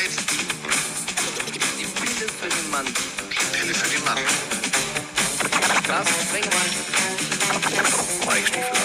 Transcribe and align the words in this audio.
Zeit. 0.00 0.10
Die 1.78 1.84
Pille 1.84 2.28
für 2.28 2.48
den 2.48 2.70
Mann. 2.70 2.86
Die 2.86 2.92
Pille 3.58 3.74
für 3.74 3.90
den 3.90 4.04
Mann. 4.04 4.18
Carsten 5.82 6.26
Sprengemann. 6.26 6.70
Mike 8.26 8.46
Stiefel. 8.46 8.78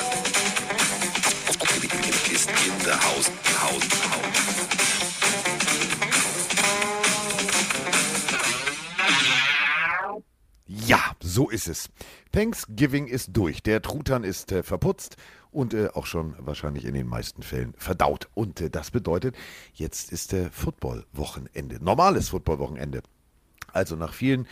Ist 2.34 2.50
in 2.50 2.84
der 2.84 3.02
Haus. 3.02 3.32
Haus. 3.62 3.84
Haus. 4.12 4.26
Ja, 10.68 11.16
so 11.22 11.50
ist 11.50 11.68
es. 11.68 11.90
Thanksgiving 12.36 13.08
ist 13.08 13.30
durch. 13.32 13.64
Der 13.64 13.82
Truthahn 13.82 14.26
ist 14.26 14.52
äh, 14.52 14.62
verputzt 14.62 15.16
und 15.52 15.74
äh, 15.74 15.88
auch 15.94 16.06
schon 16.06 16.36
wahrscheinlich 16.38 16.84
in 16.84 16.94
den 16.94 17.08
meisten 17.08 17.44
Fällen 17.44 17.74
verdaut. 17.78 18.28
Und 18.34 18.60
äh, 18.60 18.70
das 18.70 18.92
bedeutet, 18.92 19.38
jetzt 19.74 20.12
ist 20.12 20.34
äh, 20.34 20.50
Football-Wochenende. 20.50 21.82
Normales 21.82 22.28
Football-Wochenende. 22.28 23.04
Also 23.72 23.96
nach 23.96 24.14
vielen 24.14 24.48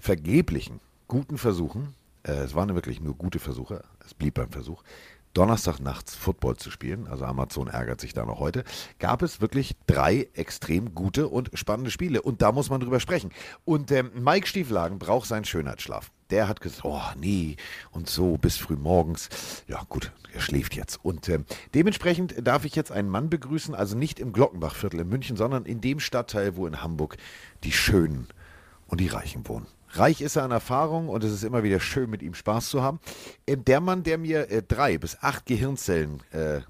vergeblichen, 0.00 0.80
guten 1.06 1.38
Versuchen, 1.38 1.94
äh, 2.24 2.32
es 2.32 2.56
waren 2.56 2.74
wirklich 2.74 3.00
nur 3.00 3.14
gute 3.14 3.38
Versuche, 3.38 3.84
es 4.04 4.14
blieb 4.14 4.34
beim 4.34 4.50
Versuch, 4.50 4.82
Donnerstag 5.32 5.78
nachts 5.78 6.16
Football 6.16 6.56
zu 6.56 6.72
spielen, 6.72 7.06
also 7.06 7.24
Amazon 7.24 7.68
ärgert 7.68 8.00
sich 8.00 8.14
da 8.14 8.24
noch 8.24 8.40
heute, 8.40 8.64
gab 8.98 9.22
es 9.22 9.40
wirklich 9.40 9.76
drei 9.86 10.28
extrem 10.34 10.92
gute 10.92 11.28
und 11.28 11.50
spannende 11.54 11.92
Spiele. 11.92 12.20
Und 12.20 12.42
da 12.42 12.50
muss 12.50 12.68
man 12.68 12.80
drüber 12.80 12.98
sprechen. 12.98 13.30
Und 13.64 13.92
ähm, 13.92 14.10
Mike 14.16 14.48
Stieflagen 14.48 14.98
braucht 14.98 15.28
seinen 15.28 15.44
Schönheitsschlaf. 15.44 16.10
Der 16.30 16.48
hat 16.48 16.60
gesagt, 16.60 16.84
oh 16.84 17.00
nee, 17.18 17.56
und 17.90 18.08
so 18.08 18.36
bis 18.36 18.56
früh 18.56 18.76
morgens. 18.76 19.28
Ja 19.66 19.82
gut, 19.88 20.12
er 20.32 20.40
schläft 20.40 20.74
jetzt. 20.76 21.02
Und 21.02 21.28
ähm, 21.28 21.44
dementsprechend 21.74 22.46
darf 22.46 22.64
ich 22.64 22.74
jetzt 22.74 22.92
einen 22.92 23.08
Mann 23.08 23.30
begrüßen, 23.30 23.74
also 23.74 23.96
nicht 23.96 24.20
im 24.20 24.32
Glockenbachviertel 24.32 25.00
in 25.00 25.08
München, 25.08 25.36
sondern 25.36 25.64
in 25.64 25.80
dem 25.80 26.00
Stadtteil, 26.00 26.56
wo 26.56 26.66
in 26.66 26.82
Hamburg 26.82 27.16
die 27.64 27.72
Schönen 27.72 28.28
und 28.86 29.00
die 29.00 29.08
Reichen 29.08 29.48
wohnen. 29.48 29.66
Reich 29.92 30.20
ist 30.20 30.36
er 30.36 30.44
an 30.44 30.50
Erfahrung 30.50 31.08
und 31.08 31.24
es 31.24 31.32
ist 31.32 31.44
immer 31.44 31.62
wieder 31.62 31.80
schön, 31.80 32.10
mit 32.10 32.22
ihm 32.22 32.34
Spaß 32.34 32.68
zu 32.68 32.82
haben. 32.82 33.00
Äh, 33.46 33.56
Der 33.56 33.80
Mann, 33.80 34.02
der 34.02 34.18
mir 34.18 34.50
äh, 34.50 34.62
drei 34.62 34.98
bis 34.98 35.16
acht 35.22 35.46
Gehirnzellen 35.46 36.22
äh, 36.32 36.60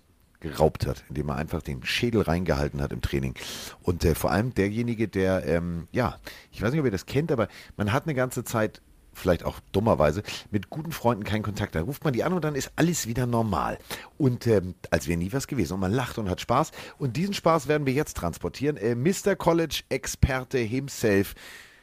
geraubt 0.41 0.87
hat, 0.87 1.05
indem 1.09 1.31
er 1.31 1.37
einfach 1.37 1.63
den 1.63 1.85
Schädel 1.85 2.23
reingehalten 2.23 2.81
hat 2.81 2.93
im 2.93 3.01
Training. 3.01 3.35
Und 3.83 4.05
äh, 4.05 4.15
vor 4.15 4.31
allem 4.31 4.55
derjenige, 4.55 5.09
der, 5.09 5.45
ähm, 5.47 5.89
ja, 5.91 6.19
ich 6.53 6.63
weiß 6.63 6.71
nicht, 6.71 6.79
ob 6.79 6.87
ihr 6.87 6.93
das 6.93 7.07
kennt, 7.07 7.33
aber 7.33 7.49
man 7.77 7.93
hat 7.93 8.05
eine 8.05 8.15
ganze 8.15 8.45
Zeit, 8.45 8.81
vielleicht 9.19 9.45
auch 9.45 9.61
dummerweise, 9.73 10.23
mit 10.51 10.71
guten 10.71 10.93
Freunden 10.93 11.25
keinen 11.25 11.43
Kontakt. 11.43 11.75
Dann 11.75 11.85
ruft 11.85 12.05
man 12.05 12.13
die 12.13 12.25
an 12.25 12.33
und 12.33 12.45
dann 12.45 12.55
ist 12.55 12.71
alles 12.77 13.07
wieder 13.07 13.27
normal. 13.27 13.79
Und 14.17 14.47
ähm, 14.47 14.75
als 14.91 15.07
wäre 15.09 15.19
nie 15.19 15.33
was 15.33 15.47
gewesen. 15.47 15.75
Und 15.75 15.81
man 15.81 15.93
lacht 15.93 16.19
und 16.19 16.29
hat 16.31 16.41
Spaß. 16.41 16.71
Und 16.99 17.17
diesen 17.17 17.35
Spaß 17.35 17.69
werden 17.69 17.87
wir 17.87 17.93
jetzt 17.93 18.17
transportieren. 18.17 18.77
Äh, 18.77 18.95
Mr. 18.95 19.37
College-Experte 19.37 20.59
himself, 20.59 21.35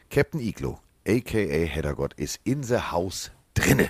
Captain 0.09 0.39
Iglo, 0.39 0.79
a.k.a. 1.07 1.65
Heddergott, 1.65 2.13
ist 2.15 2.39
in 2.43 2.63
the 2.63 2.77
house 2.77 3.31
drinne. 3.53 3.89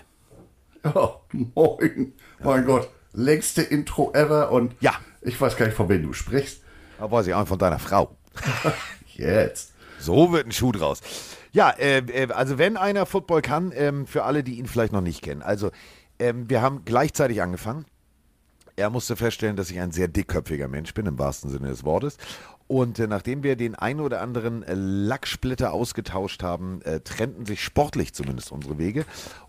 Ja, 0.83 1.19
moin. 1.55 2.13
Mein 2.43 2.65
Gott, 2.65 2.89
längste 3.13 3.61
Intro 3.61 4.11
ever 4.13 4.51
und 4.51 4.75
Ja. 4.81 4.93
ich 5.21 5.39
weiß 5.39 5.55
gar 5.57 5.65
nicht, 5.65 5.75
von 5.75 5.89
wem 5.89 6.03
du 6.03 6.13
sprichst. 6.13 6.61
Da 6.99 7.09
weiß 7.09 7.27
ich 7.27 7.33
auch 7.33 7.47
von 7.47 7.59
deiner 7.59 7.79
Frau. 7.79 8.15
Jetzt. 9.15 9.73
So 9.99 10.31
wird 10.31 10.45
ein 10.47 10.51
Schuh 10.51 10.71
draus. 10.71 11.01
Ja, 11.55 11.69
äh, 11.69 11.99
äh, 11.99 12.33
also 12.33 12.57
wenn 12.57 12.75
einer 12.75 13.05
Football 13.05 13.41
kann, 13.41 13.71
ähm, 13.73 14.07
für 14.07 14.25
alle, 14.25 14.43
die 14.43 14.59
ihn 14.59 14.67
vielleicht 14.67 14.91
noch 14.91 14.99
nicht 14.99 15.21
kennen. 15.21 15.41
Also 15.41 15.71
ähm, 16.19 16.49
wir 16.49 16.61
haben 16.61 16.83
gleichzeitig 16.83 17.41
angefangen. 17.41 17.85
Er 18.75 18.89
musste 18.89 19.15
feststellen, 19.15 19.55
dass 19.55 19.71
ich 19.71 19.79
ein 19.79 19.91
sehr 19.91 20.09
dickköpfiger 20.09 20.67
Mensch 20.67 20.93
bin, 20.93 21.05
im 21.05 21.17
wahrsten 21.17 21.49
Sinne 21.49 21.69
des 21.69 21.85
Wortes. 21.85 22.17
Und 22.67 22.97
äh, 22.97 23.07
nachdem 23.07 23.43
wir 23.43 23.55
den 23.55 23.75
ein 23.75 23.99
oder 23.99 24.21
anderen 24.21 24.63
äh, 24.63 24.73
Lacksplitter 24.73 25.71
ausgetauscht 25.71 26.41
haben, 26.41 26.81
äh, 26.81 26.99
trennten 26.99 27.45
sich 27.45 27.63
sportlich 27.63 28.13
zumindest 28.13 28.51
unsere 28.51 28.77
Wege. 28.79 29.05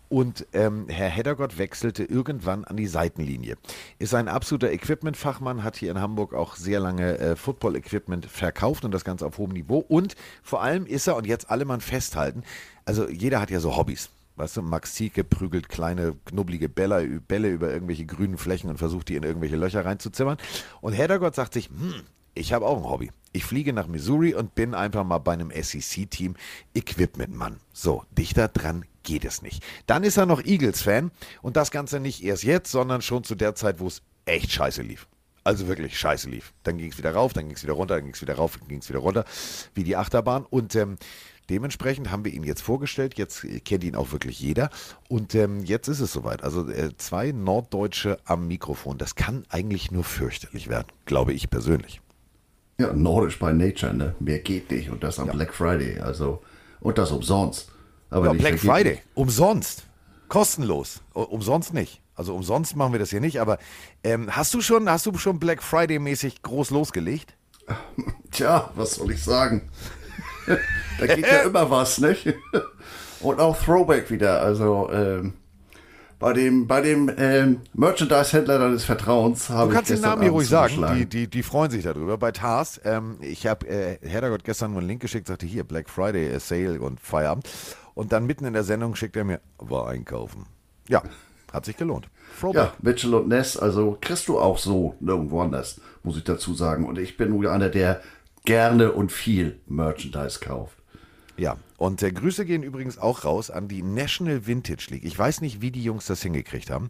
Und 0.09 0.45
ähm, 0.53 0.85
Herr 0.87 1.09
Heddergott 1.09 1.57
wechselte 1.57 2.03
irgendwann 2.03 2.63
an 2.63 2.77
die 2.77 2.87
Seitenlinie. 2.87 3.57
Ist 3.99 4.13
ein 4.13 4.29
absoluter 4.29 4.71
Equipment-Fachmann, 4.71 5.63
hat 5.63 5.75
hier 5.75 5.91
in 5.91 5.99
Hamburg 5.99 6.33
auch 6.33 6.55
sehr 6.55 6.79
lange 6.79 7.17
äh, 7.17 7.35
Football-Equipment 7.35 8.25
verkauft 8.25 8.85
und 8.85 8.91
das 8.91 9.03
Ganze 9.03 9.25
auf 9.25 9.37
hohem 9.37 9.51
Niveau. 9.51 9.79
Und 9.79 10.15
vor 10.43 10.61
allem 10.61 10.85
ist 10.85 11.07
er, 11.07 11.17
und 11.17 11.27
jetzt 11.27 11.49
alle 11.49 11.65
Mann 11.65 11.81
festhalten, 11.81 12.43
also 12.85 13.09
jeder 13.09 13.41
hat 13.41 13.49
ja 13.49 13.59
so 13.59 13.75
Hobbys. 13.75 14.09
Weißt 14.37 14.55
du, 14.55 14.61
Max 14.61 14.93
Zieke 14.93 15.23
prügelt 15.23 15.67
kleine, 15.67 16.15
knubbelige 16.25 16.69
Bälle, 16.69 17.19
Bälle 17.27 17.49
über 17.49 17.73
irgendwelche 17.73 18.05
grünen 18.05 18.37
Flächen 18.37 18.69
und 18.69 18.77
versucht, 18.77 19.09
die 19.09 19.15
in 19.15 19.23
irgendwelche 19.23 19.55
Löcher 19.55 19.83
reinzuzimmern. 19.83 20.37
Und 20.79 20.93
Heddergott 20.93 21.33
sagt 21.33 21.53
sich, 21.53 21.69
hm, 21.69 22.03
ich 22.37 22.53
habe 22.53 22.65
auch 22.65 22.77
ein 22.77 22.89
Hobby. 22.89 23.11
Ich 23.33 23.45
fliege 23.45 23.73
nach 23.73 23.87
Missouri 23.87 24.33
und 24.33 24.55
bin 24.55 24.73
einfach 24.73 25.03
mal 25.03 25.19
bei 25.19 25.33
einem 25.33 25.51
SEC-Team 25.51 26.35
Equipment-Mann. 26.73 27.57
So, 27.73 28.03
dichter 28.17 28.47
dran 28.47 28.85
geht 29.03 29.25
es 29.25 29.41
nicht. 29.41 29.63
Dann 29.85 30.03
ist 30.03 30.17
er 30.17 30.25
noch 30.25 30.43
Eagles-Fan 30.43 31.11
und 31.41 31.55
das 31.55 31.71
Ganze 31.71 31.99
nicht 31.99 32.23
erst 32.23 32.43
jetzt, 32.43 32.71
sondern 32.71 33.01
schon 33.01 33.23
zu 33.23 33.35
der 33.35 33.55
Zeit, 33.55 33.79
wo 33.79 33.87
es 33.87 34.01
echt 34.25 34.51
scheiße 34.51 34.81
lief. 34.81 35.07
Also 35.43 35.67
wirklich 35.67 35.97
scheiße 35.97 36.29
lief. 36.29 36.53
Dann 36.63 36.77
ging 36.77 36.91
es 36.91 36.97
wieder 36.97 37.13
rauf, 37.13 37.31
dann 37.31 37.47
ging 37.47 37.55
es 37.55 37.63
wieder 37.63 37.73
runter, 37.73 37.95
dann 37.95 38.03
ging 38.03 38.13
es 38.13 38.21
wieder 38.21 38.35
rauf, 38.35 38.57
dann 38.57 38.67
ging 38.67 38.79
es 38.79 38.89
wieder 38.89 38.99
runter, 38.99 39.23
wie 39.75 39.83
die 39.83 39.95
Achterbahn. 39.95 40.45
Und 40.45 40.75
ähm, 40.75 40.97
dementsprechend 41.49 42.11
haben 42.11 42.25
wir 42.25 42.33
ihn 42.33 42.43
jetzt 42.43 42.61
vorgestellt. 42.61 43.17
Jetzt 43.17 43.45
äh, 43.45 43.61
kennt 43.61 43.85
ihn 43.85 43.95
auch 43.95 44.11
wirklich 44.11 44.39
jeder. 44.39 44.69
Und 45.07 45.35
ähm, 45.35 45.63
jetzt 45.63 45.87
ist 45.87 46.01
es 46.01 46.11
soweit. 46.11 46.43
Also 46.43 46.67
äh, 46.69 46.97
zwei 46.97 47.31
Norddeutsche 47.31 48.17
am 48.25 48.47
Mikrofon. 48.47 48.97
Das 48.97 49.15
kann 49.15 49.45
eigentlich 49.47 49.91
nur 49.91 50.03
fürchterlich 50.03 50.67
werden, 50.67 50.87
glaube 51.05 51.31
ich 51.31 51.49
persönlich. 51.49 52.01
Ja, 52.79 52.93
nordisch 52.93 53.39
by 53.39 53.53
nature, 53.53 53.93
ne? 53.93 54.15
Mehr 54.19 54.39
geht 54.39 54.69
nicht. 54.69 54.89
Und 54.89 55.03
das 55.03 55.19
am 55.19 55.29
Black 55.29 55.53
Friday. 55.53 55.99
Also, 55.99 56.41
und 56.79 56.97
das 56.97 57.11
umsonst. 57.11 57.71
Aber 58.09 58.27
Ja, 58.27 58.33
nicht 58.33 58.41
Black. 58.41 58.59
Friday, 58.59 58.99
umsonst. 59.15 59.83
Kostenlos. 60.27 61.01
Umsonst 61.13 61.73
nicht. 61.73 62.01
Also 62.15 62.35
umsonst 62.35 62.75
machen 62.75 62.93
wir 62.93 62.99
das 62.99 63.11
hier 63.11 63.19
nicht, 63.21 63.39
aber 63.39 63.59
ähm, 64.03 64.35
hast 64.35 64.51
du 64.55 64.61
schon, 64.61 64.89
hast 64.89 65.05
du 65.05 65.15
schon 65.19 65.39
Black 65.39 65.61
Friday-mäßig 65.61 66.41
groß 66.41 66.71
losgelegt? 66.71 67.35
Tja, 68.31 68.71
was 68.75 68.95
soll 68.95 69.11
ich 69.11 69.23
sagen? 69.23 69.69
da 70.99 71.05
geht 71.07 71.27
ja 71.27 71.41
immer 71.45 71.69
was, 71.69 71.99
nicht? 71.99 72.33
Und 73.19 73.39
auch 73.39 73.55
Throwback 73.61 74.09
wieder. 74.09 74.41
Also, 74.41 74.89
ähm, 74.91 75.33
bei 76.19 76.33
dem, 76.33 76.67
bei 76.67 76.81
dem 76.81 77.11
ähm, 77.17 77.61
Merchandise-Händler 77.73 78.59
deines 78.59 78.83
Vertrauens 78.83 79.49
habe 79.49 79.65
Du 79.65 79.69
ich 79.69 79.75
kannst 79.75 79.91
den 79.91 80.01
Namen 80.01 80.23
hier 80.23 80.31
ruhig 80.31 80.47
sagen. 80.47 80.83
Die, 80.95 81.05
die, 81.05 81.29
die 81.29 81.43
freuen 81.43 81.69
sich 81.69 81.83
darüber. 81.83 82.17
Bei 82.17 82.31
Tars, 82.31 82.81
ähm, 82.83 83.17
ich 83.21 83.45
habe 83.45 83.67
äh, 83.67 83.99
Herrgott 84.01 84.43
gestern 84.43 84.71
nur 84.71 84.79
einen 84.79 84.87
Link 84.87 85.01
geschickt, 85.01 85.27
sagte 85.27 85.45
hier 85.45 85.63
Black 85.63 85.89
Friday 85.89 86.27
äh, 86.27 86.39
Sale 86.39 86.81
und 86.81 86.99
Feierabend. 86.99 87.47
Und 87.93 88.11
dann 88.11 88.25
mitten 88.25 88.45
in 88.45 88.53
der 88.53 88.63
Sendung 88.63 88.95
schickt 88.95 89.15
er 89.15 89.23
mir, 89.23 89.41
war 89.57 89.89
einkaufen. 89.89 90.45
Ja, 90.87 91.03
hat 91.53 91.65
sich 91.65 91.77
gelohnt. 91.77 92.09
Throwback. 92.39 92.63
Ja, 92.63 92.73
Mitchell 92.81 93.13
und 93.13 93.27
Ness, 93.27 93.57
also 93.57 93.97
kriegst 94.01 94.27
du 94.27 94.39
auch 94.39 94.57
so 94.57 94.95
nirgendwo 94.99 95.41
anders, 95.41 95.81
muss 96.03 96.17
ich 96.17 96.23
dazu 96.23 96.53
sagen. 96.53 96.85
Und 96.85 96.97
ich 96.97 97.17
bin 97.17 97.29
nur 97.29 97.51
einer, 97.51 97.69
der 97.69 98.01
gerne 98.45 98.91
und 98.91 99.11
viel 99.11 99.59
Merchandise 99.67 100.39
kauft. 100.39 100.77
Ja, 101.37 101.57
und 101.77 102.01
äh, 102.01 102.11
Grüße 102.11 102.45
gehen 102.45 102.63
übrigens 102.63 102.97
auch 102.97 103.23
raus 103.23 103.51
an 103.51 103.67
die 103.67 103.83
National 103.83 104.47
Vintage 104.47 104.87
League. 104.89 105.05
Ich 105.05 105.17
weiß 105.17 105.41
nicht, 105.41 105.61
wie 105.61 105.71
die 105.71 105.83
Jungs 105.83 106.07
das 106.07 106.23
hingekriegt 106.23 106.71
haben. 106.71 106.89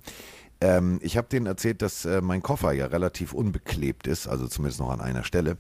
Ähm, 0.61 0.99
ich 1.01 1.17
habe 1.17 1.27
denen 1.27 1.45
erzählt, 1.45 1.81
dass 1.81 2.05
äh, 2.05 2.21
mein 2.21 2.41
Koffer 2.41 2.71
ja 2.71 2.87
relativ 2.87 3.33
unbeklebt 3.33 4.07
ist, 4.07 4.27
also 4.27 4.47
zumindest 4.47 4.79
noch 4.79 4.89
an 4.89 5.01
einer 5.01 5.23
Stelle. 5.23 5.57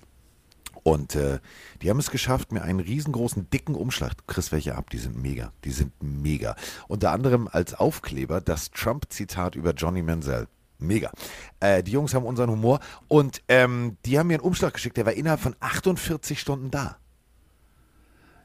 Und 0.83 1.15
äh, 1.15 1.39
die 1.81 1.89
haben 1.89 1.99
es 1.99 2.11
geschafft, 2.11 2.53
mir 2.53 2.61
einen 2.61 2.79
riesengroßen, 2.79 3.49
dicken 3.49 3.75
Umschlag, 3.75 4.15
du 4.15 4.23
kriegst 4.25 4.53
welche 4.53 4.75
ab, 4.75 4.89
die 4.89 4.99
sind 4.99 5.21
mega, 5.21 5.51
die 5.65 5.71
sind 5.71 5.91
mega. 6.01 6.55
Unter 6.87 7.11
anderem 7.11 7.49
als 7.51 7.73
Aufkleber 7.73 8.39
das 8.39 8.71
Trump-Zitat 8.71 9.55
über 9.55 9.73
Johnny 9.73 10.01
Manziel. 10.01 10.47
Mega. 10.79 11.11
Äh, 11.59 11.83
die 11.83 11.91
Jungs 11.91 12.13
haben 12.13 12.25
unseren 12.25 12.51
Humor 12.51 12.79
und 13.07 13.41
ähm, 13.47 13.97
die 14.05 14.17
haben 14.17 14.27
mir 14.27 14.35
einen 14.35 14.43
Umschlag 14.43 14.73
geschickt, 14.73 14.95
der 14.95 15.07
war 15.07 15.13
innerhalb 15.13 15.41
von 15.41 15.55
48 15.59 16.39
Stunden 16.39 16.69
da. 16.71 16.97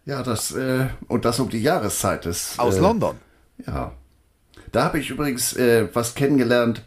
Ja, 0.04 0.22
das, 0.22 0.52
äh, 0.52 0.88
und 1.08 1.24
das 1.24 1.38
um 1.38 1.48
die 1.48 1.62
Jahreszeit 1.62 2.26
ist. 2.26 2.58
Aus 2.58 2.76
äh, 2.76 2.80
London. 2.80 3.16
Ja. 3.66 3.92
Da 4.72 4.84
habe 4.84 4.98
ich 4.98 5.10
übrigens 5.10 5.54
äh, 5.54 5.88
was 5.94 6.14
kennengelernt, 6.14 6.82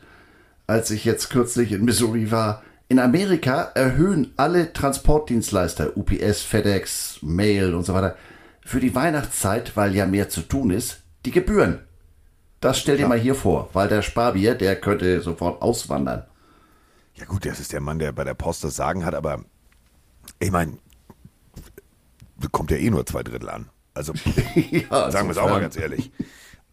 als 0.67 0.91
ich 0.91 1.05
jetzt 1.05 1.29
kürzlich 1.29 1.71
in 1.71 1.85
Missouri 1.85 2.31
war. 2.31 2.63
In 2.87 2.99
Amerika 2.99 3.71
erhöhen 3.73 4.33
alle 4.37 4.73
Transportdienstleister, 4.73 5.97
UPS, 5.97 6.41
FedEx, 6.41 7.19
Mail 7.21 7.73
und 7.73 7.83
so 7.83 7.93
weiter, 7.93 8.15
für 8.61 8.79
die 8.79 8.93
Weihnachtszeit, 8.93 9.75
weil 9.75 9.95
ja 9.95 10.05
mehr 10.05 10.29
zu 10.29 10.41
tun 10.41 10.71
ist, 10.71 11.03
die 11.25 11.31
Gebühren. 11.31 11.79
Das 12.59 12.79
stell 12.79 12.97
dir 12.97 13.07
mal 13.07 13.19
hier 13.19 13.35
vor, 13.35 13.69
weil 13.73 13.87
der 13.87 14.01
Sparbier, 14.01 14.55
der 14.55 14.75
könnte 14.75 15.21
sofort 15.21 15.61
auswandern. 15.61 16.25
Ja 17.15 17.25
gut, 17.25 17.45
das 17.45 17.59
ist 17.59 17.73
der 17.73 17.81
Mann, 17.81 17.99
der 17.99 18.11
bei 18.11 18.23
der 18.23 18.33
Post 18.33 18.63
das 18.63 18.75
Sagen 18.75 19.05
hat, 19.05 19.13
aber 19.13 19.45
ich 20.39 20.51
meine, 20.51 20.77
kommt 22.51 22.71
ja 22.71 22.77
eh 22.77 22.89
nur 22.89 23.05
zwei 23.05 23.23
Drittel 23.23 23.49
an. 23.49 23.69
Also 23.93 24.13
ja, 24.55 25.11
sagen 25.11 25.27
wir 25.27 25.31
es 25.31 25.37
auch 25.37 25.49
mal 25.49 25.61
ganz 25.61 25.77
ehrlich. 25.77 26.11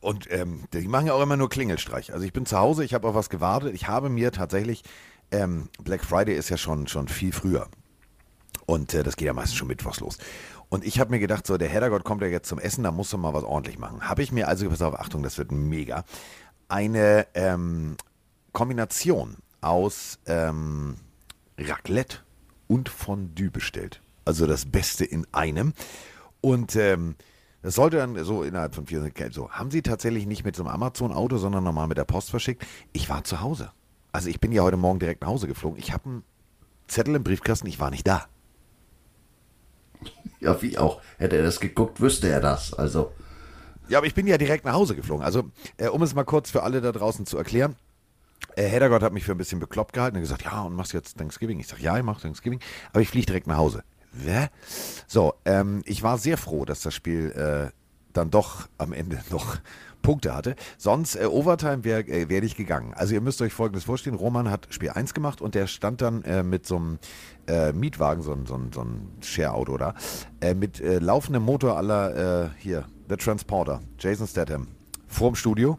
Und 0.00 0.26
ähm, 0.32 0.64
die 0.72 0.88
machen 0.88 1.06
ja 1.06 1.14
auch 1.14 1.22
immer 1.22 1.36
nur 1.36 1.48
Klingelstreich. 1.48 2.12
Also 2.12 2.24
ich 2.24 2.32
bin 2.32 2.44
zu 2.44 2.58
Hause, 2.58 2.84
ich 2.84 2.92
habe 2.92 3.06
auf 3.06 3.14
was 3.14 3.30
gewartet. 3.30 3.72
Ich 3.74 3.86
habe 3.86 4.08
mir 4.08 4.32
tatsächlich, 4.32 4.82
ähm, 5.30 5.68
Black 5.82 6.04
Friday 6.04 6.34
ist 6.34 6.48
ja 6.48 6.56
schon, 6.56 6.88
schon 6.88 7.06
viel 7.06 7.32
früher. 7.32 7.68
Und 8.66 8.94
äh, 8.94 9.04
das 9.04 9.16
geht 9.16 9.26
ja 9.26 9.32
meistens 9.32 9.56
schon 9.56 9.68
mittwochs 9.68 10.00
los. 10.00 10.18
Und 10.68 10.84
ich 10.84 10.98
habe 10.98 11.10
mir 11.10 11.20
gedacht, 11.20 11.46
so, 11.46 11.56
der 11.56 11.68
Heddergott 11.68 12.02
kommt 12.02 12.22
ja 12.22 12.28
jetzt 12.28 12.48
zum 12.48 12.58
Essen, 12.58 12.82
da 12.82 12.90
muss 12.90 13.12
er 13.12 13.18
mal 13.18 13.34
was 13.34 13.44
ordentlich 13.44 13.78
machen. 13.78 14.08
Habe 14.08 14.22
ich 14.22 14.32
mir 14.32 14.48
also, 14.48 14.68
pass 14.68 14.82
auf, 14.82 14.98
Achtung, 14.98 15.22
das 15.22 15.38
wird 15.38 15.52
mega, 15.52 16.04
eine 16.68 17.26
ähm, 17.34 17.96
Kombination 18.52 19.36
aus 19.60 20.18
ähm, 20.26 20.96
Raclette 21.58 22.18
und 22.66 22.88
Fondue 22.88 23.50
bestellt. 23.50 24.01
Also 24.24 24.46
das 24.46 24.66
Beste 24.66 25.04
in 25.04 25.26
einem. 25.32 25.72
Und 26.40 26.76
ähm, 26.76 27.16
das 27.62 27.76
sollte 27.76 27.98
dann 27.98 28.22
so 28.24 28.42
innerhalb 28.42 28.74
von 28.74 28.86
vier 28.86 29.08
so 29.30 29.50
haben 29.50 29.70
sie 29.70 29.82
tatsächlich 29.82 30.26
nicht 30.26 30.44
mit 30.44 30.56
so 30.56 30.64
einem 30.64 30.72
Amazon-Auto, 30.74 31.38
sondern 31.38 31.62
normal 31.62 31.86
mit 31.86 31.98
der 31.98 32.04
Post 32.04 32.30
verschickt. 32.30 32.66
Ich 32.92 33.08
war 33.08 33.22
zu 33.24 33.40
Hause. 33.40 33.70
Also 34.10 34.28
ich 34.28 34.40
bin 34.40 34.52
ja 34.52 34.62
heute 34.62 34.76
Morgen 34.76 34.98
direkt 34.98 35.22
nach 35.22 35.28
Hause 35.28 35.46
geflogen. 35.46 35.78
Ich 35.78 35.92
habe 35.92 36.04
einen 36.04 36.24
Zettel 36.88 37.14
im 37.14 37.24
Briefkasten, 37.24 37.68
ich 37.68 37.80
war 37.80 37.90
nicht 37.90 38.06
da. 38.06 38.26
Ja, 40.40 40.60
wie 40.60 40.76
auch. 40.76 41.00
Hätte 41.18 41.36
er 41.36 41.44
das 41.44 41.60
geguckt, 41.60 42.00
wüsste 42.00 42.28
er 42.28 42.40
das. 42.40 42.74
Also, 42.74 43.12
Ja, 43.88 43.98
aber 43.98 44.08
ich 44.08 44.14
bin 44.14 44.26
ja 44.26 44.38
direkt 44.38 44.64
nach 44.64 44.74
Hause 44.74 44.96
geflogen. 44.96 45.24
Also, 45.24 45.50
äh, 45.76 45.86
um 45.88 46.02
es 46.02 46.14
mal 46.14 46.24
kurz 46.24 46.50
für 46.50 46.64
alle 46.64 46.80
da 46.80 46.90
draußen 46.90 47.26
zu 47.26 47.38
erklären. 47.38 47.76
Äh, 48.56 48.64
Heddergott 48.64 49.02
hat 49.02 49.12
mich 49.12 49.24
für 49.24 49.32
ein 49.32 49.38
bisschen 49.38 49.60
bekloppt 49.60 49.92
gehalten 49.92 50.16
und 50.16 50.22
gesagt, 50.22 50.42
ja, 50.42 50.62
und 50.62 50.74
machst 50.74 50.92
jetzt 50.92 51.16
Thanksgiving? 51.16 51.60
Ich 51.60 51.68
sage, 51.68 51.82
ja, 51.82 51.96
ich 51.96 52.02
mache 52.02 52.20
Thanksgiving, 52.20 52.58
aber 52.90 53.00
ich 53.00 53.08
fliege 53.08 53.26
direkt 53.26 53.46
nach 53.46 53.56
Hause. 53.56 53.84
Hä? 54.24 54.48
So, 55.06 55.34
ähm, 55.44 55.82
ich 55.84 56.02
war 56.02 56.18
sehr 56.18 56.36
froh, 56.36 56.64
dass 56.64 56.82
das 56.82 56.94
Spiel 56.94 57.30
äh, 57.32 57.72
dann 58.12 58.30
doch 58.30 58.68
am 58.78 58.92
Ende 58.92 59.20
noch 59.30 59.56
Punkte 60.02 60.34
hatte. 60.34 60.56
Sonst, 60.78 61.16
äh, 61.16 61.24
Overtime 61.26 61.84
wäre 61.84 62.02
äh, 62.02 62.28
wär 62.28 62.42
ich 62.42 62.56
gegangen. 62.56 62.92
Also 62.94 63.14
ihr 63.14 63.20
müsst 63.20 63.40
euch 63.40 63.52
Folgendes 63.52 63.84
vorstellen. 63.84 64.16
Roman 64.16 64.50
hat 64.50 64.66
Spiel 64.70 64.90
1 64.90 65.14
gemacht 65.14 65.40
und 65.40 65.54
der 65.54 65.66
stand 65.66 66.02
dann 66.02 66.22
äh, 66.24 66.42
mit 66.42 66.66
so 66.66 66.76
einem 66.76 66.98
äh, 67.46 67.72
Mietwagen, 67.72 68.22
so 68.22 68.32
ein, 68.32 68.46
so 68.46 68.84
Share-Auto 69.20 69.78
da, 69.78 69.94
äh, 70.40 70.54
mit 70.54 70.80
äh, 70.80 70.98
laufendem 70.98 71.44
Motor 71.44 71.76
aller, 71.76 72.44
äh, 72.44 72.48
hier, 72.58 72.84
The 73.08 73.16
Transporter, 73.16 73.80
Jason 73.98 74.26
Statham, 74.26 74.68
vorm 75.06 75.34
Studio. 75.34 75.78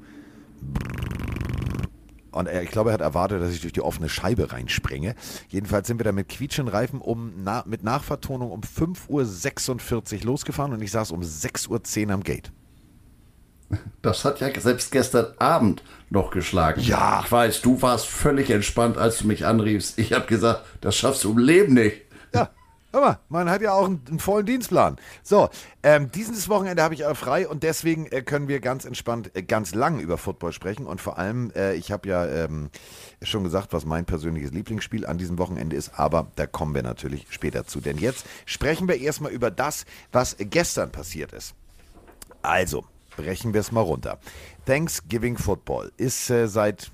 Und 2.33 2.47
er, 2.47 2.63
ich 2.63 2.71
glaube, 2.71 2.89
er 2.89 2.93
hat 2.95 3.01
erwartet, 3.01 3.41
dass 3.41 3.51
ich 3.51 3.61
durch 3.61 3.73
die 3.73 3.81
offene 3.81 4.09
Scheibe 4.09 4.51
reinsprenge. 4.51 5.15
Jedenfalls 5.49 5.87
sind 5.87 5.99
wir 5.99 6.03
da 6.03 6.11
mit 6.11 6.29
quietschenden 6.29 6.73
Reifen 6.73 6.99
um, 6.99 7.33
na, 7.43 7.63
mit 7.65 7.83
Nachvertonung 7.83 8.51
um 8.51 8.61
5.46 8.61 10.19
Uhr 10.19 10.25
losgefahren 10.25 10.73
und 10.73 10.81
ich 10.81 10.91
saß 10.91 11.11
um 11.11 11.21
6.10 11.21 12.07
Uhr 12.07 12.13
am 12.13 12.23
Gate. 12.23 12.51
das 14.01 14.25
hat 14.25 14.39
ja 14.39 14.49
selbst 14.59 14.91
gestern 14.91 15.27
Abend 15.39 15.83
noch 16.09 16.31
geschlagen. 16.31 16.81
Ja. 16.81 17.21
Ich 17.25 17.31
weiß, 17.31 17.61
du 17.61 17.81
warst 17.81 18.07
völlig 18.07 18.49
entspannt, 18.49 18.97
als 18.97 19.19
du 19.19 19.27
mich 19.27 19.45
anriefst. 19.45 19.97
Ich 19.97 20.13
habe 20.13 20.27
gesagt, 20.27 20.63
das 20.81 20.95
schaffst 20.95 21.23
du 21.23 21.31
im 21.31 21.37
Leben 21.39 21.73
nicht. 21.73 22.02
Hör 22.93 23.01
mal, 23.01 23.19
man 23.27 23.49
hat 23.49 23.63
ja 23.63 23.73
auch 23.73 23.85
einen, 23.85 24.03
einen 24.07 24.19
vollen 24.19 24.45
Dienstplan. 24.45 24.97
So, 25.23 25.49
ähm, 25.81 26.11
dieses 26.11 26.47
Wochenende 26.47 26.83
habe 26.83 26.93
ich 26.93 27.05
aber 27.05 27.15
frei 27.15 27.47
und 27.47 27.63
deswegen 27.63 28.05
äh, 28.05 28.21
können 28.21 28.47
wir 28.47 28.59
ganz 28.59 28.85
entspannt 28.85 29.31
äh, 29.35 29.41
ganz 29.41 29.73
lang 29.73 29.99
über 29.99 30.19
Football 30.19 30.53
sprechen 30.53 30.85
und 30.85 31.01
vor 31.01 31.17
allem, 31.17 31.51
äh, 31.55 31.73
ich 31.73 31.91
habe 31.91 32.07
ja 32.07 32.23
ähm, 32.27 32.69
schon 33.23 33.43
gesagt, 33.43 33.73
was 33.73 33.87
mein 33.87 34.05
persönliches 34.05 34.51
Lieblingsspiel 34.51 35.07
an 35.07 35.17
diesem 35.17 35.39
Wochenende 35.39 35.75
ist, 35.75 35.97
aber 35.97 36.27
da 36.35 36.45
kommen 36.45 36.75
wir 36.75 36.83
natürlich 36.83 37.25
später 37.31 37.65
zu. 37.65 37.81
Denn 37.81 37.97
jetzt 37.97 38.27
sprechen 38.45 38.87
wir 38.87 39.01
erstmal 39.01 39.31
über 39.31 39.49
das, 39.49 39.85
was 40.11 40.35
gestern 40.37 40.91
passiert 40.91 41.33
ist. 41.33 41.55
Also, 42.43 42.85
brechen 43.17 43.55
wir 43.55 43.61
es 43.61 43.71
mal 43.71 43.81
runter. 43.81 44.19
Thanksgiving 44.67 45.39
Football 45.39 45.91
ist 45.97 46.29
äh, 46.29 46.47
seit 46.47 46.91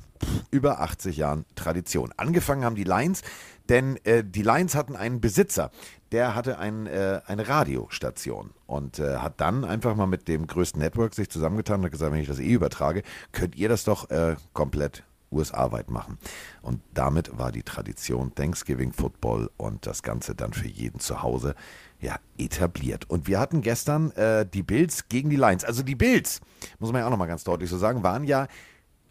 über 0.52 0.82
80 0.82 1.18
Jahren 1.18 1.46
Tradition. 1.56 2.14
Angefangen 2.18 2.64
haben 2.64 2.76
die 2.76 2.84
Lions, 2.84 3.22
denn 3.70 3.98
äh, 4.04 4.24
die 4.24 4.42
Lions 4.42 4.76
hatten 4.76 4.96
einen 4.96 5.22
Besitzer, 5.22 5.72
der 6.12 6.36
hatte 6.36 6.58
ein, 6.58 6.88
äh, 6.88 7.22
eine 7.26 7.48
Radiostation 7.48 8.52
und 8.66 9.00
äh, 9.00 9.18
hat 9.18 9.40
dann 9.40 9.64
einfach 9.64 9.96
mal 9.96 10.08
mit 10.08 10.28
dem 10.28 10.48
größten 10.48 10.82
Network 10.82 11.14
sich 11.14 11.30
zusammengetan 11.30 11.80
und 11.80 11.86
hat 11.86 11.92
gesagt, 11.92 12.12
wenn 12.12 12.20
ich 12.20 12.28
das 12.28 12.40
eh 12.40 12.52
übertrage, 12.52 13.04
könnt 13.32 13.56
ihr 13.56 13.70
das 13.70 13.84
doch 13.84 14.10
äh, 14.10 14.36
komplett 14.54 15.04
USA-weit 15.32 15.92
machen. 15.92 16.18
Und 16.64 16.82
damit 16.94 17.38
war 17.38 17.52
die 17.52 17.62
Tradition 17.62 18.34
Thanksgiving 18.34 18.92
Football 18.92 19.52
und 19.58 19.86
das 19.86 20.02
Ganze 20.02 20.34
dann 20.34 20.54
für 20.54 20.68
jeden 20.68 21.00
zu 21.00 21.22
Hause 21.22 21.54
ja, 22.02 22.18
etabliert. 22.38 23.10
Und 23.10 23.28
wir 23.28 23.40
hatten 23.40 23.62
gestern 23.62 24.12
äh, 24.12 24.46
die 24.46 24.64
Bills 24.64 25.08
gegen 25.10 25.30
die 25.30 25.36
Lions. 25.36 25.64
Also 25.64 25.84
die 25.84 25.96
Bills, 25.96 26.42
muss 26.80 26.92
man 26.92 27.02
ja 27.02 27.06
auch 27.06 27.12
nochmal 27.12 27.28
ganz 27.28 27.44
deutlich 27.44 27.70
so 27.70 27.78
sagen, 27.78 28.04
waren 28.04 28.24
ja 28.24 28.48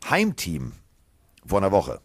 Heimteam 0.09 0.73
vor 1.47 1.59
einer 1.59 1.71
Woche 1.71 2.01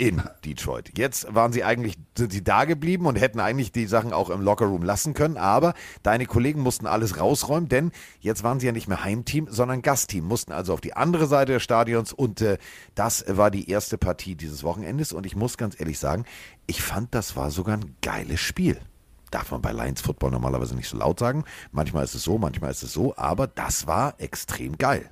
in 0.00 0.22
Detroit. 0.46 0.96
Jetzt 0.96 1.34
waren 1.34 1.52
sie 1.52 1.62
eigentlich, 1.62 1.98
sind 2.16 2.32
sie 2.32 2.42
da 2.42 2.64
geblieben 2.64 3.04
und 3.04 3.16
hätten 3.16 3.38
eigentlich 3.38 3.70
die 3.70 3.84
Sachen 3.84 4.14
auch 4.14 4.30
im 4.30 4.40
Lockerroom 4.40 4.82
lassen 4.82 5.12
können, 5.12 5.36
aber 5.36 5.74
deine 6.02 6.24
Kollegen 6.24 6.62
mussten 6.62 6.86
alles 6.86 7.20
rausräumen, 7.20 7.68
denn 7.68 7.92
jetzt 8.20 8.42
waren 8.42 8.60
sie 8.60 8.66
ja 8.66 8.72
nicht 8.72 8.88
mehr 8.88 9.04
Heimteam, 9.04 9.46
sondern 9.50 9.82
Gastteam, 9.82 10.24
mussten 10.24 10.52
also 10.52 10.72
auf 10.72 10.80
die 10.80 10.96
andere 10.96 11.26
Seite 11.26 11.52
des 11.52 11.62
Stadions 11.62 12.14
und 12.14 12.40
äh, 12.40 12.56
das 12.94 13.26
war 13.28 13.50
die 13.50 13.68
erste 13.68 13.98
Partie 13.98 14.36
dieses 14.36 14.64
Wochenendes 14.64 15.12
und 15.12 15.26
ich 15.26 15.36
muss 15.36 15.58
ganz 15.58 15.78
ehrlich 15.78 15.98
sagen, 15.98 16.24
ich 16.66 16.80
fand, 16.80 17.14
das 17.14 17.36
war 17.36 17.50
sogar 17.50 17.76
ein 17.76 17.96
geiles 18.00 18.40
Spiel. 18.40 18.80
Darf 19.30 19.50
man 19.50 19.60
bei 19.60 19.72
Lions 19.72 20.00
Football 20.00 20.30
normalerweise 20.30 20.74
nicht 20.74 20.88
so 20.88 20.96
laut 20.96 21.18
sagen. 21.18 21.44
Manchmal 21.72 22.04
ist 22.04 22.14
es 22.14 22.24
so, 22.24 22.38
manchmal 22.38 22.70
ist 22.70 22.82
es 22.82 22.94
so, 22.94 23.14
aber 23.18 23.46
das 23.48 23.86
war 23.86 24.14
extrem 24.18 24.78
geil. 24.78 25.10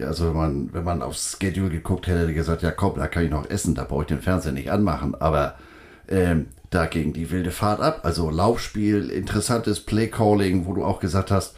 Ja, 0.00 0.06
also 0.06 0.28
wenn 0.28 0.36
man, 0.36 0.72
wenn 0.72 0.84
man 0.84 1.02
aufs 1.02 1.36
Schedule 1.38 1.68
geguckt 1.68 2.06
hätte, 2.06 2.20
hätte 2.20 2.32
gesagt, 2.32 2.62
ja 2.62 2.70
komm, 2.70 2.96
da 2.96 3.06
kann 3.06 3.24
ich 3.24 3.30
noch 3.30 3.48
essen, 3.50 3.74
da 3.74 3.84
brauche 3.84 4.02
ich 4.02 4.08
den 4.08 4.22
Fernseher 4.22 4.52
nicht 4.52 4.70
anmachen. 4.70 5.14
Aber 5.14 5.56
ähm, 6.08 6.46
da 6.70 6.86
ging 6.86 7.12
die 7.12 7.30
wilde 7.30 7.50
Fahrt 7.50 7.80
ab. 7.80 8.00
Also 8.02 8.30
Laufspiel, 8.30 9.10
interessantes 9.10 9.80
Playcalling, 9.80 10.64
wo 10.64 10.72
du 10.72 10.84
auch 10.84 11.00
gesagt 11.00 11.30
hast, 11.30 11.56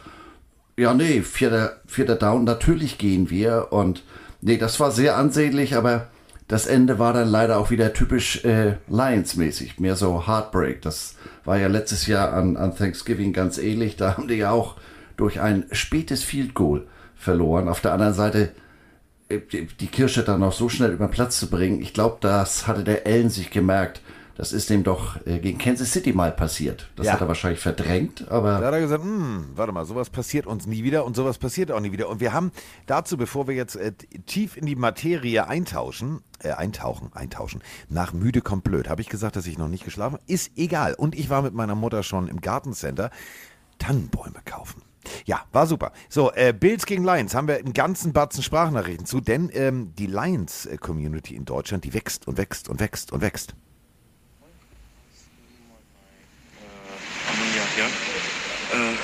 ja, 0.75 0.93
nee, 0.93 1.21
vierter, 1.21 1.77
vierter 1.85 2.15
Down, 2.15 2.43
natürlich 2.43 2.97
gehen 2.97 3.29
wir. 3.29 3.67
Und 3.71 4.03
nee, 4.41 4.57
das 4.57 4.77
war 4.81 4.91
sehr 4.91 5.15
ansehnlich, 5.15 5.77
aber 5.77 6.07
das 6.49 6.65
Ende 6.65 6.99
war 6.99 7.13
dann 7.13 7.29
leider 7.29 7.57
auch 7.57 7.71
wieder 7.71 7.93
typisch 7.93 8.43
äh, 8.43 8.75
Lions-mäßig, 8.89 9.79
mehr 9.79 9.95
so 9.95 10.27
Heartbreak. 10.27 10.81
Das 10.81 11.15
war 11.45 11.57
ja 11.57 11.67
letztes 11.67 12.07
Jahr 12.07 12.33
an, 12.33 12.57
an 12.57 12.75
Thanksgiving 12.75 13.31
ganz 13.31 13.57
ähnlich. 13.57 13.95
Da 13.95 14.17
haben 14.17 14.27
die 14.27 14.35
ja 14.35 14.51
auch 14.51 14.75
durch 15.15 15.39
ein 15.39 15.63
spätes 15.71 16.25
Field 16.25 16.53
Goal 16.53 16.85
verloren. 17.23 17.67
Auf 17.67 17.81
der 17.81 17.93
anderen 17.93 18.13
Seite, 18.13 18.51
äh, 19.29 19.39
die 19.79 19.87
Kirsche 19.87 20.23
dann 20.23 20.41
noch 20.41 20.53
so 20.53 20.69
schnell 20.69 20.91
über 20.91 21.07
den 21.07 21.11
Platz 21.11 21.39
zu 21.39 21.49
bringen, 21.49 21.81
ich 21.81 21.93
glaube, 21.93 22.17
das 22.21 22.67
hatte 22.67 22.83
der 22.83 23.05
Allen 23.05 23.29
sich 23.29 23.49
gemerkt. 23.49 24.01
Das 24.35 24.51
ist 24.51 24.71
dem 24.71 24.83
doch 24.83 25.23
äh, 25.27 25.37
gegen 25.37 25.59
Kansas 25.59 25.91
City 25.91 26.11
mal 26.11 26.31
passiert. 26.31 26.89
Das 26.95 27.05
Ja. 27.05 27.13
hat 27.13 27.21
er 27.21 27.27
wahrscheinlich 27.27 27.59
verdrängt, 27.59 28.27
aber 28.31 28.59
Da 28.61 28.65
hat 28.65 28.73
er 28.73 28.79
gesagt, 28.79 29.03
hm, 29.03 29.49
warte 29.53 29.71
mal, 29.71 29.85
sowas 29.85 30.09
passiert 30.09 30.47
uns 30.47 30.65
nie 30.65 30.83
wieder 30.83 31.05
und 31.05 31.15
sowas 31.15 31.37
passiert 31.37 31.71
auch 31.71 31.79
nie 31.79 31.91
wieder. 31.91 32.09
Und 32.09 32.19
wir 32.19 32.33
haben 32.33 32.51
dazu, 32.87 33.15
bevor 33.15 33.47
wir 33.47 33.53
jetzt 33.53 33.75
äh, 33.75 33.91
tief 34.25 34.57
in 34.57 34.65
die 34.65 34.75
Materie 34.75 35.47
eintauschen, 35.47 36.21
äh, 36.39 36.49
eintauchen, 36.49 37.11
eintauschen, 37.13 37.61
nach 37.89 38.11
müde 38.11 38.41
kommt 38.41 38.63
blöd, 38.63 38.89
habe 38.89 39.01
ich 39.01 39.09
gesagt, 39.09 39.35
dass 39.35 39.45
ich 39.45 39.59
noch 39.59 39.67
nicht 39.67 39.85
geschlafen 39.85 40.13
habe. 40.15 40.23
Ist 40.25 40.51
egal. 40.57 40.95
Und 40.95 41.13
ich 41.13 41.29
war 41.29 41.43
mit 41.43 41.53
meiner 41.53 41.75
Mutter 41.75 42.01
schon 42.01 42.27
im 42.27 42.41
Gartencenter 42.41 43.11
Tannenbäume 43.77 44.39
kaufen. 44.45 44.81
Ja, 45.25 45.45
war 45.51 45.67
super. 45.67 45.91
So, 46.09 46.31
äh, 46.33 46.53
Bills 46.53 46.85
gegen 46.85 47.03
Lions 47.03 47.35
haben 47.35 47.47
wir 47.47 47.57
einen 47.57 47.73
ganzen 47.73 48.13
Batzen 48.13 48.43
Sprachnachrichten 48.43 49.05
zu, 49.05 49.21
denn 49.21 49.49
ähm, 49.53 49.93
die 49.97 50.07
Lions-Community 50.07 51.35
in 51.35 51.45
Deutschland, 51.45 51.83
die 51.83 51.93
wächst 51.93 52.27
und 52.27 52.37
wächst 52.37 52.69
und 52.69 52.79
wächst 52.79 53.11
und 53.11 53.21
wächst. 53.21 53.55
Amelia 57.29 57.63
hier. 57.75 57.85
Äh, 58.79 58.95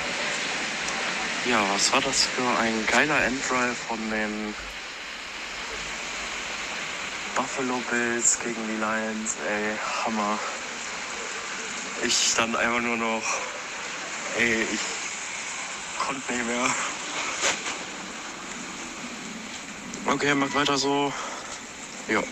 ja, 1.50 1.64
was 1.74 1.92
war 1.94 2.02
das 2.02 2.26
für 2.26 2.48
ein 2.60 2.74
geiler 2.92 3.24
Enddrive 3.24 3.78
von 3.88 3.98
den 4.10 4.54
Buffalo 7.36 7.82
Bills 7.90 8.38
gegen 8.44 8.68
die 8.68 8.76
Lions? 8.76 9.36
Ey, 9.48 9.76
Hammer. 10.06 10.38
Ich 12.06 12.32
stand 12.32 12.56
einfach 12.56 12.82
nur 12.82 12.98
noch. 12.98 13.24
Ey, 14.38 14.62
ich 14.74 14.99
konnte 16.00 16.34
nicht 16.34 16.46
mehr. 16.46 16.70
Okay, 20.06 20.34
mach 20.34 20.54
weiter 20.56 20.78
so. 20.78 21.14
Ja. 22.08 22.24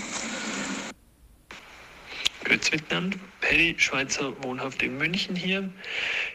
Grüß 2.45 2.71
miteinander. 2.71 3.17
Paddy, 3.41 3.75
Schweizer, 3.77 4.33
wohnhaft 4.43 4.81
in 4.81 4.97
München 4.97 5.35
hier. 5.35 5.69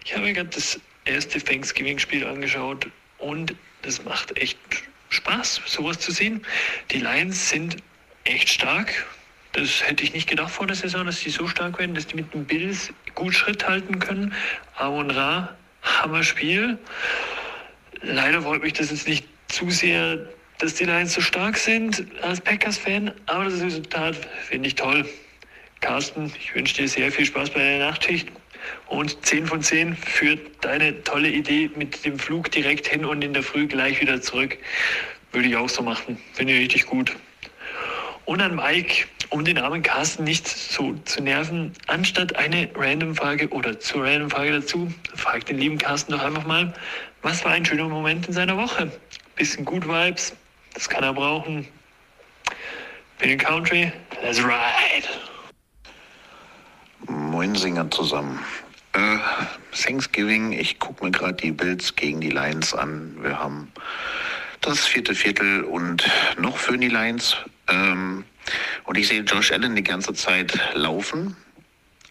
Ich 0.04 0.12
habe 0.12 0.24
mir 0.24 0.34
gerade 0.34 0.50
das 0.50 0.78
erste 1.04 1.42
Thanksgiving-Spiel 1.42 2.26
angeschaut 2.26 2.86
und 3.18 3.54
das 3.82 4.04
macht 4.04 4.36
echt 4.38 4.58
Spaß, 5.08 5.62
sowas 5.66 5.98
zu 5.98 6.12
sehen. 6.12 6.46
Die 6.90 6.98
Lions 6.98 7.50
sind 7.50 7.76
echt 8.24 8.48
stark. 8.48 9.06
Das 9.52 9.82
hätte 9.86 10.04
ich 10.04 10.14
nicht 10.14 10.28
gedacht 10.28 10.52
vor 10.52 10.66
der 10.66 10.76
Saison, 10.76 11.04
dass 11.04 11.20
die 11.20 11.30
so 11.30 11.46
stark 11.46 11.78
werden, 11.78 11.94
dass 11.94 12.06
die 12.06 12.16
mit 12.16 12.32
den 12.32 12.46
Bills 12.46 12.92
gut 13.14 13.34
Schritt 13.34 13.68
halten 13.68 13.98
können. 13.98 14.32
Amon 14.76 15.10
Ra, 15.10 15.54
Hammer-Spiel. 15.82 16.78
Leider 18.02 18.42
freut 18.42 18.62
mich 18.62 18.72
das 18.72 18.90
jetzt 18.90 19.06
nicht 19.06 19.26
zu 19.48 19.70
sehr, 19.70 20.18
dass 20.58 20.74
die 20.74 20.84
Lions 20.84 21.14
so 21.14 21.20
stark 21.20 21.56
sind 21.56 22.04
als 22.22 22.40
Packers-Fan, 22.40 23.12
aber 23.26 23.44
das 23.44 23.60
Resultat 23.60 24.16
finde 24.48 24.68
ich 24.68 24.74
toll. 24.74 25.08
Carsten, 25.80 26.32
ich 26.38 26.54
wünsche 26.54 26.76
dir 26.76 26.88
sehr 26.88 27.10
viel 27.10 27.26
Spaß 27.26 27.50
bei 27.50 27.60
der 27.60 27.78
Nachtschicht 27.80 28.28
und 28.86 29.24
10 29.26 29.46
von 29.46 29.62
10 29.62 29.96
für 29.96 30.36
deine 30.60 31.02
tolle 31.02 31.28
Idee 31.28 31.70
mit 31.76 32.04
dem 32.04 32.18
Flug 32.18 32.50
direkt 32.50 32.86
hin 32.86 33.04
und 33.04 33.22
in 33.22 33.32
der 33.32 33.42
Früh 33.42 33.66
gleich 33.66 34.00
wieder 34.00 34.20
zurück. 34.20 34.56
Würde 35.32 35.48
ich 35.48 35.56
auch 35.56 35.68
so 35.68 35.82
machen. 35.82 36.18
Finde 36.34 36.52
ich 36.52 36.60
richtig 36.60 36.86
gut. 36.86 37.16
Und 38.24 38.40
an 38.40 38.54
Mike, 38.54 39.06
um 39.30 39.44
den 39.44 39.58
armen 39.58 39.82
Carsten 39.82 40.24
nicht 40.24 40.46
so 40.46 40.94
zu 41.04 41.22
nerven, 41.22 41.72
anstatt 41.88 42.36
eine 42.36 42.68
Random-Frage 42.74 43.48
oder 43.48 43.78
zur 43.80 44.04
Random-Frage 44.04 44.60
dazu, 44.60 44.92
fragt 45.14 45.48
den 45.48 45.58
lieben 45.58 45.78
Carsten 45.78 46.12
doch 46.12 46.22
einfach 46.22 46.46
mal, 46.46 46.72
was 47.22 47.44
war 47.44 47.52
ein 47.52 47.64
schöner 47.64 47.88
Moment 47.88 48.26
in 48.28 48.32
seiner 48.32 48.56
Woche? 48.56 48.92
Bisschen 49.36 49.64
Good 49.64 49.86
Vibes, 49.88 50.34
das 50.74 50.88
kann 50.88 51.02
er 51.02 51.14
brauchen. 51.14 51.66
Bin 53.18 53.30
in 53.30 53.38
Country, 53.38 53.92
let's 54.22 54.42
ride! 54.42 55.08
Moin 57.06 57.54
Singer 57.54 57.90
zusammen. 57.90 58.38
Äh, 58.92 59.18
Thanksgiving, 59.72 60.52
ich 60.52 60.78
gucke 60.78 61.04
mir 61.04 61.10
gerade 61.10 61.34
die 61.34 61.50
Bills 61.50 61.96
gegen 61.96 62.20
die 62.20 62.30
Lions 62.30 62.74
an. 62.74 63.16
Wir 63.22 63.38
haben 63.38 63.72
das 64.60 64.86
vierte 64.86 65.14
Viertel 65.14 65.64
und 65.64 66.08
noch 66.38 66.56
für 66.56 66.78
die 66.78 66.88
Lions. 66.88 67.36
Ähm, 67.72 68.24
und 68.84 68.98
ich 68.98 69.08
sehe 69.08 69.22
Josh 69.22 69.52
Allen 69.52 69.76
die 69.76 69.84
ganze 69.84 70.12
Zeit 70.14 70.58
laufen, 70.74 71.36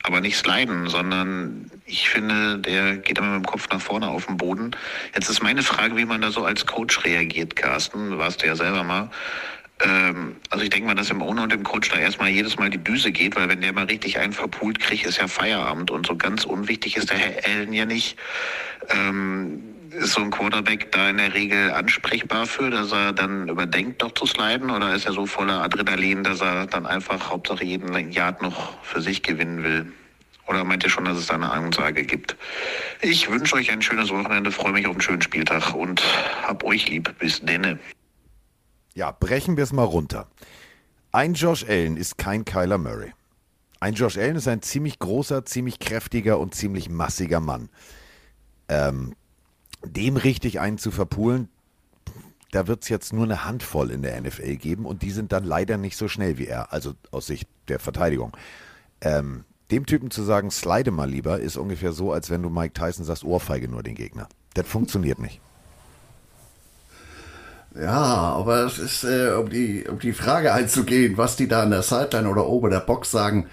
aber 0.04 0.22
nicht 0.22 0.38
sliden, 0.38 0.88
sondern 0.88 1.70
ich 1.86 2.10
finde, 2.10 2.58
der 2.58 2.98
geht 2.98 3.18
immer 3.18 3.38
mit 3.38 3.46
dem 3.46 3.46
Kopf 3.46 3.70
nach 3.70 3.82
vorne 3.82 4.08
auf 4.08 4.26
den 4.26 4.38
Boden. 4.38 4.72
Jetzt 5.14 5.30
ist 5.30 5.44
meine 5.44 5.62
Frage, 5.62 5.96
wie 5.98 6.06
man 6.06 6.22
da 6.22 6.32
so 6.32 6.46
als 6.46 6.66
Coach 6.66 7.04
reagiert, 7.04 7.56
Carsten. 7.56 8.18
Warst 8.18 8.42
du 8.42 8.48
ja 8.48 8.56
selber 8.56 8.84
mal. 8.84 9.10
Ähm, 9.84 10.36
also 10.50 10.64
ich 10.64 10.70
denke 10.70 10.88
mal, 10.88 10.96
dass 10.96 11.08
dem 11.08 11.22
Owner 11.22 11.44
und 11.44 11.52
dem 11.52 11.64
Coach 11.64 11.90
da 11.90 11.98
erstmal 11.98 12.30
jedes 12.30 12.58
Mal 12.58 12.70
die 12.70 12.78
Düse 12.78 13.12
geht, 13.12 13.36
weil 13.36 13.50
wenn 13.50 13.62
der 13.62 13.74
mal 13.74 13.86
richtig 13.86 14.20
einen 14.20 14.34
verpult 14.34 14.80
kriegt, 14.80 15.06
ist 15.06 15.18
ja 15.18 15.28
Feierabend. 15.28 15.92
Und 15.92 16.08
so 16.08 16.16
ganz 16.16 16.46
unwichtig 16.46 16.98
ist 16.98 17.10
der 17.10 17.18
Herr 17.18 17.46
Allen 17.46 17.74
ja 17.74 17.86
nicht. 17.86 18.18
Ähm, 18.90 19.64
ist 19.92 20.14
so 20.14 20.22
ein 20.22 20.32
Quarterback 20.32 20.92
da 20.92 21.10
in 21.10 21.18
der 21.18 21.34
Regel 21.34 21.72
ansprechbar 21.72 22.46
für, 22.46 22.70
dass 22.70 22.92
er 22.92 23.12
dann 23.12 23.50
überdenkt, 23.50 24.02
doch 24.02 24.14
zu 24.14 24.26
sliden? 24.26 24.70
Oder 24.70 24.94
ist 24.94 25.06
er 25.06 25.14
so 25.14 25.26
voller 25.26 25.62
Adrenalin, 25.62 26.24
dass 26.24 26.42
er 26.42 26.68
dann 26.68 26.86
einfach 26.86 27.30
Hauptsache 27.30 27.64
jeden 27.66 28.12
Yard 28.12 28.42
noch 28.42 28.82
für 28.84 29.02
sich 29.02 29.22
gewinnen 29.24 29.64
will? 29.64 29.92
Oder 30.48 30.64
meint 30.64 30.84
ihr 30.84 30.90
schon, 30.90 31.06
dass 31.06 31.18
es 31.18 31.28
da 31.28 31.36
eine 31.36 31.52
Ansage 31.52 32.04
gibt? 32.04 32.36
Ich 33.02 33.30
wünsche 33.30 33.56
euch 33.56 33.72
ein 33.72 33.82
schönes 33.82 34.10
Wochenende, 34.10 34.52
freue 34.52 34.74
mich 34.74 34.86
auf 34.86 34.94
einen 34.94 35.02
schönen 35.02 35.22
Spieltag 35.22 35.74
und 35.74 36.02
hab 36.44 36.64
euch 36.64 36.90
lieb. 36.90 37.14
Bis 37.20 37.42
denne. 37.42 37.80
Ja, 38.94 39.12
brechen 39.12 39.58
wir 39.58 39.64
es 39.64 39.74
mal 39.74 39.84
runter. 39.84 40.28
Ein 41.12 41.34
Josh 41.34 41.66
Allen 41.68 41.98
ist 41.98 42.18
kein 42.18 42.46
Kyler 42.46 42.78
Murray. 42.78 43.14
Ein 43.80 43.96
Josh 43.96 44.18
Allen 44.18 44.36
ist 44.36 44.48
ein 44.48 44.62
ziemlich 44.62 45.00
großer, 45.00 45.46
ziemlich 45.46 45.80
kräftiger 45.80 46.40
und 46.40 46.56
ziemlich 46.56 46.90
massiger 46.90 47.40
Mann. 47.40 47.70
Ähm, 48.70 49.16
dem 49.84 50.18
richtig 50.18 50.60
einen 50.60 50.78
zu 50.78 50.92
verpulen, 50.92 51.50
da 52.52 52.68
wird 52.68 52.84
es 52.84 52.90
jetzt 52.90 53.14
nur 53.14 53.24
eine 53.24 53.46
Handvoll 53.46 53.92
in 53.92 54.02
der 54.02 54.20
NFL 54.22 54.58
geben 54.58 54.86
und 54.86 55.02
die 55.02 55.12
sind 55.12 55.32
dann 55.32 55.46
leider 55.46 55.78
nicht 55.78 55.98
so 55.98 56.08
schnell 56.08 56.38
wie 56.38 56.48
er, 56.48 56.74
also 56.74 56.94
aus 57.12 57.28
Sicht 57.28 57.48
der 57.70 57.80
Verteidigung. 57.80 58.36
Ähm, 59.00 59.46
dem 59.72 59.86
Typen 59.86 60.12
zu 60.12 60.24
sagen, 60.24 60.52
slide 60.52 60.92
mal 60.92 61.10
lieber, 61.10 61.40
ist 61.40 61.56
ungefähr 61.56 61.94
so, 61.94 62.12
als 62.12 62.30
wenn 62.30 62.44
du 62.44 62.50
Mike 62.50 62.74
Tyson 62.74 63.06
sagst, 63.06 63.24
Ohrfeige 63.24 63.70
nur 63.70 63.84
den 63.84 63.96
Gegner. 63.96 64.28
Das 64.54 64.68
funktioniert 64.68 65.20
nicht. 65.20 65.40
Ja, 67.76 67.94
aber 67.94 68.66
es 68.66 68.78
ist, 68.80 69.04
äh, 69.04 69.32
um, 69.32 69.50
die, 69.50 69.86
um 69.88 70.00
die 70.00 70.14
Frage 70.14 70.54
einzugehen, 70.54 71.18
was 71.18 71.38
die 71.38 71.48
da 71.48 71.64
an 71.64 71.72
der 71.72 71.84
Sideline 71.84 72.30
oder 72.30 72.48
oben 72.48 72.70
der 72.70 72.82
Box 72.82 73.12
sagen, 73.12 73.48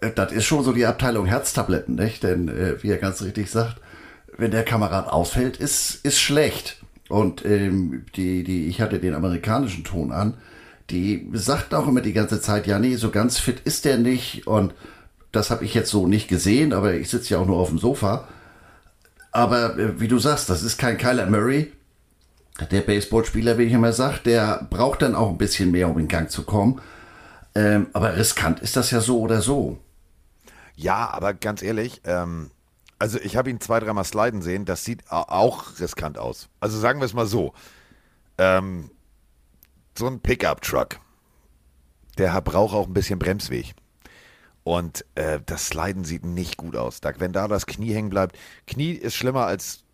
äh, 0.00 0.10
das 0.10 0.32
ist 0.32 0.44
schon 0.44 0.64
so 0.64 0.72
die 0.72 0.86
Abteilung 0.86 1.26
Herztabletten, 1.26 1.94
nicht? 1.94 2.22
Denn, 2.22 2.48
äh, 2.48 2.82
wie 2.82 2.90
er 2.90 2.98
ganz 2.98 3.22
richtig 3.22 3.50
sagt, 3.50 3.76
wenn 4.36 4.50
der 4.50 4.64
Kamerad 4.64 5.08
ausfällt, 5.08 5.58
ist, 5.58 6.04
ist 6.04 6.18
schlecht. 6.18 6.78
Und 7.08 7.44
ähm, 7.44 8.06
die, 8.16 8.44
die, 8.44 8.66
ich 8.66 8.80
hatte 8.80 8.98
den 8.98 9.14
amerikanischen 9.14 9.84
Ton 9.84 10.10
an, 10.10 10.34
die 10.90 11.28
sagt 11.34 11.74
auch 11.74 11.86
immer 11.86 12.00
die 12.00 12.12
ganze 12.14 12.40
Zeit, 12.40 12.66
ja, 12.66 12.78
nee, 12.78 12.96
so 12.96 13.10
ganz 13.10 13.38
fit 13.38 13.60
ist 13.60 13.84
der 13.84 13.98
nicht. 13.98 14.46
Und 14.46 14.74
das 15.32 15.50
habe 15.50 15.64
ich 15.64 15.74
jetzt 15.74 15.90
so 15.90 16.06
nicht 16.06 16.28
gesehen, 16.28 16.72
aber 16.72 16.94
ich 16.94 17.10
sitze 17.10 17.34
ja 17.34 17.40
auch 17.40 17.46
nur 17.46 17.58
auf 17.58 17.68
dem 17.68 17.78
Sofa. 17.78 18.26
Aber 19.32 19.78
äh, 19.78 20.00
wie 20.00 20.08
du 20.08 20.18
sagst, 20.18 20.48
das 20.48 20.62
ist 20.62 20.78
kein 20.78 20.96
Kyler 20.96 21.26
Murray. 21.26 21.72
Der 22.60 22.82
Baseballspieler, 22.82 23.58
wie 23.58 23.64
ich 23.64 23.72
immer 23.72 23.92
sage, 23.92 24.20
der 24.24 24.66
braucht 24.70 25.02
dann 25.02 25.16
auch 25.16 25.28
ein 25.28 25.38
bisschen 25.38 25.72
mehr, 25.72 25.88
um 25.88 25.98
in 25.98 26.06
Gang 26.06 26.30
zu 26.30 26.44
kommen. 26.44 26.80
Ähm, 27.56 27.88
aber 27.92 28.16
riskant 28.16 28.60
ist 28.60 28.76
das 28.76 28.90
ja 28.90 29.00
so 29.00 29.20
oder 29.20 29.40
so. 29.42 29.78
Ja, 30.76 31.10
aber 31.10 31.34
ganz 31.34 31.62
ehrlich, 31.62 32.00
ähm, 32.04 32.50
also 32.98 33.18
ich 33.18 33.36
habe 33.36 33.50
ihn 33.50 33.60
zwei, 33.60 33.80
dreimal 33.80 34.04
sliden 34.04 34.40
sehen, 34.40 34.64
das 34.64 34.84
sieht 34.84 35.10
auch 35.10 35.78
riskant 35.80 36.16
aus. 36.16 36.48
Also 36.60 36.78
sagen 36.78 37.00
wir 37.00 37.06
es 37.06 37.14
mal 37.14 37.26
so. 37.26 37.54
Ähm, 38.38 38.90
so 39.96 40.06
ein 40.06 40.20
Pickup-Truck, 40.20 41.00
der 42.18 42.40
braucht 42.40 42.74
auch 42.74 42.86
ein 42.86 42.94
bisschen 42.94 43.18
Bremsweg. 43.18 43.74
Und 44.64 45.04
äh, 45.14 45.40
das 45.44 45.66
Sliden 45.66 46.04
sieht 46.04 46.24
nicht 46.24 46.56
gut 46.56 46.74
aus. 46.76 47.00
Wenn 47.18 47.32
da 47.32 47.48
das 47.48 47.66
Knie 47.66 47.92
hängen 47.92 48.10
bleibt, 48.10 48.36
Knie 48.66 48.92
ist 48.92 49.14
schlimmer 49.14 49.44
als 49.44 49.84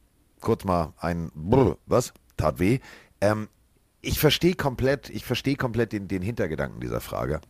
kurz 0.40 0.64
mal 0.64 0.93
ein 0.99 1.31
Brr, 1.35 1.76
was? 1.87 2.12
Tat 2.40 2.59
weh. 2.59 2.80
Ähm, 3.20 3.49
ich 4.02 4.18
verstehe 4.18 4.54
komplett, 4.54 5.11
ich 5.11 5.25
verstehe 5.25 5.56
komplett 5.56 5.92
den, 5.92 6.09
den 6.09 6.23
Hintergedanken 6.23 6.80
dieser 6.80 7.00
Frage. 7.00 7.40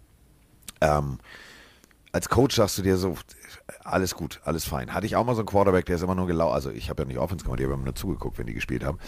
Ähm, 0.80 1.18
als 2.12 2.28
Coach 2.28 2.56
sagst 2.56 2.76
du 2.76 2.82
dir 2.82 2.96
so, 2.96 3.14
alles 3.84 4.16
gut, 4.16 4.40
alles 4.44 4.64
fein. 4.64 4.92
Hatte 4.92 5.06
ich 5.06 5.14
auch 5.14 5.24
mal 5.24 5.34
so 5.34 5.42
einen 5.42 5.46
Quarterback, 5.46 5.86
der 5.86 5.96
ist 5.96 6.02
immer 6.02 6.16
nur 6.16 6.26
gelaufen. 6.26 6.54
Also 6.54 6.70
ich 6.70 6.90
habe 6.90 7.02
ja 7.02 7.06
nicht 7.06 7.18
Offense 7.18 7.44
gemacht, 7.44 7.60
ich 7.60 7.66
habe 7.66 7.74
immer 7.74 7.84
nur 7.84 7.94
zugeguckt, 7.94 8.38
wenn 8.38 8.46
die 8.46 8.54
gespielt 8.54 8.84
haben. 8.84 8.98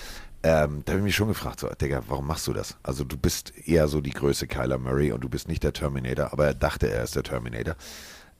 Ähm, 0.44 0.82
da 0.84 0.92
habe 0.92 1.00
ich 1.00 1.04
mich 1.04 1.16
schon 1.16 1.28
gefragt, 1.28 1.60
so, 1.60 1.68
Digga, 1.68 2.02
warum 2.06 2.26
machst 2.26 2.46
du 2.46 2.52
das? 2.52 2.76
Also 2.82 3.02
du 3.02 3.16
bist 3.16 3.52
eher 3.66 3.88
so 3.88 4.00
die 4.00 4.10
Größe 4.10 4.46
Kyler 4.46 4.78
Murray 4.78 5.10
und 5.10 5.22
du 5.22 5.28
bist 5.28 5.48
nicht 5.48 5.64
der 5.64 5.72
Terminator, 5.72 6.32
aber 6.32 6.46
er 6.46 6.54
dachte, 6.54 6.90
er 6.90 7.02
ist 7.02 7.16
der 7.16 7.24
Terminator. 7.24 7.74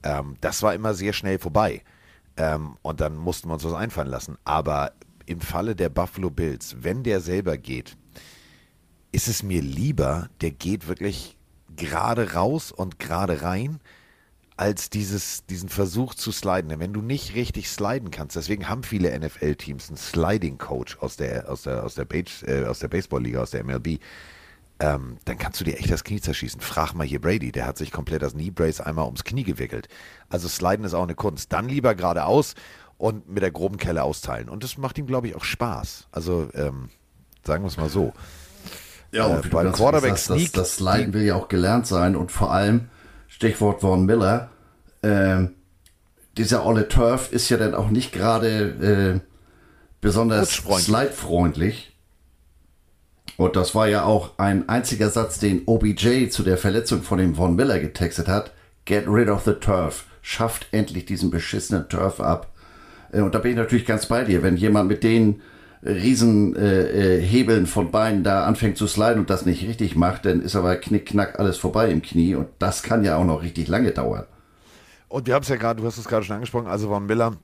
Ähm, 0.03 0.37
das 0.39 0.63
war 0.63 0.73
immer 0.73 0.93
sehr 0.93 1.11
schnell 1.11 1.39
vorbei. 1.39 1.81
Ähm, 2.37 2.77
und 2.81 3.01
dann 3.01 3.15
mussten 3.15 3.49
wir 3.49 3.55
uns 3.55 3.65
was 3.65 3.73
einfallen 3.73 4.09
lassen. 4.09 4.37
Aber 4.45 4.93
im 5.25 5.41
Falle 5.41 5.75
der 5.75 5.89
Buffalo 5.89 6.29
Bills, 6.29 6.77
wenn 6.79 7.03
der 7.03 7.21
selber 7.21 7.57
geht, 7.57 7.97
ist 9.11 9.27
es 9.27 9.43
mir 9.43 9.61
lieber, 9.61 10.29
der 10.41 10.51
geht 10.51 10.87
wirklich 10.87 11.37
gerade 11.75 12.33
raus 12.33 12.71
und 12.71 12.99
gerade 12.99 13.41
rein 13.41 13.79
als 14.55 14.89
dieses, 14.89 15.45
diesen 15.45 15.69
Versuch 15.69 16.13
zu 16.13 16.31
sliden. 16.31 16.79
Wenn 16.79 16.93
du 16.93 17.01
nicht 17.01 17.35
richtig 17.35 17.69
sliden 17.69 18.11
kannst, 18.11 18.35
deswegen 18.35 18.69
haben 18.69 18.83
viele 18.83 19.17
NFL-Teams 19.17 19.89
einen 19.89 19.97
Sliding-Coach 19.97 20.97
aus 20.99 21.17
der, 21.17 21.49
aus 21.49 21.63
der, 21.63 21.83
aus 21.83 21.95
der, 21.95 22.05
äh, 22.11 22.73
der 22.73 22.87
Baseball-Liga, 22.87 23.41
aus 23.41 23.51
der 23.51 23.63
MLB, 23.63 23.99
ähm, 24.79 25.17
dann 25.25 25.37
kannst 25.37 25.59
du 25.59 25.63
dir 25.63 25.77
echt 25.77 25.91
das 25.91 26.03
Knie 26.03 26.19
zerschießen. 26.19 26.61
Frag 26.61 26.93
mal 26.93 27.05
hier 27.05 27.21
Brady, 27.21 27.51
der 27.51 27.65
hat 27.65 27.77
sich 27.77 27.91
komplett 27.91 28.21
das 28.21 28.33
Knee-Brace 28.33 28.81
einmal 28.81 29.05
ums 29.05 29.23
Knie 29.23 29.43
gewickelt. 29.43 29.87
Also 30.29 30.47
Sliden 30.47 30.85
ist 30.85 30.93
auch 30.93 31.03
eine 31.03 31.15
Kunst. 31.15 31.53
Dann 31.53 31.69
lieber 31.69 31.95
geradeaus 31.95 32.55
und 32.97 33.29
mit 33.29 33.43
der 33.43 33.51
groben 33.51 33.77
Kelle 33.77 34.03
austeilen. 34.03 34.49
Und 34.49 34.63
das 34.63 34.77
macht 34.77 34.97
ihm, 34.97 35.07
glaube 35.07 35.27
ich, 35.27 35.35
auch 35.35 35.43
Spaß. 35.43 36.07
Also 36.11 36.49
ähm, 36.53 36.89
sagen 37.45 37.63
wir 37.63 37.67
es 37.67 37.77
mal 37.77 37.89
so. 37.89 38.13
Ja, 39.11 39.25
und 39.25 39.45
äh, 39.45 39.49
beim 39.49 39.71
Quarterback 39.71 40.17
sagst, 40.17 40.25
Sneak, 40.25 40.53
das, 40.53 40.69
das 40.69 40.75
Sliden 40.77 41.13
will 41.13 41.23
ja 41.23 41.35
auch 41.35 41.47
gelernt 41.47 41.87
sein 41.87 42.15
und 42.15 42.31
vor 42.31 42.51
allem 42.51 42.89
Stichwort 43.27 43.81
Von 43.81 44.05
Miller, 44.05 44.49
äh, 45.01 45.47
dieser 46.37 46.65
olle 46.65 46.87
Turf 46.87 47.31
ist 47.31 47.49
ja 47.49 47.57
dann 47.57 47.75
auch 47.75 47.89
nicht 47.89 48.11
gerade 48.11 49.21
äh, 49.21 49.27
besonders 50.01 50.51
slidefreundlich. 50.51 51.95
Und 53.37 53.55
das 53.55 53.73
war 53.73 53.87
ja 53.87 54.03
auch 54.03 54.37
ein 54.37 54.69
einziger 54.69 55.09
Satz, 55.09 55.39
den 55.39 55.63
OBJ 55.65 56.29
zu 56.29 56.43
der 56.43 56.57
Verletzung 56.57 57.01
von 57.01 57.17
dem 57.17 57.35
Von 57.35 57.55
Miller 57.55 57.79
getextet 57.79 58.27
hat. 58.27 58.51
Get 58.85 59.07
rid 59.07 59.29
of 59.29 59.43
the 59.43 59.53
turf. 59.53 60.05
Schafft 60.21 60.67
endlich 60.71 61.05
diesen 61.05 61.31
beschissenen 61.31 61.89
Turf 61.89 62.19
ab. 62.19 62.52
Äh, 63.13 63.21
und 63.21 63.33
da 63.35 63.39
bin 63.39 63.51
ich 63.51 63.57
natürlich 63.57 63.85
ganz 63.85 64.07
bei 64.07 64.23
dir. 64.23 64.43
Wenn 64.43 64.57
jemand 64.57 64.89
mit 64.89 65.03
den 65.03 65.41
riesen 65.85 66.55
äh, 66.55 67.17
äh, 67.17 67.21
Hebeln 67.21 67.67
von 67.67 67.91
Beinen 67.91 68.23
da 68.23 68.45
anfängt 68.45 68.77
zu 68.77 68.87
sliden 68.87 69.19
und 69.19 69.29
das 69.29 69.45
nicht 69.45 69.67
richtig 69.67 69.95
macht, 69.95 70.25
dann 70.25 70.41
ist 70.41 70.55
aber 70.55 70.75
knickknack 70.77 71.39
alles 71.39 71.57
vorbei 71.57 71.89
im 71.91 72.01
Knie 72.01 72.35
und 72.35 72.47
das 72.59 72.83
kann 72.83 73.03
ja 73.03 73.17
auch 73.17 73.25
noch 73.25 73.41
richtig 73.41 73.67
lange 73.67 73.91
dauern. 73.91 74.25
Und 75.09 75.27
wir 75.27 75.35
haben 75.35 75.43
es 75.43 75.49
ja 75.49 75.57
gerade, 75.57 75.81
du 75.81 75.87
hast 75.87 75.97
es 75.97 76.07
gerade 76.07 76.25
schon 76.25 76.35
angesprochen, 76.35 76.67
also 76.67 76.87
Von 76.87 77.05
Miller 77.05 77.37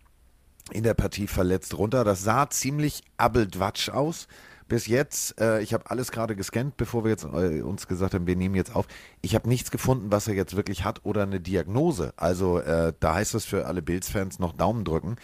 in 0.72 0.84
der 0.84 0.94
Partie 0.94 1.28
verletzt 1.28 1.78
runter. 1.78 2.04
Das 2.04 2.24
sah 2.24 2.50
ziemlich 2.50 3.04
abeldwatsch 3.18 3.90
aus. 3.90 4.28
Bis 4.68 4.86
jetzt, 4.86 5.42
äh, 5.42 5.62
ich 5.62 5.74
habe 5.74 5.90
alles 5.90 6.12
gerade 6.12 6.36
gescannt, 6.36 6.78
bevor 6.78 7.04
wir 7.04 7.10
jetzt 7.10 7.26
äh, 7.26 7.62
uns 7.62 7.88
gesagt 7.88 8.14
haben, 8.14 8.28
wir 8.28 8.36
nehmen 8.36 8.54
jetzt 8.54 8.76
auf. 8.76 8.86
Ich 9.22 9.34
habe 9.34 9.50
nichts 9.50 9.72
gefunden, 9.72 10.12
was 10.12 10.28
er 10.28 10.36
jetzt 10.36 10.56
wirklich 10.56 10.84
hat 10.84 11.06
oder 11.06 11.24
eine 11.24 11.40
Diagnose. 11.40 12.14
Also 12.18 12.60
äh, 12.60 12.94
da 13.00 13.16
heißt 13.16 13.34
es 13.34 13.46
für 13.46 13.66
alle 13.66 13.82
Bills-Fans 13.82 14.38
noch 14.38 14.54
Daumen 14.54 14.86
drücken. 14.86 15.16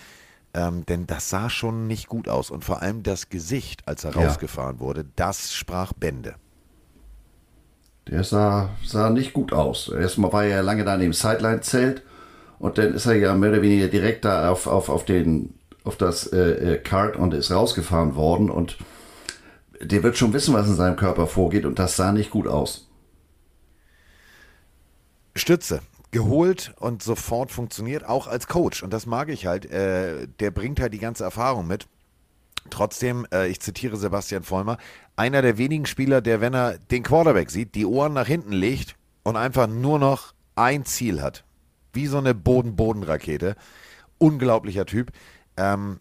Ähm, 0.56 0.86
denn 0.86 1.06
das 1.06 1.30
sah 1.30 1.50
schon 1.50 1.86
nicht 1.86 2.08
gut 2.08 2.30
aus. 2.30 2.50
Und 2.50 2.64
vor 2.64 2.82
allem 2.82 3.04
das 3.04 3.28
Gesicht, 3.28 3.86
als 3.88 4.06
er 4.06 4.14
ja. 4.16 4.22
rausgefahren 4.22 4.80
wurde, 4.80 5.06
das 5.18 5.54
sprach 5.54 5.92
Bände. 5.92 6.36
Der 8.08 8.24
sah, 8.24 8.70
sah 8.86 9.10
nicht 9.10 9.34
gut 9.34 9.52
aus. 9.52 9.90
Erstmal 9.90 10.32
war 10.32 10.44
er 10.46 10.50
ja 10.50 10.62
lange 10.62 10.86
da 10.86 10.94
in 10.96 11.02
dem 11.02 11.14
Sideline-Zelt 11.14 12.04
und 12.58 12.78
dann 12.78 12.94
ist 12.94 13.06
er 13.06 13.16
ja 13.16 13.36
mehr 13.36 13.50
oder 13.50 13.62
weniger 13.62 13.90
direkt 13.90 14.24
da 14.24 14.50
auf, 14.50 14.68
auf, 14.68 14.88
auf, 14.88 15.04
den, 15.04 15.56
auf 15.84 15.98
das 15.98 16.28
äh, 16.28 16.76
äh, 16.76 16.78
Kart 16.78 17.18
und 17.18 17.34
ist 17.34 17.52
rausgefahren 17.52 18.16
worden 18.16 18.50
und 18.50 18.78
der 19.82 20.04
wird 20.04 20.18
schon 20.18 20.32
wissen, 20.32 20.54
was 20.54 20.68
in 20.68 20.76
seinem 20.76 20.96
Körper 20.96 21.28
vorgeht 21.28 21.66
und 21.66 21.80
das 21.80 21.98
sah 21.98 22.14
nicht 22.14 22.30
gut 22.30 22.48
aus. 22.48 22.88
Stütze 25.36 25.82
geholt 26.16 26.74
und 26.80 27.04
sofort 27.04 27.52
funktioniert, 27.52 28.06
auch 28.06 28.28
als 28.28 28.48
Coach. 28.48 28.84
Und 28.84 28.94
das 28.94 29.06
mag 29.06 29.28
ich 29.28 29.48
halt. 29.48 29.66
Äh, 29.66 30.30
der 30.40 30.50
bringt 30.50 30.80
halt 30.80 30.94
die 30.94 31.00
ganze 31.00 31.26
Erfahrung 31.26 31.68
mit. 31.68 31.88
Trotzdem, 32.70 33.28
äh, 33.34 33.50
ich 33.50 33.60
zitiere 33.60 33.98
Sebastian 33.98 34.44
Vollmer, 34.44 34.78
einer 35.18 35.42
der 35.42 35.58
wenigen 35.58 35.86
Spieler, 35.86 36.22
der, 36.22 36.40
wenn 36.40 36.54
er 36.54 36.78
den 36.78 37.04
Quarterback 37.04 37.52
sieht, 37.52 37.76
die 37.76 37.86
Ohren 37.86 38.14
nach 38.14 38.28
hinten 38.28 38.54
legt 38.54 38.96
und 39.24 39.36
einfach 39.36 39.68
nur 39.68 40.00
noch 40.00 40.34
ein 40.56 40.86
Ziel 40.86 41.22
hat. 41.22 41.44
Wie 41.92 42.08
so 42.08 42.18
eine 42.18 42.34
Boden-Boden-Rakete. 42.34 43.58
Unglaublicher 44.18 44.86
Typ. 44.86 45.12
Ähm, 45.58 46.00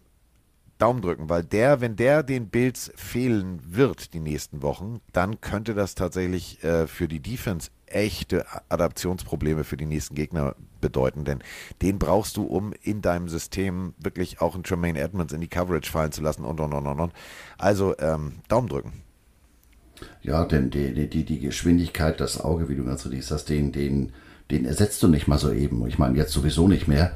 Daumen 0.77 1.01
drücken, 1.01 1.27
weil 1.27 1.43
der, 1.43 1.81
wenn 1.81 1.97
der 1.97 2.23
den 2.23 2.47
Bills 2.47 2.89
fehlen 2.95 3.59
wird 3.65 4.13
die 4.13 4.21
nächsten 4.21 4.61
Wochen, 4.61 5.01
dann 5.11 5.41
könnte 5.41 5.73
das 5.73 5.93
tatsächlich 5.93 6.63
äh, 6.63 6.87
für 6.87 7.09
die 7.09 7.19
Defense 7.19 7.69
echte 7.87 8.45
Adaptionsprobleme 8.69 9.63
für 9.63 9.77
die 9.77 9.85
nächsten 9.85 10.15
Gegner 10.15 10.55
bedeuten, 10.81 11.25
denn 11.25 11.39
den 11.81 11.99
brauchst 11.99 12.37
du, 12.37 12.43
um 12.43 12.73
in 12.81 13.01
deinem 13.01 13.29
System 13.29 13.93
wirklich 13.97 14.41
auch 14.41 14.53
einen 14.53 14.63
Tremaine 14.63 14.99
Edmonds 14.99 15.33
in 15.33 15.41
die 15.41 15.47
Coverage 15.47 15.91
fallen 15.91 16.11
zu 16.11 16.21
lassen 16.21 16.45
und 16.45 16.59
und 16.59 16.73
und 16.73 16.87
und. 16.87 16.99
und. 16.99 17.13
Also 17.57 17.97
ähm, 17.99 18.33
Daumen 18.47 18.67
drücken. 18.67 18.93
Ja, 20.21 20.45
denn 20.45 20.69
die, 20.69 21.07
die, 21.07 21.23
die 21.23 21.39
Geschwindigkeit, 21.39 22.19
das 22.19 22.39
Auge, 22.39 22.69
wie 22.69 22.75
du 22.75 22.83
ganz 22.83 23.05
richtig 23.05 23.25
sagst, 23.25 23.49
den, 23.49 23.71
den, 23.71 24.11
den 24.51 24.65
ersetzt 24.65 25.01
du 25.03 25.07
nicht 25.07 25.27
mal 25.27 25.37
so 25.37 25.51
eben. 25.51 25.87
Ich 25.87 25.97
meine, 25.97 26.17
jetzt 26.17 26.33
sowieso 26.33 26.67
nicht 26.67 26.87
mehr 26.87 27.13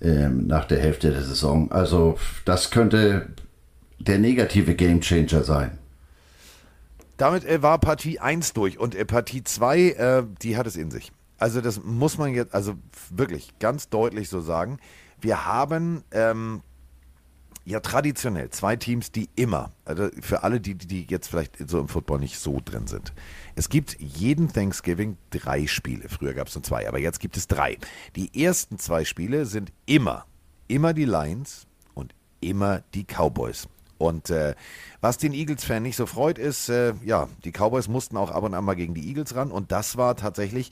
ähm, 0.00 0.46
nach 0.46 0.64
der 0.64 0.80
Hälfte 0.80 1.10
der 1.12 1.22
Saison. 1.22 1.70
Also 1.70 2.18
das 2.44 2.70
könnte 2.70 3.28
der 3.98 4.18
negative 4.18 4.74
Gamechanger 4.74 5.44
sein. 5.44 5.78
Damit 7.22 7.44
äh, 7.44 7.62
war 7.62 7.78
Partie 7.78 8.18
1 8.18 8.52
durch 8.52 8.80
und 8.80 8.96
äh, 8.96 9.04
Partie 9.04 9.44
2, 9.44 9.78
äh, 9.78 10.24
die 10.42 10.56
hat 10.56 10.66
es 10.66 10.74
in 10.74 10.90
sich. 10.90 11.12
Also 11.38 11.60
das 11.60 11.80
muss 11.80 12.18
man 12.18 12.34
jetzt, 12.34 12.52
also 12.52 12.74
wirklich 13.10 13.56
ganz 13.60 13.88
deutlich 13.88 14.28
so 14.28 14.40
sagen. 14.40 14.78
Wir 15.20 15.46
haben 15.46 16.02
ähm, 16.10 16.62
ja 17.64 17.78
traditionell 17.78 18.50
zwei 18.50 18.74
Teams, 18.74 19.12
die 19.12 19.28
immer, 19.36 19.70
also 19.84 20.08
für 20.20 20.42
alle, 20.42 20.60
die, 20.60 20.74
die 20.74 21.06
jetzt 21.08 21.28
vielleicht 21.28 21.70
so 21.70 21.78
im 21.78 21.86
Football 21.86 22.18
nicht 22.18 22.40
so 22.40 22.60
drin 22.64 22.88
sind. 22.88 23.12
Es 23.54 23.68
gibt 23.68 24.00
jeden 24.00 24.52
Thanksgiving 24.52 25.16
drei 25.30 25.68
Spiele. 25.68 26.08
Früher 26.08 26.34
gab 26.34 26.48
es 26.48 26.56
nur 26.56 26.64
zwei, 26.64 26.88
aber 26.88 26.98
jetzt 26.98 27.20
gibt 27.20 27.36
es 27.36 27.46
drei. 27.46 27.78
Die 28.16 28.42
ersten 28.42 28.80
zwei 28.80 29.04
Spiele 29.04 29.46
sind 29.46 29.70
immer, 29.86 30.26
immer 30.66 30.92
die 30.92 31.04
Lions 31.04 31.68
und 31.94 32.16
immer 32.40 32.82
die 32.94 33.04
Cowboys. 33.04 33.68
Und 34.02 34.30
äh, 34.30 34.56
was 35.00 35.16
den 35.16 35.32
Eagles-Fan 35.32 35.82
nicht 35.82 35.96
so 35.96 36.06
freut, 36.06 36.36
ist, 36.36 36.68
äh, 36.68 36.94
ja, 37.04 37.28
die 37.44 37.52
Cowboys 37.52 37.86
mussten 37.86 38.16
auch 38.16 38.32
ab 38.32 38.42
und 38.42 38.52
an 38.54 38.64
mal 38.64 38.74
gegen 38.74 38.94
die 38.94 39.06
Eagles 39.06 39.36
ran. 39.36 39.52
Und 39.52 39.70
das 39.70 39.96
war 39.96 40.16
tatsächlich 40.16 40.70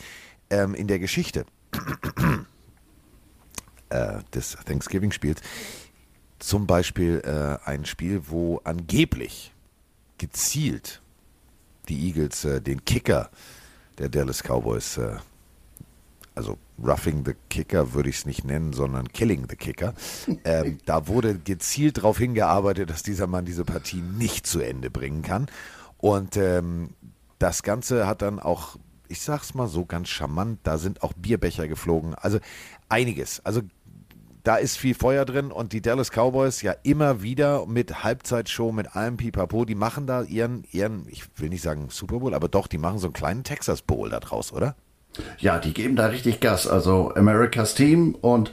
ähm, 0.51 0.75
in 0.75 0.89
der 0.89 0.99
Geschichte 0.99 1.47
äh, 3.91 4.19
des 4.35 4.57
Thanksgiving-Spiels 4.67 5.41
zum 6.41 6.67
Beispiel 6.67 7.23
äh, 7.25 7.69
ein 7.69 7.85
Spiel, 7.85 8.23
wo 8.27 8.61
angeblich 8.65 9.53
gezielt 10.19 11.01
die 11.89 12.09
Eagles 12.09 12.45
äh, 12.45 12.61
den 12.61 12.85
Kicker 12.85 13.31
der 13.99 14.09
Dallas 14.09 14.43
Cowboys, 14.43 14.97
äh, 14.97 15.19
also 16.35 16.59
Roughing 16.83 17.25
the 17.25 17.35
Kicker 17.49 17.93
würde 17.93 18.09
ich 18.09 18.19
es 18.19 18.27
nicht 18.27 18.45
nennen, 18.45 18.73
sondern 18.73 19.09
Killing 19.09 19.47
the 19.49 19.57
Kicker. 19.57 19.95
Ähm, 20.45 20.79
da 20.87 21.07
wurde 21.07 21.38
gezielt 21.38 21.99
darauf 21.99 22.19
hingearbeitet, 22.19 22.88
dass 22.88 23.03
dieser 23.03 23.27
Mann 23.27 23.45
diese 23.45 23.64
Partie 23.64 24.01
nicht 24.01 24.47
zu 24.47 24.61
Ende 24.61 24.90
bringen 24.90 25.23
kann. 25.23 25.49
Und 25.99 26.37
ähm, 26.37 26.90
das 27.38 27.62
Ganze 27.62 28.07
hat 28.07 28.23
dann 28.23 28.38
auch, 28.38 28.77
ich 29.09 29.21
sag's 29.21 29.55
mal 29.55 29.66
so 29.66 29.85
ganz 29.85 30.09
charmant, 30.09 30.61
da 30.62 30.79
sind 30.79 31.03
auch 31.03 31.12
Bierbecher 31.12 31.69
geflogen. 31.69 32.14
Also 32.14 32.38
einiges. 32.88 33.45
Also 33.45 33.62
da 34.43 34.57
ist 34.57 34.77
viel 34.77 34.95
Feuer 34.95 35.25
drin 35.25 35.53
und 35.53 35.73
die 35.73 35.83
Dallas 35.83 36.11
Cowboys 36.11 36.62
ja 36.62 36.75
immer 36.83 37.23
wieder 37.23 37.66
mit 37.66 38.03
Halbzeitshow, 38.03 38.73
mit 38.73 38.97
allem 38.97 39.16
Pipapo, 39.16 39.64
die 39.64 39.75
machen 39.75 40.07
da 40.07 40.23
ihren, 40.23 40.64
ihren, 40.71 41.07
ich 41.09 41.25
will 41.37 41.51
nicht 41.51 41.62
sagen 41.62 41.88
Super 41.90 42.21
Bowl, 42.21 42.35
aber 42.35 42.49
doch, 42.49 42.66
die 42.66 42.79
machen 42.79 42.99
so 42.99 43.07
einen 43.07 43.14
kleinen 43.14 43.45
Texas 43.45 43.83
Bowl 43.83 44.09
da 44.09 44.21
draus, 44.21 44.53
oder? 44.53 44.77
Ja, 45.38 45.59
die 45.59 45.75
geben 45.75 45.96
da 45.96 46.07
richtig 46.07 46.40
Gas. 46.40 46.66
Also 46.66 47.12
Americas 47.14 47.75
Team 47.75 48.14
und 48.20 48.53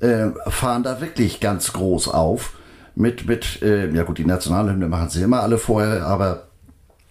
äh, 0.00 0.28
fahren 0.46 0.82
da 0.82 1.00
wirklich 1.00 1.40
ganz 1.40 1.72
groß 1.72 2.08
auf. 2.08 2.54
Mit, 2.94 3.26
mit, 3.26 3.62
äh, 3.62 3.90
ja 3.90 4.02
gut, 4.02 4.18
die 4.18 4.24
Nationalhymne 4.24 4.88
machen 4.88 5.08
sie 5.08 5.22
immer 5.22 5.42
alle 5.42 5.58
vorher, 5.58 6.06
aber 6.06 6.48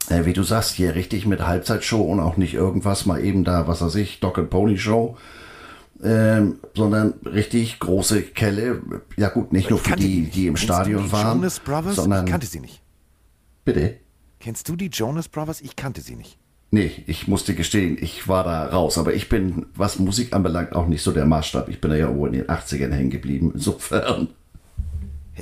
äh, 0.09 0.25
wie 0.25 0.33
du 0.33 0.43
sagst, 0.43 0.73
hier 0.73 0.95
richtig 0.95 1.25
mit 1.25 1.45
Halbzeitshow 1.45 2.01
und 2.01 2.19
auch 2.19 2.37
nicht 2.37 2.53
irgendwas 2.53 3.05
mal 3.05 3.23
eben 3.23 3.43
da, 3.43 3.67
was 3.67 3.81
weiß 3.81 3.95
ich, 3.95 4.19
Dog 4.19 4.37
and 4.37 4.49
Pony 4.49 4.77
Show. 4.77 5.17
Ähm, 6.03 6.59
sondern 6.75 7.15
richtig 7.25 7.79
große 7.79 8.21
Kelle. 8.21 8.81
Ja 9.15 9.29
gut, 9.29 9.51
nicht 9.51 9.69
nur 9.71 9.79
für 9.79 9.95
die, 9.95 10.29
die 10.29 10.45
im 10.45 10.55
Stadion 10.55 11.01
du 11.01 11.07
die 11.07 11.11
waren, 11.11 11.37
Jonas 11.37 11.59
Brothers? 11.59 11.95
sondern 11.95 12.25
ich 12.25 12.31
kannte 12.31 12.45
sie 12.45 12.59
nicht. 12.59 12.81
bitte. 13.65 13.97
Kennst 14.39 14.69
du 14.69 14.75
die 14.75 14.89
Jonas 14.89 15.27
Brothers? 15.27 15.61
Ich 15.61 15.75
kannte 15.75 16.01
sie 16.01 16.15
nicht. 16.15 16.37
Nee, 16.69 17.03
ich 17.07 17.27
musste 17.27 17.55
gestehen, 17.55 17.97
ich 17.99 18.27
war 18.27 18.43
da 18.43 18.67
raus. 18.67 18.97
Aber 18.97 19.13
ich 19.13 19.29
bin, 19.29 19.67
was 19.75 19.99
Musik 19.99 20.33
anbelangt, 20.33 20.75
auch 20.75 20.87
nicht 20.87 21.01
so 21.01 21.11
der 21.11 21.25
Maßstab. 21.25 21.69
Ich 21.69 21.79
bin 21.79 21.91
da 21.91 21.97
ja 21.97 22.05
irgendwo 22.07 22.25
in 22.25 22.33
den 22.33 22.47
80ern 22.47 22.91
hängen 22.91 23.09
geblieben. 23.09 23.51
Insofern. 23.53 24.29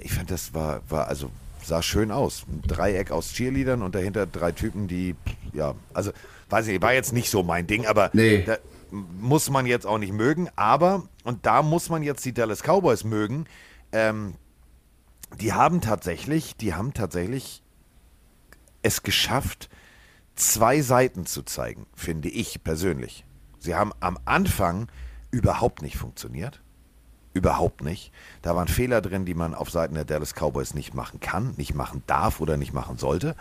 Ich 0.04 0.14
fand, 0.14 0.30
das 0.30 0.54
war, 0.54 0.82
war, 0.88 1.08
also 1.08 1.32
sah 1.64 1.82
schön 1.82 2.12
aus. 2.12 2.46
Ein 2.48 2.62
Dreieck 2.68 3.12
aus 3.12 3.34
Cheerleadern 3.34 3.82
und 3.82 3.96
dahinter 3.96 4.28
drei 4.28 4.52
Typen, 4.52 4.88
die, 4.88 5.16
ja, 5.54 5.74
also, 5.94 6.12
weiß 6.50 6.68
ich, 6.68 6.80
war 6.82 6.94
jetzt 6.94 7.12
nicht 7.12 7.30
so 7.32 7.42
mein 7.42 7.66
Ding, 7.66 7.88
aber 7.88 8.12
Nee. 8.14 8.44
da 8.44 8.58
muss 8.92 9.50
man 9.50 9.66
jetzt 9.66 9.88
auch 9.88 9.98
nicht 9.98 10.14
mögen. 10.14 10.48
Aber, 10.56 11.08
und 11.24 11.46
da 11.48 11.64
muss 11.64 11.90
man 11.90 12.04
jetzt 12.04 12.24
die 12.26 12.34
Dallas 12.34 12.62
Cowboys 12.62 13.04
mögen, 13.04 13.46
ähm, 13.92 14.36
die 15.42 15.54
haben 15.54 15.82
tatsächlich, 15.82 16.56
die 16.56 16.76
haben 16.76 16.94
tatsächlich 16.94 17.64
es 18.84 19.02
geschafft, 19.02 19.70
zwei 20.36 20.82
Seiten 20.82 21.26
zu 21.26 21.44
zeigen, 21.44 21.86
finde 21.96 22.30
ich 22.30 22.64
persönlich. 22.64 23.26
Sie 23.60 23.76
haben 23.76 23.92
am 24.00 24.18
Anfang 24.26 24.88
überhaupt 25.32 25.82
nicht 25.82 25.98
funktioniert. 25.98 26.62
Überhaupt 27.34 27.84
nicht. 27.84 28.14
Da 28.42 28.56
waren 28.56 28.70
Fehler 28.70 29.02
drin, 29.02 29.26
die 29.26 29.34
man 29.34 29.54
auf 29.54 29.70
Seiten 29.70 29.96
der 29.96 30.06
Dallas 30.06 30.34
Cowboys 30.34 30.74
nicht 30.74 30.94
machen 30.94 31.20
kann, 31.20 31.54
nicht 31.58 31.74
machen 31.74 32.04
darf 32.08 32.40
oder 32.40 32.56
nicht 32.56 32.72
machen 32.74 32.98
sollte. 32.98 33.36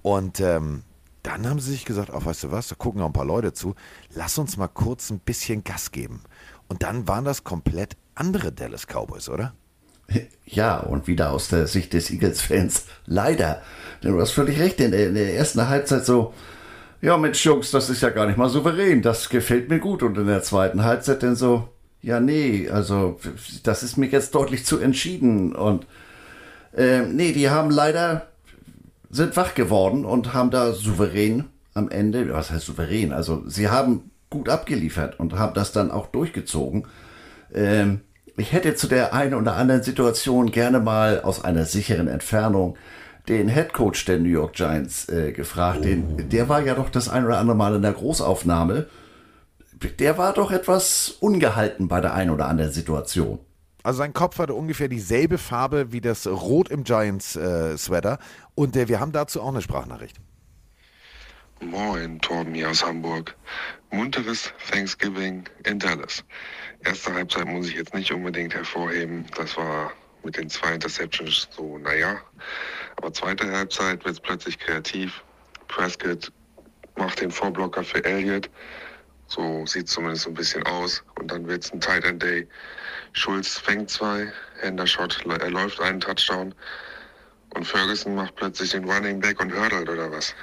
Und 0.00 0.40
ähm, 0.40 0.84
dann 1.22 1.46
haben 1.46 1.60
sie 1.60 1.72
sich 1.72 1.84
gesagt, 1.84 2.10
ach, 2.14 2.24
weißt 2.24 2.44
du 2.44 2.52
was, 2.52 2.68
da 2.68 2.76
gucken 2.76 3.00
noch 3.00 3.08
ein 3.08 3.12
paar 3.12 3.26
Leute 3.26 3.52
zu, 3.52 3.74
lass 4.14 4.38
uns 4.38 4.56
mal 4.56 4.68
kurz 4.68 5.10
ein 5.10 5.18
bisschen 5.18 5.64
Gas 5.64 5.90
geben. 5.90 6.22
Und 6.68 6.82
dann 6.82 7.08
waren 7.08 7.24
das 7.24 7.44
komplett 7.44 7.96
andere 8.14 8.52
Dallas 8.52 8.86
Cowboys, 8.86 9.28
oder? 9.28 9.52
Ja, 10.46 10.78
und 10.78 11.08
wieder 11.08 11.32
aus 11.32 11.48
der 11.48 11.66
Sicht 11.66 11.92
des 11.92 12.10
Eagles-Fans. 12.10 12.86
Leider. 13.06 13.62
Denn 14.02 14.12
du 14.12 14.20
hast 14.20 14.30
völlig 14.30 14.60
recht. 14.60 14.80
In 14.80 14.92
der, 14.92 15.08
in 15.08 15.14
der 15.14 15.34
ersten 15.34 15.68
Halbzeit 15.68 16.06
so, 16.06 16.32
ja, 17.02 17.16
Mensch, 17.16 17.44
Jungs, 17.44 17.72
das 17.72 17.90
ist 17.90 18.02
ja 18.02 18.10
gar 18.10 18.26
nicht 18.26 18.38
mal 18.38 18.48
souverän. 18.48 19.02
Das 19.02 19.28
gefällt 19.28 19.68
mir 19.68 19.80
gut. 19.80 20.02
Und 20.02 20.16
in 20.16 20.26
der 20.26 20.42
zweiten 20.42 20.84
Halbzeit 20.84 21.22
dann 21.22 21.36
so, 21.36 21.68
ja, 22.00 22.20
nee, 22.20 22.68
also, 22.70 23.18
das 23.64 23.82
ist 23.82 23.96
mir 23.96 24.06
jetzt 24.06 24.34
deutlich 24.34 24.64
zu 24.64 24.78
entschieden. 24.78 25.54
Und, 25.54 25.86
ähm, 26.76 27.16
nee, 27.16 27.32
die 27.32 27.50
haben 27.50 27.70
leider, 27.70 28.28
sind 29.10 29.36
wach 29.36 29.54
geworden 29.54 30.04
und 30.04 30.32
haben 30.32 30.50
da 30.50 30.72
souverän 30.72 31.44
am 31.74 31.90
Ende, 31.90 32.32
was 32.32 32.50
heißt 32.50 32.66
souverän? 32.66 33.12
Also, 33.12 33.42
sie 33.48 33.68
haben 33.68 34.10
gut 34.30 34.48
abgeliefert 34.48 35.18
und 35.18 35.34
haben 35.34 35.54
das 35.54 35.72
dann 35.72 35.90
auch 35.90 36.06
durchgezogen. 36.06 36.86
Ähm, 37.52 38.00
ich 38.36 38.52
hätte 38.52 38.74
zu 38.74 38.86
der 38.86 39.14
einen 39.14 39.34
oder 39.34 39.56
anderen 39.56 39.82
Situation 39.82 40.50
gerne 40.50 40.80
mal 40.80 41.22
aus 41.22 41.44
einer 41.44 41.64
sicheren 41.64 42.08
Entfernung 42.08 42.76
den 43.28 43.48
Headcoach 43.48 44.04
der 44.06 44.18
New 44.18 44.28
York 44.28 44.54
Giants 44.54 45.08
äh, 45.08 45.32
gefragt. 45.32 45.84
Den, 45.84 46.28
der 46.28 46.48
war 46.48 46.62
ja 46.62 46.74
doch 46.74 46.90
das 46.90 47.08
ein 47.08 47.24
oder 47.24 47.38
andere 47.38 47.56
Mal 47.56 47.74
in 47.74 47.82
der 47.82 47.92
Großaufnahme. 47.92 48.86
Der 49.98 50.16
war 50.16 50.32
doch 50.32 50.52
etwas 50.52 51.16
ungehalten 51.20 51.88
bei 51.88 52.00
der 52.00 52.14
einen 52.14 52.30
oder 52.30 52.46
anderen 52.46 52.72
Situation. 52.72 53.40
Also 53.82 53.98
sein 53.98 54.12
Kopf 54.12 54.38
hatte 54.38 54.54
ungefähr 54.54 54.88
dieselbe 54.88 55.38
Farbe 55.38 55.92
wie 55.92 56.00
das 56.00 56.26
Rot 56.26 56.68
im 56.70 56.84
Giants-Sweater. 56.84 58.18
und 58.54 58.76
äh, 58.76 58.88
wir 58.88 59.00
haben 59.00 59.12
dazu 59.12 59.40
auch 59.42 59.48
eine 59.48 59.62
Sprachnachricht. 59.62 60.16
Moin, 61.60 62.18
Torben 62.20 62.54
hier 62.54 62.68
aus 62.68 62.84
Hamburg. 62.84 63.34
Munteres 63.90 64.52
Thanksgiving 64.70 65.44
in 65.64 65.78
Dallas. 65.78 66.22
Erste 66.86 67.12
Halbzeit 67.12 67.46
muss 67.46 67.66
ich 67.66 67.74
jetzt 67.74 67.94
nicht 67.94 68.12
unbedingt 68.12 68.54
hervorheben. 68.54 69.26
Das 69.36 69.56
war 69.56 69.92
mit 70.22 70.36
den 70.36 70.48
zwei 70.48 70.74
Interceptions 70.74 71.48
so, 71.50 71.78
naja. 71.78 72.20
Aber 72.94 73.12
zweite 73.12 73.50
Halbzeit 73.50 74.04
wird 74.04 74.14
es 74.14 74.20
plötzlich 74.20 74.56
kreativ. 74.56 75.24
Prescott 75.66 76.30
macht 76.94 77.20
den 77.20 77.32
Vorblocker 77.32 77.82
für 77.82 78.04
Elliott. 78.04 78.48
So 79.26 79.66
sieht 79.66 79.88
zumindest 79.88 80.22
so 80.22 80.30
ein 80.30 80.34
bisschen 80.34 80.62
aus. 80.64 81.02
Und 81.18 81.32
dann 81.32 81.48
wird 81.48 81.64
es 81.64 81.72
ein 81.72 81.80
Tight 81.80 82.04
End 82.04 82.22
Day. 82.22 82.46
Schulz 83.14 83.58
fängt 83.58 83.90
zwei, 83.90 84.32
Hendershot, 84.60 85.26
er 85.26 85.50
läuft 85.50 85.80
einen 85.80 85.98
Touchdown. 85.98 86.54
Und 87.54 87.66
Ferguson 87.66 88.14
macht 88.14 88.36
plötzlich 88.36 88.70
den 88.70 88.88
Running 88.88 89.18
Back 89.18 89.40
und 89.40 89.52
hurdelt 89.52 89.88
oder 89.88 90.12
was? 90.12 90.36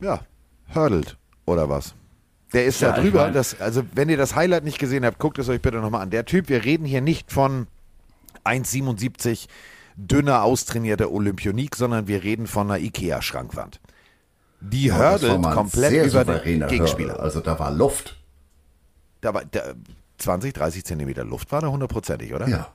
Ja, 0.00 0.26
hurdelt 0.74 1.16
oder 1.46 1.68
was? 1.68 1.94
Der 2.52 2.64
ist 2.64 2.80
Ja, 2.80 2.90
da 2.92 2.96
ich 2.98 3.02
drüber. 3.04 3.24
mein- 3.24 3.32
das, 3.32 3.60
also, 3.60 3.82
wenn 3.94 4.08
ihr 4.08 4.16
das 4.16 4.34
Highlight 4.34 4.64
nicht 4.64 4.78
gesehen 4.78 5.04
habt, 5.04 5.18
guckt 5.18 5.38
es 5.38 5.48
euch 5.48 5.60
bitte 5.62 5.78
nochmal 5.78 6.02
an. 6.02 6.10
Der 6.10 6.24
Typ, 6.24 6.48
wir 6.48 6.64
reden 6.64 6.84
hier 6.84 7.00
nicht 7.00 7.30
von 7.30 7.66
1,77 8.44 9.46
dünner, 9.96 10.42
austrainierter 10.42 11.10
Olympionik, 11.12 11.76
sondern 11.76 12.06
wir 12.08 12.22
reden 12.22 12.46
von 12.46 12.70
einer 12.70 12.80
Ikea-Schrankwand. 12.82 13.80
Die 14.60 14.86
Ja, 14.86 15.16
komplett 15.54 16.06
über 16.06 16.24
den 16.24 16.66
Gegenspieler. 16.68 17.10
Hurdle. 17.12 17.22
Also 17.22 17.40
da 17.40 17.58
war 17.58 17.70
Luft. 17.70 18.16
Da 19.20 19.32
war, 19.34 19.42
da, 19.50 19.60
20, 20.18 20.52
30 20.54 20.84
Zentimeter 20.84 21.24
Luft 21.24 21.50
war 21.52 21.60
da 21.60 21.68
hundertprozentig, 21.68 22.34
oder? 22.34 22.48
Ja. 22.48 22.68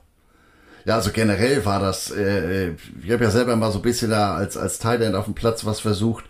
Ja, 0.84 0.94
also 0.94 1.10
generell 1.10 1.64
war 1.64 1.80
das, 1.80 2.10
äh, 2.12 2.68
äh, 2.68 2.76
ich 3.02 3.10
habe 3.10 3.24
ja 3.24 3.30
selber 3.30 3.56
mal 3.56 3.72
so 3.72 3.80
ein 3.80 3.82
bisschen 3.82 4.10
da 4.10 4.36
als, 4.36 4.56
als 4.56 4.78
Thailand 4.78 5.16
auf 5.16 5.24
dem 5.24 5.34
Platz 5.34 5.64
was 5.64 5.80
versucht. 5.80 6.24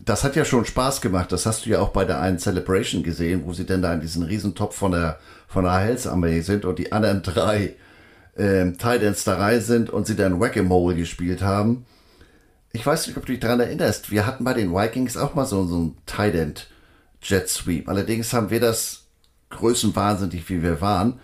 Das 0.00 0.24
hat 0.24 0.36
ja 0.36 0.44
schon 0.44 0.64
Spaß 0.64 1.00
gemacht. 1.00 1.32
Das 1.32 1.44
hast 1.46 1.66
du 1.66 1.70
ja 1.70 1.80
auch 1.80 1.90
bei 1.90 2.04
der 2.04 2.20
einen 2.20 2.38
Celebration 2.38 3.02
gesehen, 3.02 3.42
wo 3.44 3.52
sie 3.52 3.66
denn 3.66 3.82
da 3.82 3.92
in 3.92 4.00
diesen 4.00 4.22
Riesentopf 4.22 4.76
von 4.76 4.92
der, 4.92 5.18
von 5.48 5.64
der 5.64 5.72
Heilsarmee 5.72 6.40
sind 6.40 6.64
und 6.64 6.78
die 6.78 6.92
anderen 6.92 7.22
drei 7.22 7.74
ähm, 8.36 8.78
Titans 8.78 9.24
da 9.24 9.36
rein 9.36 9.60
sind 9.60 9.90
und 9.90 10.06
sie 10.06 10.16
dann 10.16 10.40
Whack-a-Mole 10.40 10.94
gespielt 10.96 11.42
haben. 11.42 11.84
Ich 12.72 12.86
weiß 12.86 13.06
nicht, 13.06 13.16
ob 13.16 13.26
du 13.26 13.32
dich 13.32 13.40
daran 13.40 13.60
erinnerst. 13.60 14.10
Wir 14.10 14.26
hatten 14.26 14.44
bei 14.44 14.54
den 14.54 14.72
Vikings 14.72 15.16
auch 15.16 15.34
mal 15.34 15.46
so, 15.46 15.66
so 15.66 15.76
einen 15.76 15.96
Titan 16.06 16.54
Jet 17.22 17.48
Sweep. 17.48 17.88
Allerdings 17.88 18.32
haben 18.32 18.50
wir 18.50 18.60
das 18.60 19.04
größenwahnsinnig, 19.50 20.48
wie 20.48 20.62
wir 20.62 20.80
waren, 20.80 21.20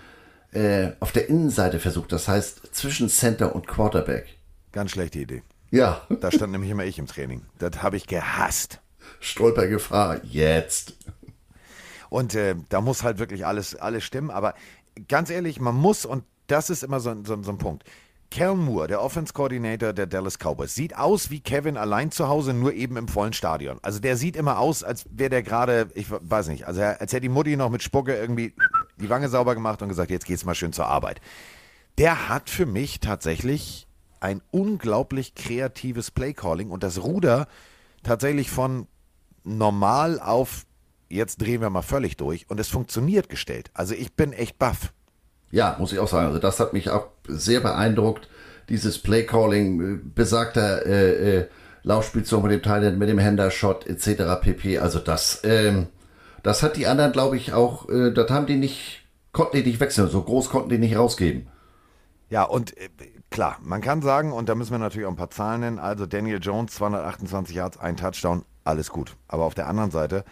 äh, 0.53 0.93
auf 1.01 1.13
der 1.13 1.29
Innenseite 1.29 1.79
versucht. 1.79 2.13
Das 2.13 2.27
heißt 2.27 2.75
zwischen 2.75 3.09
Center 3.09 3.55
und 3.55 3.69
Quarterback. 3.69 4.27
Ganz 4.73 4.93
schlechte 4.93 5.21
Idee. 5.21 5.43
Ja, 5.75 6.03
Da 6.21 6.31
stand 6.31 6.53
nämlich 6.53 6.71
immer 6.71 6.85
ich 6.85 6.99
im 7.01 7.07
Training. 7.07 7.43
Das 7.59 7.83
habe 7.83 7.97
ich 7.97 8.07
gehasst. 8.07 8.81
Stolpergefahr 9.21 10.21
jetzt. 10.25 10.95
Und 12.11 12.35
äh, 12.35 12.55
da 12.69 12.81
muss 12.81 13.03
halt 13.03 13.19
wirklich 13.19 13.45
alles, 13.45 13.75
alles 13.75 14.05
stimmen. 14.05 14.31
Aber 14.31 14.55
ganz 15.09 15.31
ehrlich, 15.31 15.59
man 15.61 15.75
muss, 15.75 16.05
und 16.07 16.25
das 16.47 16.71
ist 16.71 16.85
immer 16.85 17.01
so, 17.01 17.11
ein- 17.11 17.25
so, 17.25 17.43
so 17.43 17.51
ein 17.51 17.59
Punkt. 17.59 17.83
Cal 18.31 18.55
Moore, 18.55 18.87
der 18.89 19.03
Offense 19.03 19.33
Coordinator 19.33 19.93
der 19.93 20.07
Dallas 20.07 20.39
Cowboys, 20.39 20.75
sieht 20.75 20.97
aus 20.97 21.31
wie 21.31 21.41
Kevin 21.41 21.77
allein 21.77 22.11
zu 22.11 22.29
Hause, 22.29 22.53
nur 22.53 22.73
eben 22.73 22.97
im 22.97 23.07
vollen 23.09 23.33
Stadion. 23.33 23.79
Also 23.83 23.99
der 24.01 24.17
sieht 24.17 24.37
immer 24.37 24.59
aus, 24.59 24.83
als 24.85 25.07
wäre 25.11 25.31
der 25.31 25.43
gerade, 25.43 25.89
ich 25.95 26.07
weiß 26.11 26.49
nicht, 26.49 26.67
also 26.67 26.83
als 26.83 27.13
hätte 27.13 27.21
die 27.23 27.29
Mutti 27.29 27.57
noch 27.57 27.71
mit 27.71 27.83
Spucke 27.83 28.15
irgendwie 28.17 28.55
die 28.97 29.09
Wange 29.09 29.29
sauber 29.29 29.55
gemacht 29.55 29.83
und 29.83 29.89
gesagt, 29.89 30.11
jetzt 30.11 30.27
geht's 30.27 30.45
mal 30.45 30.55
schön 30.55 30.73
zur 30.73 30.87
Arbeit. 30.87 31.21
Der 31.99 32.29
hat 32.29 32.51
für 32.51 32.67
mich 32.67 32.99
tatsächlich 33.01 33.84
ein 34.25 34.41
unglaublich 34.51 35.35
kreatives 35.35 36.11
Playcalling 36.11 36.71
und 36.71 36.83
das 36.83 37.03
Ruder 37.03 37.47
tatsächlich 38.03 38.51
von 38.51 38.87
normal 39.45 40.19
auf 40.19 40.65
jetzt 41.11 41.43
drehen 41.43 41.61
wir 41.61 41.69
mal 41.69 41.83
völlig 41.83 42.17
durch 42.17 42.49
und 42.49 42.59
es 42.59 42.71
funktioniert 42.71 43.29
gestellt. 43.29 43.71
Also 43.75 43.95
ich 43.95 44.15
bin 44.15 44.33
echt 44.33 44.59
baff. 44.59 44.95
Ja, 45.51 45.77
muss 45.79 45.93
ich 45.93 45.99
auch 45.99 46.09
sagen. 46.09 46.29
Also 46.29 46.39
das 46.39 46.59
hat 46.59 46.73
mich 46.73 46.89
auch 46.89 47.09
sehr 47.29 47.61
beeindruckt. 47.61 48.31
Dieses 48.71 48.99
Playcalling, 48.99 49.81
äh, 49.81 50.01
besagter 50.03 50.87
äh, 50.87 51.41
äh, 51.41 51.49
Laufspielzug 51.83 52.43
mit 52.45 52.53
dem 52.53 52.63
Thailand, 52.63 52.99
mit 52.99 53.11
dem 53.11 53.19
Händer-Shot 53.19 53.87
etc. 53.87 54.41
pp. 54.41 54.79
Also 54.79 55.01
das, 55.01 55.43
ähm, 55.45 55.89
das 56.43 56.63
hat 56.63 56.79
die 56.79 56.87
anderen, 56.87 57.13
glaube 57.13 57.37
ich, 57.37 57.53
auch, 57.53 57.91
äh, 57.91 58.11
das 58.11 58.31
haben 58.31 58.47
die 58.47 58.57
nicht, 58.57 59.03
konnten 59.33 59.59
die 59.59 59.65
nicht 59.65 59.81
wechseln. 59.81 60.09
So 60.09 60.23
groß 60.23 60.49
konnten 60.49 60.71
die 60.71 60.79
nicht 60.79 60.97
rausgeben. 60.97 61.47
Ja, 62.31 62.45
und 62.45 62.75
äh, 62.79 62.89
klar, 63.35 63.59
man 63.63 63.81
kann 63.81 64.01
sagen, 64.01 64.33
und 64.33 64.49
da 64.49 64.55
müssen 64.55 64.71
wir 64.71 64.79
natürlich 64.79 65.07
auch 65.07 65.11
ein 65.11 65.17
paar 65.17 65.29
Zahlen 65.29 65.61
nennen, 65.61 65.79
also 65.81 66.07
Daniel 66.07 66.39
Jones, 66.41 66.73
228 66.75 67.57
Yards, 67.57 67.79
ein 67.79 67.97
Touchdown, 67.97 68.45
alles 68.63 68.91
gut. 68.91 69.17
Aber 69.27 69.45
auf 69.45 69.55
der 69.55 69.67
anderen 69.67 69.91
Seite, 69.91 70.25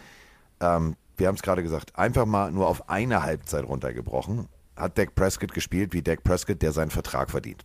ähm, 0.60 0.94
wir 1.16 1.26
haben 1.26 1.34
es 1.34 1.42
gerade 1.42 1.64
gesagt, 1.64 1.98
einfach 1.98 2.26
mal 2.26 2.52
nur 2.52 2.68
auf 2.68 2.88
eine 2.88 3.24
Halbzeit 3.24 3.64
runtergebrochen, 3.64 4.48
hat 4.76 4.96
Dak 4.96 5.16
Prescott 5.16 5.52
gespielt 5.52 5.92
wie 5.92 6.02
Dak 6.02 6.22
Prescott, 6.22 6.62
der 6.62 6.70
seinen 6.70 6.92
Vertrag 6.92 7.30
verdient. 7.30 7.64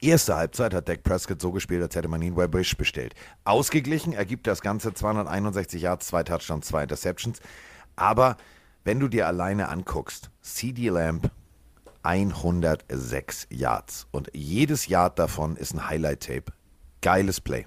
Erste 0.00 0.36
Halbzeit 0.36 0.74
hat 0.74 0.88
Dak 0.88 1.02
Prescott 1.02 1.42
so 1.42 1.50
gespielt, 1.50 1.82
als 1.82 1.96
hätte 1.96 2.08
man 2.08 2.22
ihn 2.22 2.36
bei 2.36 2.46
Bush 2.46 2.76
bestellt. 2.76 3.14
Ausgeglichen 3.42 4.12
ergibt 4.12 4.46
das 4.46 4.60
Ganze 4.60 4.94
261 4.94 5.82
Yards, 5.82 6.06
zwei 6.06 6.22
Touchdowns, 6.22 6.68
zwei 6.68 6.84
Interceptions. 6.84 7.40
Aber 7.96 8.36
wenn 8.84 9.00
du 9.00 9.08
dir 9.08 9.26
alleine 9.26 9.68
anguckst, 9.68 10.30
CD 10.40 10.88
Lamb 10.88 11.30
106 12.02 13.46
Yards 13.50 14.06
und 14.10 14.30
jedes 14.34 14.86
Yard 14.86 15.18
davon 15.18 15.56
ist 15.56 15.74
ein 15.74 15.88
Highlight-Tape. 15.88 16.52
Geiles 17.00 17.40
Play. 17.40 17.66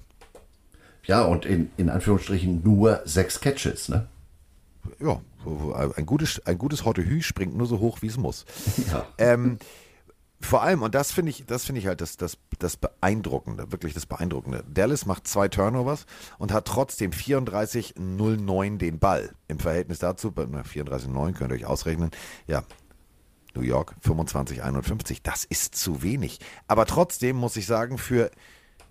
Ja, 1.04 1.22
und 1.22 1.44
in, 1.44 1.70
in 1.76 1.88
Anführungsstrichen 1.88 2.62
nur 2.64 3.00
sechs 3.04 3.40
Catches, 3.40 3.88
ne? 3.88 4.08
Ja, 4.98 5.20
ein 5.96 6.06
gutes, 6.06 6.44
ein 6.46 6.58
gutes 6.58 6.84
Hottehü 6.84 7.22
springt 7.22 7.56
nur 7.56 7.66
so 7.66 7.78
hoch, 7.78 8.02
wie 8.02 8.08
es 8.08 8.16
muss. 8.16 8.44
Ja. 8.90 9.06
Ähm, 9.18 9.58
vor 10.40 10.62
allem, 10.62 10.82
und 10.82 10.94
das 10.94 11.12
finde 11.12 11.30
ich, 11.30 11.46
das 11.46 11.64
finde 11.64 11.80
ich 11.80 11.86
halt 11.86 12.00
das, 12.00 12.16
das, 12.18 12.36
das 12.58 12.76
Beeindruckende, 12.76 13.72
wirklich 13.72 13.94
das 13.94 14.06
Beeindruckende. 14.06 14.64
Dallas 14.68 15.06
macht 15.06 15.26
zwei 15.26 15.48
Turnovers 15.48 16.04
und 16.38 16.52
hat 16.52 16.66
trotzdem 16.66 17.10
34-0-9 17.10 18.76
den 18.76 18.98
Ball. 18.98 19.34
Im 19.48 19.58
Verhältnis 19.58 19.98
dazu, 19.98 20.32
bei 20.32 20.46
na, 20.48 20.60
34-9 20.60 21.32
könnt 21.32 21.52
ihr 21.52 21.56
euch 21.56 21.64
ausrechnen, 21.64 22.10
ja, 22.46 22.64
New 23.56 23.62
York 23.62 23.94
25-51, 24.04 25.20
das 25.22 25.44
ist 25.44 25.74
zu 25.74 26.02
wenig. 26.02 26.38
Aber 26.68 26.86
trotzdem 26.86 27.36
muss 27.36 27.56
ich 27.56 27.66
sagen, 27.66 27.98
für 27.98 28.30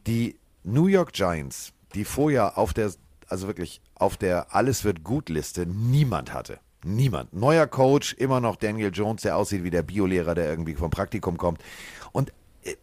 die 0.08 0.36
New 0.63 0.88
York 0.88 1.13
Giants, 1.13 1.71
die 1.93 2.06
vorher 2.06 2.58
auf 2.58 2.73
der, 2.73 2.91
also 3.28 3.47
wirklich 3.47 3.82
auf 3.93 4.17
der 4.17 4.54
Alles 4.54 4.84
wird 4.84 5.04
gut 5.04 5.30
Liste 5.30 5.65
niemand 5.65 6.34
hatte. 6.34 6.60
Niemand. 6.84 7.34
Neuer 7.34 7.67
Coach, 7.67 8.13
immer 8.13 8.39
noch 8.39 8.58
Daniel 8.58 8.91
Jones, 8.93 9.23
der 9.23 9.38
aussieht 9.38 9.63
wie 9.63 9.71
der 9.71 9.84
Biolehrer, 9.84 10.36
der 10.36 10.49
irgendwie 10.49 10.75
vom 10.75 10.91
Praktikum 10.91 11.38
kommt. 11.38 11.62
Und 12.12 12.32
äh, 12.63 12.75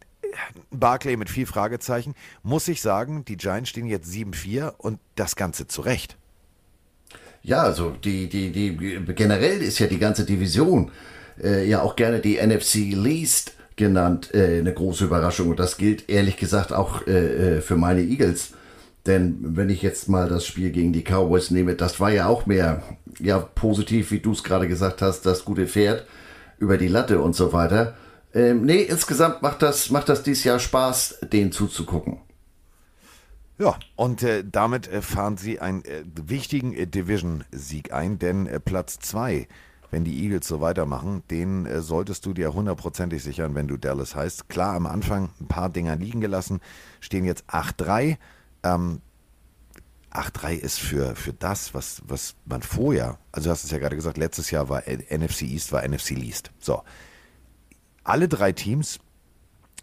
Barclay 0.70 1.16
mit 1.16 1.30
viel 1.30 1.46
Fragezeichen, 1.46 2.14
muss 2.42 2.66
ich 2.66 2.80
sagen, 2.82 3.24
die 3.24 3.36
Giants 3.36 3.70
stehen 3.70 3.86
jetzt 3.86 4.10
7-4 4.10 4.74
und 4.78 4.98
das 5.14 5.36
Ganze 5.36 5.66
zurecht. 5.66 6.16
Ja, 7.42 7.62
also 7.62 7.90
die, 7.90 8.28
die, 8.28 8.52
die 8.52 8.76
generell 9.14 9.60
ist 9.62 9.78
ja 9.80 9.88
die 9.88 9.98
ganze 9.98 10.24
Division 10.24 10.92
äh, 11.42 11.68
ja 11.68 11.82
auch 11.82 11.96
gerne 11.96 12.20
die 12.20 12.36
NFC 12.36 12.94
Least 12.94 13.52
genannt, 13.76 14.34
äh, 14.34 14.58
eine 14.58 14.72
große 14.72 15.04
Überraschung. 15.04 15.50
Und 15.50 15.58
das 15.58 15.76
gilt 15.76 16.08
ehrlich 16.08 16.36
gesagt 16.36 16.72
auch 16.72 17.06
äh, 17.06 17.56
äh, 17.56 17.60
für 17.60 17.76
meine 17.76 18.02
Eagles. 18.02 18.52
Denn 19.06 19.38
wenn 19.56 19.68
ich 19.68 19.82
jetzt 19.82 20.08
mal 20.08 20.28
das 20.28 20.46
Spiel 20.46 20.70
gegen 20.70 20.92
die 20.92 21.02
Cowboys 21.02 21.50
nehme, 21.50 21.74
das 21.74 21.98
war 21.98 22.10
ja 22.10 22.26
auch 22.26 22.46
mehr 22.46 22.82
ja, 23.18 23.38
positiv, 23.38 24.10
wie 24.10 24.20
du 24.20 24.32
es 24.32 24.44
gerade 24.44 24.68
gesagt 24.68 25.02
hast, 25.02 25.26
das 25.26 25.44
gute 25.44 25.66
Pferd 25.66 26.06
über 26.58 26.78
die 26.78 26.88
Latte 26.88 27.20
und 27.20 27.34
so 27.34 27.52
weiter. 27.52 27.96
Ähm, 28.34 28.64
nee, 28.64 28.82
insgesamt 28.82 29.42
macht 29.42 29.62
das, 29.62 29.90
macht 29.90 30.08
das 30.08 30.22
dieses 30.22 30.44
Jahr 30.44 30.58
Spaß, 30.58 31.18
denen 31.32 31.52
zuzugucken. 31.52 32.18
Ja, 33.58 33.76
und 33.96 34.22
äh, 34.22 34.44
damit 34.50 34.88
äh, 34.88 35.02
fahren 35.02 35.36
sie 35.36 35.60
einen 35.60 35.84
äh, 35.84 36.04
wichtigen 36.24 36.72
äh, 36.72 36.86
Division-Sieg 36.86 37.92
ein, 37.92 38.18
denn 38.18 38.46
äh, 38.46 38.58
Platz 38.58 38.98
2, 39.00 39.46
wenn 39.92 40.04
die 40.04 40.24
Eagles 40.24 40.48
so 40.48 40.60
weitermachen, 40.62 41.22
den 41.30 41.66
äh, 41.66 41.82
solltest 41.82 42.24
du 42.26 42.32
dir 42.32 42.54
hundertprozentig 42.54 43.22
sichern, 43.22 43.54
wenn 43.54 43.68
du 43.68 43.76
Dallas 43.76 44.16
heißt. 44.16 44.48
Klar, 44.48 44.74
am 44.74 44.86
Anfang 44.86 45.28
ein 45.38 45.46
paar 45.46 45.68
Dinger 45.68 45.94
liegen 45.96 46.20
gelassen, 46.22 46.60
stehen 47.00 47.24
jetzt 47.26 47.44
8-3. 47.48 48.16
Ähm, 48.64 49.02
8-3 50.10 50.54
ist 50.54 50.78
für, 50.80 51.14
für 51.14 51.34
das, 51.34 51.74
was, 51.74 52.02
was 52.06 52.34
man 52.46 52.62
vorher, 52.62 53.18
also 53.32 53.48
du 53.48 53.52
hast 53.52 53.64
es 53.64 53.70
ja 53.70 53.78
gerade 53.78 53.94
gesagt, 53.96 54.16
letztes 54.16 54.50
Jahr 54.50 54.68
war 54.70 54.82
NFC 54.88 55.42
East, 55.42 55.72
war 55.72 55.86
NFC 55.86 56.10
Least. 56.10 56.50
So. 56.58 56.82
Alle 58.02 58.28
drei 58.28 58.52
Teams 58.52 58.98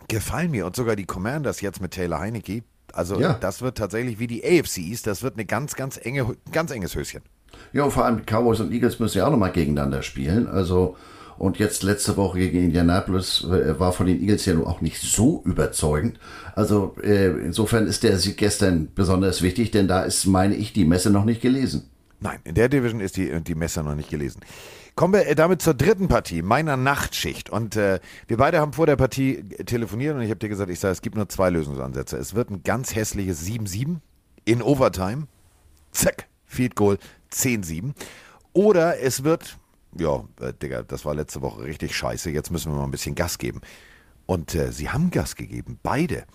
gefallen 0.08 0.50
mir 0.50 0.66
und 0.66 0.76
sogar 0.76 0.96
die 0.96 1.06
Commanders 1.06 1.62
jetzt 1.62 1.82
mit 1.82 1.92
Taylor 1.92 2.20
Heinecke. 2.20 2.64
Also 2.94 3.20
Ja. 3.20 3.34
das 3.34 3.62
wird 3.62 3.78
tatsächlich 3.78 4.18
wie 4.18 4.28
die 4.28 4.44
AFC 4.44 4.80
East, 4.80 5.06
das 5.06 5.22
wird 5.22 5.36
eine 5.36 5.46
ganz, 5.46 5.76
ganz 5.76 5.98
enge, 5.98 6.36
ganz 6.52 6.72
enges 6.72 6.96
Höschen. 6.96 7.22
Ja, 7.74 7.84
und 7.84 7.92
vor 7.92 8.06
allem 8.06 8.24
Cowboys 8.26 8.60
und 8.60 8.72
Eagles 8.72 9.00
müssen 9.00 9.20
ja 9.20 9.28
auch 9.28 9.32
nochmal 9.32 9.52
gegeneinander 9.52 10.02
spielen. 10.02 10.48
Also, 10.48 10.96
und 11.38 11.58
jetzt 11.58 11.84
letzte 11.84 12.18
Woche 12.18 12.40
gegen 12.40 12.66
Indianapolis 12.66 13.46
äh, 13.46 13.80
war 13.80 13.94
von 13.94 14.08
den 14.08 14.20
Eagles 14.20 14.46
ja 14.46 14.54
nun 14.54 14.66
auch 14.66 14.82
nicht 14.82 15.02
so 15.02 15.42
überzeugend. 15.46 16.20
Also, 16.56 16.96
äh, 17.04 17.28
insofern 17.28 17.88
ist 17.88 18.04
der 18.04 18.18
Sieg 18.18 18.38
gestern 18.38 18.90
besonders 18.94 19.42
wichtig, 19.42 19.72
denn 19.72 19.88
da 19.88 20.04
ist, 20.04 20.26
meine 20.26 20.56
ich, 20.56 20.74
die 20.74 20.86
Messe 20.86 21.10
noch 21.10 21.26
nicht 21.26 21.42
gelesen. 21.42 21.90
Nein, 22.22 22.40
in 22.44 22.56
der 22.56 22.68
Division 22.68 23.00
ist 23.00 23.16
die, 23.16 23.42
die 23.42 23.56
Messer 23.56 23.84
noch 23.84 23.96
nicht 23.96 24.10
gelesen. 24.10 24.42
Kommen 24.96 25.14
wir 25.14 25.28
äh, 25.28 25.36
damit 25.36 25.62
zur 25.62 25.74
dritten 25.74 26.10
Partie, 26.10 26.42
meiner 26.42 26.76
Nachtschicht. 26.76 27.50
Und 27.50 27.78
äh, 27.78 28.02
wir 28.28 28.36
beide 28.36 28.60
haben 28.60 28.74
vor 28.74 28.86
der 28.86 28.98
Partie 28.98 29.44
telefoniert 29.66 30.16
und 30.16 30.22
ich 30.22 30.30
habe 30.30 30.40
dir 30.40 30.50
gesagt, 30.50 30.70
ich 30.70 30.80
sage, 30.82 30.92
es 30.92 31.02
gibt 31.02 31.16
nur 31.16 31.30
zwei 31.30 31.50
Lösungsansätze. 31.50 32.18
Es 32.18 32.36
wird 32.36 32.50
ein 32.50 32.64
ganz 32.64 32.94
hässliches 32.96 33.48
7-7 33.48 34.00
in 34.44 34.62
Overtime. 34.62 35.28
Zack, 35.92 36.28
Field 36.46 36.76
Goal 36.76 36.98
10-7. 37.32 37.94
Oder 38.54 39.00
es 39.00 39.24
wird, 39.24 39.58
ja, 39.98 40.24
äh, 40.42 40.54
Digga, 40.54 40.84
das 40.84 41.06
war 41.06 41.14
letzte 41.14 41.42
Woche 41.42 41.64
richtig 41.64 41.96
scheiße. 41.96 42.30
Jetzt 42.30 42.52
müssen 42.52 42.72
wir 42.72 42.78
mal 42.78 42.86
ein 42.86 42.92
bisschen 42.92 43.16
Gas 43.16 43.38
geben. 43.38 43.62
Und 44.26 44.54
äh, 44.56 44.72
sie 44.72 44.90
haben 44.90 45.12
Gas 45.12 45.36
gegeben, 45.36 45.80
beide. 45.82 46.26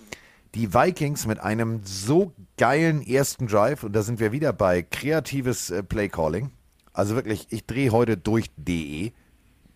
Die 0.55 0.73
Vikings 0.73 1.27
mit 1.27 1.41
einem 1.41 1.81
so 1.85 2.33
geilen 2.57 3.03
ersten 3.07 3.47
Drive, 3.47 3.83
und 3.83 3.95
da 3.95 4.03
sind 4.03 4.21
wir 4.21 4.33
wieder 4.33 4.53
bei 4.53 4.83
kreatives 4.83 5.71
äh, 5.71 5.83
Playcalling. 5.83 6.51
Also 6.93 7.17
wirklich, 7.17 7.49
ich 7.51 7.67
drehe 7.67 7.91
heute 7.91 8.17
durch 8.17 8.51
DE. 8.57 9.13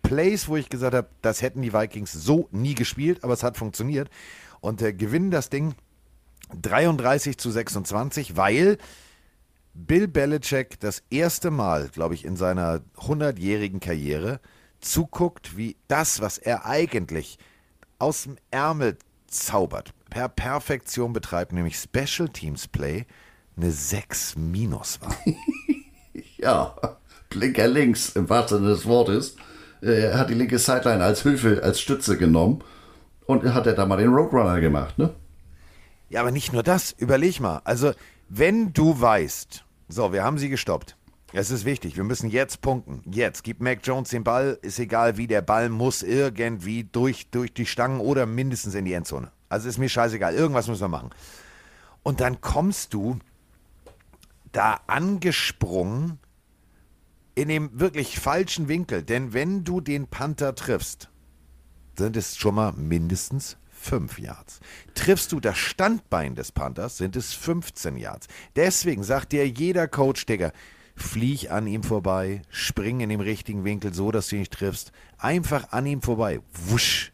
Plays, 0.01 0.47
wo 0.47 0.55
ich 0.55 0.69
gesagt 0.69 0.95
habe, 0.95 1.09
das 1.21 1.41
hätten 1.41 1.61
die 1.61 1.73
Vikings 1.73 2.13
so 2.13 2.47
nie 2.51 2.75
gespielt, 2.75 3.23
aber 3.23 3.33
es 3.33 3.43
hat 3.43 3.57
funktioniert. 3.57 4.09
Und 4.61 4.81
äh, 4.81 4.93
gewinnen 4.93 5.31
das 5.31 5.49
Ding 5.49 5.75
33 6.61 7.37
zu 7.37 7.51
26, 7.51 8.37
weil 8.37 8.77
Bill 9.73 10.07
Belichick 10.07 10.79
das 10.79 11.03
erste 11.09 11.51
Mal, 11.51 11.89
glaube 11.89 12.13
ich, 12.15 12.25
in 12.25 12.35
seiner 12.35 12.81
100-jährigen 12.97 13.79
Karriere 13.79 14.39
zuguckt, 14.81 15.57
wie 15.57 15.77
das, 15.87 16.21
was 16.21 16.37
er 16.37 16.65
eigentlich 16.65 17.37
aus 17.97 18.23
dem 18.23 18.37
Ärmel 18.51 18.97
zaubert, 19.27 19.93
per 20.09 20.27
Perfektion 20.29 21.13
betreibt, 21.13 21.53
nämlich 21.53 21.75
Special 21.77 22.29
Teams 22.29 22.67
Play, 22.67 23.05
eine 23.57 23.71
6 23.71 24.35
minus 24.37 25.01
war. 25.01 25.15
Ja, 26.37 26.73
Blinker 27.29 27.67
links 27.67 28.09
im 28.15 28.29
wahrsten 28.29 28.59
Sinne 28.59 28.69
des 28.69 28.85
Wortes. 28.85 29.35
Äh, 29.81 30.03
Er 30.03 30.17
hat 30.17 30.29
die 30.29 30.33
linke 30.35 30.57
Sideline 30.57 31.03
als 31.03 31.21
Hilfe, 31.23 31.61
als 31.63 31.79
Stütze 31.81 32.17
genommen 32.17 32.63
und 33.25 33.53
hat 33.53 33.67
er 33.67 33.73
da 33.73 33.85
mal 33.85 33.97
den 33.97 34.09
Roadrunner 34.13 34.59
gemacht, 34.61 34.97
ne? 34.97 35.13
Ja, 36.09 36.21
aber 36.21 36.31
nicht 36.31 36.53
nur 36.53 36.63
das. 36.63 36.93
Überleg 36.93 37.39
mal. 37.41 37.61
Also, 37.65 37.91
wenn 38.29 38.73
du 38.73 38.99
weißt, 38.99 39.65
so, 39.87 40.13
wir 40.13 40.23
haben 40.23 40.37
sie 40.37 40.49
gestoppt. 40.49 40.95
Es 41.33 41.51
ist 41.51 41.65
wichtig, 41.65 41.97
wir 41.97 42.03
müssen 42.03 42.29
jetzt 42.29 42.61
punkten. 42.61 43.01
Jetzt. 43.11 43.43
Gib 43.43 43.59
Mac 43.59 43.79
Jones 43.83 44.09
den 44.09 44.23
Ball, 44.23 44.57
ist 44.61 44.79
egal 44.79 45.17
wie, 45.17 45.27
der 45.27 45.41
Ball 45.41 45.69
muss 45.69 46.01
irgendwie 46.01 46.83
durch, 46.83 47.29
durch 47.29 47.53
die 47.53 47.65
Stangen 47.65 47.99
oder 47.99 48.25
mindestens 48.25 48.73
in 48.73 48.85
die 48.85 48.93
Endzone. 48.93 49.31
Also 49.47 49.67
ist 49.67 49.77
mir 49.77 49.89
scheißegal, 49.89 50.33
irgendwas 50.33 50.67
müssen 50.67 50.81
wir 50.81 50.87
machen. 50.87 51.09
Und 52.01 52.19
dann 52.19 52.41
kommst 52.41 52.93
du 52.93 53.19
da 54.51 54.79
angesprungen 54.87 56.19
in 57.35 57.47
dem 57.47 57.79
wirklich 57.79 58.19
falschen 58.19 58.67
Winkel. 58.67 59.03
Denn 59.03 59.33
wenn 59.33 59.63
du 59.63 59.81
den 59.81 60.07
Panther 60.07 60.55
triffst, 60.55 61.09
sind 61.97 62.17
es 62.17 62.37
schon 62.37 62.55
mal 62.55 62.73
mindestens 62.73 63.57
5 63.89 64.19
Yards. 64.19 64.59
Triffst 64.93 65.31
du 65.31 65.39
das 65.39 65.57
Standbein 65.57 66.35
des 66.35 66.51
Panthers, 66.51 66.97
sind 66.97 67.15
es 67.15 67.33
15 67.33 67.97
Yards. 67.97 68.27
Deswegen 68.55 69.01
sagt 69.01 69.31
dir 69.31 69.47
jeder 69.47 69.87
Coach, 69.87 70.27
Digga, 70.27 70.51
flieg 70.95 71.49
an 71.49 71.65
ihm 71.65 71.81
vorbei, 71.81 72.43
spring 72.51 72.99
in 72.99 73.09
dem 73.09 73.19
richtigen 73.19 73.63
Winkel 73.63 73.91
so, 73.91 74.11
dass 74.11 74.27
du 74.27 74.35
ihn 74.35 74.41
nicht 74.41 74.53
triffst. 74.53 74.91
Einfach 75.17 75.71
an 75.71 75.87
ihm 75.87 76.03
vorbei. 76.03 76.39
Wusch. 76.53 77.11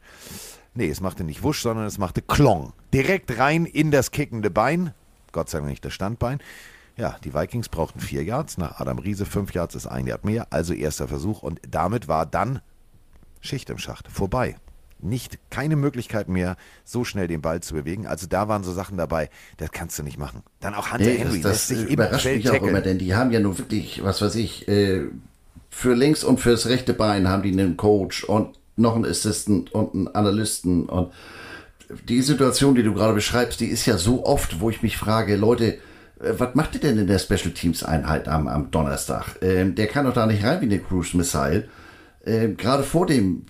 Nee, 0.74 0.90
es 0.90 1.00
machte 1.00 1.24
nicht 1.24 1.44
Wusch, 1.44 1.62
sondern 1.62 1.86
es 1.86 1.98
machte 1.98 2.22
Klong. 2.22 2.74
Direkt 2.94 3.38
rein 3.38 3.66
in 3.66 3.92
das 3.92 4.12
kickende 4.12 4.52
Bein. 4.52 4.94
Gott 5.32 5.50
sei 5.50 5.60
Dank 5.60 5.70
nicht 5.70 5.86
das 5.86 5.94
Standbein. 5.94 6.40
Ja, 6.98 7.16
die 7.24 7.34
Vikings 7.34 7.70
brauchten 7.70 8.02
vier 8.02 8.24
Yards. 8.24 8.58
Nach 8.58 8.82
Adam 8.82 9.00
Riese 9.00 9.26
fünf 9.26 9.54
Yards 9.54 9.76
ist 9.76 9.88
ein 9.88 10.08
Yard 10.08 10.26
mehr. 10.26 10.48
Also 10.50 10.74
erster 10.74 11.08
Versuch. 11.08 11.42
Und 11.42 11.62
damit 11.70 12.10
war 12.10 12.26
dann 12.26 12.60
Schicht 13.40 13.70
im 13.70 13.78
Schacht. 13.78 14.12
Vorbei. 14.12 14.58
Nicht, 15.00 15.38
keine 15.50 15.76
Möglichkeit 15.76 16.30
mehr, 16.30 16.56
so 16.84 17.04
schnell 17.04 17.28
den 17.28 17.42
Ball 17.42 17.62
zu 17.62 17.74
bewegen. 17.74 18.08
Also 18.08 18.28
da 18.28 18.48
waren 18.48 18.64
so 18.64 18.72
Sachen 18.72 18.98
dabei, 18.98 19.30
das 19.58 19.72
kannst 19.72 20.00
du 20.00 20.04
nicht 20.04 20.18
machen. 20.18 20.42
Dann 20.62 20.74
auch 20.74 20.92
Hunter 20.92 21.06
Nee, 21.06 21.18
Henry 21.18 21.42
das, 21.42 21.52
lässt 21.52 21.70
das 21.72 21.78
sich 21.78 21.88
im 21.88 21.94
überrascht 21.94 22.26
mich 22.26 22.50
auch 22.50 22.64
immer, 22.64 22.82
denn 22.82 22.98
die 22.98 23.14
haben 23.14 23.32
ja 23.32 23.40
nun 23.40 23.58
wirklich, 23.58 24.04
was 24.04 24.22
weiß 24.22 24.36
ich, 24.36 24.68
äh, 24.68 25.04
für 25.70 25.94
links 25.94 26.24
und 26.24 26.40
fürs 26.40 26.68
rechte 26.68 26.94
Bein 26.94 27.28
haben 27.28 27.44
die 27.44 27.52
einen 27.52 27.78
Coach 27.78 28.24
und 28.24 28.58
noch 28.78 28.96
einen 28.96 29.06
Assistant 29.06 29.74
und 29.74 29.94
einen 29.94 30.08
Analysten 30.08 30.86
und 30.86 31.12
die 32.08 32.22
Situation, 32.22 32.76
die 32.76 32.84
du 32.84 32.94
gerade 32.94 33.14
beschreibst, 33.14 33.60
die 33.60 33.68
ist 33.68 33.86
ja 33.86 33.98
so 33.98 34.26
oft, 34.26 34.60
wo 34.60 34.70
ich 34.70 34.82
mich 34.82 34.98
frage, 34.98 35.36
Leute, 35.36 35.78
äh, 36.20 36.34
was 36.38 36.56
macht 36.56 36.76
ihr 36.76 36.82
denn 36.82 36.98
in 36.98 37.08
der 37.08 37.20
Special 37.20 37.52
Teams 37.52 37.84
Einheit 37.84 38.28
am, 38.28 38.48
am 38.48 38.72
Donnerstag? 38.72 39.38
Ähm, 39.42 39.76
der 39.76 39.88
kann 39.88 40.06
doch 40.06 40.14
da 40.14 40.26
nicht 40.26 40.44
rein 40.44 40.62
wie 40.62 40.66
eine 40.66 40.80
Cruise 40.80 41.16
Missile. 41.16 41.68
Ähm, 42.26 42.58
gerade 42.58 42.84
vor 42.84 43.06
dem 43.06 43.46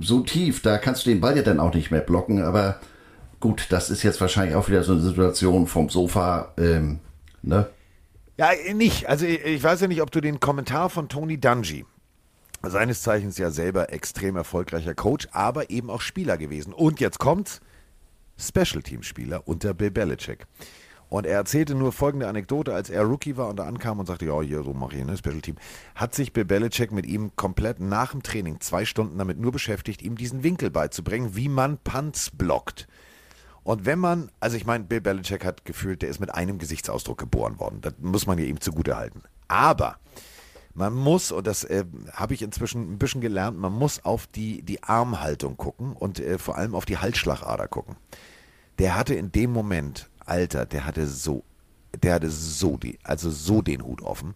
so 0.00 0.20
tief, 0.20 0.62
da 0.62 0.78
kannst 0.78 1.06
du 1.06 1.10
den 1.10 1.20
Ball 1.20 1.36
ja 1.36 1.42
dann 1.42 1.60
auch 1.60 1.74
nicht 1.74 1.90
mehr 1.90 2.00
blocken, 2.00 2.42
aber 2.42 2.80
gut, 3.40 3.66
das 3.70 3.90
ist 3.90 4.02
jetzt 4.02 4.20
wahrscheinlich 4.20 4.56
auch 4.56 4.68
wieder 4.68 4.82
so 4.82 4.92
eine 4.92 5.00
Situation 5.00 5.66
vom 5.66 5.88
Sofa, 5.88 6.52
ähm, 6.58 7.00
ne? 7.42 7.68
Ja, 8.36 8.50
nicht. 8.74 9.08
Also 9.08 9.26
ich 9.26 9.62
weiß 9.62 9.82
ja 9.82 9.86
nicht, 9.86 10.02
ob 10.02 10.10
du 10.10 10.20
den 10.20 10.40
Kommentar 10.40 10.90
von 10.90 11.08
Tony 11.08 11.38
Dungy, 11.38 11.84
seines 12.62 13.02
Zeichens 13.02 13.38
ja 13.38 13.50
selber 13.50 13.92
extrem 13.92 14.36
erfolgreicher 14.36 14.94
Coach, 14.94 15.28
aber 15.32 15.70
eben 15.70 15.88
auch 15.88 16.00
Spieler 16.00 16.36
gewesen. 16.36 16.72
Und 16.72 17.00
jetzt 17.00 17.18
kommt's, 17.18 17.60
Special 18.36 18.82
Team 18.82 19.02
Spieler 19.02 19.46
unter 19.46 19.74
Bill 19.74 19.90
Belichick. 19.90 20.46
Und 21.08 21.26
er 21.26 21.36
erzählte 21.36 21.74
nur 21.74 21.92
folgende 21.92 22.28
Anekdote, 22.28 22.74
als 22.74 22.90
er 22.90 23.02
Rookie 23.02 23.36
war 23.36 23.48
und 23.48 23.56
da 23.56 23.64
ankam 23.64 24.00
und 24.00 24.06
sagte, 24.06 24.26
ja, 24.26 24.40
hier, 24.40 24.62
so 24.62 24.72
mache 24.72 24.96
ich, 24.96 25.04
ne, 25.04 25.16
Special 25.16 25.40
Team, 25.40 25.56
hat 25.94 26.14
sich 26.14 26.32
Bill 26.32 26.44
Belichick 26.44 26.92
mit 26.92 27.06
ihm 27.06 27.36
komplett 27.36 27.80
nach 27.80 28.12
dem 28.12 28.22
Training 28.22 28.60
zwei 28.60 28.84
Stunden 28.84 29.18
damit 29.18 29.38
nur 29.38 29.52
beschäftigt, 29.52 30.02
ihm 30.02 30.16
diesen 30.16 30.42
Winkel 30.42 30.70
beizubringen, 30.70 31.36
wie 31.36 31.48
man 31.48 31.78
Punts 31.78 32.30
blockt. 32.30 32.88
Und 33.62 33.86
wenn 33.86 33.98
man, 33.98 34.30
also 34.40 34.56
ich 34.56 34.66
meine, 34.66 34.84
Bill 34.84 35.00
Belichick 35.00 35.44
hat 35.44 35.64
gefühlt, 35.64 36.02
der 36.02 36.10
ist 36.10 36.20
mit 36.20 36.34
einem 36.34 36.58
Gesichtsausdruck 36.58 37.18
geboren 37.18 37.58
worden. 37.58 37.80
Das 37.80 37.94
muss 38.00 38.26
man 38.26 38.38
ja 38.38 38.44
ihm 38.44 38.60
zugute 38.60 38.96
halten. 38.96 39.22
Aber 39.48 39.96
man 40.74 40.92
muss, 40.92 41.32
und 41.32 41.46
das 41.46 41.64
äh, 41.64 41.84
habe 42.12 42.34
ich 42.34 42.42
inzwischen 42.42 42.92
ein 42.92 42.98
bisschen 42.98 43.20
gelernt, 43.20 43.58
man 43.58 43.72
muss 43.72 44.04
auf 44.04 44.26
die, 44.26 44.62
die 44.62 44.82
Armhaltung 44.82 45.56
gucken 45.56 45.92
und 45.92 46.20
äh, 46.20 46.38
vor 46.38 46.58
allem 46.58 46.74
auf 46.74 46.84
die 46.84 46.98
Halsschlagader 46.98 47.68
gucken. 47.68 47.96
Der 48.78 48.96
hatte 48.96 49.14
in 49.14 49.30
dem 49.30 49.52
Moment, 49.52 50.10
Alter, 50.26 50.66
der 50.66 50.86
hatte 50.86 51.06
so, 51.06 51.44
der 52.02 52.14
hatte 52.14 52.30
so 52.30 52.76
die, 52.76 52.98
also 53.02 53.30
so 53.30 53.62
den 53.62 53.82
Hut 53.82 54.02
offen. 54.02 54.34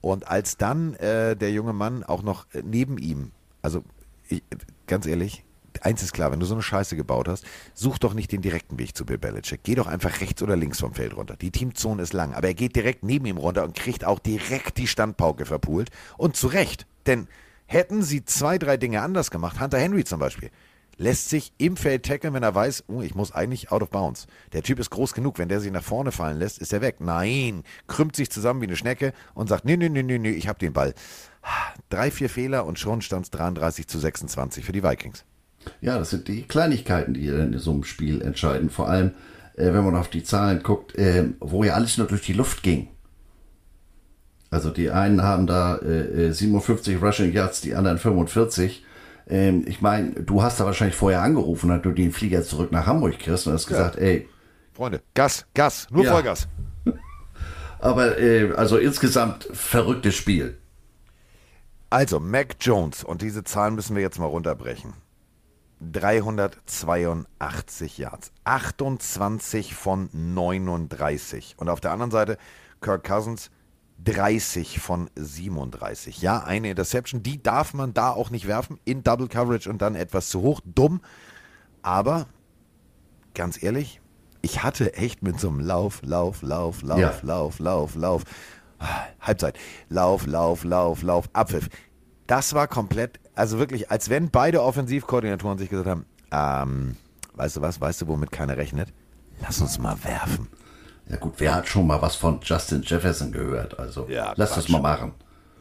Und 0.00 0.28
als 0.28 0.56
dann 0.56 0.94
äh, 0.94 1.36
der 1.36 1.50
junge 1.50 1.72
Mann 1.72 2.04
auch 2.04 2.22
noch 2.22 2.46
äh, 2.52 2.62
neben 2.64 2.98
ihm, 2.98 3.32
also 3.62 3.82
ich, 4.28 4.42
ganz 4.86 5.06
ehrlich, 5.06 5.44
eins 5.80 6.02
ist 6.02 6.12
klar, 6.12 6.30
wenn 6.32 6.40
du 6.40 6.46
so 6.46 6.54
eine 6.54 6.62
Scheiße 6.62 6.96
gebaut 6.96 7.28
hast, 7.28 7.44
such 7.74 7.98
doch 7.98 8.14
nicht 8.14 8.32
den 8.32 8.42
direkten 8.42 8.78
Weg 8.78 8.96
zu 8.96 9.04
Bill 9.04 9.18
Belichick. 9.18 9.60
Geh 9.62 9.74
doch 9.74 9.86
einfach 9.86 10.20
rechts 10.20 10.42
oder 10.42 10.56
links 10.56 10.80
vom 10.80 10.94
Feld 10.94 11.16
runter. 11.16 11.36
Die 11.36 11.50
Teamzone 11.50 12.02
ist 12.02 12.12
lang, 12.12 12.34
aber 12.34 12.48
er 12.48 12.54
geht 12.54 12.76
direkt 12.76 13.04
neben 13.04 13.26
ihm 13.26 13.36
runter 13.36 13.64
und 13.64 13.74
kriegt 13.74 14.04
auch 14.04 14.18
direkt 14.18 14.78
die 14.78 14.86
Standpauke 14.86 15.46
verpult. 15.46 15.90
Und 16.16 16.36
zu 16.36 16.48
Recht, 16.48 16.86
denn 17.06 17.28
hätten 17.66 18.02
sie 18.02 18.24
zwei, 18.24 18.58
drei 18.58 18.76
Dinge 18.76 19.02
anders 19.02 19.30
gemacht, 19.30 19.60
Hunter 19.60 19.78
Henry 19.78 20.04
zum 20.04 20.20
Beispiel, 20.20 20.50
lässt 20.98 21.30
sich 21.30 21.52
im 21.58 21.76
Feld 21.76 22.04
tackeln, 22.04 22.34
wenn 22.34 22.42
er 22.42 22.54
weiß, 22.54 22.84
oh, 22.88 23.00
ich 23.00 23.14
muss 23.14 23.32
eigentlich 23.32 23.72
out 23.72 23.82
of 23.82 23.90
bounds. 23.90 24.26
Der 24.52 24.62
Typ 24.62 24.78
ist 24.78 24.90
groß 24.90 25.14
genug, 25.14 25.38
wenn 25.38 25.48
der 25.48 25.60
sich 25.60 25.72
nach 25.72 25.82
vorne 25.82 26.12
fallen 26.12 26.38
lässt, 26.38 26.58
ist 26.58 26.72
er 26.72 26.82
weg. 26.82 26.96
Nein, 27.00 27.62
krümmt 27.86 28.16
sich 28.16 28.30
zusammen 28.30 28.60
wie 28.60 28.66
eine 28.66 28.76
Schnecke 28.76 29.12
und 29.34 29.48
sagt, 29.48 29.64
nee, 29.64 29.76
nee, 29.76 29.88
nee, 29.88 30.02
nee, 30.02 30.18
nee, 30.18 30.30
ich 30.30 30.48
hab 30.48 30.58
den 30.58 30.72
Ball. 30.72 30.92
Drei, 31.88 32.10
vier 32.10 32.28
Fehler 32.28 32.66
und 32.66 32.78
schon 32.78 33.00
stand 33.00 33.24
es 33.26 33.30
33 33.30 33.86
zu 33.86 33.98
26 33.98 34.64
für 34.64 34.72
die 34.72 34.82
Vikings. 34.82 35.24
Ja, 35.80 35.98
das 35.98 36.10
sind 36.10 36.28
die 36.28 36.42
Kleinigkeiten, 36.42 37.14
die 37.14 37.28
dann 37.28 37.52
in 37.52 37.58
so 37.58 37.72
einem 37.72 37.84
Spiel 37.84 38.20
entscheiden. 38.20 38.70
Vor 38.70 38.88
allem, 38.88 39.12
äh, 39.56 39.72
wenn 39.72 39.84
man 39.84 39.96
auf 39.96 40.08
die 40.08 40.24
Zahlen 40.24 40.62
guckt, 40.62 40.94
äh, 40.96 41.28
wo 41.40 41.64
ja 41.64 41.74
alles 41.74 41.96
nur 41.98 42.06
durch 42.06 42.22
die 42.22 42.32
Luft 42.32 42.62
ging. 42.62 42.88
Also 44.50 44.70
die 44.70 44.90
einen 44.90 45.22
haben 45.22 45.46
da 45.46 45.76
äh, 45.76 46.28
äh, 46.28 46.32
57 46.32 47.02
Rushing 47.02 47.32
Yards, 47.32 47.60
die 47.60 47.74
anderen 47.74 47.98
45. 47.98 48.84
Ähm, 49.28 49.64
ich 49.66 49.80
meine, 49.80 50.10
du 50.12 50.42
hast 50.42 50.60
da 50.60 50.64
wahrscheinlich 50.64 50.96
vorher 50.96 51.22
angerufen, 51.22 51.68
dass 51.68 51.82
du 51.82 51.92
den 51.92 52.12
Flieger 52.12 52.42
zurück 52.42 52.72
nach 52.72 52.86
Hamburg 52.86 53.18
kriegst 53.18 53.46
und 53.46 53.52
hast 53.52 53.66
gesagt, 53.66 53.96
ey, 53.96 54.28
Freunde, 54.72 55.02
Gas, 55.14 55.46
Gas, 55.54 55.88
nur 55.90 56.04
Ja. 56.04 56.12
Vollgas. 56.12 56.48
aber 57.80 58.18
äh, 58.18 58.52
also 58.54 58.78
insgesamt 58.78 59.48
verrücktes 59.52 60.14
Spiel. 60.14 60.56
Also, 61.90 62.20
Mac 62.20 62.56
Jones, 62.60 63.02
und 63.02 63.22
diese 63.22 63.44
Zahlen 63.44 63.74
müssen 63.74 63.96
wir 63.96 64.02
jetzt 64.02 64.18
mal 64.18 64.26
runterbrechen. 64.26 64.92
382 65.80 67.98
Yards, 67.98 68.32
28 68.44 69.74
von 69.74 70.08
39. 70.12 71.54
Und 71.56 71.68
auf 71.68 71.80
der 71.80 71.92
anderen 71.92 72.10
Seite 72.10 72.36
Kirk 72.80 73.04
Cousins 73.04 73.50
30 74.04 74.80
von 74.80 75.10
37. 75.16 76.22
Ja, 76.22 76.42
eine 76.44 76.70
Interception, 76.70 77.22
die 77.22 77.42
darf 77.42 77.74
man 77.74 77.94
da 77.94 78.10
auch 78.10 78.30
nicht 78.30 78.46
werfen, 78.46 78.78
in 78.84 79.02
Double 79.02 79.28
Coverage 79.28 79.68
und 79.68 79.82
dann 79.82 79.94
etwas 79.94 80.28
zu 80.28 80.40
hoch. 80.42 80.60
Dumm, 80.64 81.00
aber 81.82 82.26
ganz 83.34 83.62
ehrlich, 83.62 84.00
ich 84.42 84.62
hatte 84.62 84.94
echt 84.94 85.22
mit 85.22 85.40
so 85.40 85.48
einem 85.48 85.60
Lauf, 85.60 86.00
Lauf, 86.02 86.42
Lauf, 86.42 86.82
Lauf, 86.82 86.98
Ja. 86.98 87.14
Lauf, 87.22 87.58
Lauf, 87.58 87.94
Lauf, 87.96 88.22
Halbzeit, 89.20 89.58
Lauf, 89.88 90.26
Lauf, 90.26 90.64
Lauf, 90.64 91.02
Lauf, 91.02 91.28
Abpfiff. 91.32 91.68
Das 92.26 92.54
war 92.54 92.68
komplett, 92.68 93.18
also 93.34 93.58
wirklich, 93.58 93.90
als 93.90 94.10
wenn 94.10 94.30
beide 94.30 94.62
Offensivkoordinatoren 94.62 95.58
sich 95.58 95.70
gesagt 95.70 95.88
haben, 95.88 96.06
ähm, 96.30 96.96
weißt 97.34 97.56
du 97.56 97.60
was, 97.62 97.80
weißt 97.80 98.02
du, 98.02 98.06
womit 98.06 98.30
keiner 98.30 98.56
rechnet? 98.56 98.92
Lass 99.40 99.60
uns 99.60 99.78
mal 99.78 99.96
werfen. 100.04 100.48
Ja 101.08 101.16
gut, 101.16 101.34
wer 101.38 101.54
hat 101.54 101.68
schon 101.68 101.86
mal 101.86 102.00
was 102.02 102.16
von 102.16 102.40
Justin 102.42 102.82
Jefferson 102.82 103.32
gehört? 103.32 103.78
Also 103.78 104.06
Ja, 104.08 104.32
lass 104.36 104.54
das 104.54 104.66
Quatsch. 104.66 104.72
mal 104.72 104.82
machen. 104.82 105.14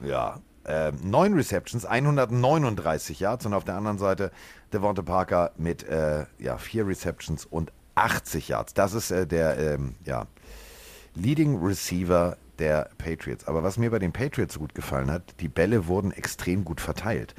Ja, 0.03 0.39
ähm, 0.65 0.97
neun 1.03 1.33
Receptions, 1.33 1.85
139 1.85 3.19
Yards 3.19 3.45
und 3.45 3.53
auf 3.53 3.63
der 3.63 3.75
anderen 3.75 3.97
Seite 3.97 4.31
Devonta 4.73 5.01
Parker 5.01 5.51
mit 5.57 5.83
äh, 5.87 6.25
ja, 6.39 6.57
vier 6.57 6.85
Receptions 6.85 7.45
und 7.45 7.71
80 7.95 8.49
Yards. 8.49 8.73
Das 8.73 8.93
ist 8.93 9.11
äh, 9.11 9.25
der 9.25 9.57
ähm, 9.57 9.95
ja, 10.03 10.27
Leading 11.15 11.63
Receiver 11.63 12.37
der 12.59 12.89
Patriots. 12.97 13.47
Aber 13.47 13.63
was 13.63 13.77
mir 13.77 13.91
bei 13.91 13.99
den 13.99 14.11
Patriots 14.11 14.59
gut 14.59 14.75
gefallen 14.75 15.09
hat, 15.09 15.39
die 15.39 15.47
Bälle 15.47 15.87
wurden 15.87 16.11
extrem 16.11 16.65
gut 16.65 16.81
verteilt. 16.81 17.33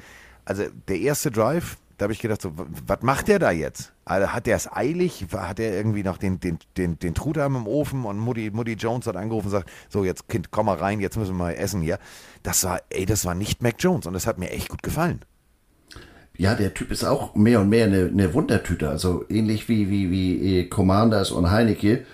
Also 0.45 0.63
der 0.87 0.97
erste 0.99 1.29
Drive, 1.29 1.77
da 1.99 2.05
habe 2.05 2.13
ich 2.13 2.19
gedacht, 2.19 2.41
so, 2.41 2.53
was 2.55 3.01
macht 3.01 3.27
der 3.27 3.39
da 3.39 3.51
jetzt? 3.51 3.91
Also, 4.05 4.29
hat 4.29 4.45
der 4.45 4.55
es 4.55 4.71
eilig? 4.71 5.25
Hat 5.33 5.59
er 5.59 5.75
irgendwie 5.75 6.03
noch 6.03 6.17
den, 6.17 6.39
den, 6.39 6.57
den, 6.77 6.97
den 6.97 7.13
Truthahn 7.13 7.53
im 7.53 7.67
Ofen 7.67 8.05
und 8.05 8.17
Mutti, 8.17 8.51
Mutti 8.51 8.73
Jones 8.73 9.05
hat 9.05 9.17
angerufen 9.17 9.47
und 9.47 9.51
sagt, 9.51 9.69
so 9.89 10.05
jetzt 10.05 10.29
Kind, 10.29 10.49
komm 10.49 10.67
mal 10.67 10.77
rein, 10.77 11.01
jetzt 11.01 11.17
müssen 11.17 11.31
wir 11.33 11.43
mal 11.43 11.51
essen 11.51 11.81
hier. 11.81 11.99
Das 12.41 12.63
war, 12.63 12.79
ey, 12.89 13.05
das 13.05 13.25
war 13.25 13.35
nicht 13.35 13.61
Mac 13.61 13.75
Jones 13.79 14.07
und 14.07 14.13
das 14.13 14.27
hat 14.27 14.39
mir 14.39 14.49
echt 14.49 14.69
gut 14.69 14.81
gefallen. 14.81 15.19
Ja, 16.37 16.55
der 16.55 16.73
Typ 16.73 16.89
ist 16.89 17.03
auch 17.03 17.35
mehr 17.35 17.59
und 17.59 17.67
mehr 17.67 17.85
eine, 17.85 18.05
eine 18.05 18.33
Wundertüte. 18.33 18.87
Also 18.87 19.25
ähnlich 19.27 19.67
wie, 19.67 19.89
wie, 19.89 20.09
wie 20.09 20.59
äh, 20.59 20.69
Commanders 20.69 21.31
und 21.31 21.51
Heineke. 21.51 22.05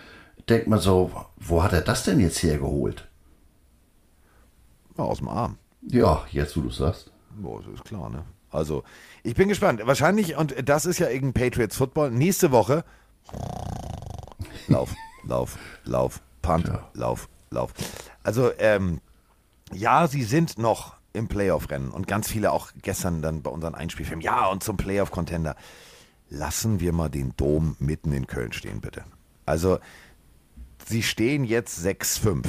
Denkt 0.50 0.66
man 0.66 0.80
so, 0.80 1.12
wo 1.38 1.62
hat 1.62 1.74
er 1.74 1.82
das 1.82 2.04
denn 2.06 2.20
jetzt 2.20 2.42
hergeholt? 2.42 3.08
Ja, 4.98 5.04
aus 5.04 5.20
dem 5.20 5.28
Arm. 5.28 5.60
Ja, 5.84 6.26
jetzt 6.32 6.58
wo 6.58 6.62
du 6.62 6.72
sagst. 6.72 7.12
Boah, 7.36 7.62
das 7.62 7.76
ist 7.76 7.86
klar, 7.86 8.10
ne? 8.10 8.24
Also, 8.50 8.84
ich 9.26 9.34
bin 9.36 9.50
gespannt. 9.50 9.82
Wahrscheinlich, 9.84 10.38
und 10.38 10.56
das 10.70 10.86
ist 10.86 11.00
ja 11.00 11.10
irgendein 11.10 11.50
Patriots 11.50 11.76
Football, 11.76 12.12
nächste 12.12 12.52
Woche. 12.52 12.86
Lauf, 14.68 14.94
Lauf, 15.24 15.58
Lauf, 15.84 16.22
Punt, 16.42 16.72
Lauf, 16.94 17.28
Lauf. 17.50 17.74
Also, 18.24 18.52
ähm, 18.60 19.02
ja, 19.74 20.08
sie 20.08 20.24
sind 20.24 20.60
noch 20.60 20.96
im 21.14 21.28
Playoff-Rennen 21.28 21.90
und 21.90 22.08
ganz 22.08 22.30
viele 22.30 22.52
auch 22.52 22.72
gestern 22.82 23.22
dann 23.22 23.42
bei 23.42 23.50
unseren 23.50 23.74
Einspielfilmen. 23.74 24.22
Ja, 24.22 24.48
und 24.48 24.64
zum 24.64 24.78
Playoff-Contender. 24.78 25.56
Lassen 26.30 26.80
wir 26.80 26.92
mal 26.92 27.10
den 27.10 27.34
Dom 27.38 27.76
mitten 27.80 28.12
in 28.12 28.28
Köln 28.28 28.52
stehen, 28.52 28.82
bitte. 28.82 29.06
Also, 29.46 29.80
sie 30.88 31.02
stehen 31.02 31.44
jetzt 31.44 31.84
6-5 31.84 32.46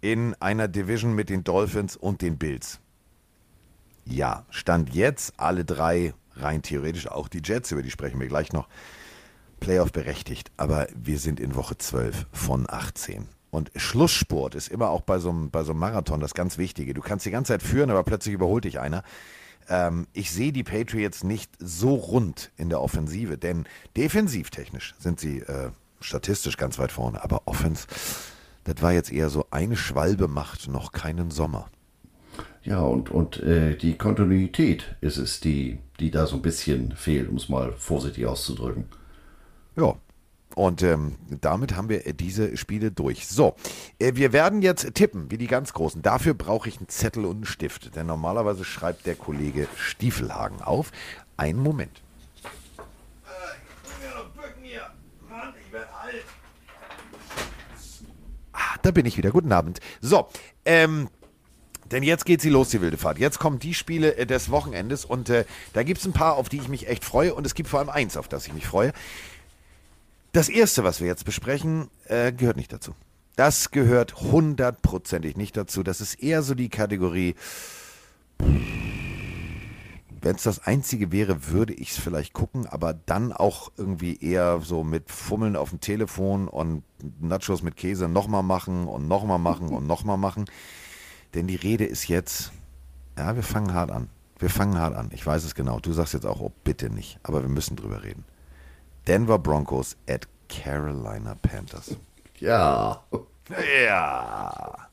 in 0.00 0.34
einer 0.40 0.66
Division 0.66 1.14
mit 1.14 1.28
den 1.28 1.44
Dolphins 1.44 1.96
und 1.96 2.22
den 2.22 2.38
Bills. 2.38 2.80
Ja, 4.04 4.44
Stand 4.50 4.94
jetzt 4.94 5.34
alle 5.38 5.64
drei, 5.64 6.14
rein 6.36 6.62
theoretisch 6.62 7.08
auch 7.08 7.28
die 7.28 7.42
Jets, 7.44 7.70
über 7.70 7.82
die 7.82 7.90
sprechen 7.90 8.20
wir 8.20 8.28
gleich 8.28 8.52
noch, 8.52 8.68
Playoff 9.60 9.92
berechtigt. 9.92 10.50
Aber 10.56 10.86
wir 10.94 11.18
sind 11.18 11.40
in 11.40 11.54
Woche 11.54 11.78
12 11.78 12.26
von 12.32 12.66
18. 12.68 13.28
Und 13.50 13.70
Schlusssport 13.76 14.54
ist 14.54 14.68
immer 14.68 14.88
auch 14.90 15.02
bei 15.02 15.18
so, 15.18 15.28
einem, 15.28 15.50
bei 15.50 15.62
so 15.62 15.72
einem 15.72 15.80
Marathon 15.80 16.20
das 16.20 16.34
ganz 16.34 16.58
Wichtige. 16.58 16.94
Du 16.94 17.02
kannst 17.02 17.26
die 17.26 17.30
ganze 17.30 17.52
Zeit 17.52 17.62
führen, 17.62 17.90
aber 17.90 18.02
plötzlich 18.02 18.34
überholt 18.34 18.64
dich 18.64 18.80
einer. 18.80 19.02
Ähm, 19.68 20.06
ich 20.12 20.30
sehe 20.30 20.52
die 20.52 20.64
Patriots 20.64 21.22
nicht 21.22 21.50
so 21.58 21.94
rund 21.94 22.50
in 22.56 22.70
der 22.70 22.80
Offensive, 22.80 23.38
denn 23.38 23.66
defensivtechnisch 23.96 24.94
sind 24.98 25.20
sie 25.20 25.40
äh, 25.40 25.70
statistisch 26.00 26.56
ganz 26.56 26.78
weit 26.78 26.92
vorne. 26.92 27.22
Aber 27.22 27.42
Offense, 27.44 27.86
das 28.64 28.80
war 28.80 28.92
jetzt 28.92 29.12
eher 29.12 29.28
so 29.28 29.46
eine 29.50 29.76
Schwalbe 29.76 30.28
macht 30.28 30.68
noch 30.68 30.92
keinen 30.92 31.30
Sommer. 31.30 31.68
Ja, 32.64 32.80
und, 32.80 33.10
und 33.10 33.42
äh, 33.42 33.76
die 33.76 33.98
Kontinuität 33.98 34.94
ist 35.00 35.16
es, 35.16 35.40
die, 35.40 35.78
die 35.98 36.10
da 36.10 36.26
so 36.26 36.36
ein 36.36 36.42
bisschen 36.42 36.92
fehlt, 36.94 37.28
um 37.28 37.36
es 37.36 37.48
mal 37.48 37.72
vorsichtig 37.72 38.26
auszudrücken. 38.26 38.84
Ja. 39.76 39.96
Und 40.54 40.82
ähm, 40.82 41.16
damit 41.40 41.76
haben 41.76 41.88
wir 41.88 42.06
äh, 42.06 42.12
diese 42.12 42.58
Spiele 42.58 42.90
durch. 42.90 43.26
So, 43.26 43.56
äh, 43.98 44.12
wir 44.16 44.34
werden 44.34 44.60
jetzt 44.60 44.94
tippen, 44.94 45.30
wie 45.30 45.38
die 45.38 45.46
ganz 45.46 45.72
Großen. 45.72 46.02
Dafür 46.02 46.34
brauche 46.34 46.68
ich 46.68 46.76
einen 46.76 46.88
Zettel 46.88 47.24
und 47.24 47.36
einen 47.36 47.44
Stift, 47.46 47.96
denn 47.96 48.06
normalerweise 48.06 48.64
schreibt 48.64 49.06
der 49.06 49.14
Kollege 49.14 49.66
Stiefelhagen 49.76 50.60
auf. 50.60 50.92
Einen 51.38 51.60
Moment. 51.60 52.02
Ah, 58.52 58.76
da 58.82 58.90
bin 58.90 59.06
ich 59.06 59.16
wieder. 59.16 59.30
Guten 59.30 59.52
Abend. 59.52 59.80
So, 60.02 60.28
ähm, 60.66 61.08
denn 61.92 62.02
jetzt 62.02 62.24
geht 62.24 62.40
sie 62.40 62.48
los, 62.48 62.70
die 62.70 62.80
wilde 62.80 62.96
Fahrt. 62.96 63.18
Jetzt 63.18 63.38
kommen 63.38 63.58
die 63.58 63.74
Spiele 63.74 64.16
äh, 64.16 64.26
des 64.26 64.50
Wochenendes 64.50 65.04
und 65.04 65.28
äh, 65.28 65.44
da 65.72 65.82
gibt 65.82 66.00
es 66.00 66.06
ein 66.06 66.12
paar, 66.12 66.36
auf 66.36 66.48
die 66.48 66.56
ich 66.56 66.68
mich 66.68 66.88
echt 66.88 67.04
freue 67.04 67.34
und 67.34 67.46
es 67.46 67.54
gibt 67.54 67.68
vor 67.68 67.80
allem 67.80 67.90
eins, 67.90 68.16
auf 68.16 68.28
das 68.28 68.46
ich 68.46 68.54
mich 68.54 68.66
freue. 68.66 68.92
Das 70.32 70.48
erste, 70.48 70.82
was 70.82 71.00
wir 71.00 71.06
jetzt 71.06 71.24
besprechen, 71.24 71.88
äh, 72.06 72.32
gehört 72.32 72.56
nicht 72.56 72.72
dazu. 72.72 72.94
Das 73.36 73.70
gehört 73.70 74.20
hundertprozentig 74.20 75.36
nicht 75.36 75.56
dazu. 75.56 75.82
Das 75.82 76.00
ist 76.00 76.14
eher 76.14 76.42
so 76.42 76.54
die 76.54 76.68
Kategorie, 76.68 77.34
wenn 80.22 80.36
es 80.36 80.44
das 80.44 80.66
einzige 80.66 81.12
wäre, 81.12 81.48
würde 81.48 81.74
ich 81.74 81.90
es 81.90 81.98
vielleicht 81.98 82.32
gucken, 82.32 82.66
aber 82.66 82.94
dann 82.94 83.32
auch 83.32 83.72
irgendwie 83.76 84.16
eher 84.20 84.60
so 84.60 84.84
mit 84.84 85.10
Fummeln 85.10 85.56
auf 85.56 85.70
dem 85.70 85.80
Telefon 85.80 86.48
und 86.48 86.84
Nachos 87.20 87.62
mit 87.62 87.76
Käse 87.76 88.08
nochmal 88.08 88.44
machen 88.44 88.86
und 88.86 89.08
nochmal 89.08 89.38
machen 89.38 89.68
und 89.68 89.86
nochmal 89.86 90.18
machen. 90.18 90.44
Denn 91.34 91.46
die 91.46 91.56
Rede 91.56 91.84
ist 91.84 92.08
jetzt, 92.08 92.52
ja, 93.16 93.34
wir 93.34 93.42
fangen 93.42 93.74
hart 93.74 93.90
an. 93.90 94.08
Wir 94.38 94.50
fangen 94.50 94.78
hart 94.78 94.94
an. 94.94 95.10
Ich 95.12 95.26
weiß 95.26 95.44
es 95.44 95.54
genau. 95.54 95.80
Du 95.80 95.92
sagst 95.92 96.14
jetzt 96.14 96.26
auch, 96.26 96.40
oh, 96.40 96.52
bitte 96.64 96.90
nicht. 96.90 97.18
Aber 97.22 97.42
wir 97.42 97.48
müssen 97.48 97.76
drüber 97.76 98.02
reden. 98.02 98.24
Denver 99.06 99.38
Broncos 99.38 99.96
at 100.08 100.26
Carolina 100.48 101.36
Panthers. 101.40 101.96
Ja. 102.38 103.02
Ja. 103.86 104.88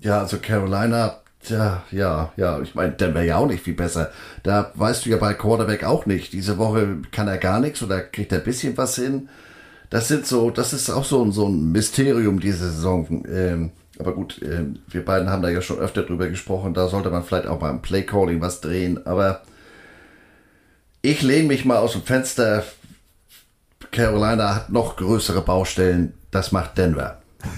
Ja, 0.00 0.18
also 0.20 0.38
Carolina, 0.38 1.20
tja, 1.42 1.84
ja, 1.90 2.32
ja, 2.36 2.60
ich 2.60 2.74
meine, 2.74 2.92
Denver 2.92 3.22
ja 3.22 3.36
auch 3.36 3.46
nicht 3.46 3.62
viel 3.64 3.74
besser. 3.74 4.10
Da 4.42 4.72
weißt 4.74 5.06
du 5.06 5.10
ja 5.10 5.16
bei 5.16 5.34
Quarterback 5.34 5.84
auch 5.84 6.06
nicht. 6.06 6.32
Diese 6.32 6.58
Woche 6.58 7.02
kann 7.12 7.28
er 7.28 7.38
gar 7.38 7.60
nichts 7.60 7.82
oder 7.82 8.00
kriegt 8.00 8.32
er 8.32 8.38
ein 8.38 8.44
bisschen 8.44 8.76
was 8.76 8.96
hin. 8.96 9.28
Das 9.90 10.08
sind 10.08 10.26
so, 10.26 10.50
das 10.50 10.72
ist 10.72 10.90
auch 10.90 11.04
so, 11.04 11.22
ein- 11.24 11.32
so 11.32 11.46
ein 11.48 11.70
Mysterium 11.72 12.40
diese 12.40 12.70
Saison. 12.70 13.24
Ähm, 13.28 13.70
aber 13.98 14.12
gut, 14.14 14.40
ähm, 14.42 14.80
wir 14.88 15.04
beiden 15.04 15.30
haben 15.30 15.42
da 15.42 15.48
ja 15.48 15.62
schon 15.62 15.78
öfter 15.78 16.02
drüber 16.02 16.28
gesprochen. 16.28 16.74
Da 16.74 16.88
sollte 16.88 17.10
man 17.10 17.22
vielleicht 17.24 17.46
auch 17.46 17.58
beim 17.58 17.80
Playcalling 17.82 18.40
was 18.40 18.60
drehen. 18.60 19.06
Aber 19.06 19.42
ich 21.02 21.22
lehne 21.22 21.48
mich 21.48 21.64
mal 21.64 21.78
aus 21.78 21.92
dem 21.92 22.02
Fenster. 22.02 22.64
Carolina 23.92 24.54
hat 24.54 24.70
noch 24.70 24.96
größere 24.96 25.42
Baustellen. 25.42 26.14
Das 26.30 26.52
macht 26.52 26.76
Denver. 26.78 27.22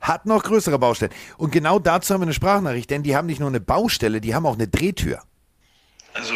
Hat 0.00 0.26
noch 0.26 0.42
größere 0.42 0.78
Baustellen. 0.78 1.12
Und 1.38 1.50
genau 1.50 1.78
dazu 1.78 2.12
haben 2.12 2.20
wir 2.20 2.24
eine 2.26 2.34
Sprachnachricht, 2.34 2.90
denn 2.90 3.02
die 3.02 3.16
haben 3.16 3.24
nicht 3.24 3.40
nur 3.40 3.48
eine 3.48 3.60
Baustelle, 3.60 4.20
die 4.20 4.34
haben 4.34 4.44
auch 4.44 4.52
eine 4.52 4.68
Drehtür. 4.68 5.22
Also, 6.12 6.34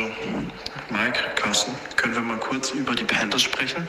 Mike, 0.88 1.18
Carsten, 1.36 1.72
können 1.96 2.14
wir 2.14 2.22
mal 2.22 2.38
kurz 2.38 2.70
über 2.70 2.94
die 2.94 3.04
Panthers 3.04 3.42
sprechen? 3.42 3.86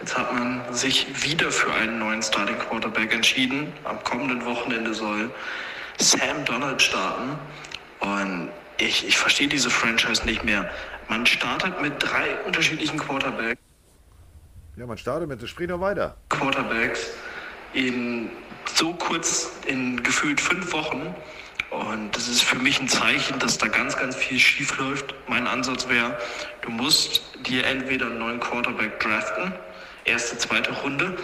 Jetzt 0.00 0.16
hat 0.16 0.32
man 0.32 0.62
sich 0.72 1.06
wieder 1.24 1.50
für 1.52 1.72
einen 1.74 1.98
neuen 1.98 2.22
Starting 2.22 2.58
Quarterback 2.58 3.12
entschieden. 3.12 3.70
Am 3.84 4.02
kommenden 4.02 4.44
Wochenende 4.46 4.94
soll 4.94 5.30
Sam 5.98 6.44
Donald 6.46 6.80
starten. 6.80 7.38
Und 8.00 8.48
ich, 8.78 9.06
ich 9.06 9.18
verstehe 9.18 9.48
diese 9.48 9.68
Franchise 9.68 10.24
nicht 10.24 10.42
mehr. 10.42 10.70
Man 11.08 11.26
startet 11.26 11.82
mit 11.82 11.94
drei 11.98 12.34
unterschiedlichen 12.46 12.98
Quarterbacks. 12.98 13.60
Ja, 14.76 14.86
man 14.86 14.96
startet 14.96 15.28
mit, 15.28 15.46
sprich 15.46 15.68
noch 15.68 15.80
weiter. 15.80 16.16
Quarterbacks 16.30 17.10
in 17.74 18.30
so 18.74 18.94
kurz, 18.94 19.52
in 19.66 20.02
gefühlt 20.02 20.40
fünf 20.40 20.72
Wochen. 20.72 21.14
Und 21.70 22.16
das 22.16 22.26
ist 22.26 22.42
für 22.42 22.56
mich 22.56 22.80
ein 22.80 22.88
Zeichen, 22.88 23.38
dass 23.38 23.58
da 23.58 23.68
ganz, 23.68 23.96
ganz 23.96 24.16
viel 24.16 24.38
schief 24.38 24.78
läuft. 24.78 25.14
Mein 25.28 25.46
Ansatz 25.46 25.88
wäre, 25.88 26.16
du 26.62 26.70
musst 26.70 27.22
dir 27.46 27.66
entweder 27.66 28.06
einen 28.06 28.18
neuen 28.18 28.40
Quarterback 28.40 28.98
draften, 28.98 29.52
erste, 30.04 30.38
zweite 30.38 30.72
Runde, 30.72 31.16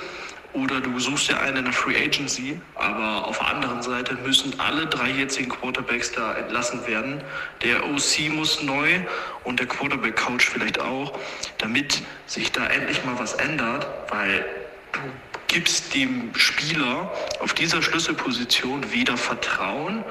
oder 0.57 0.81
du 0.81 0.99
suchst 0.99 1.29
dir 1.29 1.39
einen 1.39 1.59
in 1.59 1.64
der 1.64 1.72
Free 1.72 1.97
Agency. 1.97 2.59
Aber 2.77 3.27
auf 3.27 3.39
der 3.39 3.49
anderen 3.49 3.83
Seite 3.83 4.14
müssen 4.24 4.59
alle 4.59 4.87
drei 4.87 5.11
jetzigen 5.11 5.51
Quarterbacks 5.51 6.12
da 6.12 6.35
entlassen 6.35 6.87
werden. 6.87 7.22
Der 7.62 7.85
OC 7.85 8.31
muss 8.31 8.62
neu 8.62 9.01
und 9.45 9.61
der 9.61 9.66
Quarterback-Coach 9.66 10.49
vielleicht 10.49 10.81
auch, 10.81 11.18
damit 11.59 12.03
sich 12.27 12.53
da 12.53 12.66
endlich 12.66 13.05
mal 13.05 13.18
was 13.18 13.35
ändert, 13.35 13.87
weil 14.09 14.47
du 14.93 15.01
gibst 15.49 15.95
dem 15.95 16.35
Spieler 16.35 17.12
auf 17.41 17.53
dieser 17.53 17.83
Schlüsselposition 17.83 18.93
weder 18.93 19.16
Vertrauen 19.16 20.05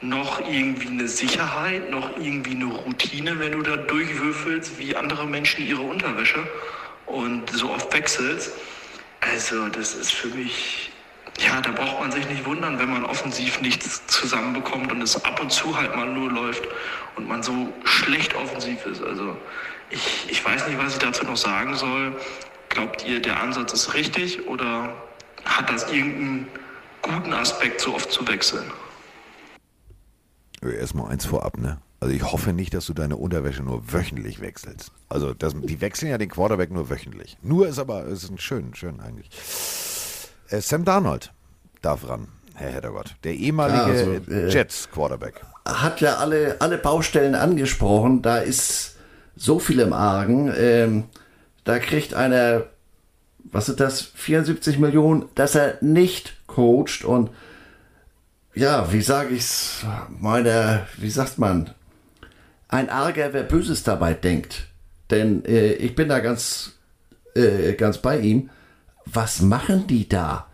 noch 0.00 0.40
irgendwie 0.40 0.88
eine 0.88 1.08
Sicherheit, 1.08 1.90
noch 1.90 2.16
irgendwie 2.16 2.54
eine 2.54 2.66
Routine, 2.66 3.38
wenn 3.38 3.52
du 3.52 3.62
da 3.62 3.76
durchwürfelst 3.76 4.78
wie 4.78 4.94
andere 4.94 5.26
Menschen 5.26 5.66
ihre 5.66 5.82
Unterwäsche 5.82 6.46
und 7.08 7.50
so 7.50 7.70
oft 7.70 7.92
wechselst. 7.92 8.52
Also 9.20 9.68
das 9.68 9.94
ist 9.94 10.12
für 10.12 10.28
mich, 10.28 10.90
ja, 11.38 11.60
da 11.60 11.70
braucht 11.72 12.00
man 12.00 12.12
sich 12.12 12.28
nicht 12.28 12.44
wundern, 12.44 12.78
wenn 12.78 12.90
man 12.90 13.04
offensiv 13.04 13.60
nichts 13.60 14.06
zusammenbekommt 14.06 14.92
und 14.92 15.02
es 15.02 15.22
ab 15.24 15.40
und 15.40 15.50
zu 15.50 15.76
halt 15.76 15.94
mal 15.96 16.06
nur 16.06 16.30
läuft 16.30 16.62
und 17.16 17.28
man 17.28 17.42
so 17.42 17.72
schlecht 17.84 18.34
offensiv 18.34 18.84
ist. 18.86 19.02
Also 19.02 19.36
ich, 19.90 20.26
ich 20.30 20.44
weiß 20.44 20.68
nicht, 20.68 20.78
was 20.78 20.94
ich 20.94 20.98
dazu 20.98 21.24
noch 21.24 21.36
sagen 21.36 21.74
soll. 21.76 22.20
Glaubt 22.68 23.04
ihr, 23.06 23.20
der 23.20 23.40
Ansatz 23.40 23.72
ist 23.72 23.94
richtig 23.94 24.46
oder 24.46 24.94
hat 25.44 25.70
das 25.70 25.90
irgendeinen 25.90 26.48
guten 27.02 27.32
Aspekt, 27.32 27.80
so 27.80 27.94
oft 27.94 28.12
zu 28.12 28.26
wechseln? 28.28 28.70
Erstmal 30.62 31.10
eins 31.12 31.24
vorab, 31.24 31.56
ne? 31.56 31.80
Also 32.00 32.14
ich 32.14 32.22
hoffe 32.22 32.52
nicht, 32.52 32.74
dass 32.74 32.86
du 32.86 32.94
deine 32.94 33.16
Unterwäsche 33.16 33.62
nur 33.62 33.92
wöchentlich 33.92 34.40
wechselst. 34.40 34.92
Also 35.08 35.34
das, 35.34 35.54
die 35.60 35.80
wechseln 35.80 36.10
ja 36.10 36.18
den 36.18 36.28
Quarterback 36.30 36.70
nur 36.70 36.90
wöchentlich. 36.90 37.36
Nur 37.42 37.66
ist 37.66 37.78
aber, 37.78 38.04
ist 38.04 38.30
ein 38.30 38.38
schön, 38.38 38.74
schön 38.74 39.00
eigentlich. 39.00 39.28
Äh, 40.48 40.60
Sam 40.60 40.84
Darnold 40.84 41.32
darf 41.82 42.08
ran, 42.08 42.28
Herr 42.54 42.70
Heddergott. 42.70 43.16
Der 43.24 43.34
ehemalige 43.34 43.78
Ja, 43.78 43.84
also, 43.84 44.12
äh, 44.30 44.48
Jets 44.48 44.88
Quarterback. 44.90 45.40
hat 45.66 46.00
ja 46.00 46.16
alle, 46.18 46.60
alle 46.60 46.78
Baustellen 46.78 47.34
angesprochen. 47.34 48.22
Da 48.22 48.38
ist 48.38 48.96
so 49.34 49.58
viel 49.58 49.80
im 49.80 49.92
Argen. 49.92 50.52
Ähm, 50.56 51.04
da 51.64 51.80
kriegt 51.80 52.14
einer, 52.14 52.64
was 53.44 53.66
sind 53.66 53.80
das, 53.80 54.02
74 54.02 54.78
Millionen, 54.78 55.24
dass 55.34 55.56
er 55.56 55.78
nicht 55.80 56.46
coacht. 56.46 57.04
Und 57.04 57.30
ja, 58.54 58.92
wie 58.92 59.02
sage 59.02 59.34
ich's, 59.34 59.84
meine, 60.08 60.86
wie 60.96 61.10
sagt 61.10 61.38
man, 61.38 61.74
ein 62.68 62.90
Arger, 62.90 63.32
wer 63.32 63.42
Böses 63.42 63.82
dabei 63.82 64.14
denkt. 64.14 64.68
Denn 65.10 65.44
äh, 65.44 65.72
ich 65.72 65.94
bin 65.94 66.08
da 66.08 66.20
ganz, 66.20 66.74
äh, 67.34 67.72
ganz 67.72 67.98
bei 67.98 68.18
ihm. 68.20 68.50
Was 69.06 69.40
machen 69.40 69.86
die 69.86 70.08
da? 70.08 70.46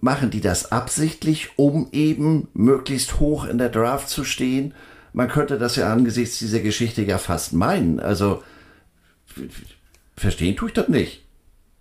Machen 0.00 0.30
die 0.30 0.42
das 0.42 0.70
absichtlich, 0.70 1.50
um 1.56 1.88
eben 1.90 2.48
möglichst 2.52 3.18
hoch 3.18 3.46
in 3.46 3.58
der 3.58 3.70
Draft 3.70 4.08
zu 4.08 4.24
stehen? 4.24 4.74
Man 5.12 5.28
könnte 5.28 5.58
das 5.58 5.76
ja 5.76 5.92
angesichts 5.92 6.38
dieser 6.38 6.60
Geschichte 6.60 7.02
ja 7.02 7.18
fast 7.18 7.54
meinen. 7.54 7.98
Also, 7.98 8.42
verstehen 10.16 10.54
tue 10.54 10.68
ich 10.68 10.74
das 10.74 10.88
nicht. 10.88 11.27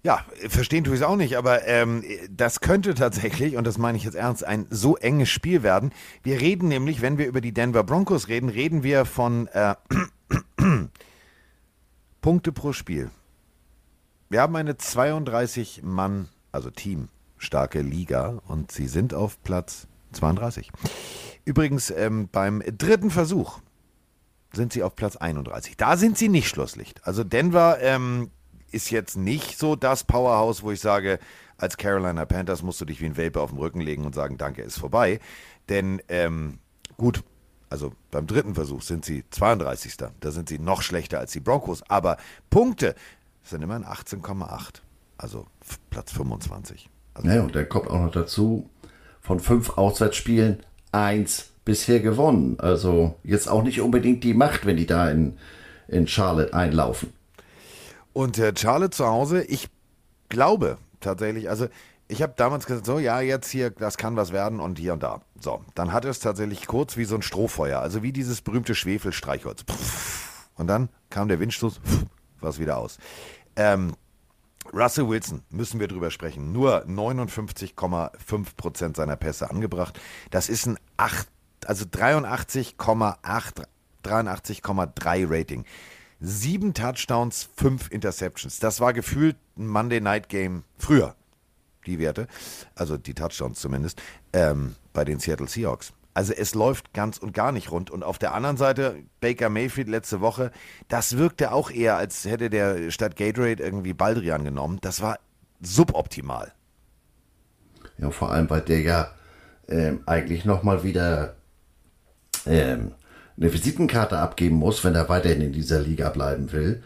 Ja, 0.08 0.24
verstehen 0.48 0.86
tue 0.86 0.94
ich 0.94 1.02
es 1.02 1.06
auch 1.06 1.18
nicht, 1.18 1.36
aber 1.36 1.68
ähm, 1.68 2.02
das 2.32 2.62
könnte 2.62 2.94
tatsächlich, 2.94 3.58
und 3.58 3.68
das 3.68 3.78
meine 3.78 3.98
ich 3.98 4.06
jetzt 4.06 4.16
ernst, 4.16 4.42
ein 4.42 4.66
so 4.70 4.96
enges 4.96 5.28
Spiel 5.28 5.64
werden. 5.64 5.92
Wir 6.24 6.40
reden 6.40 6.70
nämlich, 6.70 7.02
wenn 7.02 7.18
wir 7.18 7.28
über 7.28 7.42
die 7.42 7.52
Denver 7.52 7.84
Broncos 7.84 8.30
reden, 8.30 8.48
reden 8.48 8.84
wir 8.84 9.04
von 9.04 9.48
äh, 9.48 9.76
Punkte 12.22 12.54
pro 12.54 12.72
Spiel. 12.72 13.12
Wir 14.30 14.40
haben 14.40 14.56
eine 14.56 14.78
32 14.78 15.82
Mann, 15.84 16.30
also 16.54 16.70
Team, 16.70 17.10
starke 17.38 17.82
Liga 17.82 18.42
und 18.48 18.72
sie 18.72 18.88
sind 18.88 19.14
auf 19.14 19.44
Platz 19.44 19.88
32. 20.14 20.72
Übrigens, 21.44 21.92
ähm, 21.92 22.30
beim 22.32 22.64
dritten 22.78 23.12
Versuch 23.12 23.60
sind 24.54 24.72
sie 24.72 24.84
auf 24.84 24.96
Platz 24.96 25.18
31. 25.18 25.76
Da 25.76 25.98
sind 25.98 26.18
sie 26.18 26.30
nicht 26.30 26.48
Schlusslicht. 26.48 27.06
Also 27.06 27.26
Denver 27.26 27.80
ähm, 27.82 28.32
ist 28.72 28.90
jetzt 28.92 29.18
nicht 29.18 29.58
so 29.58 29.76
das 29.76 30.04
Powerhouse, 30.04 30.64
wo 30.64 30.72
ich 30.72 30.80
sage, 30.80 31.20
als 31.58 31.78
Carolina 31.78 32.26
Panthers 32.26 32.62
musst 32.62 32.80
du 32.82 32.86
dich 32.86 33.02
wie 33.02 33.06
ein 33.06 33.18
Welpe 33.18 33.42
auf 33.42 33.50
den 33.50 33.60
Rücken 33.60 33.82
legen 33.82 34.06
und 34.06 34.14
sagen, 34.14 34.38
danke, 34.38 34.62
ist 34.62 34.78
vorbei. 34.78 35.20
Denn 35.70 36.02
ähm, 36.08 36.60
gut, 36.98 37.24
also 37.70 37.92
beim 38.12 38.28
dritten 38.28 38.56
Versuch 38.56 38.82
sind 38.82 39.04
sie 39.06 39.24
32. 39.30 39.96
Da 40.20 40.32
sind 40.32 40.50
sie 40.50 40.60
noch 40.60 40.82
schlechter 40.82 41.20
als 41.20 41.32
die 41.32 41.40
Broncos. 41.40 41.84
Aber 41.90 42.18
Punkte 42.50 42.96
sind 43.44 43.62
immerhin 43.62 43.86
18,8. 43.86 44.82
Also 45.18 45.46
Platz 45.90 46.12
25. 46.12 46.90
Also 47.14 47.28
Ja, 47.28 47.42
und 47.42 47.56
dann 47.56 47.68
kommt 47.68 47.90
auch 47.90 48.00
noch 48.00 48.12
dazu, 48.12 48.70
von 49.22 49.40
fünf 49.40 49.78
Auswärtsspielen 49.78 50.60
eins 50.92 51.52
bisher 51.66 52.00
gewonnen. 52.00 52.60
Also 52.60 53.16
jetzt 53.24 53.50
auch 53.50 53.64
nicht 53.64 53.82
unbedingt 53.82 54.24
die 54.24 54.34
Macht, 54.34 54.66
wenn 54.66 54.78
die 54.78 54.86
da 54.86 55.10
in, 55.10 55.38
in 55.88 56.08
Charlotte 56.08 56.54
einlaufen. 56.54 57.12
Und 58.18 58.40
äh, 58.40 58.52
Charlotte 58.58 58.98
zu 58.98 59.06
Hause, 59.06 59.44
ich 59.44 59.70
glaube 60.30 60.80
tatsächlich, 61.02 61.52
also 61.52 61.68
ich 62.08 62.24
habe 62.24 62.34
damals 62.36 62.66
gesagt, 62.66 62.88
so 62.88 62.98
ja, 62.98 63.22
jetzt 63.22 63.52
hier, 63.52 63.70
das 63.70 63.96
kann 63.96 64.16
was 64.16 64.32
werden 64.32 64.60
und 64.60 64.80
hier 64.80 64.94
und 64.94 65.04
da. 65.04 65.22
So, 65.40 65.64
dann 65.76 65.94
hat 65.94 66.04
es 66.04 66.20
tatsächlich 66.20 66.66
kurz 66.66 66.98
wie 66.98 67.06
so 67.06 67.14
ein 67.14 67.22
Strohfeuer, 67.22 67.80
also 67.80 68.02
wie 68.02 68.12
dieses 68.12 68.42
berühmte 68.42 68.74
Schwefelstreichholz. 68.74 69.66
Und 70.56 70.66
dann 70.66 70.90
kam 71.12 71.28
der 71.28 71.40
Windstoß, 71.40 71.80
war 72.40 72.50
es 72.50 72.58
wieder 72.58 72.80
aus. 72.80 72.98
Ähm, 73.56 73.94
Russell 74.74 75.08
Wilson, 75.08 75.44
müssen 75.52 75.80
wir 75.80 75.88
drüber 75.88 76.10
sprechen, 76.10 76.52
nur 76.52 76.88
59,5% 76.88 78.96
seiner 78.96 79.16
Pässe 79.16 79.52
angebracht. 79.52 80.00
Das 80.32 80.50
ist 80.50 80.66
ein 80.66 80.80
8, 80.98 81.28
also 81.68 81.86
83,8, 81.86 83.64
83,3 84.04 85.28
Rating. 85.30 85.66
Sieben 86.20 86.74
Touchdowns, 86.74 87.50
fünf 87.56 87.92
Interceptions. 87.92 88.60
Das 88.60 88.80
war 88.80 88.94
gefühlt 88.94 89.36
ein 89.58 89.68
Monday 89.68 90.02
Night 90.02 90.30
Game 90.30 90.64
früher, 90.78 91.16
die 91.86 92.00
Werte, 92.00 92.28
also 92.76 92.98
die 92.98 93.14
Touchdowns 93.14 93.60
zumindest, 93.60 94.02
ähm, 94.34 94.76
bei 94.94 95.06
den 95.06 95.20
Seattle 95.20 95.48
Seahawks. 95.48 95.94
Also 96.16 96.34
es 96.34 96.56
läuft 96.56 96.94
ganz 96.94 97.20
und 97.20 97.34
gar 97.34 97.52
nicht 97.52 97.70
rund. 97.70 97.92
Und 97.92 98.04
auf 98.04 98.18
der 98.18 98.34
anderen 98.34 98.58
Seite, 98.58 99.04
Baker 99.20 99.50
Mayfield 99.50 99.88
letzte 99.88 100.20
Woche, 100.20 100.52
das 100.88 101.18
wirkte 101.18 101.52
auch 101.52 101.70
eher, 101.70 101.96
als 101.96 102.26
hätte 102.26 102.50
der 102.50 102.90
statt 102.90 103.16
Gatorade 103.16 103.62
irgendwie 103.62 103.94
Baldrian 103.94 104.44
genommen. 104.44 104.80
Das 104.82 105.04
war 105.04 105.20
suboptimal. 105.62 106.54
Ja, 108.00 108.10
vor 108.10 108.32
allem, 108.32 108.50
weil 108.50 108.62
der 108.62 108.82
ja 108.82 109.12
ähm, 109.68 110.02
eigentlich 110.08 110.44
nochmal 110.44 110.84
wieder 110.84 111.36
ähm, 112.48 112.94
eine 113.40 113.54
Visitenkarte 113.54 114.18
abgeben 114.18 114.56
muss, 114.56 114.84
wenn 114.84 114.96
er 114.96 115.10
weiterhin 115.10 115.42
in 115.42 115.54
dieser 115.54 115.80
Liga 115.80 116.10
bleiben 116.10 116.52
will. 116.52 116.82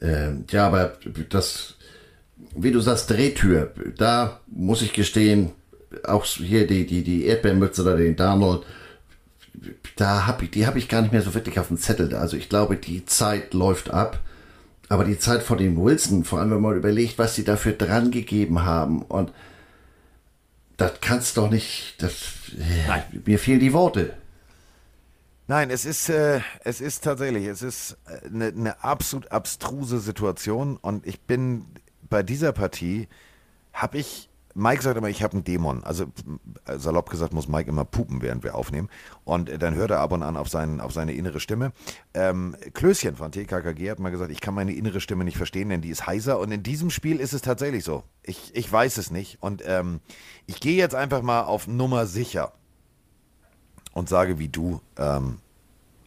Ähm, 0.00 0.44
ja, 0.50 0.66
aber 0.66 0.94
das, 1.28 1.74
wie 2.56 2.72
du 2.72 2.80
sagst, 2.80 3.10
Drehtür, 3.10 3.72
da 3.96 4.40
muss 4.46 4.82
ich 4.82 4.92
gestehen, 4.92 5.52
auch 6.04 6.24
hier 6.24 6.66
die, 6.66 6.86
die, 6.86 7.04
die 7.04 7.26
Erdbeermütze 7.26 7.82
oder 7.82 7.96
den 7.96 8.16
Darnold, 8.16 8.64
da 9.96 10.26
hab 10.26 10.42
ich, 10.42 10.50
die 10.50 10.66
habe 10.66 10.78
ich 10.78 10.88
gar 10.88 11.02
nicht 11.02 11.12
mehr 11.12 11.22
so 11.22 11.34
wirklich 11.34 11.58
auf 11.58 11.68
dem 11.68 11.76
Zettel. 11.76 12.14
Also 12.14 12.36
ich 12.36 12.48
glaube, 12.48 12.76
die 12.76 13.04
Zeit 13.04 13.54
läuft 13.54 13.90
ab. 13.90 14.20
Aber 14.88 15.04
die 15.04 15.18
Zeit 15.18 15.42
von 15.42 15.56
dem 15.56 15.82
Wilson, 15.82 16.24
vor 16.24 16.40
allem 16.40 16.50
wenn 16.50 16.60
man 16.60 16.76
überlegt, 16.76 17.18
was 17.18 17.34
sie 17.34 17.44
dafür 17.44 17.72
dran 17.72 18.10
gegeben 18.10 18.64
haben 18.64 19.02
und 19.02 19.32
das 20.76 20.92
kannst 21.00 21.36
doch 21.36 21.48
nicht. 21.48 21.94
Das, 21.98 22.12
äh, 22.58 23.18
mir 23.24 23.38
fehlen 23.38 23.60
die 23.60 23.72
Worte. 23.72 24.14
Nein, 25.52 25.68
es 25.68 25.84
ist, 25.84 26.08
äh, 26.08 26.40
es 26.64 26.80
ist 26.80 27.04
tatsächlich, 27.04 27.44
es 27.44 27.60
ist 27.60 27.98
eine, 28.24 28.46
eine 28.46 28.82
absolut 28.82 29.30
abstruse 29.30 30.00
Situation 30.00 30.78
und 30.78 31.06
ich 31.06 31.20
bin 31.20 31.66
bei 32.08 32.22
dieser 32.22 32.52
Partie, 32.52 33.06
habe 33.74 33.98
ich, 33.98 34.30
Mike 34.54 34.80
sagt 34.80 34.96
immer, 34.96 35.10
ich 35.10 35.22
habe 35.22 35.34
einen 35.34 35.44
Dämon. 35.44 35.84
Also 35.84 36.04
äh, 36.64 36.78
salopp 36.78 37.10
gesagt 37.10 37.34
muss 37.34 37.48
Mike 37.48 37.68
immer 37.68 37.84
pupen, 37.84 38.22
während 38.22 38.44
wir 38.44 38.54
aufnehmen. 38.54 38.88
Und 39.24 39.50
äh, 39.50 39.58
dann 39.58 39.74
hört 39.74 39.90
er 39.90 39.98
ab 40.00 40.12
und 40.12 40.22
an 40.22 40.38
auf, 40.38 40.48
seinen, 40.48 40.80
auf 40.80 40.94
seine 40.94 41.12
innere 41.12 41.38
Stimme. 41.38 41.74
Ähm, 42.14 42.56
Klößchen 42.72 43.16
von 43.16 43.30
TKKG 43.30 43.90
hat 43.90 43.98
mal 43.98 44.08
gesagt, 44.08 44.32
ich 44.32 44.40
kann 44.40 44.54
meine 44.54 44.72
innere 44.72 45.02
Stimme 45.02 45.22
nicht 45.22 45.36
verstehen, 45.36 45.68
denn 45.68 45.82
die 45.82 45.90
ist 45.90 46.06
heiser. 46.06 46.38
Und 46.38 46.50
in 46.50 46.62
diesem 46.62 46.88
Spiel 46.88 47.20
ist 47.20 47.34
es 47.34 47.42
tatsächlich 47.42 47.84
so. 47.84 48.04
Ich, 48.22 48.52
ich 48.54 48.72
weiß 48.72 48.96
es 48.96 49.10
nicht. 49.10 49.36
Und 49.42 49.62
ähm, 49.66 50.00
ich 50.46 50.60
gehe 50.60 50.78
jetzt 50.78 50.94
einfach 50.94 51.20
mal 51.20 51.42
auf 51.42 51.66
Nummer 51.66 52.06
sicher 52.06 52.54
und 53.92 54.08
sage 54.08 54.38
wie 54.38 54.48
du, 54.48 54.80
ähm, 54.96 55.38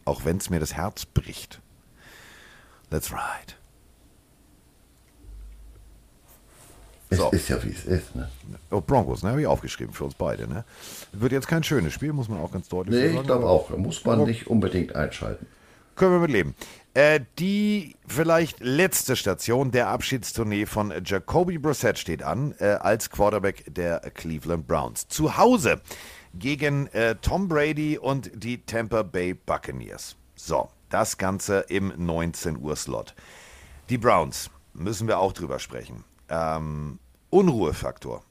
auch 0.04 0.24
wenn 0.24 0.36
es 0.38 0.50
mir 0.50 0.60
das 0.60 0.74
Herz 0.74 1.04
bricht. 1.06 1.60
Let's 2.90 3.12
ride. 3.12 3.54
Es 7.08 7.18
So. 7.18 7.30
ist 7.30 7.48
ja 7.48 7.62
wie 7.62 7.70
es 7.70 7.84
ist. 7.84 8.14
Ne? 8.16 8.28
Oh, 8.70 8.80
Broncos, 8.80 9.22
ne? 9.22 9.30
Habe 9.30 9.40
ich 9.40 9.46
aufgeschrieben 9.46 9.94
für 9.94 10.04
uns 10.04 10.14
beide, 10.14 10.48
ne? 10.48 10.64
Wird 11.12 11.32
jetzt 11.32 11.46
kein 11.46 11.62
schönes 11.62 11.92
Spiel, 11.92 12.12
muss 12.12 12.28
man 12.28 12.40
auch 12.40 12.50
ganz 12.50 12.68
deutlich 12.68 12.96
Nee, 12.96 13.06
sagen. 13.08 13.20
ich 13.20 13.26
glaube 13.26 13.46
auch. 13.46 13.70
Muss 13.76 14.04
man 14.04 14.24
nicht 14.24 14.48
unbedingt 14.48 14.94
einschalten. 14.96 15.46
Können 15.94 16.12
wir 16.12 16.18
mit 16.18 16.30
leben. 16.30 16.54
Äh, 16.94 17.20
die 17.38 17.94
vielleicht 18.06 18.60
letzte 18.60 19.16
Station 19.16 19.70
der 19.70 19.88
Abschiedstournee 19.88 20.66
von 20.66 20.92
Jacoby 21.04 21.58
Brissett 21.58 21.98
steht 21.98 22.22
an, 22.22 22.54
äh, 22.58 22.64
als 22.66 23.08
Quarterback 23.10 23.64
der 23.72 24.00
Cleveland 24.14 24.66
Browns. 24.66 25.06
Zu 25.08 25.36
Hause 25.38 25.80
gegen 26.38 26.86
äh, 26.88 27.16
Tom 27.16 27.48
Brady 27.48 27.98
und 27.98 28.30
die 28.34 28.62
Tampa 28.62 29.02
Bay 29.02 29.34
Buccaneers. 29.34 30.16
So, 30.34 30.68
das 30.90 31.18
Ganze 31.18 31.60
im 31.68 31.92
19 31.96 32.58
Uhr 32.58 32.76
Slot. 32.76 33.14
Die 33.88 33.98
Browns, 33.98 34.50
müssen 34.74 35.08
wir 35.08 35.18
auch 35.18 35.32
drüber 35.32 35.58
sprechen. 35.58 36.04
Ähm, 36.28 36.98
Unruhefaktor. 37.30 38.22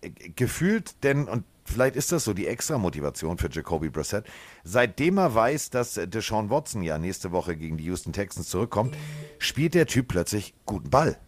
Äh, 0.00 0.10
Gefühlt 0.36 1.02
denn, 1.02 1.28
und 1.28 1.44
vielleicht 1.64 1.96
ist 1.96 2.12
das 2.12 2.24
so 2.24 2.32
die 2.32 2.46
extra 2.46 2.78
Motivation 2.78 3.38
für 3.38 3.50
Jacoby 3.50 3.90
Brissett, 3.90 4.24
seitdem 4.64 5.18
er 5.18 5.34
weiß, 5.34 5.70
dass 5.70 5.96
äh, 5.96 6.06
Deshaun 6.06 6.50
Watson 6.50 6.82
ja 6.82 6.98
nächste 6.98 7.32
Woche 7.32 7.56
gegen 7.56 7.76
die 7.76 7.84
Houston 7.84 8.12
Texans 8.12 8.48
zurückkommt, 8.48 8.96
spielt 9.38 9.74
der 9.74 9.86
Typ 9.86 10.08
plötzlich 10.08 10.54
guten 10.66 10.90
Ball. 10.90 11.18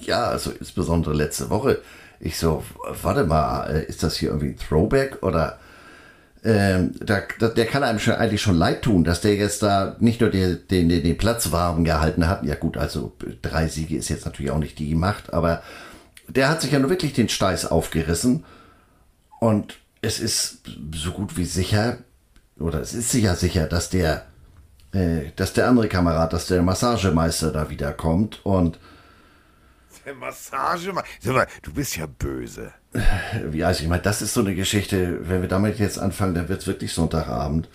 Ja, 0.00 0.24
also 0.24 0.50
insbesondere 0.50 1.14
letzte 1.14 1.50
Woche. 1.50 1.82
Ich 2.20 2.38
so, 2.38 2.64
warte 3.02 3.24
mal, 3.24 3.70
äh, 3.70 3.84
ist 3.84 4.02
das 4.02 4.16
hier 4.16 4.30
irgendwie 4.30 4.50
ein 4.50 4.58
Throwback 4.58 5.22
oder 5.22 5.58
ähm, 6.44 6.94
da, 7.00 7.22
da, 7.38 7.48
der 7.48 7.66
kann 7.66 7.82
einem 7.82 7.98
schon 7.98 8.14
eigentlich 8.14 8.42
schon 8.42 8.56
leid 8.56 8.82
tun, 8.82 9.04
dass 9.04 9.20
der 9.20 9.34
jetzt 9.34 9.62
da 9.62 9.96
nicht 9.98 10.20
nur 10.20 10.30
den, 10.30 10.60
den, 10.70 10.88
den 10.88 11.18
Platz 11.18 11.50
warm 11.50 11.84
gehalten 11.84 12.28
hat. 12.28 12.44
Ja 12.44 12.54
gut, 12.54 12.76
also 12.76 13.16
drei 13.42 13.68
Siege 13.68 13.96
ist 13.96 14.08
jetzt 14.08 14.24
natürlich 14.24 14.52
auch 14.52 14.58
nicht 14.58 14.78
die 14.78 14.94
Macht, 14.94 15.32
aber 15.32 15.62
der 16.28 16.48
hat 16.48 16.60
sich 16.60 16.72
ja 16.72 16.78
nur 16.78 16.90
wirklich 16.90 17.12
den 17.12 17.28
Steiß 17.28 17.66
aufgerissen. 17.66 18.44
Und 19.40 19.78
es 20.00 20.20
ist 20.20 20.60
so 20.94 21.12
gut 21.12 21.36
wie 21.36 21.44
sicher, 21.44 21.98
oder 22.58 22.80
es 22.80 22.94
ist 22.94 23.10
sicher 23.10 23.34
sicher, 23.34 23.66
dass 23.66 23.90
der, 23.90 24.26
äh, 24.92 25.32
dass 25.36 25.52
der 25.54 25.68
andere 25.68 25.88
Kamerad, 25.88 26.32
dass 26.32 26.46
der 26.46 26.62
Massagemeister 26.62 27.50
da 27.50 27.70
wiederkommt 27.70 28.44
und 28.44 28.78
Der 30.08 30.14
Massagemeister. 30.14 31.10
Sag 31.20 31.34
mal, 31.34 31.46
du 31.60 31.70
bist 31.70 31.94
ja 31.98 32.06
böse. 32.06 32.72
wie 33.44 33.62
also 33.62 33.82
ich 33.82 33.90
meine, 33.90 34.00
das 34.00 34.22
ist 34.22 34.32
so 34.32 34.40
eine 34.40 34.54
Geschichte, 34.54 35.28
wenn 35.28 35.42
wir 35.42 35.48
damit 35.48 35.78
jetzt 35.78 35.98
anfangen, 35.98 36.34
dann 36.34 36.48
wird 36.48 36.62
es 36.62 36.66
wirklich 36.66 36.94
Sonntagabend. 36.94 37.68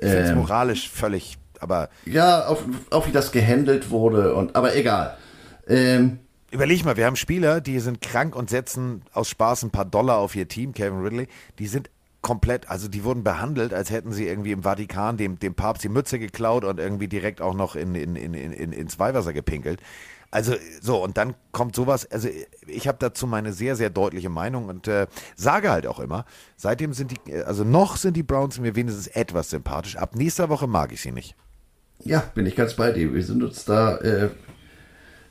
Ich 0.00 0.08
Ähm. 0.08 0.36
moralisch 0.36 0.88
völlig, 0.88 1.36
aber 1.60 1.90
Ja, 2.06 2.46
auf, 2.46 2.64
auch 2.88 3.06
wie 3.06 3.12
das 3.12 3.32
gehandelt 3.32 3.90
wurde 3.90 4.34
und 4.34 4.56
aber 4.56 4.74
egal. 4.74 5.18
Ähm, 5.68 6.20
überleg 6.50 6.86
mal, 6.86 6.96
wir 6.96 7.04
haben 7.04 7.16
Spieler, 7.16 7.60
die 7.60 7.78
sind 7.80 8.00
krank 8.00 8.34
und 8.34 8.48
setzen 8.48 9.02
aus 9.12 9.28
Spaß 9.28 9.64
ein 9.64 9.70
paar 9.70 9.84
Dollar 9.84 10.16
auf 10.16 10.34
ihr 10.34 10.48
Team, 10.48 10.72
Kevin 10.72 11.02
Ridley. 11.02 11.28
Die 11.58 11.66
sind 11.66 11.90
komplett, 12.22 12.70
also 12.70 12.88
die 12.88 13.04
wurden 13.04 13.22
behandelt, 13.24 13.74
als 13.74 13.90
hätten 13.90 14.10
sie 14.10 14.26
irgendwie 14.26 14.52
im 14.52 14.62
Vatikan 14.62 15.18
dem, 15.18 15.38
dem 15.38 15.54
Papst 15.54 15.84
die 15.84 15.90
Mütze 15.90 16.18
geklaut 16.18 16.64
und 16.64 16.80
irgendwie 16.80 17.08
direkt 17.08 17.42
auch 17.42 17.52
noch 17.52 17.76
in, 17.76 17.94
in, 17.94 18.16
in, 18.16 18.32
in, 18.32 18.72
ins 18.72 18.98
Weihwasser 18.98 19.34
gepinkelt. 19.34 19.80
Also 20.34 20.56
so, 20.82 21.00
und 21.00 21.16
dann 21.16 21.36
kommt 21.52 21.76
sowas, 21.76 22.10
also 22.10 22.28
ich 22.66 22.88
habe 22.88 22.98
dazu 22.98 23.24
meine 23.28 23.52
sehr, 23.52 23.76
sehr 23.76 23.88
deutliche 23.88 24.30
Meinung 24.30 24.68
und 24.68 24.88
äh, 24.88 25.06
sage 25.36 25.70
halt 25.70 25.86
auch 25.86 26.00
immer, 26.00 26.24
seitdem 26.56 26.92
sind 26.92 27.12
die, 27.12 27.34
also 27.44 27.62
noch 27.62 27.96
sind 27.96 28.16
die 28.16 28.24
Browns 28.24 28.58
mir 28.58 28.74
wenigstens 28.74 29.06
etwas 29.06 29.50
sympathisch. 29.50 29.96
Ab 29.96 30.16
nächster 30.16 30.48
Woche 30.48 30.66
mag 30.66 30.90
ich 30.90 31.02
sie 31.02 31.12
nicht. 31.12 31.36
ja, 32.02 32.24
bin 32.34 32.46
ich 32.46 32.56
ganz 32.56 32.74
bei 32.74 32.90
dir. 32.90 33.14
Wir 33.14 33.22
sind 33.22 33.44
uns 33.44 33.64
da 33.64 33.98
äh, 33.98 34.30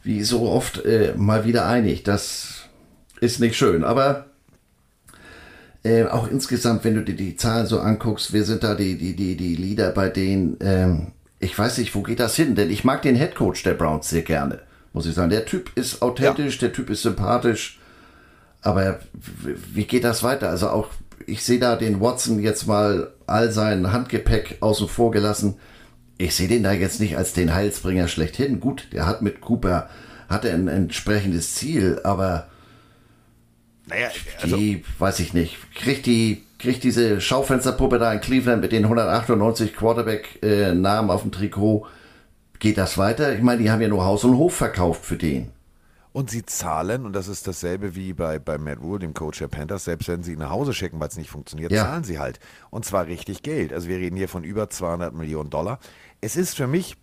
wie 0.03 0.23
so 0.23 0.49
oft 0.49 0.85
äh, 0.85 1.13
mal 1.17 1.43
wieder 1.43 1.65
einig. 1.65 2.03
Das 2.03 2.69
ist 3.19 3.41
nicht 3.41 3.57
schön, 3.57 3.83
aber 3.83 4.27
äh, 5.83 6.05
auch 6.05 6.29
insgesamt, 6.29 6.85
wenn 6.85 6.95
du 6.95 7.03
dir 7.03 7.15
die 7.17 7.35
Zahlen 7.35 7.67
so 7.67 7.81
anguckst, 7.81 8.31
wir 8.31 8.45
sind 8.45 8.63
da 8.63 8.73
die, 8.73 8.97
die, 8.97 9.17
die, 9.17 9.35
die 9.35 9.57
Leader 9.57 9.91
bei 9.91 10.07
denen, 10.07 10.55
ähm, 10.61 11.11
ich 11.39 11.59
weiß 11.59 11.77
nicht, 11.79 11.93
wo 11.93 12.03
geht 12.03 12.21
das 12.21 12.37
hin? 12.37 12.55
Denn 12.55 12.69
ich 12.69 12.85
mag 12.85 13.01
den 13.01 13.17
Headcoach 13.17 13.63
der 13.63 13.73
Browns 13.73 14.09
sehr 14.09 14.21
gerne, 14.21 14.61
muss 14.93 15.05
ich 15.05 15.15
sagen. 15.15 15.29
Der 15.29 15.45
Typ 15.45 15.71
ist 15.75 16.01
authentisch, 16.01 16.59
der 16.59 16.71
Typ 16.71 16.89
ist 16.89 17.01
sympathisch, 17.01 17.79
aber 18.61 18.99
wie 19.73 19.85
geht 19.85 20.03
das 20.03 20.23
weiter? 20.23 20.49
Also 20.49 20.69
auch, 20.69 20.87
ich 21.27 21.43
sehe 21.43 21.59
da 21.59 21.75
den 21.75 21.99
Watson 21.99 22.39
jetzt 22.39 22.67
mal 22.67 23.11
all 23.27 23.51
sein 23.51 23.91
Handgepäck 23.91 24.57
außen 24.61 24.87
vor 24.87 25.11
gelassen. 25.11 25.55
Ich 26.17 26.35
sehe 26.35 26.47
den 26.47 26.63
da 26.63 26.71
jetzt 26.71 26.99
nicht 26.99 27.17
als 27.17 27.33
den 27.33 27.53
Heilsbringer 27.53 28.07
schlechthin. 28.07 28.59
Gut, 28.59 28.87
der 28.93 29.05
hat 29.05 29.21
mit 29.21 29.41
Cooper, 29.41 29.89
hat 30.29 30.45
er 30.45 30.53
ein 30.53 30.67
entsprechendes 30.67 31.55
Ziel, 31.55 31.99
aber 32.03 32.47
Naja, 33.87 34.09
also 34.41 34.55
die, 34.55 34.85
weiß 34.99 35.19
ich 35.19 35.33
nicht, 35.33 35.57
kriegt 35.75 36.05
die, 36.05 36.43
kriegt 36.59 36.83
diese 36.83 37.19
Schaufensterpuppe 37.19 37.99
da 37.99 38.13
in 38.13 38.21
Cleveland 38.21 38.61
mit 38.61 38.71
den 38.71 38.83
198 38.85 39.75
Quarterback-Namen 39.75 41.09
auf 41.09 41.23
dem 41.23 41.31
Trikot, 41.31 41.87
geht 42.63 42.77
das 42.77 42.97
weiter? 42.97 43.35
Ich 43.35 43.41
meine, 43.41 43.61
die 43.61 43.69
haben 43.69 43.81
ja 43.81 43.89
nur 43.89 44.05
Haus 44.05 44.23
und 44.23 44.37
Hof 44.37 44.55
verkauft 44.55 45.03
für 45.05 45.17
den. 45.17 45.51
Und 46.13 46.29
sie 46.29 46.45
zahlen, 46.45 47.05
und 47.05 47.13
das 47.13 47.27
ist 47.27 47.45
dasselbe 47.47 47.93
wie 47.95 48.13
bei, 48.13 48.39
bei 48.39 48.57
Matt 48.57 48.79
Rule, 48.79 48.99
dem 48.99 49.13
Coach 49.13 49.39
der 49.39 49.47
Panthers, 49.49 49.83
selbst 49.83 50.07
wenn 50.07 50.23
sie 50.23 50.33
ihn 50.33 50.39
nach 50.39 50.51
Hause 50.51 50.73
schicken, 50.73 50.99
weil 50.99 51.09
es 51.09 51.17
nicht 51.17 51.29
funktioniert, 51.29 51.71
Ja. 51.71 51.83
zahlen 51.83 52.03
sie 52.03 52.19
halt. 52.19 52.39
Und 52.69 52.85
zwar 52.85 53.07
richtig 53.07 53.43
Geld. 53.43 53.73
Also 53.73 53.89
wir 53.89 53.97
reden 53.97 54.15
hier 54.15 54.29
von 54.29 54.43
über 54.43 54.69
200 54.69 55.13
Millionen 55.13 55.49
Dollar. 55.49 55.79
Es 56.21 56.35
ist 56.37 56.55
für 56.55 56.67
mich 56.67 56.95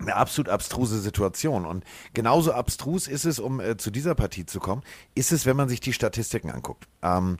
eine 0.00 0.16
absolut 0.16 0.48
abstruse 0.48 0.98
Situation. 1.00 1.66
Und 1.66 1.84
genauso 2.12 2.52
abstrus 2.52 3.06
ist 3.06 3.26
es, 3.26 3.38
um 3.38 3.60
äh, 3.60 3.76
zu 3.76 3.90
dieser 3.90 4.14
Partie 4.16 4.46
zu 4.46 4.58
kommen, 4.58 4.82
ist 5.14 5.30
es, 5.30 5.46
wenn 5.46 5.56
man 5.56 5.68
sich 5.68 5.80
die 5.80 5.92
Statistiken 5.92 6.50
anguckt. 6.50 6.88
Ähm, 7.02 7.36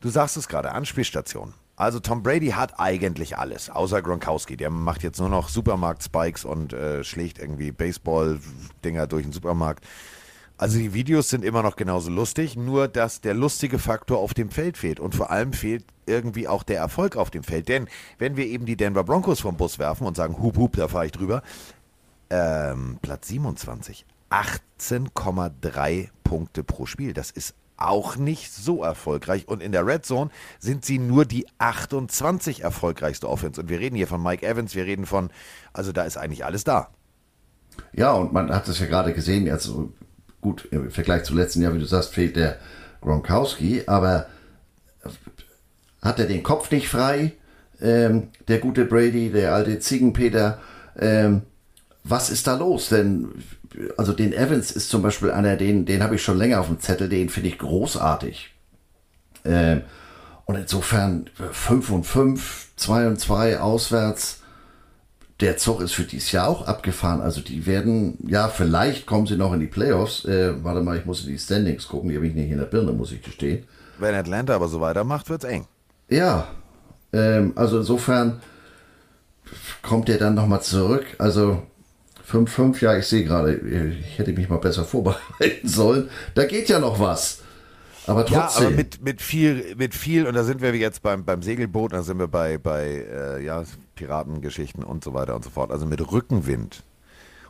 du 0.00 0.08
sagst 0.08 0.36
es 0.36 0.48
gerade, 0.48 0.72
Anspielstation. 0.72 1.52
Also 1.76 1.98
Tom 1.98 2.22
Brady 2.22 2.50
hat 2.50 2.78
eigentlich 2.78 3.36
alles, 3.36 3.68
außer 3.68 4.00
Gronkowski. 4.00 4.56
Der 4.56 4.70
macht 4.70 5.02
jetzt 5.02 5.18
nur 5.18 5.28
noch 5.28 5.48
Supermarkt-Spikes 5.48 6.44
und 6.44 6.72
äh, 6.72 7.02
schlägt 7.02 7.38
irgendwie 7.38 7.72
Baseball-Dinger 7.72 9.08
durch 9.08 9.24
den 9.24 9.32
Supermarkt. 9.32 9.84
Also 10.56 10.78
die 10.78 10.94
Videos 10.94 11.30
sind 11.30 11.44
immer 11.44 11.64
noch 11.64 11.74
genauso 11.74 12.10
lustig, 12.10 12.56
nur 12.56 12.86
dass 12.86 13.20
der 13.20 13.34
lustige 13.34 13.80
Faktor 13.80 14.18
auf 14.18 14.34
dem 14.34 14.50
Feld 14.50 14.76
fehlt. 14.76 15.00
Und 15.00 15.16
vor 15.16 15.30
allem 15.30 15.52
fehlt 15.52 15.84
irgendwie 16.06 16.46
auch 16.46 16.62
der 16.62 16.78
Erfolg 16.78 17.16
auf 17.16 17.30
dem 17.30 17.42
Feld. 17.42 17.68
Denn 17.68 17.88
wenn 18.18 18.36
wir 18.36 18.46
eben 18.46 18.66
die 18.66 18.76
Denver 18.76 19.02
Broncos 19.02 19.40
vom 19.40 19.56
Bus 19.56 19.80
werfen 19.80 20.06
und 20.06 20.16
sagen, 20.16 20.40
hup, 20.40 20.56
hup, 20.56 20.76
da 20.76 20.86
fahre 20.86 21.06
ich 21.06 21.12
drüber, 21.12 21.42
ähm, 22.30 22.98
Platz 23.02 23.26
27, 23.28 24.06
18,3 24.30 26.10
Punkte 26.22 26.62
pro 26.62 26.86
Spiel. 26.86 27.14
Das 27.14 27.32
ist 27.32 27.56
auch 27.86 28.16
nicht 28.16 28.52
so 28.52 28.82
erfolgreich. 28.82 29.48
Und 29.48 29.62
in 29.62 29.72
der 29.72 29.86
Red 29.86 30.04
Zone 30.04 30.30
sind 30.58 30.84
sie 30.84 30.98
nur 30.98 31.24
die 31.24 31.46
28 31.58 32.62
erfolgreichste 32.62 33.28
Offense. 33.28 33.60
Und 33.60 33.68
wir 33.68 33.80
reden 33.80 33.96
hier 33.96 34.06
von 34.06 34.22
Mike 34.22 34.46
Evans, 34.46 34.74
wir 34.74 34.84
reden 34.84 35.06
von, 35.06 35.30
also 35.72 35.92
da 35.92 36.04
ist 36.04 36.16
eigentlich 36.16 36.44
alles 36.44 36.64
da. 36.64 36.88
Ja, 37.92 38.12
und 38.12 38.32
man 38.32 38.50
hat 38.50 38.68
es 38.68 38.78
ja 38.78 38.86
gerade 38.86 39.12
gesehen, 39.12 39.50
also 39.50 39.92
gut, 40.40 40.68
im 40.70 40.90
Vergleich 40.90 41.24
zum 41.24 41.36
letzten 41.36 41.62
Jahr, 41.62 41.74
wie 41.74 41.78
du 41.78 41.86
sagst, 41.86 42.14
fehlt 42.14 42.36
der 42.36 42.58
Gronkowski, 43.00 43.82
aber 43.86 44.26
hat 46.02 46.18
er 46.18 46.26
den 46.26 46.42
Kopf 46.42 46.70
nicht 46.70 46.88
frei, 46.88 47.32
ähm, 47.80 48.28
der 48.46 48.58
gute 48.58 48.84
Brady, 48.84 49.30
der 49.30 49.54
alte 49.54 49.78
Ziegenpeter, 49.80 50.60
ähm, 50.98 51.42
was 52.04 52.30
ist 52.30 52.46
da 52.46 52.56
los? 52.56 52.90
Denn, 52.90 53.30
also 53.96 54.12
den 54.12 54.32
Evans 54.32 54.70
ist 54.70 54.90
zum 54.90 55.02
Beispiel 55.02 55.30
einer, 55.30 55.56
den, 55.56 55.86
den 55.86 56.02
habe 56.02 56.14
ich 56.14 56.22
schon 56.22 56.38
länger 56.38 56.60
auf 56.60 56.68
dem 56.68 56.78
Zettel, 56.78 57.08
den 57.08 57.30
finde 57.30 57.48
ich 57.48 57.58
großartig. 57.58 58.54
Ähm, 59.44 59.82
und 60.44 60.56
insofern 60.56 61.30
5 61.52 61.90
und 61.90 62.04
5, 62.04 62.68
2 62.76 63.08
und 63.08 63.20
2 63.20 63.60
auswärts, 63.60 64.42
der 65.40 65.56
Zug 65.56 65.80
ist 65.80 65.94
für 65.94 66.04
dieses 66.04 66.30
Jahr 66.32 66.48
auch 66.48 66.66
abgefahren. 66.66 67.20
Also 67.20 67.40
die 67.40 67.66
werden, 67.66 68.18
ja, 68.26 68.48
vielleicht 68.48 69.06
kommen 69.06 69.26
sie 69.26 69.36
noch 69.36 69.52
in 69.54 69.60
die 69.60 69.66
Playoffs. 69.66 70.24
Äh, 70.26 70.62
warte 70.62 70.82
mal, 70.82 70.98
ich 70.98 71.06
muss 71.06 71.24
in 71.24 71.32
die 71.32 71.38
Standings 71.38 71.88
gucken, 71.88 72.10
die 72.10 72.16
habe 72.16 72.26
ich 72.26 72.34
nicht 72.34 72.50
in 72.50 72.58
der 72.58 72.66
Birne, 72.66 72.92
muss 72.92 73.12
ich 73.12 73.22
gestehen. 73.22 73.66
Wenn 73.98 74.14
Atlanta 74.14 74.54
aber 74.54 74.68
so 74.68 74.80
weitermacht, 74.80 75.30
wird's 75.30 75.44
eng. 75.44 75.66
Ja, 76.08 76.48
ähm, 77.12 77.52
also 77.56 77.78
insofern 77.78 78.40
kommt 79.82 80.08
der 80.08 80.18
dann 80.18 80.34
nochmal 80.34 80.62
zurück. 80.62 81.06
Also 81.18 81.62
5-5, 82.34 82.80
ja, 82.82 82.96
ich 82.96 83.06
sehe 83.06 83.24
gerade, 83.24 83.54
ich 83.54 84.18
hätte 84.18 84.32
mich 84.32 84.48
mal 84.48 84.58
besser 84.58 84.84
vorbereiten 84.84 85.20
sollen. 85.68 86.10
Da 86.34 86.44
geht 86.44 86.68
ja 86.68 86.78
noch 86.78 86.98
was. 86.98 87.40
Aber 88.06 88.26
Ja, 88.28 88.42
trotzdem. 88.42 88.66
aber 88.66 88.76
mit, 88.76 89.02
mit 89.02 89.22
viel, 89.22 89.74
mit 89.76 89.94
viel, 89.94 90.26
und 90.26 90.34
da 90.34 90.44
sind 90.44 90.60
wir 90.60 90.74
jetzt 90.74 91.02
beim, 91.02 91.24
beim 91.24 91.42
Segelboot, 91.42 91.92
da 91.92 92.02
sind 92.02 92.18
wir 92.18 92.28
bei, 92.28 92.58
bei 92.58 93.06
äh, 93.10 93.44
ja, 93.44 93.62
Piratengeschichten 93.94 94.84
und 94.84 95.02
so 95.04 95.14
weiter 95.14 95.34
und 95.34 95.44
so 95.44 95.50
fort. 95.50 95.70
Also 95.70 95.86
mit 95.86 96.12
Rückenwind 96.12 96.82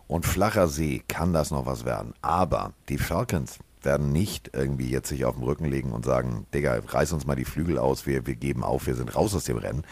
und 0.07 0.27
flacher 0.27 0.69
See 0.69 1.03
kann 1.09 1.33
das 1.33 1.51
noch 1.51 1.67
was 1.67 1.85
werden. 1.85 2.13
Aber 2.23 2.73
die 2.89 2.99
Falcons 2.99 3.59
werden 3.83 4.13
nicht 4.13 4.51
irgendwie 4.55 4.91
jetzt 4.91 5.09
sich 5.09 5.25
auf 5.25 5.35
den 5.35 5.45
Rücken 5.45 5.65
legen 5.67 5.93
und 5.93 6.05
sagen, 6.05 6.47
Digga, 6.55 6.79
reiß 6.87 7.13
uns 7.13 7.27
mal 7.27 7.35
die 7.37 7.45
Flügel 7.45 7.79
aus, 7.79 8.07
wir, 8.07 8.27
wir 8.27 8.35
geben 8.35 8.63
auf, 8.63 8.87
wir 8.87 8.95
sind 8.95 9.15
raus 9.15 9.35
aus 9.35 9.45
dem 9.45 9.59
Rennen. 9.59 9.83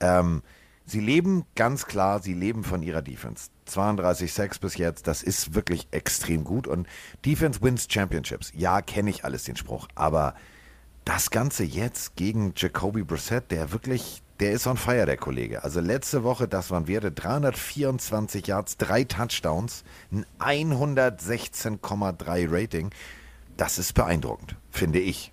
Ähm, 0.00 0.42
sie 0.86 1.00
leben 1.00 1.44
ganz 1.54 1.86
klar, 1.86 2.20
sie 2.20 2.34
leben 2.34 2.64
von 2.64 2.82
ihrer 2.82 3.02
Defense. 3.02 3.50
32 3.66 4.32
Sacks 4.32 4.58
bis 4.58 4.76
jetzt, 4.76 5.06
das 5.06 5.22
ist 5.22 5.54
wirklich 5.54 5.88
extrem 5.90 6.44
gut. 6.44 6.66
Und 6.66 6.86
Defense 7.24 7.62
wins 7.62 7.86
Championships. 7.88 8.52
Ja, 8.54 8.82
kenne 8.82 9.10
ich 9.10 9.24
alles 9.24 9.44
den 9.44 9.56
Spruch. 9.56 9.88
Aber 9.94 10.34
das 11.04 11.30
Ganze 11.30 11.64
jetzt 11.64 12.16
gegen 12.16 12.52
Jacoby 12.56 13.02
Brissett, 13.02 13.50
der 13.50 13.72
wirklich, 13.72 14.22
der 14.40 14.52
ist 14.52 14.66
on 14.66 14.76
fire, 14.76 15.06
der 15.06 15.16
Kollege. 15.16 15.64
Also 15.64 15.80
letzte 15.80 16.22
Woche, 16.22 16.48
das 16.48 16.70
waren 16.70 16.88
Werte, 16.88 17.10
324 17.12 18.46
Yards, 18.46 18.76
drei 18.76 19.04
Touchdowns, 19.04 19.84
ein 20.38 20.72
116,3 20.72 22.46
Rating. 22.50 22.90
Das 23.56 23.78
ist 23.78 23.94
beeindruckend, 23.94 24.56
finde 24.70 25.00
ich. 25.00 25.32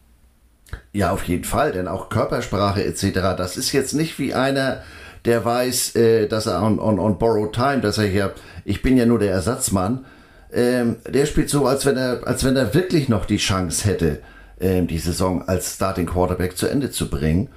Ja, 0.92 1.12
auf 1.12 1.24
jeden 1.24 1.46
Fall, 1.46 1.72
denn 1.72 1.88
auch 1.88 2.10
Körpersprache 2.10 2.84
etc., 2.84 3.36
das 3.38 3.58
ist 3.58 3.72
jetzt 3.72 3.94
nicht 3.94 4.20
wie 4.20 4.34
einer, 4.34 4.84
der 5.26 5.44
weiß, 5.44 5.96
äh, 5.96 6.28
dass 6.28 6.46
er 6.46 6.62
on, 6.62 6.80
on, 6.80 7.00
on 7.00 7.18
borrowed 7.18 7.54
time, 7.54 7.82
dass 7.82 7.98
er 7.98 8.08
hier, 8.08 8.34
ich 8.66 8.82
bin 8.82 8.98
ja 8.98 9.06
nur 9.06 9.20
der 9.20 9.32
Ersatzmann, 9.32 10.06
ähm, 10.52 10.98
der 11.08 11.26
spielt 11.26 11.50
so, 11.50 11.68
als 11.68 11.86
wenn 11.86 11.98
er, 11.98 12.26
als 12.26 12.44
wenn 12.44 12.56
er 12.56 12.74
wirklich 12.74 13.10
noch 13.10 13.26
die 13.26 13.38
Chance 13.38 13.88
hätte, 13.88 14.22
ähm, 14.60 14.88
die 14.88 14.98
Saison 14.98 15.48
als 15.48 15.76
Starting 15.76 16.08
Quarterback 16.08 16.58
zu 16.58 16.68
Ende 16.68 16.92
zu 16.92 17.10
bringen. 17.10 17.50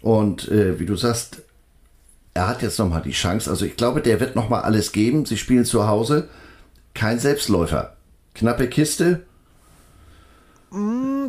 Und 0.00 0.48
äh, 0.48 0.80
wie 0.80 0.86
du 0.86 0.96
sagst, 0.96 1.42
er 2.34 2.48
hat 2.48 2.62
jetzt 2.62 2.78
nochmal 2.78 3.02
die 3.02 3.12
Chance. 3.12 3.48
Also 3.48 3.64
ich 3.64 3.76
glaube, 3.76 4.00
der 4.00 4.18
wird 4.18 4.34
nochmal 4.34 4.62
alles 4.62 4.92
geben. 4.92 5.24
Sie 5.24 5.36
spielen 5.36 5.64
zu 5.64 5.86
Hause. 5.86 6.28
Kein 6.94 7.18
Selbstläufer. 7.18 7.96
Knappe 8.34 8.68
Kiste. 8.68 9.22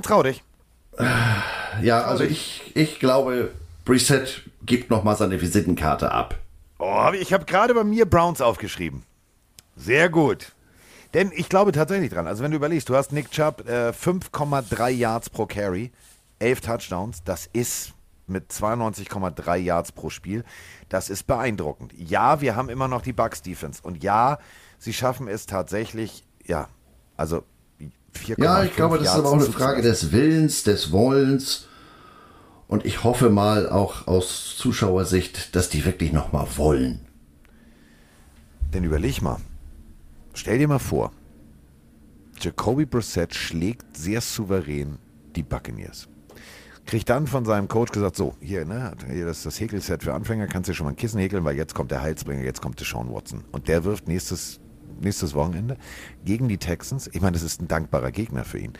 Trau 0.01 0.23
dich. 0.23 0.41
Ja, 1.81 2.03
also 2.03 2.23
ich, 2.23 2.71
ich 2.75 2.99
glaube, 2.99 3.51
Brissett 3.85 4.43
gibt 4.65 4.89
nochmal 4.89 5.15
seine 5.15 5.41
Visitenkarte 5.41 6.11
ab. 6.11 6.39
Oh, 6.79 7.11
ich 7.19 7.33
habe 7.33 7.45
gerade 7.45 7.73
bei 7.73 7.83
mir 7.83 8.05
Browns 8.05 8.41
aufgeschrieben. 8.41 9.03
Sehr 9.75 10.09
gut. 10.09 10.53
Denn 11.13 11.31
ich 11.35 11.49
glaube 11.49 11.71
tatsächlich 11.71 12.11
dran. 12.11 12.27
Also 12.27 12.43
wenn 12.43 12.51
du 12.51 12.57
überlegst, 12.57 12.89
du 12.89 12.95
hast 12.95 13.11
Nick 13.11 13.29
Chubb 13.31 13.67
äh, 13.67 13.89
5,3 13.89 14.89
Yards 14.89 15.29
pro 15.29 15.45
Carry, 15.45 15.91
11 16.39 16.61
Touchdowns. 16.61 17.23
Das 17.23 17.47
ist 17.53 17.93
mit 18.25 18.51
92,3 18.51 19.57
Yards 19.57 19.91
pro 19.91 20.09
Spiel. 20.09 20.43
Das 20.89 21.09
ist 21.09 21.27
beeindruckend. 21.27 21.93
Ja, 21.95 22.41
wir 22.41 22.55
haben 22.55 22.69
immer 22.69 22.87
noch 22.87 23.01
die 23.01 23.13
Bucks 23.13 23.41
Defense. 23.41 23.81
Und 23.83 24.03
ja, 24.03 24.39
sie 24.79 24.93
schaffen 24.93 25.27
es 25.27 25.45
tatsächlich, 25.45 26.23
ja, 26.45 26.67
also 27.15 27.43
4,5 28.15 28.43
Ja, 28.43 28.63
ich 28.63 28.75
glaube, 28.75 28.97
das 28.97 29.07
ist 29.07 29.13
Yards 29.13 29.27
aber 29.27 29.37
auch 29.37 29.41
eine. 29.41 29.51
Frage 29.51 29.81
des 29.81 30.11
Willens, 30.11 30.63
des 30.63 30.91
Wollens. 30.91 31.67
Und 32.67 32.85
ich 32.85 33.03
hoffe 33.03 33.29
mal 33.29 33.69
auch 33.69 34.07
aus 34.07 34.55
Zuschauersicht, 34.57 35.55
dass 35.55 35.69
die 35.69 35.85
wirklich 35.85 36.11
nochmal 36.11 36.47
wollen. 36.57 37.01
Denn 38.73 38.83
überleg 38.83 39.21
mal, 39.21 39.37
stell 40.33 40.57
dir 40.57 40.67
mal 40.67 40.79
vor, 40.79 41.11
Jacoby 42.39 42.85
Brissett 42.85 43.35
schlägt 43.35 43.95
sehr 43.95 44.21
souverän 44.21 44.97
die 45.35 45.43
Buccaneers. 45.43 46.07
Kriegt 46.85 47.09
dann 47.09 47.27
von 47.27 47.45
seinem 47.45 47.67
Coach 47.67 47.91
gesagt, 47.91 48.17
so, 48.17 48.35
hier, 48.41 48.65
ne, 48.65 48.93
hier 49.09 49.25
das, 49.25 49.43
das 49.43 49.59
Häkelset 49.59 50.03
für 50.03 50.13
Anfänger, 50.13 50.47
kannst 50.47 50.69
du 50.69 50.73
schon 50.73 50.85
mal 50.85 50.91
ein 50.91 50.97
Kissen 50.97 51.19
häkeln, 51.19 51.45
weil 51.45 51.55
jetzt 51.55 51.73
kommt 51.73 51.91
der 51.91 52.01
Heilsbringer, 52.01 52.43
jetzt 52.43 52.61
kommt 52.61 52.79
der 52.79 52.85
Sean 52.85 53.13
Watson. 53.13 53.43
Und 53.51 53.67
der 53.69 53.85
wirft 53.85 54.07
nächstes, 54.07 54.59
nächstes 54.99 55.33
Wochenende 55.33 55.77
gegen 56.25 56.49
die 56.49 56.57
Texans. 56.57 57.09
Ich 57.13 57.21
meine, 57.21 57.33
das 57.33 57.43
ist 57.43 57.61
ein 57.61 57.69
dankbarer 57.69 58.11
Gegner 58.11 58.43
für 58.43 58.59
ihn. 58.59 58.73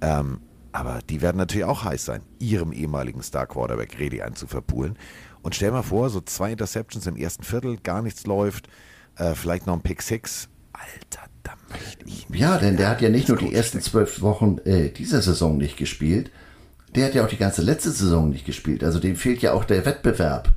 Ähm, 0.00 0.40
aber 0.74 0.98
die 1.08 1.22
werden 1.22 1.36
natürlich 1.36 1.66
auch 1.66 1.84
heiß 1.84 2.04
sein, 2.04 2.22
ihrem 2.40 2.72
ehemaligen 2.72 3.22
Star 3.22 3.46
Quarterback 3.46 3.96
Redi 4.00 4.22
einzuverpulen. 4.22 4.98
Und 5.40 5.54
stell 5.54 5.70
mal 5.70 5.82
vor, 5.82 6.10
so 6.10 6.20
zwei 6.20 6.50
Interceptions 6.50 7.06
im 7.06 7.16
ersten 7.16 7.44
Viertel, 7.44 7.76
gar 7.76 8.02
nichts 8.02 8.26
läuft, 8.26 8.66
äh, 9.16 9.34
vielleicht 9.34 9.68
noch 9.68 9.74
ein 9.74 9.82
Pick 9.82 10.02
Six. 10.02 10.48
Alter, 10.72 11.28
da 11.44 11.52
möchte 11.70 12.04
ich 12.06 12.28
nicht 12.28 12.40
Ja, 12.40 12.58
denn 12.58 12.76
der 12.76 12.88
hat 12.88 13.00
ja 13.00 13.08
nicht 13.08 13.28
nur 13.28 13.38
die 13.38 13.54
ersten 13.54 13.80
zwölf 13.80 14.20
Wochen 14.20 14.58
äh, 14.64 14.88
dieser 14.88 15.22
Saison 15.22 15.58
nicht 15.58 15.76
gespielt, 15.76 16.32
der 16.96 17.06
hat 17.06 17.14
ja 17.14 17.24
auch 17.24 17.28
die 17.28 17.36
ganze 17.36 17.62
letzte 17.62 17.92
Saison 17.92 18.30
nicht 18.30 18.44
gespielt. 18.44 18.82
Also 18.82 18.98
dem 18.98 19.14
fehlt 19.14 19.42
ja 19.42 19.52
auch 19.52 19.64
der 19.64 19.86
Wettbewerb. 19.86 20.52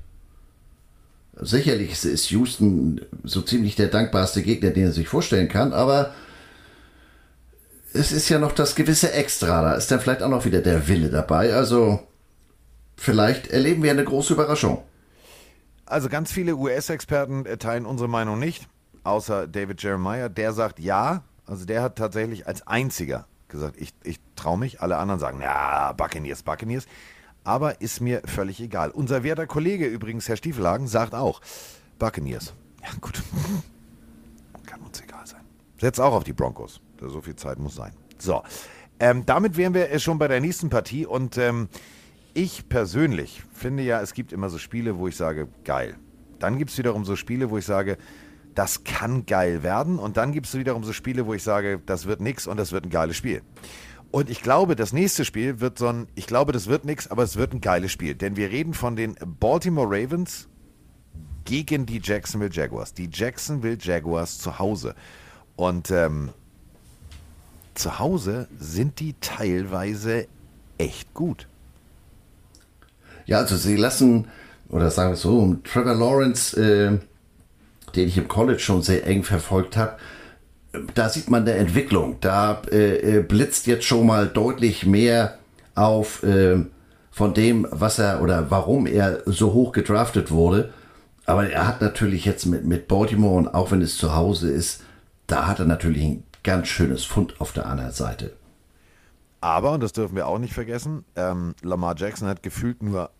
Sicherlich 1.39 2.03
ist 2.03 2.32
Houston 2.32 3.01
so 3.24 3.43
ziemlich 3.43 3.76
der 3.76 3.89
dankbarste 3.89 4.41
Gegner, 4.41 4.72
den 4.72 4.86
er 4.86 4.91
sich 4.93 5.09
vorstellen 5.09 5.47
kann, 5.47 5.74
aber 5.74 6.15
es 7.93 8.11
ist 8.11 8.29
ja 8.29 8.39
noch 8.39 8.51
das 8.51 8.75
gewisse 8.75 9.11
Extra. 9.11 9.61
Da 9.61 9.73
ist 9.73 9.89
dann 9.91 9.99
vielleicht 9.99 10.21
auch 10.23 10.29
noch 10.29 10.45
wieder 10.45 10.61
der 10.61 10.88
Wille 10.88 11.09
dabei. 11.09 11.53
Also 11.53 11.99
vielleicht 12.95 13.47
erleben 13.47 13.83
wir 13.83 13.91
eine 13.91 14.03
große 14.03 14.33
Überraschung. 14.33 14.83
Also 15.85 16.09
ganz 16.09 16.31
viele 16.31 16.55
US-Experten 16.55 17.45
äh, 17.45 17.57
teilen 17.57 17.85
unsere 17.85 18.09
Meinung 18.09 18.39
nicht, 18.39 18.67
außer 19.03 19.47
David 19.47 19.81
Jeremiah. 19.81 20.29
Der 20.29 20.53
sagt 20.53 20.79
ja. 20.79 21.23
Also 21.45 21.65
der 21.65 21.81
hat 21.81 21.95
tatsächlich 21.95 22.45
als 22.45 22.67
einziger 22.67 23.25
gesagt, 23.47 23.75
ich, 23.79 23.93
ich 24.03 24.19
traue 24.35 24.57
mich. 24.57 24.81
Alle 24.81 24.97
anderen 24.97 25.19
sagen, 25.19 25.39
ja, 25.41 25.93
Buccaneers, 25.93 26.43
Buccaneers. 26.43 26.85
Aber 27.45 27.79
ist 27.79 28.01
mir 28.01 28.21
völlig 28.25 28.59
egal. 28.59 28.91
Unser 28.91 29.23
werter 29.23 29.47
Kollege 29.47 29.85
übrigens, 29.88 30.27
Herr 30.27 30.35
Stiefelhagen, 30.35 30.88
sagt 30.88 31.15
auch, 31.15 31.39
Buccaneers. 31.97 32.53
Ja 32.83 32.89
gut, 32.99 33.23
kann 34.65 34.81
uns 34.81 35.01
egal 35.01 35.16
Setzt 35.80 35.99
auch 35.99 36.13
auf 36.13 36.23
die 36.23 36.34
Broncos. 36.34 36.82
So 36.99 37.21
viel 37.21 37.36
Zeit 37.36 37.59
muss 37.59 37.75
sein. 37.75 37.93
So, 38.17 38.41
ähm, 38.99 39.25
damit 39.25 39.57
wären 39.57 39.73
wir 39.73 39.91
äh, 39.91 39.99
schon 39.99 40.17
bei 40.17 40.28
der 40.28 40.41
nächsten 40.41 40.69
Partie 40.69 41.05
und 41.05 41.38
ähm, 41.38 41.69
ich 42.34 42.67
persönlich 42.69 43.43
finde 43.51 43.84
ja, 43.84 44.01
es 44.01 44.13
gibt 44.13 44.34
immer 44.34 44.49
so 44.49 44.57
Spiele, 44.57 44.97
wo 44.97 45.07
ich 45.07 45.15
sage, 45.15 45.47
geil. 45.63 45.95
Dann 46.39 46.57
gibt 46.57 46.71
es 46.71 46.78
wiederum 46.78 47.05
so 47.05 47.15
Spiele, 47.15 47.49
wo 47.49 47.57
ich 47.57 47.65
sage, 47.65 47.97
das 48.53 48.84
kann 48.84 49.25
geil 49.25 49.63
werden. 49.63 49.99
Und 49.99 50.17
dann 50.17 50.32
gibt 50.32 50.47
es 50.47 50.55
wiederum 50.55 50.84
so 50.84 50.93
Spiele, 50.93 51.25
wo 51.25 51.34
ich 51.34 51.43
sage, 51.43 51.80
das 51.86 52.05
wird 52.05 52.21
nix 52.21 52.47
und 52.47 52.57
das 52.57 52.71
wird 52.71 52.86
ein 52.86 52.89
geiles 52.89 53.15
Spiel. 53.15 53.41
Und 54.09 54.30
ich 54.30 54.41
glaube, 54.41 54.75
das 54.75 54.93
nächste 54.93 55.25
Spiel 55.25 55.59
wird 55.59 55.78
so 55.78 55.88
ein, 55.88 56.07
ich 56.15 56.28
glaube, 56.28 56.53
das 56.53 56.67
wird 56.67 56.86
nix, 56.86 57.07
aber 57.07 57.23
es 57.23 57.36
wird 57.36 57.53
ein 57.53 57.61
geiles 57.61 57.91
Spiel. 57.91 58.15
Denn 58.15 58.36
wir 58.36 58.49
reden 58.49 58.73
von 58.73 58.95
den 58.95 59.15
Baltimore 59.39 59.88
Ravens 59.88 60.47
gegen 61.45 61.86
die 61.86 61.99
Jacksonville 62.03 62.51
Jaguars. 62.51 62.93
Die 62.93 63.09
Jacksonville 63.11 63.78
Jaguars 63.80 64.39
zu 64.39 64.57
Hause. 64.57 64.95
Und 65.58 65.91
ähm, 65.91 66.30
zu 67.74 67.99
Hause 67.99 68.47
sind 68.58 69.01
die 69.01 69.16
teilweise 69.20 70.28
echt 70.78 71.14
gut. 71.14 71.47
Ja, 73.26 73.39
also 73.39 73.58
sie 73.58 73.76
lassen, 73.76 74.28
oder 74.70 74.89
sagen 74.89 75.12
wir 75.12 75.18
so, 75.18 75.58
Trevor 75.64 75.95
Lawrence, 75.95 76.55
äh, 76.55 76.99
den 77.95 78.08
ich 78.08 78.18
im 78.18 78.28
College 78.28 78.60
schon 78.60 78.82
sehr 78.82 79.05
eng 79.05 79.24
verfolgt 79.24 79.76
habe, 79.76 79.97
da 80.93 81.10
sieht 81.10 81.30
man 81.30 81.41
eine 81.41 81.53
Entwicklung. 81.53 82.18
Da 82.22 82.62
äh, 82.72 83.18
äh, 83.18 83.24
blitzt 83.24 83.68
jetzt 83.68 83.86
schon 83.86 84.05
mal 84.05 84.28
deutlich 84.28 84.86
mehr 84.86 85.39
auf 85.76 86.24
äh, 86.24 86.64
von 87.12 87.34
dem, 87.34 87.68
was 87.72 87.97
er 87.97 88.22
oder 88.22 88.51
warum 88.51 88.86
er 88.86 89.24
so 89.26 89.53
hoch 89.53 89.72
gedraftet 89.72 90.30
wurde. 90.30 90.72
Aber 91.26 91.49
er 91.49 91.68
hat 91.68 91.82
natürlich 91.82 92.26
jetzt 92.26 92.45
mit, 92.45 92.64
mit 92.64 92.88
Baltimore 92.88 93.36
und 93.36 93.47
auch 93.47 93.72
wenn 93.72 93.82
es 93.82 93.97
zu 93.97 94.16
Hause 94.16 94.51
ist, 94.51 94.84
da 95.28 95.47
hat 95.47 95.59
er 95.59 95.65
natürlich 95.65 96.03
ein 96.03 96.23
ganz 96.43 96.67
schönes 96.67 97.03
Fund 97.05 97.39
auf 97.39 97.51
der 97.51 97.65
anderen 97.65 97.91
Seite. 97.91 98.36
Aber, 99.41 99.73
und 99.73 99.84
das 99.84 99.93
dürfen 99.93 100.15
wir 100.15 100.28
auch 100.28 100.39
nicht 100.39 100.53
vergessen, 100.53 101.05
ähm, 101.15 101.53
Lamar 101.61 101.95
Jackson 101.95 102.28
hat 102.28 102.41
gefühlt 102.41 102.82
nur 102.82 103.11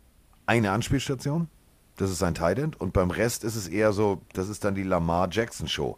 eine 0.46 0.72
Anspielstation. 0.72 1.50
Das 1.98 2.10
ist 2.10 2.20
sein 2.20 2.36
Tight 2.36 2.60
End. 2.60 2.80
Und 2.80 2.94
beim 2.94 3.12
Rest 3.12 3.44
ist 3.44 3.56
es 3.56 3.68
eher 3.68 3.92
so, 3.92 4.22
das 4.34 4.50
ist 4.50 4.64
dann 4.64 4.76
die 4.76 4.84
Lamar 4.84 5.28
Jackson 5.32 5.68
Show. 5.68 5.98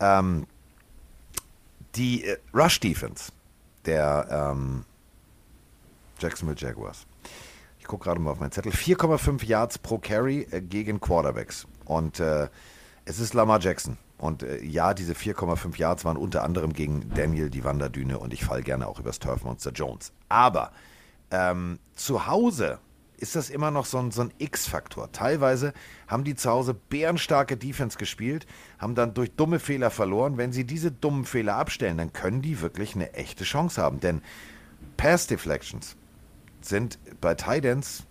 Ähm, 0.00 0.46
die 1.94 2.24
äh, 2.24 2.38
Rush 2.52 2.80
Defense 2.80 3.30
der 3.84 4.26
ähm, 4.30 4.84
Jacksonville 6.18 6.58
Jaguars. 6.58 7.06
Ich 7.78 7.84
gucke 7.84 8.04
gerade 8.04 8.20
mal 8.20 8.30
auf 8.30 8.40
meinen 8.40 8.52
Zettel. 8.52 8.72
4,5 8.72 9.44
Yards 9.44 9.78
pro 9.78 9.98
Carry 9.98 10.46
äh, 10.50 10.60
gegen 10.60 11.00
Quarterbacks. 11.00 11.66
Und 11.84 12.18
äh, 12.18 12.48
es 13.04 13.18
ist 13.18 13.34
Lamar 13.34 13.60
Jackson. 13.60 13.98
Und 14.18 14.42
äh, 14.42 14.62
ja, 14.62 14.94
diese 14.94 15.12
4,5 15.12 15.76
Yards 15.78 16.04
waren 16.04 16.16
unter 16.16 16.44
anderem 16.44 16.72
gegen 16.72 17.10
Daniel 17.14 17.50
die 17.50 17.64
Wanderdüne 17.64 18.18
und 18.18 18.32
ich 18.32 18.44
fall 18.44 18.62
gerne 18.62 18.86
auch 18.86 19.00
übers 19.00 19.18
Turfmonster 19.18 19.72
Jones. 19.72 20.12
Aber 20.28 20.72
ähm, 21.30 21.78
zu 21.94 22.26
Hause 22.26 22.78
ist 23.16 23.36
das 23.36 23.50
immer 23.50 23.70
noch 23.70 23.86
so 23.86 23.98
ein, 23.98 24.10
so 24.10 24.22
ein 24.22 24.32
X-Faktor. 24.38 25.10
Teilweise 25.12 25.72
haben 26.08 26.24
die 26.24 26.34
zu 26.34 26.50
Hause 26.50 26.74
bärenstarke 26.74 27.56
Defense 27.56 27.96
gespielt, 27.96 28.46
haben 28.78 28.94
dann 28.94 29.14
durch 29.14 29.32
dumme 29.32 29.58
Fehler 29.58 29.90
verloren. 29.90 30.36
Wenn 30.36 30.52
sie 30.52 30.64
diese 30.64 30.90
dummen 30.90 31.24
Fehler 31.24 31.56
abstellen, 31.56 31.98
dann 31.98 32.12
können 32.12 32.42
die 32.42 32.60
wirklich 32.60 32.94
eine 32.94 33.14
echte 33.14 33.44
Chance 33.44 33.80
haben. 33.80 34.00
Denn 34.00 34.20
Pass 34.96 35.26
Deflections 35.26 35.96
sind 36.60 36.98
bei 37.20 37.34
Tidans 37.34 38.04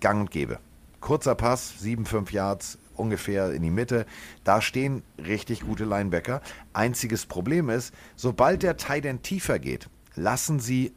gang 0.00 0.20
und 0.20 0.30
gäbe. 0.30 0.58
Kurzer 1.00 1.34
Pass, 1.34 1.80
7, 1.80 2.06
5 2.06 2.32
Yards 2.32 2.78
ungefähr 2.96 3.52
in 3.52 3.62
die 3.62 3.70
Mitte. 3.70 4.06
Da 4.44 4.60
stehen 4.60 5.02
richtig 5.18 5.60
gute 5.60 5.84
Linebacker. 5.84 6.40
Einziges 6.72 7.26
Problem 7.26 7.70
ist, 7.70 7.94
sobald 8.16 8.62
der 8.62 8.76
Titan 8.76 9.22
tiefer 9.22 9.58
geht, 9.58 9.88
lassen 10.14 10.60
sie 10.60 10.92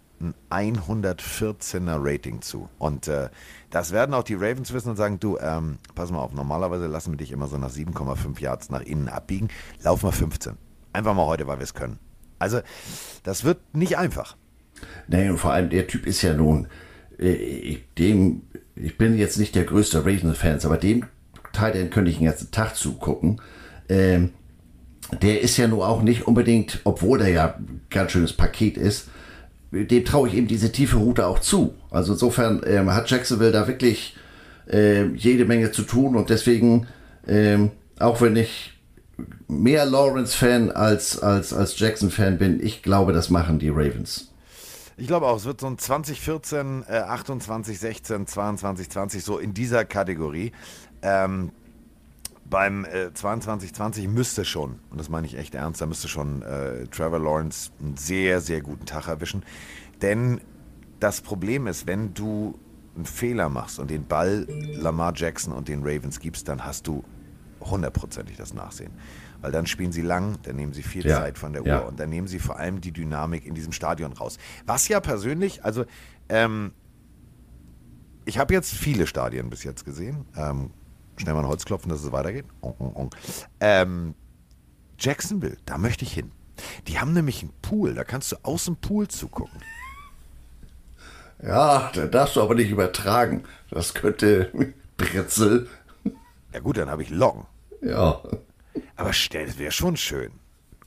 ein 0.50 0.78
114er 0.78 1.98
Rating 2.00 2.42
zu. 2.42 2.70
Und 2.80 3.08
äh, 3.08 3.30
das 3.70 3.92
werden 3.92 4.14
auch 4.14 4.24
die 4.24 4.34
Ravens 4.34 4.74
wissen 4.74 4.90
und 4.90 4.96
sagen, 4.96 5.20
du, 5.20 5.38
ähm, 5.38 5.78
pass 5.96 6.12
mal 6.12 6.20
auf, 6.20 6.34
normalerweise 6.34 6.88
lassen 6.88 7.12
wir 7.14 7.18
dich 7.18 7.32
immer 7.32 7.48
so 7.48 7.58
nach 7.58 7.72
7,5 7.72 8.40
Yards 8.42 8.70
nach 8.70 8.82
innen 8.82 9.10
abbiegen. 9.10 9.50
Lauf 9.84 10.04
mal 10.04 10.12
15. 10.12 10.58
Einfach 10.94 11.14
mal 11.14 11.26
heute, 11.26 11.48
weil 11.48 11.60
wir 11.60 11.64
es 11.64 11.74
können. 11.74 12.00
Also, 12.40 12.62
das 13.24 13.44
wird 13.44 13.60
nicht 13.76 13.98
einfach. 13.98 14.36
Nee, 15.08 15.30
und 15.30 15.38
vor 15.38 15.52
allem 15.52 15.70
der 15.70 15.88
Typ 15.88 16.06
ist 16.06 16.22
ja 16.22 16.34
nun, 16.34 16.68
äh, 17.20 17.34
ich, 17.34 17.94
dem, 17.96 18.44
ich 18.76 18.98
bin 18.98 19.18
jetzt 19.18 19.38
nicht 19.38 19.56
der 19.56 19.66
größte 19.66 20.00
Ravens-Fans, 20.00 20.66
aber 20.66 20.78
dem 20.78 21.06
Teil, 21.58 21.74
den 21.74 21.90
könnte 21.90 22.12
ich 22.12 22.18
den 22.18 22.28
ganzen 22.28 22.52
Tag 22.52 22.76
zugucken. 22.76 23.42
Ähm, 23.90 24.32
der 25.22 25.42
ist 25.42 25.58
ja 25.58 25.68
nun 25.68 25.82
auch 25.82 26.02
nicht 26.02 26.28
unbedingt, 26.28 26.82
obwohl 26.84 27.20
der 27.20 27.30
ja 27.30 27.56
ein 27.56 27.82
ganz 27.90 28.12
schönes 28.12 28.34
Paket 28.34 28.78
ist, 28.78 29.08
dem 29.72 30.06
traue 30.06 30.28
ich 30.28 30.36
eben 30.36 30.48
diese 30.48 30.72
tiefe 30.72 30.98
Route 30.98 31.28
auch 31.28 31.40
zu. 31.40 31.74
Also 31.92 32.14
insofern 32.14 32.62
ähm, 32.66 32.94
hat 32.94 33.10
Jacksonville 33.10 33.52
da 33.52 33.68
wirklich 33.68 34.16
äh, 34.70 35.06
jede 35.14 35.46
Menge 35.46 35.72
zu 35.72 35.84
tun 35.84 36.16
und 36.16 36.30
deswegen, 36.30 36.88
ähm, 37.28 37.72
auch 38.00 38.22
wenn 38.22 38.36
ich 38.36 38.74
mehr 39.48 39.86
Lawrence-Fan 39.86 40.72
als, 40.72 41.20
als, 41.20 41.54
als 41.54 41.80
Jackson-Fan 41.80 42.38
bin, 42.38 42.64
ich 42.64 42.84
glaube, 42.84 43.14
das 43.14 43.30
machen 43.30 43.60
die 43.60 43.70
Ravens. 43.70 44.32
Ich 45.00 45.06
glaube 45.06 45.28
auch, 45.28 45.38
es 45.38 45.46
wird 45.46 45.62
so 45.62 45.68
ein 45.68 45.78
2014, 45.78 46.86
äh, 46.90 46.98
28, 46.98 47.78
16, 47.78 48.26
22, 48.26 48.90
20, 48.90 49.24
so 49.24 49.38
in 49.38 49.54
dieser 49.54 49.86
Kategorie. 49.86 50.54
Ähm, 51.02 51.52
beim 52.50 52.86
äh, 52.86 53.14
22, 53.14 53.74
20 53.74 54.08
müsste 54.08 54.46
schon, 54.46 54.80
und 54.90 55.00
das 55.00 55.10
meine 55.10 55.28
ich 55.28 55.38
echt 55.38 55.54
ernst, 55.56 55.82
da 55.82 55.86
müsste 55.86 56.08
schon 56.08 56.42
äh, 56.44 56.88
Trevor 56.88 57.20
Lawrence 57.20 57.72
einen 57.80 57.98
sehr, 57.98 58.40
sehr 58.42 58.62
guten 58.62 58.86
Tag 58.86 59.08
erwischen. 59.08 59.44
Denn 60.02 60.40
das 61.00 61.22
Problem 61.22 61.68
ist, 61.68 61.88
wenn 61.88 62.14
du 62.14 62.58
einen 62.96 63.06
Fehler 63.06 63.50
machst 63.50 63.80
und 63.80 63.90
den 63.92 64.06
Ball 64.06 64.48
Lamar 64.74 65.14
Jackson 65.16 65.54
und 65.54 65.68
den 65.68 65.82
Ravens 65.84 66.20
gibst, 66.20 66.48
dann 66.48 66.66
hast 66.66 66.88
du 66.88 67.04
hundertprozentig 67.60 68.38
das 68.38 68.54
Nachsehen. 68.54 68.92
Weil 69.42 69.52
dann 69.52 69.68
spielen 69.68 69.92
sie 69.92 70.02
lang, 70.02 70.38
dann 70.44 70.56
nehmen 70.56 70.74
sie 70.74 70.84
viel 70.84 71.06
Ja, 71.06 71.18
Zeit 71.18 71.38
von 71.38 71.54
der 71.54 71.64
ja. 71.64 71.82
Uhr 71.82 71.88
und 71.88 72.00
dann 72.00 72.10
nehmen 72.10 72.28
sie 72.28 72.40
vor 72.40 72.58
allem 72.58 72.82
die 72.82 72.92
Dynamik 72.92 73.46
in 73.46 73.54
diesem 73.54 73.72
Stadion 73.72 74.14
raus. 74.14 74.38
Was 74.66 74.88
ja 74.88 75.00
persönlich, 75.00 75.64
also 75.64 75.86
ähm, 76.30 76.72
ich 78.26 78.40
habe 78.40 78.54
jetzt 78.54 78.74
viele 78.74 79.06
Stadien 79.06 79.50
bis 79.50 79.64
jetzt 79.64 79.86
gesehen. 79.86 80.26
Ähm, 80.36 80.72
schnell 81.18 81.34
mal 81.34 81.42
ein 81.42 81.48
Holz 81.48 81.66
klopfen, 81.66 81.90
dass 81.90 82.04
es 82.04 82.12
weitergeht. 82.12 82.46
Ähm, 83.60 84.16
Jacksonville, 85.00 85.58
da 85.66 85.78
möchte 85.78 86.06
ich 86.06 86.14
hin. 86.14 86.32
Die 86.88 87.00
haben 87.00 87.14
nämlich 87.14 87.44
einen 87.44 87.54
Pool, 87.62 87.94
da 87.94 88.04
kannst 88.04 88.32
du 88.32 88.38
aus 88.44 88.66
dem 88.66 88.78
Pool 88.78 89.08
zugucken. 89.08 89.62
Ja, 91.42 91.92
da 91.94 92.08
darfst 92.08 92.36
du 92.36 92.42
aber 92.42 92.56
nicht 92.56 92.72
übertragen. 92.72 93.44
Das 93.70 93.94
könnte 93.94 94.52
Bretzel. 94.98 95.70
Ja 96.54 96.60
gut, 96.60 96.78
dann 96.78 96.90
habe 96.90 97.04
ich 97.04 97.10
Locken. 97.10 97.46
Ja. 97.82 98.22
Aber 98.96 99.14
stell, 99.14 99.46
das 99.46 99.60
wäre 99.60 99.72
schon 99.72 99.98
schön. 99.98 100.32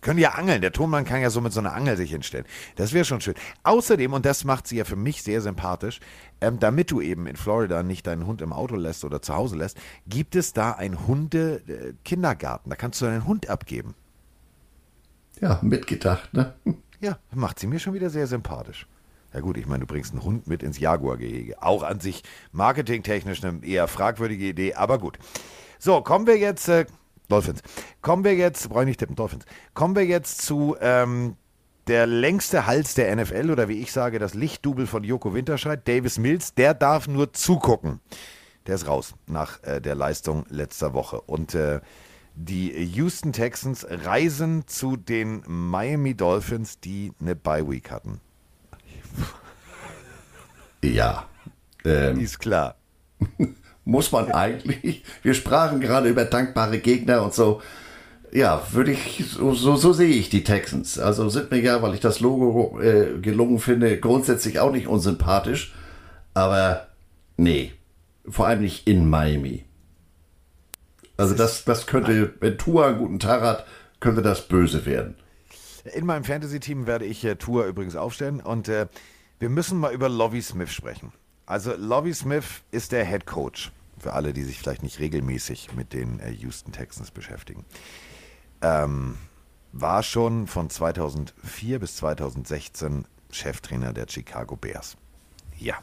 Können 0.01 0.19
ja 0.19 0.31
angeln. 0.31 0.63
Der 0.63 0.73
Tonmann 0.73 1.05
kann 1.05 1.21
ja 1.21 1.31
so 1.31 1.41
mit 1.41 1.53
so 1.53 1.61
einer 1.61 1.75
Angel 1.75 1.97
sich 1.97 2.11
hinstellen. 2.11 2.47
Das 2.77 2.93
wäre 2.93 3.05
schon 3.05 3.21
schön. 3.21 3.35
Außerdem, 3.65 4.13
und 4.13 4.25
das 4.25 4.45
macht 4.45 4.67
sie 4.67 4.77
ja 4.77 4.85
für 4.85 4.97
mich 4.97 5.23
sehr 5.23 5.41
sympathisch, 5.43 6.01
ähm, 6.41 6.59
damit 6.59 6.91
du 6.91 7.01
eben 7.01 7.27
in 7.27 7.37
Florida 7.37 7.83
nicht 7.83 8.07
deinen 8.07 8.27
Hund 8.27 8.41
im 8.41 8.53
Auto 8.53 8.77
lässt 8.77 9.05
oder 9.05 9.21
zu 9.21 9.35
Hause 9.35 9.57
lässt, 9.57 9.79
gibt 10.07 10.37
es 10.37 10.53
da 10.53 10.73
einen 10.73 11.07
Hunde-Kindergarten. 11.07 12.71
Da 12.71 12.77
kannst 12.77 13.01
du 13.01 13.07
deinen 13.07 13.27
Hund 13.27 13.51
abgeben. 13.51 13.95
Ja, 15.41 15.59
mitgedacht, 15.63 16.33
ne? 16.35 16.55
Ja, 17.03 17.19
macht 17.33 17.59
sie 17.59 17.67
mir 17.67 17.79
schon 17.79 17.95
wieder 17.95 18.11
sehr 18.11 18.27
sympathisch. 18.27 18.87
Ja 19.33 19.41
gut, 19.41 19.57
ich 19.57 19.67
meine, 19.67 19.81
du 19.81 19.87
bringst 19.87 20.13
einen 20.13 20.23
Hund 20.23 20.47
mit 20.47 20.63
ins 20.63 20.79
Jaguar-Gehege. 20.79 21.63
Auch 21.63 21.83
an 21.83 21.99
sich 21.99 22.23
marketingtechnisch 22.53 23.43
eine 23.43 23.65
eher 23.65 23.89
fragwürdige 23.89 24.49
Idee, 24.49 24.75
aber 24.75 24.99
gut. 24.99 25.19
So, 25.79 26.03
kommen 26.03 26.27
wir 26.27 26.37
jetzt, 26.37 26.69
äh, 26.69 26.85
Dolphins, 27.31 27.63
kommen 28.03 28.25
wir 28.25 28.35
jetzt, 28.35 28.69
brauche 28.69 28.83
ich 28.83 28.89
nicht 28.89 29.01
tippen, 29.01 29.17
Dolphins, 29.17 29.45
kommen 29.75 29.97
wir 29.97 30.05
jetzt 30.05 30.43
zu 30.43 30.77
ähm, 30.81 31.37
der 31.87 32.07
längste 32.07 32.67
Hals 32.67 32.95
der 32.95 33.15
NFL 33.17 33.51
oder 33.51 33.69
wie 33.69 33.81
ich 33.81 33.93
sage, 33.93 34.19
das 34.19 34.35
Lichtdubel 34.35 34.87
von 34.87 35.03
Joko 35.03 35.35
Winterscheid, 35.35 35.87
Davis 35.89 36.19
Mills, 36.19 36.55
der 36.55 36.75
darf 36.75 37.09
nur 37.09 37.33
zugucken. 37.33 38.01
Der 38.67 38.75
ist 38.75 38.87
raus 38.87 39.15
nach 39.27 39.63
äh, 39.65 39.81
der 39.81 39.95
Leistung 39.95 40.45
letzter 40.51 40.93
Woche. 40.93 41.21
Und 41.23 41.55
äh, 41.55 41.81
die 42.35 42.71
Houston 42.85 43.33
Texans 43.33 43.87
reisen 43.89 44.67
zu 44.67 44.97
den 44.97 45.43
Miami 45.47 46.15
Dolphins, 46.15 46.79
die 46.79 47.13
eine 47.21 47.35
Bye 47.35 47.69
Week 47.69 47.91
hatten. 47.91 48.21
Ja. 50.83 51.27
Ähm, 51.85 52.21
Ist 52.21 52.39
klar. 52.39 52.77
muss 53.91 54.13
man 54.13 54.33
eigentlich. 54.33 55.03
Wir 55.23 55.35
sprachen 55.35 55.81
gerade 55.81 56.09
über 56.09 56.25
dankbare 56.25 56.79
Gegner 56.79 57.23
und 57.23 57.35
so. 57.35 57.61
Ja, 58.33 58.63
würde 58.71 58.93
ich, 58.93 59.25
so, 59.29 59.55
so, 59.55 59.75
so 59.75 59.93
sehe 59.93 60.15
ich 60.15 60.31
die 60.31 60.45
Texans. 60.45 61.01
Also 61.01 61.29
sind 61.29 61.51
mir 61.51 61.61
ja, 61.61 61.83
weil 61.83 61.95
ich 61.95 62.01
das 62.01 62.21
Logo 62.21 62.81
äh, 62.81 63.19
gelungen 63.21 63.59
finde, 63.59 63.99
grundsätzlich 63.99 64.61
auch 64.61 64.71
nicht 64.71 64.87
unsympathisch. 64.87 65.75
Aber 66.33 66.87
nee, 67.37 67.73
vor 68.29 68.47
allem 68.47 68.61
nicht 68.61 68.87
in 68.87 69.11
Miami. 69.11 69.65
Also 71.17 71.35
das, 71.35 71.65
das 71.65 71.87
könnte, 71.87 72.35
wenn 72.41 72.57
Tua 72.57 72.89
einen 72.89 72.99
guten 72.99 73.19
Tag 73.19 73.43
hat, 73.43 73.67
könnte 73.99 74.23
das 74.23 74.47
böse 74.47 74.87
werden. 74.87 75.17
In 75.93 76.07
meinem 76.07 76.25
Fantasy-Team 76.25 76.87
werde 76.87 77.07
ich 77.07 77.25
äh, 77.25 77.35
Tour 77.35 77.67
übrigens 77.67 77.97
aufstellen 77.97 78.41
und 78.41 78.69
äh, 78.69 78.87
wir 79.41 79.49
müssen 79.49 79.79
mal 79.81 79.93
über 79.93 80.09
Lovie 80.09 80.43
Smith 80.43 80.71
sprechen. 80.71 81.13
Also 81.47 81.75
Lovie 81.75 82.13
Smith 82.13 82.63
ist 82.71 82.93
der 82.93 83.05
Head 83.05 83.27
Coach 83.27 83.73
für 84.01 84.15
alle, 84.15 84.33
die 84.33 84.43
sich 84.43 84.59
vielleicht 84.59 84.83
nicht 84.83 84.99
regelmäßig 84.99 85.75
mit 85.75 85.93
den 85.93 86.21
äh, 86.21 86.31
Houston 86.31 86.73
Texans 86.73 87.11
beschäftigen. 87.11 87.65
Ähm, 88.63 89.17
war 89.73 90.03
schon 90.03 90.47
von 90.47 90.71
2004 90.71 91.79
bis 91.79 91.97
2016 91.97 93.05
Cheftrainer 93.31 93.93
der 93.93 94.07
Chicago 94.09 94.57
Bears. 94.57 94.97
Ja. 95.59 95.77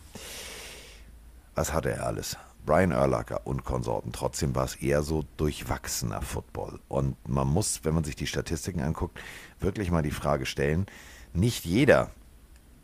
Was 1.55 1.74
hatte 1.74 1.91
er 1.91 2.05
alles? 2.05 2.38
Brian 2.65 2.91
Urlacher 2.91 3.47
und 3.47 3.63
Konsorten. 3.63 4.11
Trotzdem 4.11 4.53
war 4.53 4.65
es 4.65 4.76
eher 4.76 5.01
so 5.01 5.24
durchwachsener 5.38 6.22
Football. 6.22 6.80
Und 6.89 7.15
man 7.28 7.47
muss, 7.47 7.80
wenn 7.84 7.93
man 7.93 8.03
sich 8.03 8.15
die 8.15 8.28
Statistiken 8.28 8.82
anguckt, 8.82 9.20
wirklich 9.59 9.89
mal 9.89 10.03
die 10.03 10.11
Frage 10.11 10.45
stellen, 10.45 10.86
nicht 11.34 11.63
jeder, 11.65 12.11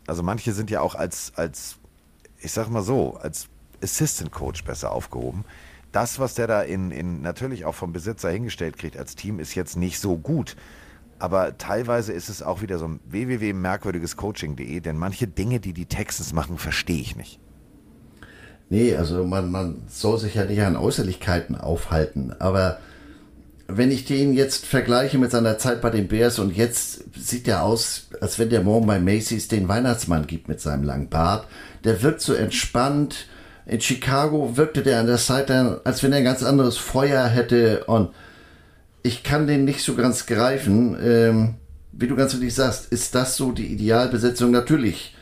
also 0.07 0.23
manche 0.23 0.53
sind 0.53 0.69
ja 0.69 0.79
auch 0.81 0.95
als, 0.95 1.33
als 1.35 1.77
ich 2.39 2.51
sag 2.51 2.69
mal 2.69 2.81
so, 2.81 3.15
als 3.17 3.49
Assistant 3.83 4.31
Coach 4.31 4.63
besser 4.63 4.91
aufgehoben. 4.91 5.45
Das, 5.91 6.17
was 6.17 6.33
der 6.33 6.47
da 6.47 6.61
in, 6.61 6.91
in 6.91 7.21
natürlich 7.21 7.65
auch 7.65 7.75
vom 7.75 7.93
Besitzer 7.93 8.31
hingestellt 8.31 8.77
kriegt 8.77 8.97
als 8.97 9.15
Team, 9.15 9.39
ist 9.39 9.53
jetzt 9.53 9.77
nicht 9.77 9.99
so 9.99 10.17
gut. 10.17 10.55
Aber 11.19 11.57
teilweise 11.57 12.11
ist 12.11 12.29
es 12.29 12.41
auch 12.41 12.61
wieder 12.61 12.79
so 12.79 12.85
ein 12.85 12.99
www.merkwürdigescoaching.de, 13.05 14.79
denn 14.79 14.97
manche 14.97 15.27
Dinge, 15.27 15.59
die 15.59 15.73
die 15.73 15.85
Texans 15.85 16.33
machen, 16.33 16.57
verstehe 16.57 16.99
ich 16.99 17.15
nicht. 17.15 17.39
Nee, 18.69 18.95
also 18.95 19.23
man, 19.23 19.51
man 19.51 19.83
soll 19.87 20.17
sich 20.17 20.35
ja 20.35 20.45
nicht 20.45 20.61
an 20.61 20.75
Äußerlichkeiten 20.75 21.55
aufhalten. 21.55 22.33
Aber 22.39 22.79
wenn 23.67 23.91
ich 23.91 24.05
den 24.05 24.33
jetzt 24.33 24.65
vergleiche 24.65 25.17
mit 25.17 25.31
seiner 25.31 25.57
Zeit 25.57 25.81
bei 25.81 25.89
den 25.89 26.07
Bears 26.07 26.39
und 26.39 26.55
jetzt 26.55 27.03
sieht 27.15 27.47
er 27.47 27.63
aus, 27.63 28.09
als 28.19 28.39
wenn 28.39 28.49
der 28.49 28.61
morgen 28.61 28.87
bei 28.87 28.99
Macy's 28.99 29.47
den 29.47 29.67
Weihnachtsmann 29.67 30.27
gibt 30.27 30.47
mit 30.47 30.59
seinem 30.59 30.83
langen 30.83 31.09
Bart. 31.09 31.47
Der 31.83 32.01
wirkt 32.01 32.21
so 32.21 32.33
entspannt. 32.33 33.27
In 33.65 33.79
Chicago 33.79 34.57
wirkte 34.57 34.83
der 34.83 34.99
an 34.99 35.07
der 35.07 35.17
Seite, 35.17 35.81
als 35.83 36.03
wenn 36.03 36.11
er 36.11 36.19
ein 36.19 36.23
ganz 36.23 36.43
anderes 36.43 36.77
Feuer 36.77 37.25
hätte 37.27 37.85
und 37.85 38.09
ich 39.03 39.23
kann 39.23 39.47
den 39.47 39.65
nicht 39.65 39.83
so 39.83 39.95
ganz 39.95 40.25
greifen. 40.25 40.97
Ähm, 41.01 41.55
wie 41.91 42.07
du 42.07 42.15
ganz 42.15 42.33
richtig 42.33 42.55
sagst, 42.55 42.91
ist 42.91 43.13
das 43.15 43.37
so 43.37 43.51
die 43.51 43.67
Idealbesetzung? 43.67 44.51
Natürlich 44.51 45.15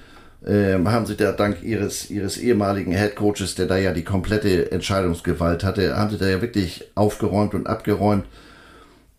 ähm, 0.45 0.89
haben 0.89 1.05
sie 1.05 1.15
da 1.15 1.31
dank 1.31 1.61
ihres, 1.63 2.09
ihres 2.09 2.37
ehemaligen 2.37 2.93
Head 2.93 3.15
Coaches, 3.15 3.55
der 3.55 3.67
da 3.67 3.77
ja 3.77 3.91
die 3.91 4.03
komplette 4.03 4.71
Entscheidungsgewalt 4.71 5.63
hatte, 5.63 5.95
haben 5.97 6.11
sie 6.11 6.17
da 6.17 6.27
ja 6.27 6.41
wirklich 6.41 6.89
aufgeräumt 6.95 7.53
und 7.53 7.67
abgeräumt. 7.67 8.25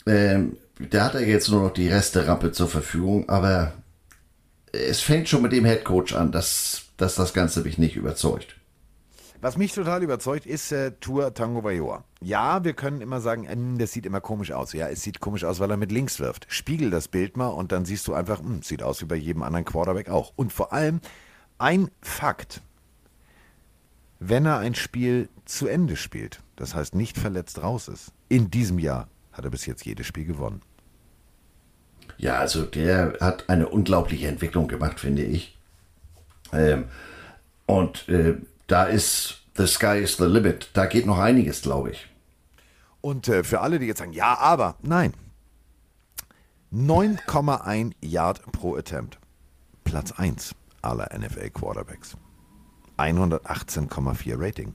Ähm, 0.06 0.56
der 0.78 1.04
hat 1.04 1.14
ja 1.14 1.20
jetzt 1.20 1.48
nur 1.50 1.62
noch 1.62 1.72
die 1.72 1.88
Resterampe 1.88 2.50
zur 2.52 2.68
Verfügung, 2.68 3.28
aber 3.28 3.72
es 4.72 5.00
fängt 5.00 5.28
schon 5.28 5.42
mit 5.42 5.52
dem 5.52 5.64
Head 5.64 5.84
Coach 5.84 6.14
an, 6.14 6.32
dass, 6.32 6.82
dass 6.96 7.14
das 7.14 7.34
Ganze 7.34 7.60
mich 7.60 7.78
nicht 7.78 7.94
überzeugt. 7.94 8.56
Was 9.42 9.56
mich 9.56 9.72
total 9.72 10.04
überzeugt, 10.04 10.46
ist 10.46 10.70
äh, 10.70 10.92
Tour 11.00 11.34
Tango 11.34 11.62
Bayoa. 11.62 12.04
Ja, 12.20 12.62
wir 12.62 12.74
können 12.74 13.00
immer 13.00 13.20
sagen, 13.20 13.44
äh, 13.44 13.76
das 13.76 13.90
sieht 13.90 14.06
immer 14.06 14.20
komisch 14.20 14.52
aus. 14.52 14.72
Ja, 14.72 14.88
es 14.88 15.02
sieht 15.02 15.18
komisch 15.18 15.42
aus, 15.42 15.58
weil 15.58 15.68
er 15.68 15.76
mit 15.76 15.90
links 15.90 16.20
wirft. 16.20 16.46
Spiegel 16.48 16.90
das 16.90 17.08
Bild 17.08 17.36
mal 17.36 17.48
und 17.48 17.72
dann 17.72 17.84
siehst 17.84 18.06
du 18.06 18.14
einfach, 18.14 18.40
mh, 18.40 18.60
sieht 18.62 18.84
aus 18.84 19.00
wie 19.02 19.06
bei 19.06 19.16
jedem 19.16 19.42
anderen 19.42 19.64
Quarterback 19.64 20.08
auch. 20.08 20.32
Und 20.36 20.52
vor 20.52 20.72
allem 20.72 21.00
ein 21.58 21.90
Fakt, 22.02 22.62
wenn 24.20 24.46
er 24.46 24.58
ein 24.58 24.76
Spiel 24.76 25.28
zu 25.44 25.66
Ende 25.66 25.96
spielt, 25.96 26.40
das 26.54 26.76
heißt 26.76 26.94
nicht 26.94 27.18
verletzt 27.18 27.64
raus 27.64 27.88
ist, 27.88 28.12
in 28.28 28.48
diesem 28.48 28.78
Jahr 28.78 29.08
hat 29.32 29.44
er 29.44 29.50
bis 29.50 29.66
jetzt 29.66 29.84
jedes 29.84 30.06
Spiel 30.06 30.24
gewonnen. 30.24 30.60
Ja, 32.16 32.36
also 32.36 32.62
der 32.62 33.16
hat 33.20 33.48
eine 33.48 33.68
unglaubliche 33.68 34.28
Entwicklung 34.28 34.68
gemacht, 34.68 35.00
finde 35.00 35.24
ich. 35.24 35.58
Ähm, 36.52 36.84
und 37.66 38.08
äh, 38.08 38.36
da 38.72 38.84
ist 38.84 39.42
The 39.54 39.66
Sky 39.66 39.98
is 39.98 40.16
the 40.16 40.24
Limit. 40.24 40.70
Da 40.72 40.86
geht 40.86 41.04
noch 41.04 41.18
einiges, 41.18 41.60
glaube 41.60 41.90
ich. 41.90 42.06
Und 43.02 43.28
äh, 43.28 43.44
für 43.44 43.60
alle, 43.60 43.78
die 43.78 43.84
jetzt 43.84 43.98
sagen, 43.98 44.14
ja, 44.14 44.38
aber, 44.38 44.76
nein. 44.80 45.12
9,1 46.72 47.92
Yard 48.00 48.40
pro 48.50 48.76
Attempt. 48.76 49.18
Platz 49.84 50.12
1 50.12 50.54
aller 50.80 51.10
NFL 51.14 51.50
Quarterbacks. 51.50 52.16
118,4 52.96 54.40
Rating. 54.40 54.74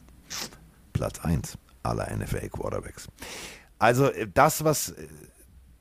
Platz 0.93 1.20
1 1.22 1.58
aller 1.82 2.16
NFL 2.16 2.50
Quarterbacks. 2.50 3.08
Also 3.80 4.12
äh, 4.12 4.28
das, 4.32 4.64
was 4.64 4.89
äh, 4.89 5.08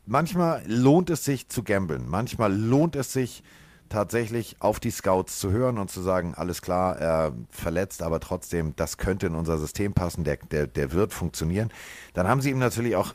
manchmal 0.07 0.63
lohnt 0.67 1.11
es 1.11 1.23
sich 1.23 1.51
zu 1.51 1.63
gamblen, 1.63 2.09
manchmal 2.09 2.55
lohnt 2.55 2.97
es 2.97 3.13
sich 3.13 3.43
tatsächlich 3.89 4.57
auf 4.61 4.81
die 4.81 4.91
Scouts 4.91 5.39
zu 5.39 5.51
hören 5.51 5.79
und 5.79 5.91
zu 5.91 6.01
sagen, 6.01 6.35
alles 6.35 6.63
klar, 6.63 6.97
er 6.99 7.33
verletzt, 7.51 8.03
aber 8.03 8.21
trotzdem, 8.21 8.75
das 8.77 8.99
könnte 8.99 9.27
in 9.27 9.35
unser 9.35 9.59
System 9.59 9.93
passen, 9.93 10.25
der, 10.25 10.37
der, 10.37 10.67
der 10.67 10.93
wird 10.93 11.13
funktionieren. 11.13 11.71
Dann 12.15 12.29
haben 12.29 12.41
sie 12.41 12.51
ihm 12.51 12.59
natürlich 12.59 12.97
auch, 12.97 13.15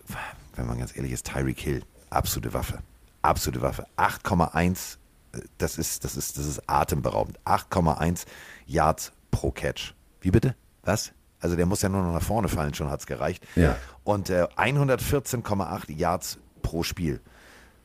wenn 0.55 0.67
man 0.67 0.79
ganz 0.79 0.95
ehrlich 0.95 1.11
ist, 1.11 1.27
Tyreek 1.27 1.59
Hill, 1.59 1.83
absolute 2.09 2.53
Waffe. 2.53 2.79
Absolute 3.21 3.61
Waffe. 3.61 3.85
8,1, 3.97 4.97
äh, 5.33 5.41
das 5.57 5.77
ist, 5.77 6.03
das 6.03 6.15
ist, 6.15 6.37
das 6.37 6.45
ist 6.45 6.61
atemberaubend. 6.67 7.39
8,1 7.45 8.25
Yards 8.65 9.11
pro 9.29 9.51
Catch. 9.51 9.93
Wie 10.21 10.31
bitte? 10.31 10.55
Was? 10.83 11.13
Also 11.39 11.55
der 11.55 11.65
muss 11.65 11.81
ja 11.81 11.89
nur 11.89 12.03
noch 12.03 12.13
nach 12.13 12.21
vorne 12.21 12.47
fallen, 12.47 12.73
schon 12.73 12.89
hat 12.89 12.99
es 12.99 13.05
gereicht. 13.07 13.43
Ja. 13.55 13.75
Und 14.03 14.29
äh, 14.29 14.47
114,8 14.55 15.91
Yards 15.91 16.37
pro 16.61 16.83
Spiel. 16.83 17.19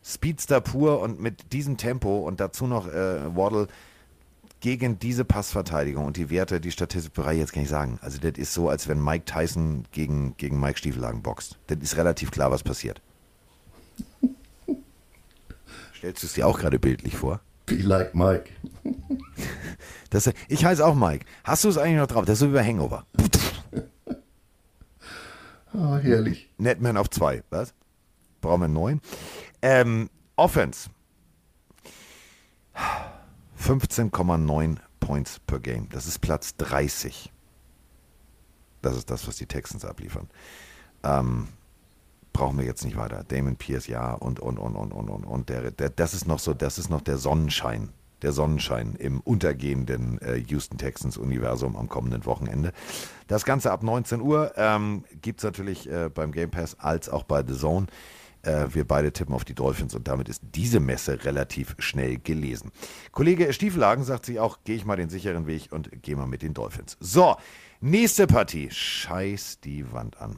Speedster 0.06 0.60
pur 0.60 1.00
und 1.00 1.20
mit 1.20 1.52
diesem 1.52 1.76
Tempo 1.76 2.18
und 2.18 2.38
dazu 2.38 2.68
noch 2.68 2.86
äh, 2.86 3.36
Waddle 3.36 3.66
gegen 4.60 5.00
diese 5.00 5.24
Passverteidigung 5.24 6.04
und 6.04 6.16
die 6.16 6.30
Werte, 6.30 6.60
die 6.60 6.70
Statistik 6.70 7.12
bereich 7.12 7.38
jetzt 7.38 7.52
kann 7.52 7.64
ich 7.64 7.68
sagen. 7.68 7.98
Also 8.02 8.18
das 8.18 8.38
ist 8.38 8.54
so, 8.54 8.68
als 8.68 8.86
wenn 8.86 9.02
Mike 9.02 9.24
Tyson 9.24 9.84
gegen, 9.90 10.36
gegen 10.36 10.60
Mike 10.60 10.78
Stiefelhagen 10.78 11.22
boxt. 11.22 11.58
Das 11.66 11.78
ist 11.80 11.96
relativ 11.96 12.30
klar, 12.30 12.52
was 12.52 12.62
passiert. 12.62 13.02
Stellst 15.96 16.22
du 16.22 16.26
es 16.28 16.34
dir 16.34 16.46
auch 16.46 16.58
gerade 16.58 16.78
bildlich 16.78 17.16
vor? 17.16 17.40
Be 17.66 17.76
like 17.76 18.14
Mike. 18.14 18.50
Das, 20.10 20.30
ich 20.48 20.64
heiße 20.64 20.86
auch 20.86 20.94
Mike. 20.94 21.26
Hast 21.42 21.64
du 21.64 21.68
es 21.68 21.76
eigentlich 21.76 21.98
noch 21.98 22.06
drauf? 22.06 22.24
Das 22.24 22.34
ist 22.34 22.38
so 22.38 22.48
wie 22.48 22.54
bei 22.54 22.64
Hangover. 22.64 23.04
Oh, 25.74 25.96
herrlich. 26.00 26.48
Netman 26.58 26.96
auf 26.96 27.10
zwei. 27.10 27.42
Was? 27.50 27.74
Brauchen 28.40 28.60
wir 28.60 28.64
einen 28.66 28.74
neuen? 28.74 29.00
Ähm, 29.62 30.10
Offense. 30.36 30.90
15,9 33.58 34.76
Points 35.00 35.40
per 35.46 35.60
Game. 35.60 35.88
Das 35.90 36.06
ist 36.06 36.20
Platz 36.20 36.56
30. 36.56 37.32
Das 38.82 38.96
ist 38.96 39.10
das, 39.10 39.26
was 39.26 39.36
die 39.36 39.46
Texans 39.46 39.84
abliefern. 39.84 40.28
Ähm, 41.02 41.48
brauchen 42.32 42.58
wir 42.58 42.66
jetzt 42.66 42.84
nicht 42.84 42.96
weiter. 42.96 43.24
Damon 43.26 43.56
Pierce, 43.56 43.88
ja, 43.88 44.12
und, 44.12 44.40
und, 44.40 44.58
und, 44.58 44.76
und, 44.76 44.92
und, 44.92 45.08
und, 45.08 45.24
und. 45.24 45.48
Der, 45.48 45.70
der, 45.70 45.90
das 45.90 46.12
ist 46.12 46.26
noch 46.26 46.38
so, 46.38 46.54
das 46.54 46.78
ist 46.78 46.90
noch 46.90 47.00
der 47.00 47.16
Sonnenschein. 47.16 47.88
Der 48.22 48.32
Sonnenschein 48.32 48.94
im 48.96 49.20
untergehenden 49.20 50.20
äh, 50.22 50.36
Houston 50.36 50.78
Texans 50.78 51.16
Universum 51.16 51.76
am 51.76 51.88
kommenden 51.88 52.24
Wochenende. 52.26 52.72
Das 53.26 53.44
Ganze 53.44 53.72
ab 53.72 53.82
19 53.82 54.20
Uhr 54.20 54.52
ähm, 54.56 55.04
gibt 55.20 55.40
es 55.40 55.44
natürlich 55.44 55.90
äh, 55.90 56.08
beim 56.08 56.32
Game 56.32 56.50
Pass 56.50 56.78
als 56.78 57.08
auch 57.08 57.24
bei 57.24 57.44
The 57.46 57.54
Zone. 57.54 57.86
Äh, 58.46 58.72
wir 58.74 58.86
beide 58.86 59.12
tippen 59.12 59.34
auf 59.34 59.44
die 59.44 59.54
Dolphins 59.54 59.94
und 59.94 60.06
damit 60.06 60.28
ist 60.28 60.40
diese 60.54 60.78
Messe 60.78 61.24
relativ 61.24 61.74
schnell 61.78 62.18
gelesen. 62.18 62.70
Kollege 63.10 63.52
Stiefelhagen 63.52 64.04
sagt 64.04 64.26
sich 64.26 64.38
auch, 64.38 64.58
gehe 64.64 64.76
ich 64.76 64.84
mal 64.84 64.96
den 64.96 65.08
sicheren 65.08 65.46
Weg 65.46 65.72
und 65.72 65.90
gehe 66.02 66.16
mal 66.16 66.26
mit 66.26 66.42
den 66.42 66.54
Dolphins. 66.54 66.96
So, 67.00 67.36
nächste 67.80 68.26
Partie. 68.26 68.70
Scheiß 68.70 69.60
die 69.60 69.92
Wand 69.92 70.20
an. 70.20 70.36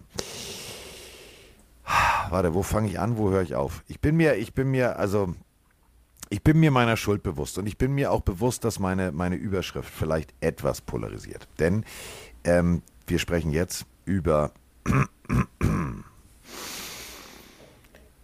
Warte, 2.30 2.54
wo 2.54 2.62
fange 2.62 2.88
ich 2.88 2.98
an, 2.98 3.18
wo 3.18 3.30
höre 3.30 3.42
ich 3.42 3.54
auf? 3.54 3.82
Ich 3.88 4.00
bin 4.00 4.16
mir, 4.16 4.36
ich 4.36 4.54
bin 4.54 4.70
mir, 4.70 4.98
also 4.98 5.34
ich 6.30 6.42
bin 6.42 6.60
mir 6.60 6.70
meiner 6.70 6.96
Schuld 6.96 7.22
bewusst 7.22 7.58
und 7.58 7.66
ich 7.66 7.78
bin 7.78 7.94
mir 7.94 8.12
auch 8.12 8.20
bewusst, 8.22 8.64
dass 8.64 8.78
meine, 8.78 9.12
meine 9.12 9.36
Überschrift 9.36 9.90
vielleicht 9.90 10.34
etwas 10.40 10.80
polarisiert. 10.80 11.48
Denn 11.58 11.84
ähm, 12.44 12.82
wir 13.06 13.18
sprechen 13.18 13.50
jetzt 13.50 13.86
über 14.04 14.52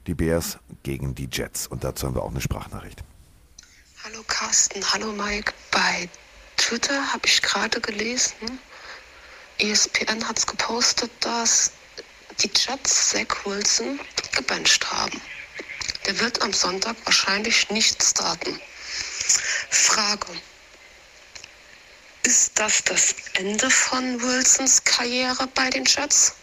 die 0.06 0.14
Bears 0.14 0.58
gegen 0.82 1.14
die 1.14 1.28
Jets 1.30 1.66
und 1.66 1.84
dazu 1.84 2.06
haben 2.06 2.14
wir 2.14 2.22
auch 2.22 2.30
eine 2.30 2.40
Sprachnachricht. 2.40 3.02
Hallo 4.04 4.22
Carsten, 4.26 4.84
hallo 4.92 5.12
Mike. 5.12 5.52
Bei 5.70 6.08
Twitter 6.56 7.12
habe 7.12 7.26
ich 7.26 7.40
gerade 7.40 7.80
gelesen, 7.80 8.58
ESPN 9.58 10.26
hat 10.28 10.38
es 10.38 10.46
gepostet, 10.46 11.10
dass 11.20 11.72
die 12.42 12.50
Jets 12.54 13.10
Zach 13.10 13.44
Wilson 13.44 14.00
gebencht 14.32 14.90
haben. 14.90 15.20
Der 16.06 16.18
wird 16.20 16.42
am 16.42 16.52
Sonntag 16.52 16.96
wahrscheinlich 17.04 17.70
nicht 17.70 18.02
starten. 18.02 18.60
Frage. 19.70 20.26
Ist 22.24 22.58
das 22.58 22.82
das 22.84 23.14
Ende 23.34 23.70
von 23.70 24.20
Wilsons 24.20 24.82
Karriere 24.84 25.46
bei 25.54 25.70
den 25.70 25.84
Jets? 25.84 26.34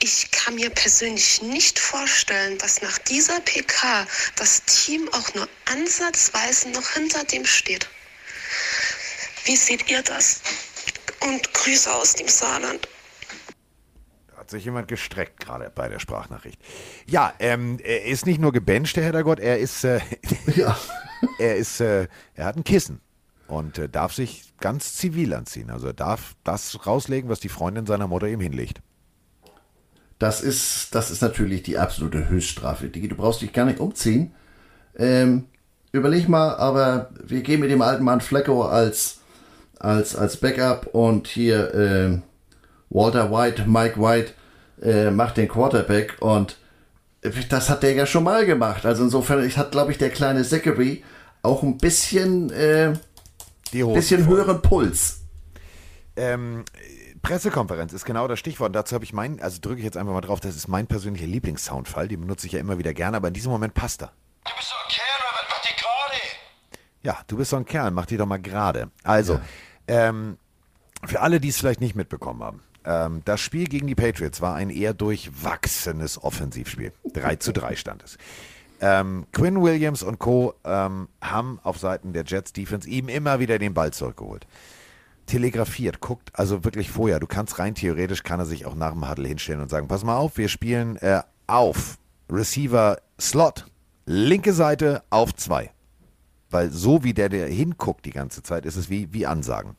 Ich 0.00 0.30
kann 0.30 0.54
mir 0.54 0.70
persönlich 0.70 1.42
nicht 1.42 1.78
vorstellen, 1.78 2.56
dass 2.58 2.80
nach 2.82 2.98
dieser 2.98 3.40
PK 3.40 4.06
das 4.36 4.62
Team 4.64 5.08
auch 5.12 5.34
nur 5.34 5.48
ansatzweise 5.72 6.68
noch 6.70 6.88
hinter 6.90 7.24
dem 7.24 7.44
steht. 7.44 7.88
Wie 9.44 9.56
seht 9.56 9.90
ihr 9.90 10.02
das? 10.02 10.40
Und 11.20 11.52
Grüße 11.52 11.92
aus 11.92 12.14
dem 12.14 12.28
Saarland. 12.28 12.86
Hat 14.36 14.50
sich 14.50 14.64
jemand 14.64 14.86
gestreckt 14.86 15.40
gerade 15.40 15.68
bei 15.74 15.88
der 15.88 15.98
Sprachnachricht. 15.98 16.60
Ja, 17.06 17.34
ähm, 17.40 17.78
er 17.82 18.04
ist 18.04 18.24
nicht 18.24 18.40
nur 18.40 18.52
gebencht, 18.52 18.96
der 18.96 19.04
Herrgott, 19.04 19.40
er 19.40 19.58
ist, 19.58 19.82
äh, 19.82 20.00
Ja. 20.54 20.78
er 21.38 21.56
ist, 21.56 21.80
äh, 21.80 22.06
er 22.34 22.44
hat 22.44 22.56
ein 22.56 22.62
Kissen 22.62 23.00
und 23.48 23.78
äh, 23.78 23.88
darf 23.88 24.14
sich 24.14 24.54
ganz 24.60 24.94
zivil 24.94 25.34
anziehen. 25.34 25.70
Also 25.70 25.88
er 25.88 25.92
darf 25.92 26.34
das 26.44 26.86
rauslegen, 26.86 27.28
was 27.28 27.40
die 27.40 27.48
Freundin 27.48 27.84
seiner 27.84 28.06
Mutter 28.06 28.28
ihm 28.28 28.40
hinlegt. 28.40 28.80
Das 30.18 30.40
ist, 30.40 30.94
das 30.94 31.10
ist 31.10 31.22
natürlich 31.22 31.62
die 31.62 31.78
absolute 31.78 32.28
Höchststrafe. 32.28 32.88
Digi, 32.88 33.08
du 33.08 33.14
brauchst 33.14 33.40
dich 33.40 33.52
gar 33.52 33.64
nicht 33.64 33.78
umziehen. 33.78 34.32
Ähm, 34.96 35.46
überleg 35.92 36.28
mal, 36.28 36.56
aber 36.56 37.10
wir 37.24 37.42
gehen 37.42 37.60
mit 37.60 37.70
dem 37.70 37.82
alten 37.82 38.04
Mann 38.04 38.20
Flecko 38.20 38.64
als, 38.64 39.18
als, 39.78 40.16
als 40.16 40.36
Backup 40.36 40.88
und 40.92 41.28
hier 41.28 41.72
ähm, 41.74 42.22
Walter 42.90 43.30
White, 43.30 43.64
Mike 43.66 44.00
White 44.00 44.32
äh, 44.82 45.10
macht 45.10 45.36
den 45.36 45.48
Quarterback 45.48 46.16
und 46.20 46.56
das 47.48 47.68
hat 47.68 47.82
der 47.82 47.94
ja 47.94 48.06
schon 48.06 48.24
mal 48.24 48.46
gemacht. 48.46 48.86
Also 48.86 49.04
insofern 49.04 49.44
ich 49.44 49.56
hat, 49.56 49.72
glaube 49.72 49.92
ich, 49.92 49.98
der 49.98 50.10
kleine 50.10 50.44
Zachary 50.44 51.04
auch 51.42 51.62
ein 51.62 51.78
bisschen, 51.78 52.50
äh, 52.50 52.94
bisschen 53.70 54.24
voll. 54.24 54.36
höheren 54.36 54.62
Puls. 54.62 55.20
Ähm, 56.16 56.64
Pressekonferenz 57.28 57.92
ist 57.92 58.06
genau 58.06 58.26
das 58.26 58.38
Stichwort. 58.38 58.74
Dazu 58.74 58.94
habe 58.94 59.04
ich 59.04 59.12
meinen, 59.12 59.38
also 59.40 59.58
drücke 59.60 59.80
ich 59.80 59.84
jetzt 59.84 59.98
einfach 59.98 60.14
mal 60.14 60.22
drauf, 60.22 60.40
das 60.40 60.56
ist 60.56 60.66
mein 60.66 60.86
persönlicher 60.86 61.26
Lieblingssoundfall. 61.26 62.08
Den 62.08 62.22
benutze 62.22 62.46
ich 62.46 62.54
ja 62.54 62.58
immer 62.58 62.78
wieder 62.78 62.94
gerne, 62.94 63.18
aber 63.18 63.28
in 63.28 63.34
diesem 63.34 63.52
Moment 63.52 63.74
passt 63.74 64.00
er. 64.00 64.12
Du 64.46 64.52
bist 64.56 64.72
doch 64.72 64.82
ein 64.82 64.90
Kerl, 64.90 65.20
was 65.34 65.50
macht 65.50 65.68
die 65.68 65.76
gerade? 65.78 66.22
Ja, 67.02 67.18
du 67.26 67.36
bist 67.36 67.50
so 67.50 67.56
ein 67.56 67.66
Kerl, 67.66 67.90
mach 67.90 68.06
die 68.06 68.16
doch 68.16 68.24
mal 68.24 68.38
gerade. 68.38 68.90
Also, 69.02 69.38
ähm, 69.88 70.38
für 71.04 71.20
alle, 71.20 71.38
die 71.38 71.48
es 71.48 71.58
vielleicht 71.58 71.82
nicht 71.82 71.94
mitbekommen 71.94 72.42
haben, 72.42 72.62
ähm, 72.86 73.20
das 73.26 73.42
Spiel 73.42 73.66
gegen 73.66 73.86
die 73.86 73.94
Patriots 73.94 74.40
war 74.40 74.54
ein 74.54 74.70
eher 74.70 74.94
durchwachsenes 74.94 76.24
Offensivspiel. 76.24 76.94
3 77.12 77.36
zu 77.36 77.52
3 77.52 77.76
stand 77.76 78.04
es. 78.04 78.16
Ähm, 78.80 79.26
Quinn 79.32 79.60
Williams 79.60 80.02
und 80.02 80.18
Co. 80.18 80.54
Ähm, 80.64 81.08
haben 81.20 81.60
auf 81.62 81.76
Seiten 81.76 82.14
der 82.14 82.24
Jets 82.24 82.54
Defense 82.54 82.88
ihm 82.88 83.10
immer 83.10 83.38
wieder 83.38 83.58
den 83.58 83.74
Ball 83.74 83.92
zurückgeholt. 83.92 84.46
Telegrafiert, 85.28 86.00
guckt 86.00 86.30
also 86.32 86.64
wirklich 86.64 86.90
vorher. 86.90 87.20
Du 87.20 87.26
kannst 87.26 87.58
rein 87.58 87.74
theoretisch, 87.74 88.24
kann 88.24 88.40
er 88.40 88.46
sich 88.46 88.66
auch 88.66 88.74
nach 88.74 88.92
dem 88.92 89.08
Huddle 89.08 89.28
hinstellen 89.28 89.60
und 89.60 89.68
sagen, 89.68 89.86
pass 89.86 90.02
mal 90.02 90.16
auf, 90.16 90.36
wir 90.38 90.48
spielen 90.48 90.96
äh, 90.96 91.22
auf 91.46 91.98
Receiver 92.30 92.98
Slot, 93.20 93.66
linke 94.06 94.52
Seite 94.52 95.02
auf 95.10 95.34
zwei. 95.34 95.70
Weil 96.50 96.70
so 96.70 97.04
wie 97.04 97.14
der, 97.14 97.28
der 97.28 97.46
hinguckt 97.46 98.04
die 98.06 98.10
ganze 98.10 98.42
Zeit, 98.42 98.64
ist 98.64 98.76
es 98.76 98.90
wie, 98.90 99.12
wie 99.12 99.26
Ansagen. 99.26 99.76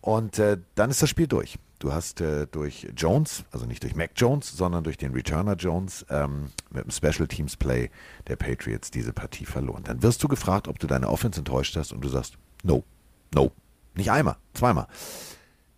Und 0.00 0.38
äh, 0.38 0.58
dann 0.74 0.90
ist 0.90 1.02
das 1.02 1.10
Spiel 1.10 1.26
durch. 1.26 1.58
Du 1.78 1.94
hast 1.94 2.20
äh, 2.20 2.46
durch 2.46 2.88
Jones, 2.94 3.44
also 3.52 3.64
nicht 3.64 3.82
durch 3.82 3.96
Mac 3.96 4.10
Jones, 4.14 4.50
sondern 4.52 4.84
durch 4.84 4.98
den 4.98 5.12
Returner 5.12 5.54
Jones 5.54 6.04
ähm, 6.10 6.50
mit 6.70 6.84
dem 6.84 6.90
Special 6.90 7.26
Teams 7.26 7.56
Play 7.56 7.90
der 8.28 8.36
Patriots 8.36 8.90
diese 8.90 9.14
Partie 9.14 9.46
verloren. 9.46 9.82
Dann 9.84 10.02
wirst 10.02 10.22
du 10.22 10.28
gefragt, 10.28 10.68
ob 10.68 10.78
du 10.78 10.86
deine 10.86 11.08
Offense 11.08 11.38
enttäuscht 11.38 11.76
hast 11.76 11.92
und 11.92 12.02
du 12.02 12.08
sagst, 12.08 12.36
no, 12.62 12.84
no. 13.34 13.50
Nicht 13.94 14.10
einmal, 14.10 14.36
zweimal. 14.54 14.86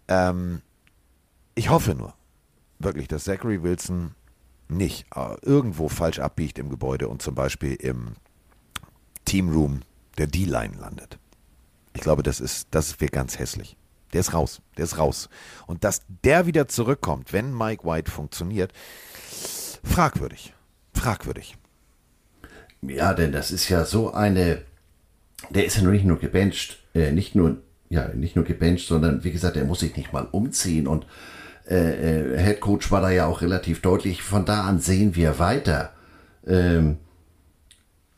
Ähm, 0.08 0.62
ich 1.54 1.70
hoffe 1.70 1.94
nur, 1.94 2.14
wirklich, 2.78 3.08
dass 3.08 3.24
Zachary 3.24 3.62
Wilson 3.62 4.14
nicht 4.68 5.06
äh, 5.14 5.36
irgendwo 5.42 5.88
falsch 5.88 6.18
abbiegt 6.18 6.58
im 6.58 6.70
Gebäude 6.70 7.08
und 7.08 7.22
zum 7.22 7.34
Beispiel 7.34 7.74
im 7.74 8.14
Teamroom 9.24 9.82
der 10.18 10.26
D-Line 10.26 10.76
landet. 10.78 11.18
Ich 11.94 12.00
glaube, 12.00 12.22
das 12.22 12.40
ist, 12.40 12.68
das 12.70 13.00
wäre 13.00 13.10
ganz 13.10 13.38
hässlich. 13.38 13.76
Der 14.12 14.20
ist 14.20 14.34
raus, 14.34 14.60
der 14.76 14.84
ist 14.84 14.98
raus. 14.98 15.28
Und 15.66 15.84
dass 15.84 16.02
der 16.24 16.46
wieder 16.46 16.68
zurückkommt, 16.68 17.32
wenn 17.32 17.56
Mike 17.56 17.84
White 17.84 18.10
funktioniert, 18.10 18.72
fragwürdig. 19.82 20.54
Fragwürdig. 20.94 21.56
Ja, 22.82 23.14
denn 23.14 23.32
das 23.32 23.50
ist 23.50 23.68
ja 23.68 23.84
so 23.84 24.12
eine. 24.12 24.62
Der 25.50 25.64
ist 25.64 25.76
ja 25.76 25.82
nur 25.82 25.92
nicht 25.92 26.04
nur 26.04 26.18
gebencht, 26.18 26.78
äh, 26.94 27.10
nicht 27.12 27.34
nur, 27.34 27.62
ja, 27.92 28.08
nicht 28.14 28.36
nur 28.36 28.46
gebencht, 28.46 28.88
sondern 28.88 29.22
wie 29.22 29.32
gesagt, 29.32 29.56
er 29.56 29.66
muss 29.66 29.80
sich 29.80 29.96
nicht 29.96 30.14
mal 30.14 30.26
umziehen 30.30 30.86
und 30.86 31.04
äh, 31.68 32.36
äh, 32.36 32.38
Head 32.38 32.60
Coach 32.60 32.90
war 32.90 33.02
da 33.02 33.10
ja 33.10 33.26
auch 33.26 33.42
relativ 33.42 33.82
deutlich. 33.82 34.22
Von 34.22 34.46
da 34.46 34.62
an 34.62 34.80
sehen 34.80 35.14
wir 35.14 35.38
weiter. 35.38 35.92
Ähm, 36.46 36.96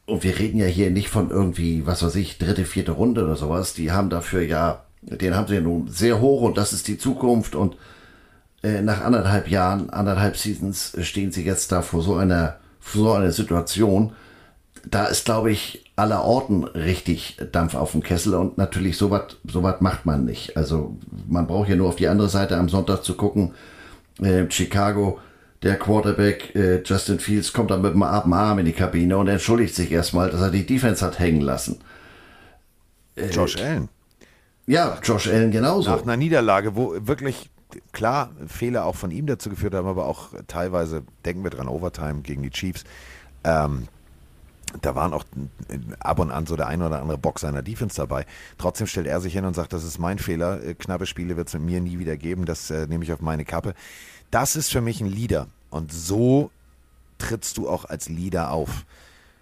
und 0.06 0.22
wir 0.22 0.38
reden 0.38 0.58
ja 0.58 0.66
hier 0.66 0.90
nicht 0.92 1.08
von 1.08 1.30
irgendwie, 1.30 1.86
was 1.86 2.04
weiß 2.04 2.14
ich, 2.14 2.38
dritte, 2.38 2.64
vierte 2.64 2.92
Runde 2.92 3.24
oder 3.24 3.34
sowas. 3.34 3.74
Die 3.74 3.90
haben 3.90 4.10
dafür 4.10 4.42
ja, 4.42 4.84
den 5.02 5.34
haben 5.34 5.48
sie 5.48 5.60
nun 5.60 5.88
sehr 5.88 6.20
hoch 6.20 6.42
und 6.42 6.56
das 6.56 6.72
ist 6.72 6.86
die 6.86 6.96
Zukunft. 6.96 7.56
Und 7.56 7.76
äh, 8.62 8.80
nach 8.80 9.02
anderthalb 9.02 9.48
Jahren, 9.48 9.90
anderthalb 9.90 10.36
Seasons 10.36 10.96
stehen 11.00 11.32
sie 11.32 11.42
jetzt 11.42 11.72
da 11.72 11.82
vor 11.82 12.00
so 12.00 12.14
einer, 12.14 12.58
vor 12.78 13.02
so 13.02 13.12
einer 13.12 13.32
Situation. 13.32 14.12
Da 14.90 15.06
ist, 15.06 15.24
glaube 15.24 15.50
ich, 15.50 15.84
aller 15.96 16.24
Orten 16.24 16.64
richtig 16.64 17.36
Dampf 17.52 17.74
auf 17.74 17.92
dem 17.92 18.02
Kessel 18.02 18.34
und 18.34 18.58
natürlich 18.58 18.96
sowas 18.96 19.36
sowas 19.46 19.80
macht 19.80 20.06
man 20.06 20.24
nicht. 20.24 20.56
Also 20.56 20.96
man 21.28 21.46
braucht 21.46 21.68
ja 21.68 21.76
nur 21.76 21.88
auf 21.88 21.96
die 21.96 22.08
andere 22.08 22.28
Seite 22.28 22.56
am 22.56 22.68
Sonntag 22.68 23.04
zu 23.04 23.14
gucken. 23.14 23.54
Äh, 24.20 24.50
Chicago, 24.50 25.18
der 25.62 25.78
Quarterback 25.78 26.54
äh, 26.54 26.82
Justin 26.82 27.18
Fields 27.18 27.52
kommt 27.52 27.70
dann 27.70 27.82
mit 27.82 27.94
dem 27.94 28.02
Arm 28.02 28.58
in 28.58 28.66
die 28.66 28.72
Kabine 28.72 29.16
und 29.16 29.28
entschuldigt 29.28 29.74
sich 29.74 29.90
erstmal, 29.90 30.30
dass 30.30 30.40
er 30.40 30.50
die 30.50 30.66
Defense 30.66 31.04
hat 31.04 31.18
hängen 31.18 31.40
lassen. 31.40 31.78
Josh 33.16 33.56
Allen. 33.56 33.88
Ja, 34.66 34.98
Josh 35.02 35.28
Allen 35.28 35.50
genauso. 35.50 35.90
Nach 35.90 36.02
einer 36.02 36.16
Niederlage, 36.16 36.74
wo 36.74 36.94
wirklich 36.98 37.50
klar 37.92 38.30
Fehler 38.46 38.84
auch 38.84 38.96
von 38.96 39.10
ihm 39.10 39.26
dazu 39.26 39.50
geführt 39.50 39.74
haben, 39.74 39.86
aber 39.86 40.06
auch 40.06 40.30
teilweise, 40.48 41.02
denken 41.24 41.44
wir 41.44 41.50
dran, 41.50 41.68
Overtime 41.68 42.22
gegen 42.22 42.42
die 42.42 42.50
Chiefs. 42.50 42.84
Ähm, 43.44 43.88
da 44.80 44.94
waren 44.94 45.12
auch 45.12 45.24
ab 46.00 46.18
und 46.18 46.30
an 46.30 46.46
so 46.46 46.56
der 46.56 46.66
eine 46.66 46.86
oder 46.86 47.00
andere 47.00 47.18
Bock 47.18 47.38
seiner 47.38 47.62
Defense 47.62 47.96
dabei. 47.96 48.26
Trotzdem 48.58 48.86
stellt 48.86 49.06
er 49.06 49.20
sich 49.20 49.32
hin 49.32 49.44
und 49.44 49.54
sagt, 49.54 49.72
das 49.72 49.84
ist 49.84 49.98
mein 49.98 50.18
Fehler. 50.18 50.62
Äh, 50.62 50.74
Knappe 50.74 51.06
Spiele 51.06 51.36
wird 51.36 51.48
es 51.48 51.54
mit 51.54 51.62
mir 51.62 51.80
nie 51.80 51.98
wieder 51.98 52.16
geben. 52.16 52.44
Das 52.44 52.70
äh, 52.70 52.86
nehme 52.86 53.04
ich 53.04 53.12
auf 53.12 53.20
meine 53.20 53.44
Kappe. 53.44 53.74
Das 54.30 54.56
ist 54.56 54.70
für 54.70 54.80
mich 54.80 55.00
ein 55.00 55.06
Leader. 55.06 55.48
Und 55.70 55.92
so 55.92 56.50
trittst 57.18 57.56
du 57.56 57.68
auch 57.68 57.84
als 57.84 58.08
Leader 58.08 58.50
auf. 58.50 58.84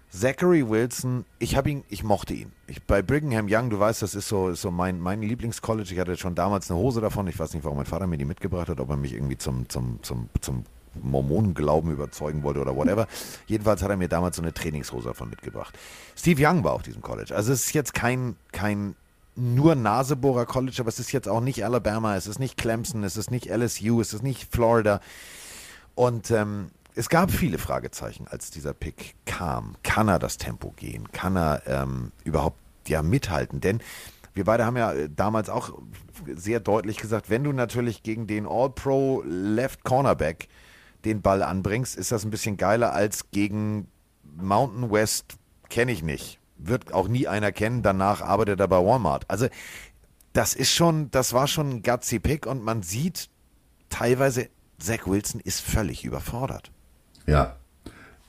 Zachary 0.09 0.69
Wilson, 0.69 1.25
ich 1.39 1.55
habe 1.55 1.71
ihn, 1.71 1.83
ich 1.89 2.03
mochte 2.03 2.35
ihn. 2.35 2.51
Ich, 2.67 2.83
bei 2.83 3.01
Brigham 3.01 3.47
Young, 3.49 3.71
du 3.71 3.79
weißt, 3.79 4.03
das 4.03 4.13
ist 4.13 4.27
so, 4.27 4.49
ist 4.49 4.61
so 4.61 4.69
mein, 4.69 4.99
mein 4.99 5.23
Lieblingscollege. 5.23 5.91
Ich 5.91 5.99
hatte 5.99 6.15
schon 6.17 6.35
damals 6.35 6.69
eine 6.69 6.79
Hose 6.79 7.01
davon. 7.01 7.25
Ich 7.27 7.39
weiß 7.39 7.55
nicht, 7.55 7.63
warum 7.63 7.77
mein 7.77 7.87
Vater 7.87 8.05
mir 8.05 8.17
die 8.17 8.25
mitgebracht 8.25 8.69
hat, 8.69 8.79
ob 8.79 8.91
er 8.91 8.97
mich 8.97 9.13
irgendwie 9.13 9.37
zum, 9.37 9.67
zum, 9.69 10.03
zum, 10.03 10.29
zum 10.39 10.65
Mormonenglauben 11.01 11.91
überzeugen 11.91 12.43
wollte 12.43 12.61
oder 12.61 12.75
whatever. 12.75 13.07
Jedenfalls 13.47 13.81
hat 13.81 13.89
er 13.89 13.97
mir 13.97 14.07
damals 14.07 14.35
so 14.35 14.41
eine 14.41 14.53
Trainingshose 14.53 15.09
davon 15.09 15.29
mitgebracht. 15.29 15.77
Steve 16.15 16.45
Young 16.45 16.63
war 16.63 16.73
auf 16.73 16.83
diesem 16.83 17.01
College. 17.01 17.35
Also 17.35 17.51
es 17.51 17.65
ist 17.65 17.73
jetzt 17.73 17.93
kein, 17.93 18.35
kein 18.51 18.95
nur 19.35 19.75
Nasebohrer 19.75 20.45
College, 20.45 20.77
aber 20.79 20.89
es 20.89 20.99
ist 20.99 21.11
jetzt 21.11 21.27
auch 21.27 21.41
nicht 21.41 21.65
Alabama, 21.65 22.15
es 22.15 22.27
ist 22.27 22.39
nicht 22.39 22.57
Clemson, 22.57 23.03
es 23.03 23.17
ist 23.17 23.31
nicht 23.31 23.47
LSU, 23.47 23.99
es 24.01 24.13
ist 24.13 24.23
nicht 24.23 24.51
Florida. 24.51 25.01
Und 25.95 26.31
ähm, 26.31 26.69
es 26.95 27.09
gab 27.09 27.31
viele 27.31 27.57
Fragezeichen, 27.57 28.27
als 28.27 28.51
dieser 28.51 28.73
Pick 28.73 29.15
kam. 29.25 29.75
Kann 29.83 30.07
er 30.07 30.19
das 30.19 30.37
Tempo 30.37 30.73
gehen? 30.75 31.11
Kann 31.11 31.35
er 31.35 31.63
ähm, 31.65 32.11
überhaupt 32.23 32.59
ja 32.87 33.01
mithalten? 33.01 33.61
Denn 33.61 33.79
wir 34.33 34.45
beide 34.45 34.65
haben 34.65 34.77
ja 34.77 34.93
äh, 34.93 35.09
damals 35.13 35.49
auch 35.49 35.73
sehr 36.35 36.59
deutlich 36.59 36.97
gesagt, 36.97 37.29
wenn 37.29 37.43
du 37.43 37.51
natürlich 37.51 38.03
gegen 38.03 38.27
den 38.27 38.47
All-Pro 38.47 39.23
Left 39.25 39.83
Cornerback 39.83 40.47
den 41.05 41.21
Ball 41.21 41.43
anbringst, 41.43 41.95
ist 41.95 42.11
das 42.11 42.23
ein 42.23 42.31
bisschen 42.31 42.57
geiler 42.57 42.93
als 42.93 43.31
gegen 43.31 43.87
Mountain 44.35 44.91
West, 44.91 45.35
kenne 45.69 45.91
ich 45.91 46.03
nicht. 46.03 46.39
Wird 46.57 46.93
auch 46.93 47.07
nie 47.07 47.27
einer 47.27 47.51
kennen, 47.51 47.81
danach 47.81 48.21
arbeitet 48.21 48.59
er 48.59 48.67
bei 48.67 48.77
Walmart. 48.77 49.25
Also 49.27 49.47
das 50.33 50.53
ist 50.53 50.71
schon, 50.71 51.11
das 51.11 51.33
war 51.33 51.47
schon 51.47 51.69
ein 51.69 51.83
gutsy 51.83 52.19
Pick 52.19 52.45
und 52.45 52.63
man 52.63 52.83
sieht 52.83 53.29
teilweise, 53.89 54.49
Zach 54.79 55.05
Wilson 55.05 55.39
ist 55.41 55.61
völlig 55.61 56.03
überfordert. 56.03 56.71
Ja. 57.25 57.57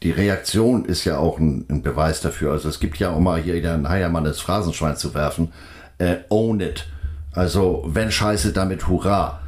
Die 0.02 0.10
Reaktion 0.10 0.84
ist 0.84 1.06
ja 1.06 1.16
auch 1.16 1.38
ein, 1.38 1.64
ein 1.70 1.82
Beweis 1.82 2.20
dafür. 2.20 2.52
Also 2.52 2.68
es 2.68 2.78
gibt 2.78 2.98
ja 2.98 3.10
auch 3.10 3.20
mal 3.20 3.40
hier 3.40 3.54
einen 3.54 3.88
Heiermann 3.88 4.26
ins 4.26 4.40
Phrasenschwein 4.40 4.96
zu 4.96 5.14
werfen. 5.14 5.52
Äh, 5.96 6.16
own 6.28 6.60
it. 6.60 6.86
Also 7.32 7.82
wenn 7.86 8.12
Scheiße, 8.12 8.52
damit 8.52 8.86
Hurra 8.86 9.40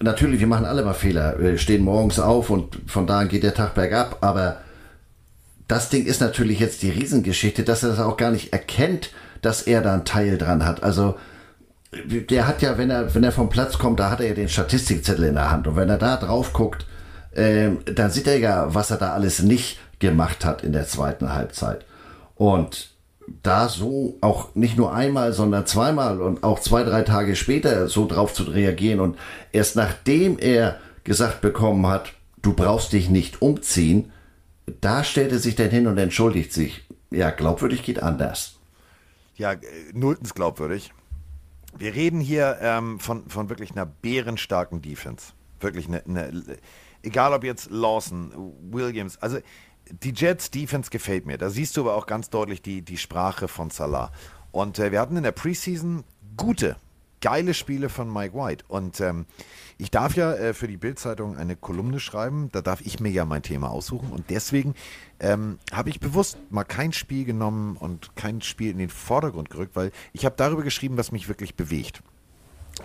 natürlich, 0.00 0.40
wir 0.40 0.46
machen 0.46 0.66
alle 0.66 0.84
mal 0.84 0.94
Fehler. 0.94 1.36
Wir 1.38 1.58
stehen 1.58 1.82
morgens 1.82 2.18
auf 2.20 2.50
und 2.50 2.78
von 2.86 3.06
da 3.06 3.20
an 3.20 3.28
geht 3.28 3.42
der 3.42 3.54
Tag 3.54 3.74
bergab, 3.74 4.18
aber 4.20 4.58
das 5.66 5.90
Ding 5.90 6.06
ist 6.06 6.20
natürlich 6.20 6.60
jetzt 6.60 6.82
die 6.82 6.90
Riesengeschichte, 6.90 7.62
dass 7.62 7.82
er 7.82 7.90
das 7.90 8.00
auch 8.00 8.16
gar 8.16 8.30
nicht 8.30 8.52
erkennt, 8.52 9.10
dass 9.42 9.62
er 9.62 9.82
da 9.82 9.94
einen 9.94 10.04
Teil 10.04 10.38
dran 10.38 10.64
hat. 10.64 10.82
Also 10.82 11.16
der 11.92 12.46
hat 12.46 12.62
ja, 12.62 12.78
wenn 12.78 12.90
er, 12.90 13.14
wenn 13.14 13.24
er 13.24 13.32
vom 13.32 13.48
Platz 13.48 13.78
kommt, 13.78 14.00
da 14.00 14.10
hat 14.10 14.20
er 14.20 14.28
ja 14.28 14.34
den 14.34 14.48
Statistikzettel 14.48 15.24
in 15.24 15.34
der 15.34 15.50
Hand. 15.50 15.66
Und 15.66 15.76
wenn 15.76 15.88
er 15.88 15.98
da 15.98 16.16
drauf 16.16 16.52
guckt, 16.52 16.86
äh, 17.32 17.70
dann 17.84 18.10
sieht 18.10 18.26
er 18.26 18.38
ja, 18.38 18.74
was 18.74 18.90
er 18.90 18.98
da 18.98 19.12
alles 19.12 19.42
nicht 19.42 19.78
gemacht 19.98 20.44
hat 20.44 20.62
in 20.62 20.72
der 20.72 20.86
zweiten 20.86 21.32
Halbzeit. 21.32 21.84
Und 22.34 22.90
da 23.42 23.68
so 23.68 24.16
auch 24.20 24.54
nicht 24.54 24.76
nur 24.76 24.92
einmal, 24.94 25.32
sondern 25.32 25.66
zweimal 25.66 26.20
und 26.20 26.42
auch 26.42 26.60
zwei, 26.60 26.82
drei 26.82 27.02
Tage 27.02 27.36
später 27.36 27.88
so 27.88 28.06
drauf 28.06 28.34
zu 28.34 28.44
reagieren 28.44 29.00
und 29.00 29.18
erst 29.52 29.76
nachdem 29.76 30.38
er 30.38 30.78
gesagt 31.04 31.40
bekommen 31.40 31.86
hat, 31.86 32.12
du 32.42 32.52
brauchst 32.52 32.92
dich 32.92 33.08
nicht 33.08 33.42
umziehen, 33.42 34.12
da 34.80 35.04
stellt 35.04 35.32
er 35.32 35.38
sich 35.38 35.54
dann 35.54 35.70
hin 35.70 35.86
und 35.86 35.98
entschuldigt 35.98 36.52
sich. 36.52 36.84
Ja, 37.10 37.30
glaubwürdig 37.30 37.82
geht 37.82 38.02
anders. 38.02 38.56
Ja, 39.36 39.52
äh, 39.52 39.58
nulltens 39.92 40.34
glaubwürdig. 40.34 40.92
Wir 41.76 41.94
reden 41.94 42.20
hier 42.20 42.58
ähm, 42.60 42.98
von, 43.00 43.28
von 43.28 43.48
wirklich 43.48 43.72
einer 43.72 43.86
bärenstarken 43.86 44.82
Defense. 44.82 45.32
Wirklich 45.60 45.86
eine, 45.86 46.04
eine, 46.04 46.58
egal 47.02 47.32
ob 47.32 47.44
jetzt 47.44 47.70
Lawson, 47.70 48.32
Williams, 48.70 49.16
also 49.18 49.38
die 49.90 50.12
Jets 50.12 50.50
Defense 50.50 50.90
gefällt 50.90 51.26
mir. 51.26 51.38
Da 51.38 51.50
siehst 51.50 51.76
du 51.76 51.82
aber 51.82 51.94
auch 51.94 52.06
ganz 52.06 52.30
deutlich 52.30 52.62
die, 52.62 52.82
die 52.82 52.96
Sprache 52.96 53.48
von 53.48 53.70
Salah. 53.70 54.12
Und 54.52 54.78
äh, 54.78 54.92
wir 54.92 55.00
hatten 55.00 55.16
in 55.16 55.22
der 55.22 55.32
Preseason 55.32 56.04
gute, 56.36 56.76
geile 57.20 57.54
Spiele 57.54 57.88
von 57.88 58.12
Mike 58.12 58.34
White. 58.34 58.64
Und 58.68 59.00
ähm, 59.00 59.26
ich 59.76 59.90
darf 59.90 60.16
ja 60.16 60.32
äh, 60.34 60.54
für 60.54 60.68
die 60.68 60.76
Bildzeitung 60.76 61.36
eine 61.36 61.56
Kolumne 61.56 62.00
schreiben. 62.00 62.48
Da 62.52 62.60
darf 62.60 62.80
ich 62.80 63.00
mir 63.00 63.10
ja 63.10 63.24
mein 63.24 63.42
Thema 63.42 63.70
aussuchen. 63.70 64.10
Und 64.10 64.30
deswegen 64.30 64.74
ähm, 65.20 65.58
habe 65.72 65.90
ich 65.90 66.00
bewusst 66.00 66.38
mal 66.50 66.64
kein 66.64 66.92
Spiel 66.92 67.24
genommen 67.24 67.76
und 67.76 68.14
kein 68.16 68.40
Spiel 68.42 68.70
in 68.70 68.78
den 68.78 68.90
Vordergrund 68.90 69.50
gerückt, 69.50 69.76
weil 69.76 69.92
ich 70.12 70.24
habe 70.24 70.36
darüber 70.36 70.62
geschrieben, 70.62 70.96
was 70.96 71.12
mich 71.12 71.28
wirklich 71.28 71.54
bewegt. 71.54 72.02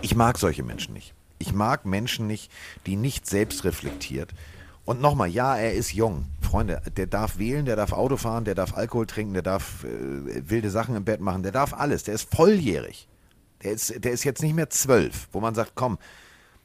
Ich 0.02 0.16
mag 0.16 0.38
solche 0.38 0.64
Menschen 0.64 0.94
nicht. 0.94 1.14
Ich 1.40 1.54
mag 1.54 1.86
Menschen 1.86 2.26
nicht, 2.26 2.52
die 2.86 2.96
nicht 2.96 3.28
selbst 3.28 3.64
reflektiert 3.64 4.34
und 4.86 5.02
nochmal, 5.02 5.30
ja, 5.30 5.56
er 5.56 5.74
ist 5.74 5.94
jung. 5.94 6.26
Freunde, 6.42 6.82
der 6.98 7.08
darf 7.08 7.38
wählen, 7.38 7.66
der 7.66 7.76
darf 7.76 7.94
Auto 7.94 8.18
fahren, 8.18 8.44
der 8.44 8.56
darf 8.56 8.76
Alkohol 8.76 9.08
trinken, 9.08 9.34
der 9.34 9.44
darf 9.44 9.84
äh, 9.84 10.50
wilde 10.50 10.70
Sachen 10.70 10.96
im 10.96 11.06
Bett 11.06 11.22
machen, 11.22 11.44
der 11.44 11.52
darf 11.52 11.74
alles. 11.74 12.04
Der 12.04 12.16
ist 12.16 12.34
volljährig. 12.34 13.08
Der 13.64 13.72
ist, 13.72 14.04
der 14.04 14.12
ist 14.12 14.26
jetzt 14.26 14.42
nicht 14.42 14.56
mehr 14.56 14.70
zwölf, 14.70 15.30
wo 15.32 15.40
man 15.40 15.56
sagt, 15.56 15.72
komm, 15.76 15.98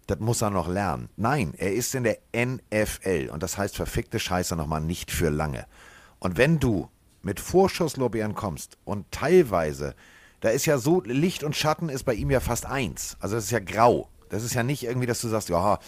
das 0.09 0.19
muss 0.19 0.43
er 0.43 0.51
noch 0.51 0.69
lernen. 0.69 1.11
Nein, 1.17 1.55
er 1.57 1.73
ist 1.73 1.95
in 1.95 2.03
der 2.03 2.19
NFL 2.35 3.31
und 3.33 3.43
das 3.43 3.57
heißt 3.57 3.77
verfickte 3.77 4.19
Scheiße 4.19 4.57
nochmal 4.57 4.81
nicht 4.81 5.11
für 5.13 5.29
lange. 5.29 5.67
Und 6.19 6.37
wenn 6.37 6.59
du 6.59 6.89
mit 7.23 7.39
Vorschusslorbeeren 7.39 8.35
kommst 8.35 8.79
und 8.85 9.11
teilweise, 9.13 9.95
da 10.41 10.49
ist 10.49 10.67
ja 10.67 10.79
so, 10.79 11.03
Licht 11.03 11.45
und 11.45 11.55
Schatten 11.55 11.89
ist 11.89 12.05
bei 12.05 12.15
ihm 12.15 12.31
ja 12.31 12.41
fast 12.41 12.67
eins. 12.67 13.17
Also 13.21 13.37
das 13.37 13.45
ist 13.45 13.51
ja 13.51 13.61
grau. 13.61 14.09
Das 14.31 14.43
ist 14.43 14.55
ja 14.55 14.63
nicht 14.63 14.83
irgendwie, 14.83 15.07
dass 15.07 15.21
du 15.21 15.29
sagst, 15.29 15.51
ja, 15.51 15.79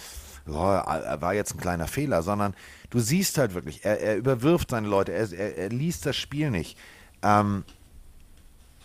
oh, 0.47 0.53
war 0.53 1.35
jetzt 1.35 1.55
ein 1.55 1.61
kleiner 1.61 1.87
Fehler, 1.87 2.23
sondern 2.23 2.55
du 2.91 2.99
siehst 2.99 3.39
halt 3.39 3.55
wirklich, 3.55 3.85
er, 3.85 4.01
er 4.01 4.17
überwirft 4.17 4.71
seine 4.71 4.89
Leute, 4.89 5.13
er, 5.13 5.33
er, 5.33 5.57
er 5.57 5.69
liest 5.69 6.07
das 6.07 6.17
Spiel 6.17 6.51
nicht. 6.51 6.77
Ähm, 7.23 7.65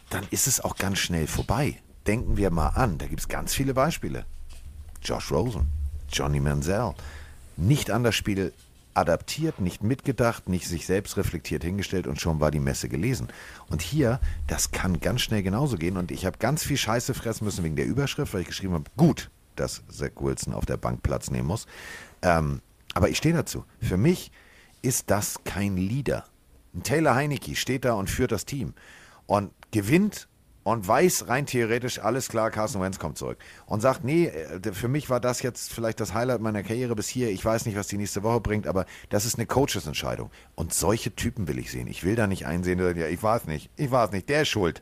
dann 0.10 0.26
ist 0.32 0.48
es 0.48 0.62
auch 0.62 0.78
ganz 0.78 1.00
schnell 1.00 1.28
vorbei. 1.28 1.80
Denken 2.08 2.38
wir 2.38 2.52
mal 2.52 2.70
an, 2.70 2.98
da 2.98 3.08
gibt 3.08 3.22
es 3.22 3.28
ganz 3.28 3.54
viele 3.54 3.74
Beispiele. 3.74 4.26
Josh 5.02 5.32
Rosen, 5.32 5.68
Johnny 6.12 6.40
Manziel, 6.40 6.94
nicht 7.58 7.92
an 7.92 8.04
das 8.04 8.16
Spiel 8.16 8.54
adaptiert, 8.96 9.60
nicht 9.60 9.84
mitgedacht, 9.84 10.48
nicht 10.48 10.68
sich 10.68 10.86
selbst 10.86 11.18
reflektiert 11.18 11.64
hingestellt 11.64 12.08
und 12.08 12.20
schon 12.20 12.40
war 12.40 12.50
die 12.50 12.60
Messe 12.60 12.90
gelesen. 12.90 13.28
Und 13.70 13.82
hier, 13.82 14.20
das 14.48 14.72
kann 14.72 15.00
ganz 15.00 15.22
schnell 15.22 15.44
genauso 15.44 15.78
gehen 15.78 15.98
und 15.98 16.12
ich 16.12 16.26
habe 16.26 16.38
ganz 16.38 16.64
viel 16.64 16.78
Scheiße 16.78 17.14
fressen 17.14 17.46
müssen 17.46 17.64
wegen 17.64 17.76
der 17.76 17.86
Überschrift, 17.86 18.34
weil 18.34 18.42
ich 18.42 18.48
geschrieben 18.48 18.74
habe, 18.74 18.90
gut, 18.96 19.30
dass 19.56 19.84
Zach 19.90 20.12
Wilson 20.20 20.54
auf 20.54 20.66
der 20.66 20.78
Bank 20.78 21.04
Platz 21.04 21.30
nehmen 21.32 21.48
muss. 21.48 21.66
Ähm, 22.22 22.62
aber 22.94 23.10
ich 23.10 23.18
stehe 23.18 23.36
dazu. 23.36 23.66
Für 23.82 23.98
mich 23.98 24.32
ist 24.82 25.10
das 25.10 25.44
kein 25.44 25.78
Leader. 25.78 26.26
Ein 26.74 26.84
Taylor 26.84 27.16
Heinecke 27.16 27.56
steht 27.56 27.86
da 27.86 27.94
und 27.94 28.10
führt 28.10 28.32
das 28.32 28.46
Team 28.46 28.74
und 29.28 29.52
gewinnt 29.72 30.28
und 30.66 30.88
weiß 30.88 31.28
rein 31.28 31.46
theoretisch, 31.46 32.00
alles 32.00 32.28
klar, 32.28 32.50
Carson 32.50 32.82
Wentz 32.82 32.98
kommt 32.98 33.20
zurück. 33.20 33.38
Und 33.68 33.82
sagt, 33.82 34.04
nee, 34.04 34.26
äh, 34.26 34.74
für 34.74 34.88
mich 34.88 35.12
war 35.12 35.20
das 35.20 35.44
jetzt 35.44 35.72
vielleicht 35.72 36.00
das 36.00 36.16
Highlight 36.16 36.42
meiner 36.42 36.64
Karriere 36.64 36.96
bis 36.96 37.08
hier. 37.08 37.30
Ich 37.30 37.46
weiß 37.46 37.68
nicht, 37.68 37.78
was 37.78 37.88
die 37.88 37.98
nächste 37.98 38.24
Woche 38.24 38.40
bringt, 38.42 38.66
aber 38.66 38.88
das 39.10 39.26
ist 39.26 39.38
eine 39.38 39.46
Coaches-Entscheidung. 39.46 40.32
Und 40.56 40.74
solche 40.74 41.16
Typen 41.16 41.48
will 41.48 41.60
ich 41.60 41.70
sehen. 41.70 41.86
Ich 41.88 42.04
will 42.04 42.16
da 42.16 42.26
nicht 42.26 42.48
einsehen, 42.48 42.80
ja, 42.80 43.06
ich 43.06 43.22
weiß 43.22 43.46
nicht, 43.46 43.70
ich 43.76 43.92
weiß 43.92 44.12
nicht, 44.12 44.28
der 44.28 44.42
ist 44.42 44.48
schuld. 44.48 44.82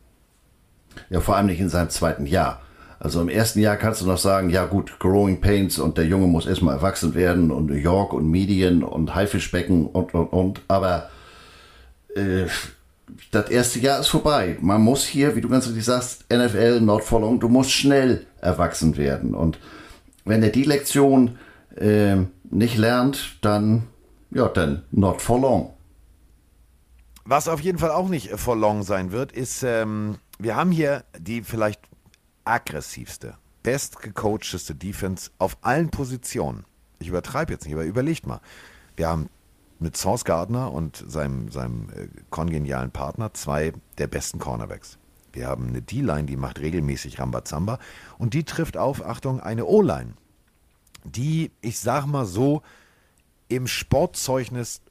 Ja, 1.10 1.20
vor 1.20 1.36
allem 1.36 1.48
nicht 1.48 1.60
in 1.60 1.70
seinem 1.70 1.90
zweiten 1.90 2.26
Jahr. 2.28 2.62
Also 3.04 3.20
im 3.20 3.28
ersten 3.28 3.60
Jahr 3.60 3.76
kannst 3.76 4.00
du 4.00 4.06
noch 4.06 4.18
sagen, 4.18 4.50
ja 4.50 4.64
gut, 4.64 4.98
Growing 4.98 5.42
Pains 5.42 5.78
und 5.78 5.98
der 5.98 6.06
Junge 6.06 6.26
muss 6.26 6.46
erstmal 6.46 6.78
erwachsen 6.78 7.14
werden 7.16 7.52
und 7.52 7.66
New 7.66 7.76
York 7.76 8.14
und 8.14 8.32
Medien 8.32 8.82
und 8.82 9.14
Haifischbecken 9.14 9.88
und, 9.88 10.14
und, 10.14 10.28
und. 10.28 10.62
Aber 10.70 11.10
äh, 12.16 12.46
das 13.32 13.50
erste 13.50 13.80
Jahr 13.80 14.00
ist 14.00 14.08
vorbei. 14.08 14.58
Man 14.62 14.82
muss 14.82 15.04
hier, 15.04 15.36
wie 15.36 15.42
du 15.42 15.50
ganz 15.50 15.68
richtig 15.68 15.84
sagst, 15.84 16.24
NFL, 16.32 16.80
not 16.80 17.04
for 17.04 17.20
long, 17.20 17.42
du 17.42 17.50
musst 17.50 17.72
schnell 17.72 18.26
erwachsen 18.40 18.96
werden. 18.96 19.36
Und 19.36 19.60
wenn 20.24 20.42
er 20.42 20.52
die 20.52 20.64
Lektion 20.64 21.38
äh, 21.76 22.16
nicht 22.50 22.78
lernt, 22.78 23.38
dann, 23.42 23.84
ja, 24.32 24.48
dann 24.48 24.84
not 24.92 25.22
for 25.22 25.42
long. 25.42 25.74
Was 27.26 27.50
auf 27.50 27.60
jeden 27.60 27.80
Fall 27.80 27.92
auch 27.92 28.08
nicht 28.08 28.30
for 28.30 28.56
long 28.56 28.84
sein 28.84 29.12
wird, 29.12 29.34
ist, 29.34 29.62
ähm, 29.64 30.20
wir 30.40 30.56
haben 30.56 30.72
hier 30.72 31.04
die 31.20 31.42
vielleicht 31.42 31.82
aggressivste, 32.46 33.38
bestgecoachteste 33.64 34.76
Defense 34.76 35.32
auf 35.38 35.58
allen 35.62 35.90
Positionen. 35.90 36.66
Ich 37.00 37.08
übertreibe 37.08 37.54
jetzt 37.54 37.66
nicht, 37.66 37.74
aber 37.74 37.86
überlegt 37.86 38.26
mal. 38.26 38.42
Wir 38.96 39.08
haben 39.08 39.30
mit 39.80 39.98
Sauce 39.98 40.24
Gardner 40.24 40.72
und 40.72 41.04
seinem, 41.08 41.52
seinem 41.52 41.90
äh, 41.90 42.08
kongenialen 42.30 42.92
Partner 42.92 43.34
zwei 43.34 43.74
der 43.98 44.08
besten 44.08 44.40
Cornerbacks. 44.40 44.98
Wir 45.34 45.48
haben 45.48 45.68
eine 45.68 45.82
D-Line, 45.82 46.26
die 46.26 46.38
macht 46.38 46.60
regelmäßig 46.60 47.20
Rambazamba. 47.20 47.80
Und 48.18 48.34
die 48.34 48.44
trifft 48.44 48.78
auf, 48.78 49.04
Achtung, 49.04 49.40
eine 49.42 49.66
O-Line, 49.66 50.14
die, 51.04 51.52
ich 51.62 51.80
sag 51.80 52.06
mal 52.06 52.26
so, 52.26 52.62
im 53.50 53.68
Sportzeugnis 53.68 54.82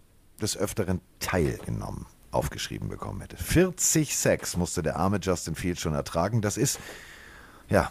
des 0.40 0.56
Öfteren 0.56 1.00
teilgenommen 1.20 2.06
aufgeschrieben 2.32 2.88
bekommen 2.88 3.20
hätte. 3.20 3.36
40 3.36 4.16
Sacks 4.16 4.56
musste 4.56 4.82
der 4.82 4.96
arme 4.96 5.18
Justin 5.22 5.54
Fields 5.54 5.80
schon 5.80 5.94
ertragen. 5.94 6.40
Das 6.40 6.56
ist, 6.56 6.80
ja, 7.72 7.90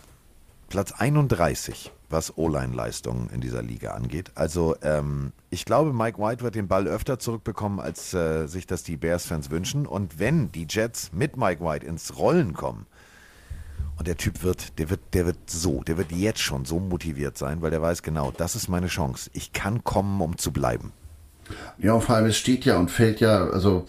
Platz 0.69 0.91
31, 0.93 1.91
was 2.09 2.37
O-Line-Leistungen 2.37 3.29
in 3.33 3.41
dieser 3.41 3.63
Liga 3.63 3.91
angeht. 3.91 4.31
Also 4.35 4.75
ähm, 4.83 5.33
ich 5.49 5.65
glaube, 5.65 5.91
Mike 5.91 6.17
White 6.19 6.43
wird 6.43 6.55
den 6.55 6.67
Ball 6.67 6.87
öfter 6.87 7.19
zurückbekommen, 7.19 7.79
als 7.79 8.13
äh, 8.13 8.47
sich 8.47 8.67
das 8.67 8.83
die 8.83 8.95
Bears-Fans 8.95 9.49
wünschen. 9.49 9.85
Und 9.85 10.19
wenn 10.19 10.51
die 10.51 10.67
Jets 10.69 11.11
mit 11.13 11.35
Mike 11.35 11.63
White 11.63 11.85
ins 11.85 12.17
Rollen 12.17 12.53
kommen, 12.53 12.85
und 13.97 14.07
der 14.07 14.17
Typ 14.17 14.41
wird, 14.41 14.79
der 14.79 14.89
wird, 14.89 15.01
der 15.13 15.27
wird 15.27 15.37
so, 15.45 15.83
der 15.83 15.95
wird 15.95 16.11
jetzt 16.11 16.39
schon 16.39 16.65
so 16.65 16.79
motiviert 16.79 17.37
sein, 17.37 17.61
weil 17.61 17.69
der 17.69 17.83
weiß 17.83 18.01
genau, 18.01 18.33
das 18.35 18.55
ist 18.55 18.67
meine 18.67 18.87
Chance. 18.87 19.29
Ich 19.33 19.53
kann 19.53 19.83
kommen, 19.83 20.19
um 20.21 20.39
zu 20.39 20.51
bleiben. 20.51 20.91
Ja, 21.77 21.99
vor 21.99 22.15
allem, 22.15 22.25
es 22.25 22.37
steht 22.37 22.65
ja 22.65 22.77
und 22.77 22.89
fällt 22.89 23.19
ja, 23.19 23.47
also 23.49 23.85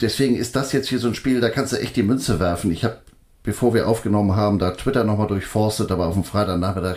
deswegen 0.00 0.36
ist 0.36 0.56
das 0.56 0.72
jetzt 0.72 0.88
hier 0.88 0.98
so 0.98 1.08
ein 1.08 1.14
Spiel, 1.14 1.40
da 1.40 1.48
kannst 1.48 1.72
du 1.72 1.80
echt 1.80 1.96
die 1.96 2.02
Münze 2.02 2.38
werfen. 2.38 2.70
Ich 2.70 2.84
habe, 2.84 2.98
bevor 3.44 3.74
wir 3.74 3.86
aufgenommen 3.86 4.34
haben, 4.34 4.58
da 4.58 4.72
Twitter 4.72 5.04
nochmal 5.04 5.28
durchforstet, 5.28 5.92
aber 5.92 6.06
auf 6.06 6.14
dem 6.14 6.24
Freitagnachmittag 6.24 6.96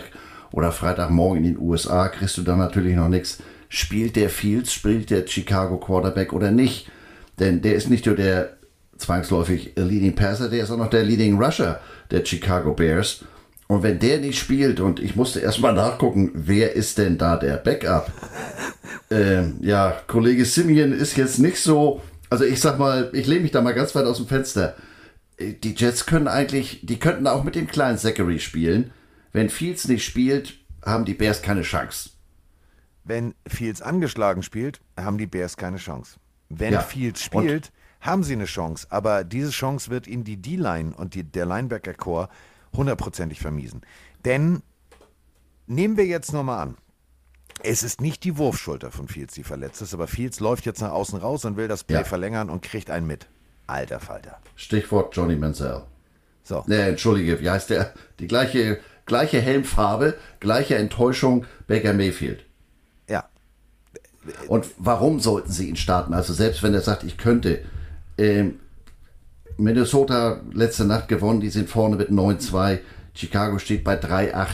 oder 0.50 0.72
Freitagmorgen 0.72 1.44
in 1.44 1.54
den 1.54 1.62
USA 1.62 2.08
kriegst 2.08 2.36
du 2.36 2.42
dann 2.42 2.58
natürlich 2.58 2.96
noch 2.96 3.08
nichts. 3.08 3.38
Spielt 3.68 4.16
der 4.16 4.30
Fields, 4.30 4.72
spielt 4.72 5.10
der 5.10 5.26
Chicago 5.26 5.76
Quarterback 5.76 6.32
oder 6.32 6.50
nicht? 6.50 6.90
Denn 7.38 7.60
der 7.60 7.74
ist 7.74 7.90
nicht 7.90 8.06
nur 8.06 8.16
der 8.16 8.56
zwangsläufig 8.96 9.74
Leading 9.76 10.16
Passer, 10.16 10.48
der 10.48 10.64
ist 10.64 10.70
auch 10.70 10.78
noch 10.78 10.90
der 10.90 11.04
Leading 11.04 11.40
Rusher 11.40 11.80
der 12.10 12.24
Chicago 12.24 12.72
Bears. 12.72 13.24
Und 13.68 13.82
wenn 13.82 13.98
der 13.98 14.18
nicht 14.18 14.38
spielt, 14.38 14.80
und 14.80 14.98
ich 14.98 15.14
musste 15.14 15.40
erstmal 15.40 15.74
nachgucken, 15.74 16.30
wer 16.32 16.74
ist 16.74 16.96
denn 16.96 17.18
da 17.18 17.36
der 17.36 17.56
Backup? 17.56 18.10
Ähm, 19.10 19.56
ja, 19.62 19.96
Kollege 20.06 20.44
Simeon 20.44 20.92
ist 20.92 21.16
jetzt 21.16 21.38
nicht 21.38 21.62
so, 21.62 22.02
also 22.28 22.44
ich 22.44 22.60
sag 22.60 22.78
mal, 22.78 23.08
ich 23.14 23.26
lehne 23.26 23.40
mich 23.40 23.52
da 23.52 23.62
mal 23.62 23.72
ganz 23.72 23.94
weit 23.94 24.04
aus 24.04 24.18
dem 24.18 24.26
Fenster. 24.26 24.74
Die 25.40 25.74
Jets 25.74 26.06
können 26.06 26.26
eigentlich, 26.28 26.80
die 26.84 26.98
könnten 26.98 27.26
auch 27.26 27.44
mit 27.44 27.54
dem 27.54 27.68
kleinen 27.68 27.98
Zachary 27.98 28.40
spielen. 28.40 28.90
Wenn 29.32 29.50
Fields 29.50 29.86
nicht 29.86 30.04
spielt, 30.04 30.58
haben 30.84 31.04
die 31.04 31.14
Bears 31.14 31.42
keine 31.42 31.62
Chance. 31.62 32.10
Wenn 33.04 33.34
Fields 33.46 33.80
angeschlagen 33.80 34.42
spielt, 34.42 34.80
haben 34.98 35.16
die 35.18 35.26
Bears 35.26 35.56
keine 35.56 35.76
Chance. 35.76 36.16
Wenn 36.48 36.72
Ja. 36.72 36.80
Fields 36.80 37.22
spielt, 37.22 37.70
haben 38.00 38.22
sie 38.24 38.32
eine 38.32 38.46
Chance. 38.46 38.86
Aber 38.90 39.22
diese 39.24 39.50
Chance 39.50 39.90
wird 39.90 40.06
ihnen 40.06 40.24
die 40.24 40.36
D-Line 40.38 40.94
und 40.96 41.14
die, 41.14 41.22
der 41.24 41.46
Linebacker-Core 41.46 42.28
hundertprozentig 42.76 43.40
vermiesen. 43.40 43.82
Denn 44.24 44.62
nehmen 45.66 45.96
wir 45.96 46.06
jetzt 46.06 46.32
nochmal 46.32 46.60
an, 46.62 46.76
es 47.62 47.82
ist 47.82 48.00
nicht 48.00 48.24
die 48.24 48.36
Wurfschulter 48.38 48.90
von 48.90 49.08
Fields, 49.08 49.34
die 49.34 49.42
verletzt 49.44 49.82
ist, 49.82 49.94
aber 49.94 50.06
Fields 50.06 50.40
läuft 50.40 50.64
jetzt 50.66 50.80
nach 50.80 50.92
außen 50.92 51.18
raus 51.18 51.44
und 51.44 51.56
will 51.56 51.68
das 51.68 51.84
Play 51.84 51.98
Ja. 51.98 52.04
verlängern 52.04 52.50
und 52.50 52.62
kriegt 52.62 52.90
einen 52.90 53.06
mit. 53.06 53.28
Alter 53.68 54.00
Falter. 54.00 54.38
Stichwort 54.56 55.14
Johnny 55.14 55.36
Manziel. 55.36 55.82
So. 56.42 56.64
Ne, 56.66 56.80
entschuldige, 56.80 57.40
wie 57.40 57.50
heißt 57.50 57.70
der? 57.70 57.92
Die 58.18 58.26
gleiche, 58.26 58.78
gleiche 59.06 59.40
Helmfarbe, 59.40 60.14
gleiche 60.40 60.76
Enttäuschung, 60.76 61.44
Baker 61.66 61.92
Mayfield. 61.92 62.44
Ja. 63.08 63.28
Und 64.48 64.66
warum 64.78 65.20
sollten 65.20 65.52
sie 65.52 65.68
ihn 65.68 65.76
starten? 65.76 66.14
Also 66.14 66.32
selbst 66.32 66.62
wenn 66.62 66.74
er 66.74 66.80
sagt, 66.80 67.04
ich 67.04 67.18
könnte. 67.18 67.60
Ähm, 68.16 68.60
Minnesota 69.58 70.40
letzte 70.52 70.84
Nacht 70.84 71.08
gewonnen, 71.08 71.40
die 71.40 71.50
sind 71.50 71.68
vorne 71.68 71.96
mit 71.96 72.10
9-2. 72.10 72.78
Chicago 73.12 73.58
steht 73.58 73.84
bei 73.84 74.00
3-8. 74.00 74.46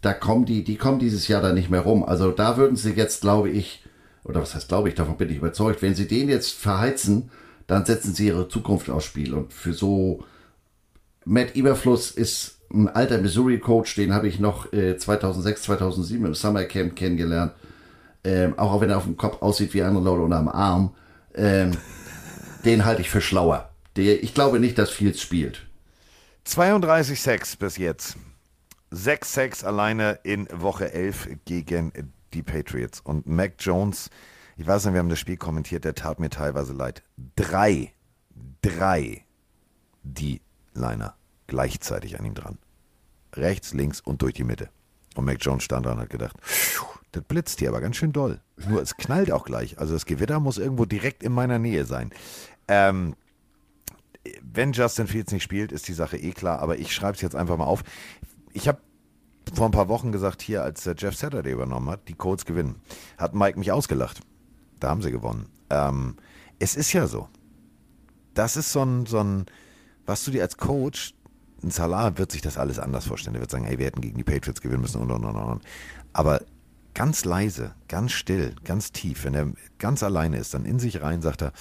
Da 0.00 0.14
kommen 0.14 0.46
die, 0.46 0.64
die 0.64 0.76
kommen 0.76 0.98
dieses 0.98 1.28
Jahr 1.28 1.42
da 1.42 1.52
nicht 1.52 1.70
mehr 1.70 1.82
rum. 1.82 2.02
Also 2.02 2.32
da 2.32 2.56
würden 2.56 2.76
sie 2.76 2.92
jetzt, 2.92 3.20
glaube 3.20 3.50
ich, 3.50 3.84
oder 4.24 4.40
was 4.40 4.54
heißt 4.54 4.68
glaube 4.68 4.88
ich, 4.88 4.94
davon 4.94 5.18
bin 5.18 5.30
ich 5.30 5.36
überzeugt, 5.36 5.82
wenn 5.82 5.94
sie 5.94 6.08
den 6.08 6.28
jetzt 6.28 6.52
verheizen, 6.52 7.30
dann 7.68 7.84
setzen 7.84 8.14
sie 8.14 8.26
ihre 8.26 8.48
Zukunft 8.48 8.90
aufs 8.90 9.04
Spiel. 9.04 9.34
Und 9.34 9.52
für 9.52 9.72
so 9.72 10.24
Matt 11.24 11.54
Eberfluss 11.54 12.10
ist 12.10 12.58
ein 12.72 12.88
alter 12.88 13.18
Missouri-Coach, 13.18 13.94
den 13.94 14.12
habe 14.12 14.26
ich 14.26 14.40
noch 14.40 14.72
äh, 14.72 14.96
2006, 14.96 15.62
2007 15.62 16.26
im 16.26 16.34
Summercamp 16.34 16.96
kennengelernt. 16.96 17.52
Ähm, 18.24 18.58
auch 18.58 18.80
wenn 18.80 18.90
er 18.90 18.96
auf 18.96 19.04
dem 19.04 19.16
Kopf 19.16 19.40
aussieht 19.42 19.72
wie 19.74 19.82
andere 19.82 20.02
Leute 20.02 20.22
oder 20.22 20.36
am 20.38 20.48
Arm. 20.48 20.94
Ähm, 21.34 21.72
den 22.64 22.84
halte 22.84 23.02
ich 23.02 23.10
für 23.10 23.20
schlauer. 23.20 23.70
Der, 23.96 24.22
ich 24.22 24.34
glaube 24.34 24.60
nicht, 24.60 24.78
dass 24.78 24.90
Fields 24.90 25.20
spielt. 25.20 25.66
32 26.44 27.20
Sacks 27.20 27.56
bis 27.56 27.76
jetzt. 27.76 28.16
6 28.90 29.32
Sacks 29.32 29.64
alleine 29.64 30.18
in 30.22 30.48
Woche 30.50 30.92
11 30.92 31.28
gegen 31.44 31.92
die 32.32 32.42
Patriots. 32.42 33.00
Und 33.00 33.26
Mac 33.26 33.54
Jones, 33.58 34.08
ich 34.58 34.66
weiß 34.66 34.84
nicht, 34.84 34.94
wir 34.94 34.98
haben 34.98 35.08
das 35.08 35.20
Spiel 35.20 35.36
kommentiert, 35.36 35.84
der 35.84 35.94
tat 35.94 36.18
mir 36.18 36.30
teilweise 36.30 36.72
leid. 36.72 37.04
Drei, 37.36 37.92
drei 38.60 39.24
D-Liner 40.02 41.14
gleichzeitig 41.46 42.18
an 42.18 42.24
ihm 42.24 42.34
dran. 42.34 42.58
Rechts, 43.34 43.72
links 43.72 44.00
und 44.00 44.20
durch 44.20 44.34
die 44.34 44.44
Mitte. 44.44 44.68
Und 45.14 45.26
Mac 45.26 45.38
Jones 45.40 45.62
stand 45.62 45.86
da 45.86 45.92
und 45.92 46.00
hat 46.00 46.10
gedacht, 46.10 46.36
"Phew, 46.42 46.84
das 47.12 47.22
blitzt 47.22 47.60
hier 47.60 47.68
aber 47.68 47.80
ganz 47.80 47.96
schön 47.96 48.12
doll. 48.12 48.40
Nur 48.68 48.82
es 48.82 48.96
knallt 48.96 49.30
auch 49.30 49.44
gleich. 49.44 49.78
Also 49.78 49.94
das 49.94 50.06
Gewitter 50.06 50.40
muss 50.40 50.58
irgendwo 50.58 50.84
direkt 50.86 51.22
in 51.22 51.32
meiner 51.32 51.60
Nähe 51.60 51.84
sein. 51.84 52.10
Ähm, 52.66 53.14
wenn 54.42 54.72
Justin 54.72 55.06
Fields 55.06 55.32
nicht 55.32 55.44
spielt, 55.44 55.70
ist 55.70 55.86
die 55.86 55.94
Sache 55.94 56.18
eh 56.18 56.32
klar, 56.32 56.58
aber 56.58 56.78
ich 56.78 56.92
schreibe 56.92 57.14
es 57.14 57.22
jetzt 57.22 57.36
einfach 57.36 57.56
mal 57.56 57.64
auf. 57.64 57.84
Ich 58.52 58.66
habe 58.66 58.80
vor 59.54 59.66
ein 59.66 59.72
paar 59.72 59.88
Wochen 59.88 60.10
gesagt, 60.10 60.42
hier, 60.42 60.64
als 60.64 60.84
äh, 60.86 60.94
Jeff 60.98 61.16
Saturday 61.16 61.52
übernommen 61.52 61.88
hat, 61.88 62.08
die 62.08 62.14
Colts 62.14 62.44
gewinnen. 62.44 62.82
Hat 63.16 63.34
Mike 63.34 63.56
mich 63.58 63.70
ausgelacht. 63.70 64.20
Da 64.80 64.90
haben 64.90 65.02
sie 65.02 65.10
gewonnen. 65.10 65.46
Ähm, 65.70 66.16
es 66.58 66.76
ist 66.76 66.92
ja 66.92 67.06
so. 67.06 67.28
Das 68.34 68.56
ist 68.56 68.72
so 68.72 68.82
ein, 68.82 69.06
so 69.06 69.18
ein, 69.18 69.46
was 70.06 70.24
du 70.24 70.30
dir 70.30 70.42
als 70.42 70.56
Coach, 70.56 71.14
ein 71.62 71.70
Salah 71.70 72.18
wird 72.18 72.30
sich 72.30 72.40
das 72.42 72.56
alles 72.56 72.78
anders 72.78 73.06
vorstellen. 73.06 73.34
Der 73.34 73.40
wird 73.40 73.50
sagen, 73.50 73.64
hey, 73.64 73.78
wir 73.78 73.86
hätten 73.86 74.00
gegen 74.00 74.16
die 74.16 74.24
Patriots 74.24 74.60
gewinnen 74.60 74.82
müssen 74.82 75.00
und 75.00 75.10
und 75.10 75.24
und 75.24 75.36
und. 75.36 75.62
Aber 76.12 76.42
ganz 76.94 77.24
leise, 77.24 77.74
ganz 77.88 78.12
still, 78.12 78.54
ganz 78.64 78.92
tief, 78.92 79.24
wenn 79.24 79.34
er 79.34 79.52
ganz 79.78 80.02
alleine 80.02 80.38
ist, 80.38 80.54
dann 80.54 80.64
in 80.64 80.78
sich 80.78 81.00
rein 81.00 81.22
sagt 81.22 81.42
er, 81.42 81.52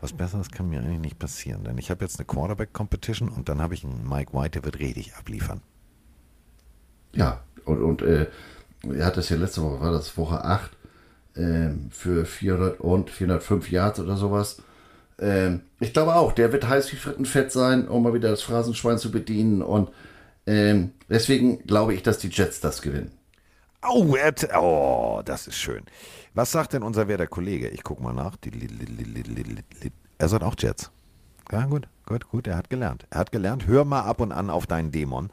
was 0.00 0.12
Besseres 0.12 0.50
kann 0.50 0.68
mir 0.68 0.80
eigentlich 0.80 1.00
nicht 1.00 1.18
passieren, 1.18 1.64
denn 1.64 1.78
ich 1.78 1.90
habe 1.90 2.04
jetzt 2.04 2.18
eine 2.18 2.26
Quarterback-Competition 2.26 3.28
und 3.28 3.48
dann 3.48 3.62
habe 3.62 3.74
ich 3.74 3.84
einen 3.84 4.08
Mike 4.08 4.32
White, 4.34 4.50
der 4.50 4.64
wird 4.64 4.78
richtig 4.78 5.16
abliefern. 5.16 5.62
Ja, 7.12 7.42
und, 7.64 7.82
und 7.82 8.02
äh, 8.02 8.28
er 8.82 9.06
hat 9.06 9.16
das 9.16 9.30
ja 9.30 9.36
letzte 9.36 9.62
Woche, 9.62 9.80
war 9.80 9.92
das 9.92 10.16
Woche 10.16 10.44
8, 10.44 10.76
ähm, 11.36 11.88
für 11.90 12.24
400 12.24 12.80
und 12.80 13.10
405 13.10 13.70
Yards 13.70 14.00
oder 14.00 14.16
sowas. 14.16 14.62
Ähm, 15.18 15.62
ich 15.80 15.92
glaube 15.92 16.14
auch, 16.14 16.32
der 16.32 16.52
wird 16.52 16.68
heiß 16.68 16.92
wie 16.92 16.96
Frittenfett 16.96 17.52
sein, 17.52 17.88
um 17.88 18.02
mal 18.02 18.14
wieder 18.14 18.30
das 18.30 18.42
Phrasenschwein 18.42 18.98
zu 18.98 19.10
bedienen. 19.10 19.62
Und 19.62 19.90
ähm, 20.46 20.92
deswegen 21.08 21.64
glaube 21.66 21.94
ich, 21.94 22.02
dass 22.02 22.18
die 22.18 22.28
Jets 22.28 22.60
das 22.60 22.82
gewinnen. 22.82 23.12
Oh, 23.86 24.16
oh, 24.58 25.22
das 25.24 25.46
ist 25.46 25.56
schön. 25.56 25.82
Was 26.32 26.52
sagt 26.52 26.72
denn 26.72 26.82
unser 26.82 27.06
werter 27.06 27.26
Kollege? 27.26 27.68
Ich 27.68 27.82
gucke 27.82 28.02
mal 28.02 28.14
nach. 28.14 28.36
Er 30.18 30.28
sagt 30.28 30.42
auch 30.42 30.54
Jets. 30.58 30.90
Ja, 31.52 31.66
gut, 31.66 31.86
gut, 32.06 32.28
gut. 32.28 32.46
Er 32.46 32.56
hat 32.56 32.70
gelernt. 32.70 33.06
Er 33.10 33.20
hat 33.20 33.32
gelernt. 33.32 33.66
Hör 33.66 33.84
mal 33.84 34.02
ab 34.02 34.20
und 34.20 34.32
an 34.32 34.50
auf 34.50 34.66
deinen 34.66 34.90
Dämon. 34.90 35.30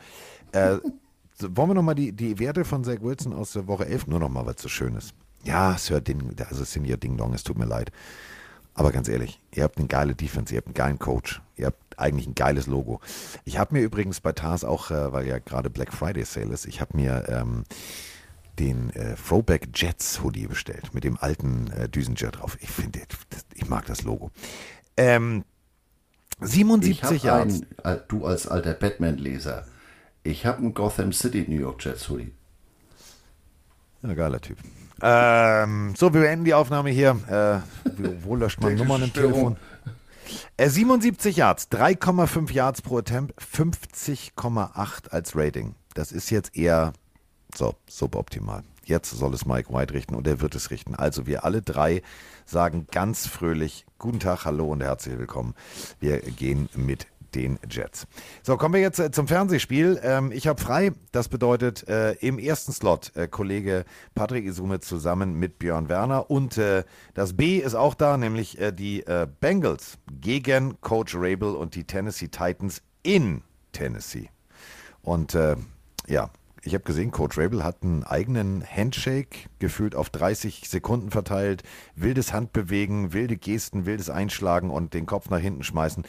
Äh, 0.52 0.78
wollen 1.40 1.70
wir 1.70 1.74
nochmal 1.74 1.96
die, 1.96 2.12
die 2.12 2.40
Werte 2.40 2.66
von 2.66 2.84
Zach 2.84 3.02
Wilson 3.02 3.34
aus 3.34 3.54
der 3.54 3.68
Woche 3.68 3.86
11? 3.86 4.08
Nur 4.08 4.20
nochmal, 4.20 4.46
was 4.46 4.62
so 4.62 4.68
schön 4.68 4.96
ist. 4.96 5.16
Ja, 5.44 5.78
Sir 5.78 6.02
Ding, 6.02 6.36
also 6.50 6.64
Senior 6.64 6.98
Ding 6.98 7.18
Dong, 7.18 7.34
es 7.34 7.44
tut 7.44 7.58
mir 7.58 7.66
leid. 7.66 7.92
Aber 8.74 8.92
ganz 8.92 9.10
ehrlich, 9.10 9.40
ihr 9.54 9.64
habt 9.64 9.78
eine 9.78 9.88
geile 9.88 10.16
Defense, 10.16 10.54
ihr 10.54 10.58
habt 10.60 10.68
einen 10.68 10.74
geilen 10.74 11.00
Coach, 11.00 11.42
ihr 11.58 11.68
habt 11.68 12.00
eigentlich 12.00 12.26
ein 12.28 12.36
geiles 12.36 12.68
Logo. 12.68 13.02
Ich 13.44 13.58
habe 13.58 13.74
mir 13.76 13.82
übrigens 13.82 14.22
bei 14.22 14.32
Tars 14.32 14.64
auch, 14.64 14.92
äh, 14.92 15.12
weil 15.12 15.28
ja 15.28 15.40
gerade 15.40 15.70
Black 15.70 15.94
Friday 15.94 16.24
Sale 16.24 16.54
ist, 16.54 16.66
ich 16.66 16.80
habe 16.80 16.96
mir 16.96 17.26
ähm, 17.28 17.64
den 18.60 18.90
äh, 18.92 19.16
Throwback 19.16 19.70
Jets 19.76 20.24
Hoodie 20.24 20.48
bestellt 20.48 20.94
mit 20.94 21.04
dem 21.04 21.18
alten 21.18 21.70
äh, 21.72 21.90
Düsenjet 21.90 22.38
drauf. 22.40 22.58
Ich 22.62 22.70
finde, 22.70 23.02
ich 23.54 23.68
mag 23.68 23.86
das 23.88 24.04
Logo. 24.04 24.32
Ähm, 24.96 25.44
Ich 26.42 26.50
77 26.50 27.26
habe 27.28 27.28
Yards. 27.28 27.62
einen, 27.84 27.98
äh, 27.98 28.02
du 28.08 28.26
als 28.26 28.48
alter 28.48 28.74
Batman-Leser, 28.74 29.66
ich 30.24 30.46
habe 30.46 30.60
einen 30.60 30.74
Gotham 30.74 31.12
City 31.12 31.46
New 31.48 31.60
York 31.60 31.84
Jets 31.84 32.10
Hoodie. 32.10 32.34
Ja, 34.02 34.14
geiler 34.14 34.40
Typ. 34.40 34.58
Ähm, 35.02 35.94
so, 35.96 36.14
wir 36.14 36.22
beenden 36.22 36.46
die 36.46 36.54
Aufnahme 36.54 36.90
hier. 36.90 37.12
Äh, 37.28 37.94
wo, 38.24 38.36
löscht 38.36 38.62
man 38.62 38.76
Nummern 38.76 39.04
im. 39.04 39.14
Telefon? 39.14 39.58
Äh, 40.58 40.70
77 40.70 41.38
Yards, 41.38 41.70
3,5 41.72 42.52
Yards 42.52 42.82
pro 42.82 43.00
Attempt, 43.00 43.34
50,8 43.42 45.10
als 45.10 45.36
Rating. 45.36 45.76
Das 45.94 46.12
ist 46.12 46.30
jetzt 46.30 46.56
eher 46.56 46.94
so 47.56 47.76
suboptimal. 47.88 48.64
Jetzt 48.84 49.12
soll 49.12 49.34
es 49.34 49.46
Mike 49.46 49.74
White 49.74 49.94
richten 49.94 50.16
und 50.16 50.28
er 50.28 50.42
wird 50.42 50.56
es 50.56 50.72
richten. 50.72 50.96
Also 50.96 51.28
wir 51.28 51.44
alle 51.46 51.62
drei 51.62 52.02
sagen 52.46 52.88
ganz 52.92 53.28
fröhlich 53.28 53.86
Guten 54.02 54.20
Tag, 54.20 54.46
hallo 54.46 54.66
und 54.66 54.82
herzlich 54.82 55.20
willkommen. 55.20 55.54
Wir 56.00 56.22
gehen 56.22 56.70
mit 56.74 57.06
den 57.36 57.60
Jets. 57.70 58.08
So, 58.44 58.58
kommen 58.58 58.74
wir 58.74 58.82
jetzt 58.82 59.00
äh, 59.00 59.12
zum 59.12 59.28
Fernsehspiel. 59.28 60.00
Ähm, 60.04 60.32
ich 60.32 60.48
habe 60.48 60.62
frei. 60.62 60.92
Das 61.12 61.30
bedeutet 61.30 61.88
äh, 61.88 62.14
im 62.14 62.40
ersten 62.40 62.72
Slot 62.72 63.16
äh, 63.16 63.28
Kollege 63.28 63.86
Patrick 64.16 64.46
Isume 64.46 64.80
zusammen 64.80 65.34
mit 65.34 65.60
Björn 65.60 65.90
Werner. 65.90 66.30
Und 66.30 66.58
äh, 66.58 66.84
das 67.14 67.36
B 67.36 67.58
ist 67.58 67.76
auch 67.76 67.94
da, 67.94 68.18
nämlich 68.18 68.60
äh, 68.60 68.72
die 68.72 69.06
äh, 69.06 69.28
Bengals 69.40 69.98
gegen 70.20 70.80
Coach 70.82 71.16
Rabel 71.16 71.56
und 71.56 71.76
die 71.76 71.86
Tennessee 71.86 72.28
Titans 72.28 72.82
in 73.04 73.42
Tennessee. 73.72 74.30
Und 75.02 75.36
ja, 76.08 76.30
ich 76.64 76.76
habe 76.76 76.84
gesehen, 76.84 77.10
Coach 77.12 77.40
Rabel 77.40 77.64
hat 77.64 77.78
einen 77.82 78.04
eigenen 78.04 78.64
Handshake 78.64 79.50
gefühlt 79.58 79.96
auf 79.96 80.12
30 80.12 80.70
Sekunden 80.70 81.10
verteilt. 81.10 81.64
Wildes 81.96 82.34
Handbewegen, 82.34 83.14
wilde 83.14 83.36
Gesten, 83.36 83.88
wildes 83.88 84.12
Einschlagen 84.12 84.70
und 84.70 84.94
den 84.94 85.08
Kopf 85.08 85.30
nach 85.30 85.40
hinten 85.40 85.64
schmeißen 85.64 86.04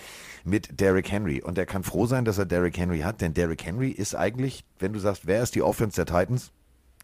mit 0.44 0.78
Derrick 0.80 1.10
Henry. 1.10 1.40
Und 1.40 1.56
er 1.56 1.64
kann 1.64 1.84
froh 1.84 2.04
sein, 2.04 2.26
dass 2.26 2.36
er 2.36 2.44
Derrick 2.44 2.76
Henry 2.76 3.00
hat, 3.00 3.22
denn 3.22 3.32
Derrick 3.32 3.64
Henry 3.64 3.90
ist 3.90 4.14
eigentlich, 4.14 4.64
wenn 4.78 4.92
du 4.92 4.98
sagst, 4.98 5.26
wer 5.26 5.42
ist 5.42 5.54
die 5.54 5.62
Offense 5.62 5.96
der 5.96 6.06
Titans? 6.06 6.52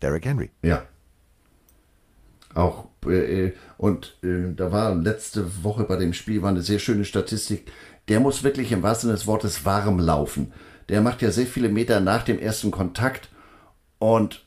Derrick 0.03 0.27
Henry. 0.27 0.51
Ja. 0.63 0.83
Auch, 2.55 2.89
äh, 3.07 3.53
und 3.79 4.19
äh, 4.23 4.53
da 4.55 4.73
war 4.73 4.95
letzte 4.95 5.65
Woche 5.65 5.85
bei 5.85 5.97
dem 5.97 6.13
Spiel 6.13 6.43
war 6.43 6.51
eine 6.51 6.63
sehr 6.63 6.79
schöne 6.79 7.07
Statistik. 7.07 7.71
Der 8.09 8.21
muss 8.21 8.43
wirklich 8.43 8.73
im 8.73 8.83
wahrsten 8.83 9.09
Sinne 9.09 9.19
des 9.19 9.27
Wortes 9.27 9.65
warm 9.65 9.99
laufen. 9.99 10.53
Der 10.91 11.01
macht 11.01 11.23
ja 11.23 11.31
sehr 11.31 11.47
viele 11.47 11.69
Meter 11.69 12.01
nach 12.01 12.25
dem 12.25 12.39
ersten 12.39 12.71
Kontakt 12.71 13.29
und 13.99 14.45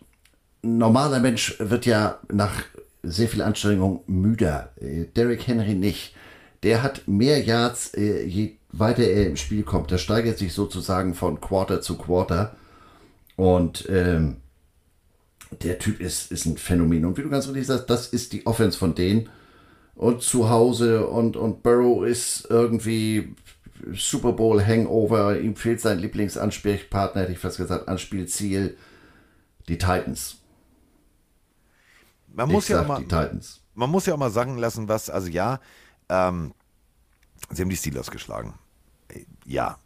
normaler 0.62 1.20
Mensch 1.20 1.56
wird 1.60 1.86
ja 1.86 2.20
nach 2.32 2.64
sehr 3.04 3.28
viel 3.28 3.42
Anstrengung 3.42 4.04
müder. 4.08 4.72
Äh, 4.80 5.06
Derrick 5.16 5.48
Henry 5.48 5.74
nicht. 5.74 6.16
Der 6.64 6.84
hat 6.84 7.08
mehr 7.08 7.44
Yards, 7.44 7.94
äh, 7.96 8.24
je 8.24 8.58
weiter 8.72 9.04
er 9.04 9.28
im 9.28 9.38
Spiel 9.38 9.64
kommt. 9.64 9.92
Der 9.92 9.98
steigert 9.98 10.38
sich 10.38 10.54
sozusagen 10.54 11.16
von 11.16 11.42
Quarter 11.42 11.82
zu 11.82 11.98
Quarter. 11.98 12.56
Und 13.36 13.88
ähm, 13.90 14.38
der 15.64 15.80
Typ 15.80 16.00
ist, 16.00 16.32
ist 16.32 16.46
ein 16.46 16.58
Phänomen. 16.58 17.06
Und 17.06 17.18
wie 17.18 17.24
du 17.24 17.30
ganz 17.30 17.48
richtig 17.48 17.68
sagst, 17.68 17.90
das 17.90 18.08
ist 18.08 18.34
die 18.34 18.46
Offense 18.46 18.78
von 18.78 18.94
denen. 18.94 19.30
Und 19.96 20.22
zu 20.22 20.50
Hause 20.50 21.08
und, 21.08 21.36
und 21.36 21.64
Burrow 21.64 22.06
ist 22.06 22.48
irgendwie 22.50 23.36
Super 23.94 24.34
Bowl 24.34 24.64
Hangover. 24.64 25.40
Ihm 25.40 25.56
fehlt 25.56 25.82
sein 25.82 26.00
Lieblingsansprechpartner, 26.00 27.24
hätte 27.24 27.34
ich 27.34 27.40
fast 27.40 27.58
gesagt, 27.58 27.88
Anspielziel. 27.88 28.78
Die 29.68 29.78
Titans. 29.78 30.38
Man 32.34 32.48
Ich 32.48 32.54
muss 32.54 32.68
ja 32.68 32.84
mal, 32.84 33.00
die 33.00 33.04
Titans. 33.04 33.62
man 33.74 33.90
muss 33.90 34.06
ja 34.06 34.14
auch 34.14 34.20
mal 34.20 34.32
sagen 34.32 34.58
lassen, 34.58 34.88
was, 34.88 35.10
also 35.10 35.28
ja, 35.28 35.60
ähm, 36.10 36.54
sie 37.50 37.62
haben 37.62 37.70
die 37.70 37.78
Steelers 37.78 38.12
geschlagen. 38.12 38.54
Ja, 39.46 39.78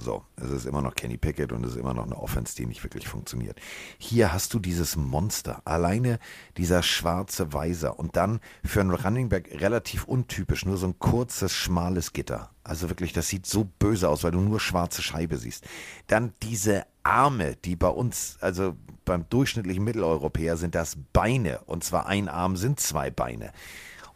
so, 0.00 0.24
es 0.36 0.50
ist 0.50 0.64
immer 0.64 0.80
noch 0.80 0.94
Kenny 0.94 1.16
Pickett 1.16 1.50
und 1.50 1.64
es 1.64 1.72
ist 1.72 1.76
immer 1.78 1.92
noch 1.92 2.06
eine 2.06 2.16
Offense, 2.16 2.54
die 2.54 2.66
nicht 2.66 2.84
wirklich 2.84 3.08
funktioniert. 3.08 3.60
Hier 3.98 4.32
hast 4.32 4.54
du 4.54 4.60
dieses 4.60 4.94
Monster, 4.94 5.60
alleine 5.64 6.20
dieser 6.56 6.84
schwarze 6.84 7.52
Weiser 7.52 7.98
und 7.98 8.14
dann 8.14 8.38
für 8.64 8.80
einen 8.80 8.92
Running 8.92 9.28
Back 9.28 9.50
relativ 9.60 10.04
untypisch, 10.04 10.64
nur 10.64 10.76
so 10.76 10.86
ein 10.86 10.98
kurzes, 11.00 11.52
schmales 11.52 12.12
Gitter. 12.12 12.50
Also 12.62 12.88
wirklich, 12.88 13.12
das 13.12 13.28
sieht 13.28 13.46
so 13.46 13.64
böse 13.64 14.08
aus, 14.08 14.22
weil 14.22 14.30
du 14.30 14.40
nur 14.40 14.60
schwarze 14.60 15.02
Scheibe 15.02 15.36
siehst. 15.36 15.64
Dann 16.06 16.32
diese 16.42 16.86
Arme, 17.02 17.56
die 17.56 17.74
bei 17.74 17.88
uns, 17.88 18.38
also 18.40 18.76
beim 19.08 19.28
durchschnittlichen 19.28 19.82
Mitteleuropäer 19.82 20.56
sind 20.56 20.74
das 20.74 20.96
Beine 21.12 21.60
und 21.66 21.82
zwar 21.82 22.06
ein 22.06 22.28
Arm 22.28 22.56
sind 22.56 22.78
zwei 22.78 23.10
Beine. 23.10 23.52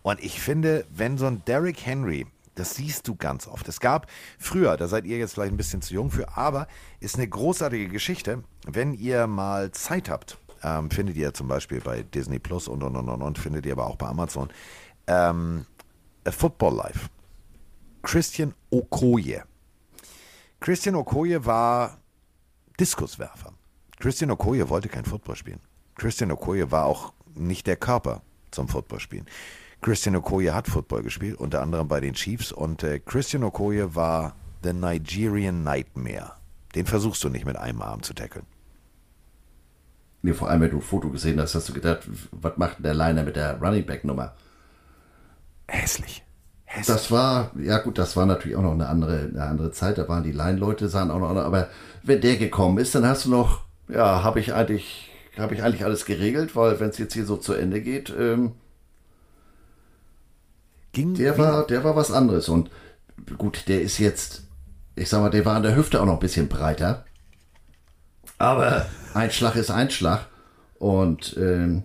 Und 0.03 0.23
ich 0.23 0.41
finde, 0.41 0.87
wenn 0.91 1.19
so 1.19 1.27
ein 1.27 1.45
Derrick 1.47 1.85
Henry, 1.85 2.27
das 2.55 2.75
siehst 2.75 3.09
du 3.09 3.17
ganz 3.17 3.49
oft. 3.49 3.67
Es 3.69 3.81
gab 3.81 4.07
früher, 4.39 4.77
da 4.77 4.89
seid 4.89 5.07
ihr 5.07 5.17
jetzt 5.17 5.35
vielleicht 5.35 5.53
ein 5.53 5.57
bisschen 5.57 5.81
zu 5.81 5.95
jung 5.95 6.11
für, 6.11 6.37
aber 6.37 6.69
ist 7.01 7.17
eine 7.17 7.27
großartige 7.27 7.89
Geschichte, 7.89 8.45
wenn 8.67 8.93
ihr 8.93 9.27
mal 9.27 9.71
Zeit 9.73 10.11
habt. 10.11 10.39
Ähm, 10.63 10.91
findet 10.91 11.17
ihr 11.17 11.33
zum 11.35 11.49
Beispiel 11.49 11.81
bei 11.81 12.03
Disney 12.03 12.39
Plus 12.39 12.69
und 12.69 12.83
und 12.83 12.95
und 12.95 13.09
und, 13.09 13.23
und 13.23 13.39
findet 13.39 13.67
ihr 13.67 13.73
aber 13.73 13.87
auch 13.87 13.97
bei 13.97 14.07
Amazon. 14.07 14.51
Ähm, 15.07 15.67
A 16.25 16.31
Football 16.31 16.77
Life. 16.77 17.09
Christian 18.03 18.55
Okoye. 18.71 19.43
Christian 20.61 20.95
Okoye 20.95 21.45
war 21.45 21.99
Diskuswerfer. 22.79 23.55
Christian 24.03 24.33
Okoye 24.33 24.69
wollte 24.69 24.89
kein 24.89 25.05
Football 25.05 25.37
spielen. 25.37 25.61
Christian 25.95 26.33
Okoye 26.33 26.73
war 26.73 26.87
auch 26.87 27.13
nicht 27.37 27.69
der 27.69 27.77
Körper 27.77 28.23
zum 28.51 28.67
Football 28.67 28.99
spielen. 28.99 29.27
Christian 29.81 30.17
Okoye 30.17 30.51
hat 30.51 30.67
Football 30.67 31.05
gespielt, 31.05 31.39
unter 31.39 31.63
anderem 31.63 31.87
bei 31.87 32.01
den 32.01 32.15
Chiefs. 32.15 32.51
Und 32.51 32.83
äh, 32.83 32.99
Christian 32.99 33.45
Okoye 33.45 33.95
war 33.95 34.35
the 34.65 34.73
Nigerian 34.73 35.63
Nightmare. 35.63 36.33
Den 36.75 36.87
versuchst 36.87 37.23
du 37.23 37.29
nicht 37.29 37.47
mit 37.47 37.55
einem 37.55 37.81
Arm 37.81 38.03
zu 38.03 38.13
tackeln. 38.13 38.45
Nee, 40.23 40.33
vor 40.33 40.51
allem, 40.51 40.63
wenn 40.63 40.71
du 40.73 40.79
ein 40.79 40.83
Foto 40.83 41.09
gesehen 41.09 41.39
hast, 41.41 41.55
hast 41.55 41.69
du 41.69 41.73
gedacht, 41.73 42.01
was 42.33 42.57
macht 42.57 42.79
denn 42.79 42.83
der 42.83 42.95
Liner 42.95 43.23
mit 43.23 43.37
der 43.37 43.61
Running 43.61 43.87
Back 43.87 44.03
Nummer? 44.03 44.35
Hässlich. 45.69 46.25
Hässlich. 46.65 46.87
Das 46.89 47.13
war, 47.13 47.53
ja 47.57 47.79
gut, 47.79 47.99
das 47.99 48.17
war 48.17 48.27
natürlich 48.27 48.57
auch 48.57 48.63
noch 48.63 48.73
eine 48.73 48.89
andere, 48.89 49.31
eine 49.33 49.45
andere 49.45 49.71
Zeit. 49.71 49.97
Da 49.97 50.09
waren 50.09 50.25
die 50.25 50.33
Line-Leute, 50.33 50.89
sahen 50.89 51.13
auch 51.13 51.21
noch, 51.21 51.37
aber 51.37 51.69
wenn 52.03 52.21
der 52.21 52.37
gekommen 52.37 52.79
ist, 52.79 52.97
dann 52.97 53.07
hast 53.07 53.27
du 53.27 53.31
noch, 53.31 53.63
ja, 53.89 54.23
habe 54.23 54.41
ich 54.41 54.53
eigentlich, 54.53 55.11
habe 55.39 55.55
ich 55.55 55.63
eigentlich 55.63 55.85
alles 55.85 56.05
geregelt, 56.05 56.57
weil 56.57 56.81
wenn 56.81 56.91
es 56.91 56.99
jetzt 56.99 57.15
hier 57.15 57.27
so 57.27 57.37
zu 57.37 57.55
Ende 57.55 57.81
geht, 57.81 58.13
ähm, 58.17 58.53
Ging 60.93 61.15
der 61.15 61.39
war, 61.39 61.67
der 61.67 61.85
war 61.85 61.97
was 61.97 62.11
anderes. 62.11 62.49
Und 62.49 62.71
gut, 63.39 63.65
der 63.69 63.81
ist 63.81 63.99
jetzt, 63.99 64.43
ich 64.95 65.09
sag 65.09 65.21
mal, 65.21 65.31
der 65.31 65.45
war 65.47 65.57
an 65.57 65.63
der 65.63 65.75
Hüfte 65.75 66.01
auch 66.01 66.07
noch 66.07 66.15
ein 66.15 66.21
bisschen 66.21 66.49
breiter. 66.49 67.05
Aber 68.39 68.87
ein 69.15 69.31
Schlag 69.31 69.57
ist 69.57 69.71
ein 69.71 69.91
Schlag. 69.91 70.27
Und 70.79 71.37
ähm, 71.39 71.85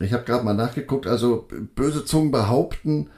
ich 0.00 0.12
habe 0.12 0.24
gerade 0.24 0.44
mal 0.44 0.54
nachgeguckt, 0.54 1.06
also 1.06 1.48
böse 1.74 2.04
Zungen 2.04 2.30
behaupten, 2.30 3.08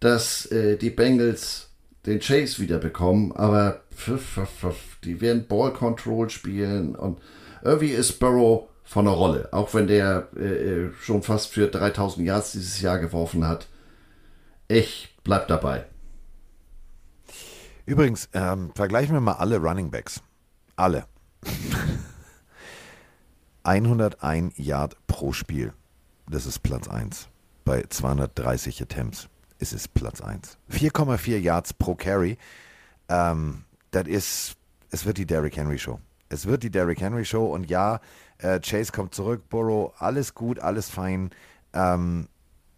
dass 0.00 0.46
äh, 0.46 0.76
die 0.76 0.90
Bengals 0.90 1.68
den 2.06 2.18
Chase 2.18 2.60
wieder 2.60 2.78
bekommen, 2.78 3.32
aber 3.32 3.82
pfiff, 3.94 4.22
pfiff, 4.22 4.48
pfiff, 4.48 4.98
die 5.04 5.20
werden 5.20 5.46
Ball 5.46 5.72
Control 5.74 6.30
spielen 6.30 6.96
und 6.96 7.20
irgendwie 7.62 7.90
ist 7.90 8.18
Burrow 8.18 8.68
von 8.84 9.04
der 9.04 9.14
Rolle, 9.14 9.48
auch 9.52 9.72
wenn 9.74 9.86
der 9.86 10.28
äh, 10.36 10.40
äh, 10.40 10.92
schon 11.00 11.22
fast 11.22 11.52
für 11.52 11.68
3000 11.68 12.26
Yards 12.26 12.52
dieses 12.52 12.80
Jahr 12.80 12.98
geworfen 12.98 13.46
hat. 13.46 13.68
Ich 14.68 15.16
bleib 15.24 15.48
dabei. 15.48 15.84
Übrigens, 17.86 18.28
ähm, 18.34 18.72
vergleichen 18.74 19.14
wir 19.14 19.20
mal 19.20 19.34
alle 19.34 19.58
Running 19.58 19.90
Backs. 19.90 20.20
Alle. 20.76 21.06
101 23.62 24.54
Yard 24.56 24.96
pro 25.06 25.32
Spiel. 25.32 25.72
Das 26.28 26.46
ist 26.46 26.60
Platz 26.60 26.88
1. 26.88 27.28
Bei 27.64 27.84
230 27.88 28.82
Attempts 28.82 29.28
ist 29.58 29.72
es 29.72 29.88
Platz 29.88 30.20
1. 30.20 30.58
4,4 30.72 31.38
Yards 31.38 31.74
pro 31.74 31.94
Carry. 31.94 32.38
Ähm, 33.08 33.64
das 33.90 34.06
ist, 34.06 34.56
es 34.90 35.04
wird 35.04 35.18
die 35.18 35.26
Derrick 35.26 35.56
Henry 35.56 35.78
Show. 35.78 36.00
Es 36.30 36.46
wird 36.46 36.62
die 36.62 36.70
Derrick 36.70 37.00
Henry 37.00 37.24
Show 37.24 37.52
und 37.52 37.68
ja, 37.68 38.00
äh, 38.38 38.60
Chase 38.60 38.92
kommt 38.92 39.14
zurück, 39.14 39.48
Burrow, 39.50 39.92
alles 39.98 40.34
gut, 40.34 40.60
alles 40.60 40.88
fein. 40.88 41.30
Ähm, 41.72 42.28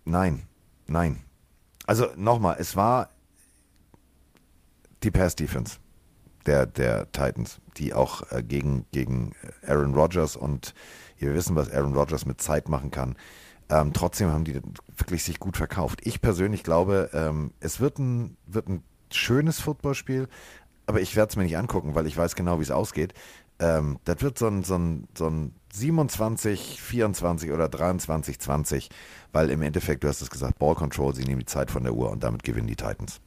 nein, 0.05 0.43
nein. 0.87 1.23
Also 1.87 2.09
nochmal, 2.17 2.57
es 2.59 2.75
war 2.77 3.11
die 5.03 5.11
Pass 5.11 5.37
Defense 5.37 5.79
der, 6.47 6.67
der 6.67 7.11
Titans, 7.13 7.61
die 7.77 7.95
auch 7.95 8.23
äh, 8.33 8.43
gegen, 8.43 8.87
gegen 8.91 9.33
Aaron 9.67 9.95
Rodgers 9.95 10.35
und 10.35 10.75
wir 11.19 11.35
wissen, 11.35 11.55
was 11.55 11.71
Aaron 11.71 11.95
Rodgers 11.95 12.27
mit 12.27 12.41
Zeit 12.41 12.69
machen 12.69 12.91
kann. 12.91 13.17
Ähm, 13.69 13.93
trotzdem 13.93 14.31
haben 14.31 14.45
die 14.45 14.61
wirklich 14.97 15.23
sich 15.23 15.39
gut 15.39 15.57
verkauft. 15.57 16.01
Ich 16.03 16.21
persönlich 16.21 16.65
glaube, 16.65 17.11
ähm, 17.13 17.53
es 17.61 17.81
wird 17.81 17.99
ein, 17.99 18.37
wird 18.47 18.69
ein 18.69 18.83
schönes 19.11 19.61
Footballspiel, 19.61 20.29
aber 20.87 21.01
ich 21.01 21.15
werde 21.17 21.31
es 21.31 21.37
mir 21.37 21.45
nicht 21.45 21.57
angucken, 21.57 21.95
weil 21.95 22.07
ich 22.07 22.17
weiß 22.17 22.35
genau, 22.35 22.59
wie 22.59 22.65
es 22.65 22.71
ausgeht. 22.71 23.15
Ähm, 23.63 23.99
das 24.05 24.21
wird 24.23 24.39
so 24.39 24.49
ein, 24.49 24.65
so, 24.65 24.75
ein, 24.75 25.07
so 25.17 25.29
ein 25.29 25.55
27, 25.73 26.83
24 26.83 27.53
oder 27.53 27.69
23, 27.69 28.41
20, 28.41 28.91
weil 29.33 29.51
im 29.51 29.63
Endeffekt, 29.63 30.03
du 30.03 30.09
hast 30.09 30.21
es 30.21 30.31
gesagt, 30.31 30.59
Ball 30.59 30.75
Control, 30.75 31.15
sie 31.15 31.23
nehmen 31.23 31.39
die 31.39 31.47
Zeit 31.47 31.71
von 31.71 31.85
der 31.85 31.95
Uhr 31.95 32.11
und 32.11 32.25
damit 32.25 32.43
gewinnen 32.43 32.67
die 32.67 32.75
Titans. 32.75 33.21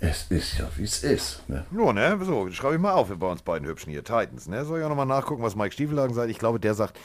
Es 0.00 0.26
ist 0.30 0.58
ja, 0.58 0.68
wie 0.76 0.82
es 0.82 1.04
ist. 1.04 1.48
Ne? 1.48 1.64
Ja, 1.70 1.92
ne, 1.92 2.18
so, 2.24 2.50
schreibe 2.50 2.74
ich 2.74 2.80
mal 2.80 2.92
auf 2.92 3.08
bei 3.08 3.30
uns 3.30 3.42
beiden 3.42 3.68
Hübschen 3.68 3.92
hier, 3.92 4.02
Titans, 4.02 4.48
ne? 4.48 4.64
Soll 4.64 4.80
ich 4.80 4.84
auch 4.84 4.88
nochmal 4.88 5.06
nachgucken, 5.06 5.44
was 5.44 5.54
Mike 5.54 5.72
Stiefelhagen 5.72 6.12
sagt? 6.12 6.28
Ich 6.28 6.40
glaube, 6.40 6.58
der 6.58 6.74
sagt, 6.74 6.98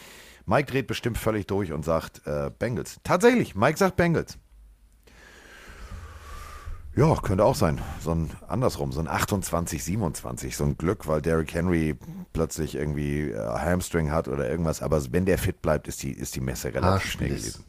Mike 0.48 0.72
dreht 0.72 0.88
bestimmt 0.88 1.20
völlig 1.20 1.46
durch 1.46 1.72
und 1.74 1.86
sagt 1.86 2.26
äh, 2.26 2.50
Bengals. 2.58 3.00
Tatsächlich, 3.04 3.54
Mike 3.54 3.78
sagt 3.78 3.98
Bengals. 3.98 4.40
Ja, 6.98 7.16
könnte 7.22 7.46
auch 7.46 7.56
sein. 7.56 7.80
So 8.02 8.12
ein 8.12 8.32
andersrum, 8.48 8.92
so 8.92 9.00
ein 9.00 9.08
28, 9.08 9.84
27, 9.84 10.58
so 10.58 10.64
ein 10.64 10.78
Glück, 10.78 11.08
weil 11.08 11.22
Derrick 11.22 11.54
Henry 11.54 11.96
plötzlich 12.34 12.74
irgendwie 12.76 13.30
äh, 13.30 13.38
Hamstring 13.38 14.12
hat 14.12 14.28
oder 14.28 14.50
irgendwas. 14.50 14.82
Aber 14.82 15.02
wenn 15.12 15.26
der 15.26 15.38
fit 15.38 15.62
bleibt, 15.62 15.88
ist 15.88 16.02
die, 16.02 16.12
ist 16.12 16.36
die 16.36 16.42
Messe 16.42 16.74
relativ 16.74 17.12
schnell 17.12 17.30
Haarspliss. 17.30 17.54
gewesen. 17.54 17.66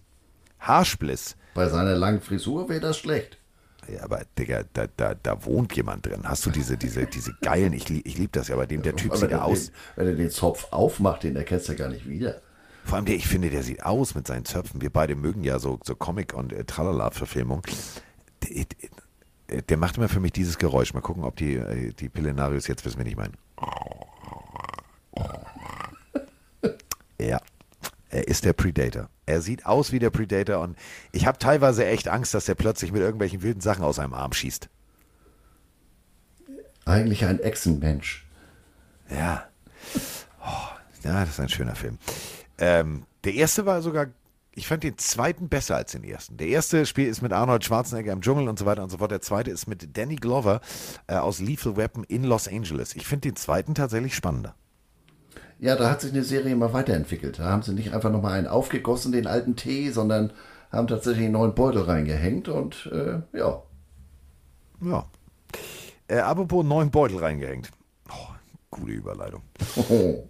Haarspliss. 0.60 1.36
Bei 1.54 1.68
seiner 1.68 1.94
langen 1.94 2.22
Frisur 2.22 2.70
wäre 2.70 2.80
das 2.80 2.98
schlecht. 2.98 3.38
Ja, 3.86 4.02
aber 4.02 4.22
Digga, 4.38 4.64
da, 4.72 4.86
da, 4.96 5.14
da 5.14 5.44
wohnt 5.44 5.74
jemand 5.76 6.06
drin. 6.06 6.22
Hast 6.24 6.44
du 6.46 6.50
diese, 6.50 6.76
diese, 6.78 7.06
diese 7.06 7.34
geilen, 7.42 7.72
ich, 7.74 7.88
lieb- 7.88 8.06
ich 8.06 8.16
liebe 8.18 8.32
das 8.32 8.48
ja, 8.48 8.56
bei 8.56 8.66
dem 8.66 8.82
der 8.82 8.96
Typ 8.96 9.14
sieht 9.16 9.30
er 9.30 9.44
aus. 9.44 9.66
den, 9.66 9.74
wenn 9.96 10.06
er 10.08 10.14
den 10.14 10.30
Zopf 10.30 10.68
aufmacht, 10.72 11.22
den 11.22 11.36
erkennst 11.36 11.68
du 11.68 11.76
gar 11.76 11.88
nicht 11.88 12.08
wieder. 12.08 12.40
Vor 12.84 12.96
allem 12.96 13.04
der, 13.04 13.16
ich 13.16 13.26
finde, 13.26 13.50
der 13.50 13.62
sieht 13.62 13.82
aus 13.84 14.14
mit 14.14 14.26
seinen 14.26 14.46
Zöpfen. 14.46 14.80
Wir 14.80 14.90
beide 14.90 15.14
mögen 15.16 15.44
ja 15.44 15.58
so, 15.58 15.78
so 15.84 15.94
Comic- 15.94 16.32
und 16.34 16.52
äh, 16.54 16.64
Tralala-Verfilmung. 16.64 17.62
Der, 19.50 19.76
macht 19.78 19.96
immer 19.96 20.08
für 20.08 20.20
mich 20.20 20.32
dieses 20.32 20.58
Geräusch. 20.58 20.92
Mal 20.92 21.00
gucken, 21.00 21.24
ob 21.24 21.36
die, 21.36 21.56
äh, 21.56 21.92
die 21.92 22.08
Pillenarius 22.08 22.66
jetzt 22.66 22.84
wissen, 22.84 22.98
wen 22.98 23.06
ich 23.06 23.16
meine. 23.16 23.32
Ja, 27.20 27.40
er 28.10 28.28
ist 28.28 28.44
der 28.44 28.52
Predator. 28.52 29.08
Er 29.26 29.40
sieht 29.40 29.66
aus 29.66 29.92
wie 29.92 29.98
der 29.98 30.10
Predator 30.10 30.60
und 30.60 30.78
ich 31.12 31.26
habe 31.26 31.38
teilweise 31.38 31.84
echt 31.84 32.08
Angst, 32.08 32.32
dass 32.34 32.48
er 32.48 32.54
plötzlich 32.54 32.92
mit 32.92 33.02
irgendwelchen 33.02 33.42
wilden 33.42 33.60
Sachen 33.60 33.84
aus 33.84 33.96
seinem 33.96 34.14
Arm 34.14 34.32
schießt. 34.32 34.68
Eigentlich 36.84 37.24
ein 37.24 37.40
Echsenmensch. 37.40 38.26
Ja. 39.10 39.46
Oh, 40.40 41.04
ja, 41.04 41.20
das 41.20 41.30
ist 41.30 41.40
ein 41.40 41.48
schöner 41.48 41.74
Film. 41.74 41.98
Ähm, 42.58 43.04
der 43.24 43.34
erste 43.34 43.66
war 43.66 43.82
sogar, 43.82 44.06
ich 44.58 44.66
fand 44.66 44.82
den 44.82 44.98
zweiten 44.98 45.48
besser 45.48 45.76
als 45.76 45.92
den 45.92 46.02
ersten. 46.02 46.36
Der 46.36 46.48
erste 46.48 46.84
Spiel 46.84 47.06
ist 47.06 47.22
mit 47.22 47.32
Arnold 47.32 47.64
Schwarzenegger 47.64 48.12
im 48.12 48.20
Dschungel 48.20 48.48
und 48.48 48.58
so 48.58 48.66
weiter 48.66 48.82
und 48.82 48.90
so 48.90 48.98
fort. 48.98 49.12
Der 49.12 49.20
zweite 49.20 49.52
ist 49.52 49.68
mit 49.68 49.96
Danny 49.96 50.16
Glover 50.16 50.60
äh, 51.06 51.14
aus 51.14 51.38
Lethal 51.38 51.76
Weapon 51.76 52.02
in 52.02 52.24
Los 52.24 52.48
Angeles. 52.48 52.96
Ich 52.96 53.06
finde 53.06 53.28
den 53.28 53.36
zweiten 53.36 53.76
tatsächlich 53.76 54.16
spannender. 54.16 54.56
Ja, 55.60 55.76
da 55.76 55.88
hat 55.88 56.00
sich 56.00 56.12
eine 56.12 56.24
Serie 56.24 56.52
immer 56.52 56.72
weiterentwickelt. 56.72 57.38
Da 57.38 57.44
haben 57.44 57.62
sie 57.62 57.72
nicht 57.72 57.94
einfach 57.94 58.10
nochmal 58.10 58.32
einen 58.32 58.48
aufgegossen, 58.48 59.12
den 59.12 59.28
alten 59.28 59.54
Tee, 59.54 59.90
sondern 59.90 60.32
haben 60.72 60.88
tatsächlich 60.88 61.24
einen 61.24 61.34
neuen 61.34 61.54
Beutel 61.54 61.82
reingehängt 61.82 62.48
und 62.48 62.90
äh, 62.92 63.22
ja. 63.38 63.62
Ja. 64.82 65.06
Äh, 66.08 66.18
apropos 66.18 66.64
neuen 66.64 66.90
Beutel 66.90 67.18
reingehängt. 67.18 67.70
Oh, 68.10 68.34
gute 68.70 68.90
Überleitung. 68.92 69.42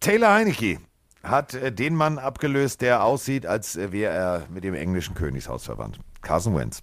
Taylor 0.00 0.32
Heinecke 0.32 0.78
hat 1.24 1.54
äh, 1.54 1.72
den 1.72 1.94
Mann 1.94 2.18
abgelöst, 2.18 2.80
der 2.80 3.02
aussieht, 3.04 3.46
als 3.46 3.76
äh, 3.76 3.92
wäre 3.92 4.12
er 4.12 4.46
mit 4.50 4.64
dem 4.64 4.74
englischen 4.74 5.14
Königshaus 5.14 5.64
verwandt. 5.64 5.98
Carson 6.22 6.54
Wentz. 6.54 6.82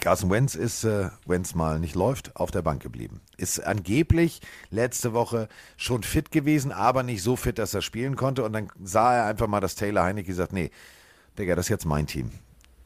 Carson 0.00 0.30
Wentz 0.30 0.54
ist, 0.54 0.84
äh, 0.84 1.10
wenn 1.26 1.42
es 1.42 1.54
mal 1.54 1.80
nicht 1.80 1.94
läuft, 1.94 2.36
auf 2.36 2.50
der 2.50 2.62
Bank 2.62 2.82
geblieben. 2.82 3.20
Ist 3.36 3.60
angeblich 3.64 4.40
letzte 4.70 5.12
Woche 5.12 5.48
schon 5.76 6.02
fit 6.02 6.30
gewesen, 6.30 6.72
aber 6.72 7.02
nicht 7.02 7.22
so 7.22 7.36
fit, 7.36 7.58
dass 7.58 7.74
er 7.74 7.82
spielen 7.82 8.16
konnte. 8.16 8.44
Und 8.44 8.52
dann 8.52 8.70
sah 8.82 9.14
er 9.14 9.24
einfach 9.26 9.48
mal, 9.48 9.60
dass 9.60 9.74
Taylor 9.74 10.04
Heinecke 10.04 10.32
sagt, 10.34 10.52
nee, 10.52 10.70
Digga, 11.38 11.56
das 11.56 11.66
ist 11.66 11.70
jetzt 11.70 11.86
mein 11.86 12.06
Team. 12.06 12.30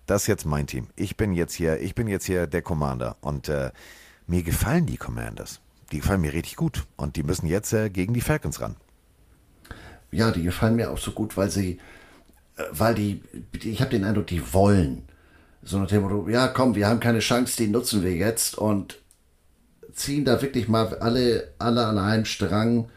Das 0.07 0.23
ist 0.23 0.29
jetzt 0.29 0.47
mein 0.47 0.67
Team. 0.67 0.89
Ich 0.97 1.17
bin 1.17 1.33
jetzt 1.33 1.55
hier, 1.55 1.81
ich 1.81 1.95
bin 1.95 2.09
jetzt 2.09 2.25
hier 2.25 2.47
der 2.47 2.63
Commander. 2.63 3.17
Und 3.21 3.49
äh, 3.49 3.71
mir 4.27 4.43
gefallen 4.43 4.87
die 4.87 4.97
Commanders. 4.97 5.61
Die 5.91 5.99
gefallen 5.99 6.21
mir 6.21 6.33
richtig 6.33 6.57
gut. 6.57 6.87
Und 6.97 7.17
die 7.17 7.23
müssen 7.23 7.47
jetzt 7.47 7.73
äh, 7.73 7.91
gegen 7.91 8.15
die 8.15 8.21
Falcons 8.21 8.61
ran. 8.61 8.77
Ja, 10.13 10.31
die 10.31 10.43
gefallen 10.43 10.77
mir 10.77 10.91
auch 10.91 10.99
so 10.99 11.11
gut, 11.11 11.37
weil 11.37 11.51
sie, 11.51 11.79
äh, 12.57 12.63
weil 12.71 12.95
die, 12.95 13.23
ich 13.63 13.81
habe 13.81 13.91
den 13.91 14.05
Eindruck, 14.05 14.29
die 14.29 14.53
wollen. 14.53 15.03
So 15.65 15.79
nach 15.79 15.89
dem 15.89 16.29
ja 16.29 16.49
komm, 16.49 16.75
wir 16.75 16.89
haben 16.89 17.01
keine 17.01 17.21
Chance, 17.21 17.57
die 17.57 17.69
nutzen 17.69 18.03
wir 18.03 18.13
jetzt 18.13 18.59
und 18.59 18.99
ziehen 19.93 20.25
da 20.25 20.43
wirklich 20.43 20.69
mal 20.69 20.95
alle, 20.99 21.53
alle 21.59 21.87
an 21.87 21.99
einem 21.99 22.25
Strang. 22.25 22.89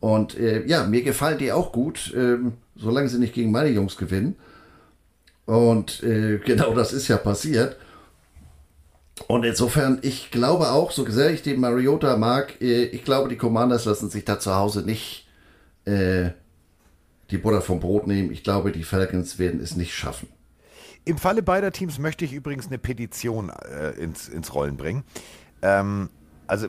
Und 0.00 0.38
äh, 0.38 0.64
ja, 0.66 0.84
mir 0.84 1.02
gefallen 1.02 1.38
die 1.38 1.52
auch 1.52 1.72
gut, 1.72 2.12
ähm, 2.16 2.54
solange 2.76 3.08
sie 3.08 3.18
nicht 3.18 3.34
gegen 3.34 3.50
meine 3.50 3.70
Jungs 3.70 3.96
gewinnen. 3.96 4.36
Und 5.46 6.02
äh, 6.02 6.38
genau 6.44 6.74
das 6.74 6.92
ist 6.92 7.08
ja 7.08 7.16
passiert. 7.16 7.76
Und 9.28 9.44
insofern, 9.44 9.98
ich 10.02 10.30
glaube 10.30 10.70
auch, 10.70 10.90
so 10.90 11.04
sehr 11.10 11.30
ich 11.30 11.42
den 11.42 11.60
Mariota 11.60 12.16
mag, 12.16 12.60
äh, 12.60 12.84
ich 12.84 13.04
glaube, 13.04 13.28
die 13.28 13.36
Commanders 13.36 13.84
lassen 13.84 14.10
sich 14.10 14.24
da 14.24 14.38
zu 14.38 14.54
Hause 14.54 14.82
nicht 14.82 15.26
äh, 15.84 16.30
die 17.30 17.38
Butter 17.38 17.62
vom 17.62 17.80
Brot 17.80 18.06
nehmen. 18.06 18.30
Ich 18.32 18.44
glaube, 18.44 18.72
die 18.72 18.84
Falcons 18.84 19.38
werden 19.38 19.60
es 19.60 19.76
nicht 19.76 19.94
schaffen. 19.94 20.28
Im 21.04 21.18
Falle 21.18 21.42
beider 21.42 21.72
Teams 21.72 21.98
möchte 21.98 22.24
ich 22.24 22.32
übrigens 22.32 22.66
eine 22.66 22.78
Petition 22.78 23.50
äh, 23.50 23.90
ins, 23.92 24.28
ins 24.28 24.54
Rollen 24.54 24.76
bringen. 24.76 25.04
Ähm, 25.62 26.10
also 26.46 26.66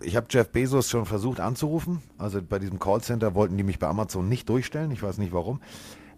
ich 0.00 0.16
habe 0.16 0.26
Jeff 0.30 0.48
Bezos 0.48 0.88
schon 0.88 1.04
versucht 1.04 1.40
anzurufen. 1.40 2.00
Also 2.16 2.40
bei 2.42 2.58
diesem 2.58 2.78
Callcenter 2.78 3.34
wollten 3.34 3.56
die 3.56 3.64
mich 3.64 3.78
bei 3.78 3.88
Amazon 3.88 4.28
nicht 4.28 4.48
durchstellen. 4.48 4.90
Ich 4.92 5.02
weiß 5.02 5.18
nicht 5.18 5.32
warum. 5.32 5.60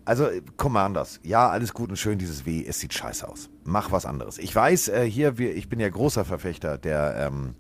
Also 0.05 0.29
Commanders, 0.57 1.21
ja, 1.23 1.51
alles 1.51 1.75
gut 1.75 1.91
und 1.91 1.97
schön, 1.97 2.19
dieses 2.19 2.47
W, 2.47 2.65
es 2.67 2.81
sieht 2.81 2.95
scheiße 2.95 3.29
aus. 3.29 3.51
Mach 3.65 3.93
was 3.93 4.07
anderes. 4.07 4.39
Ich 4.39 4.55
weiß, 4.55 4.89
äh, 4.89 5.05
hier, 5.05 5.37
wir, 5.37 5.55
ich 5.55 5.69
bin 5.69 5.81
ja 5.81 5.89
großer 5.91 6.25
Verfechter 6.25 6.79
der, 6.79 7.29
ähm, 7.29 7.57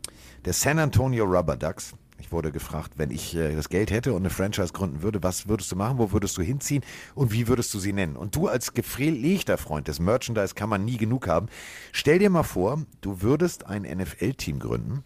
der 0.46 0.54
San 0.54 0.78
Antonio 0.78 1.26
Rubber 1.26 1.56
Ducks. 1.56 1.92
Ich 2.20 2.32
wurde 2.32 2.52
gefragt, 2.52 2.94
wenn 2.96 3.10
ich 3.10 3.34
äh, 3.34 3.54
das 3.54 3.68
Geld 3.68 3.90
hätte 3.90 4.12
und 4.12 4.22
eine 4.22 4.30
Franchise 4.30 4.72
gründen 4.72 5.02
würde, 5.02 5.22
was 5.22 5.48
würdest 5.48 5.70
du 5.72 5.76
machen, 5.76 5.98
wo 5.98 6.12
würdest 6.12 6.36
du 6.36 6.42
hinziehen 6.42 6.82
und 7.14 7.32
wie 7.32 7.48
würdest 7.48 7.72
du 7.74 7.78
sie 7.78 7.92
nennen? 7.92 8.16
Und 8.16 8.34
du 8.34 8.48
als 8.48 8.74
gepflegter 8.74 9.56
Freund 9.56 9.88
des 9.88 10.00
Merchandise 10.00 10.54
kann 10.54 10.68
man 10.68 10.84
nie 10.84 10.96
genug 10.96 11.28
haben. 11.28 11.48
Stell 11.92 12.18
dir 12.18 12.30
mal 12.30 12.42
vor, 12.42 12.82
du 13.00 13.22
würdest 13.22 13.66
ein 13.66 13.82
NFL-Team 13.82 14.58
gründen, 14.58 15.04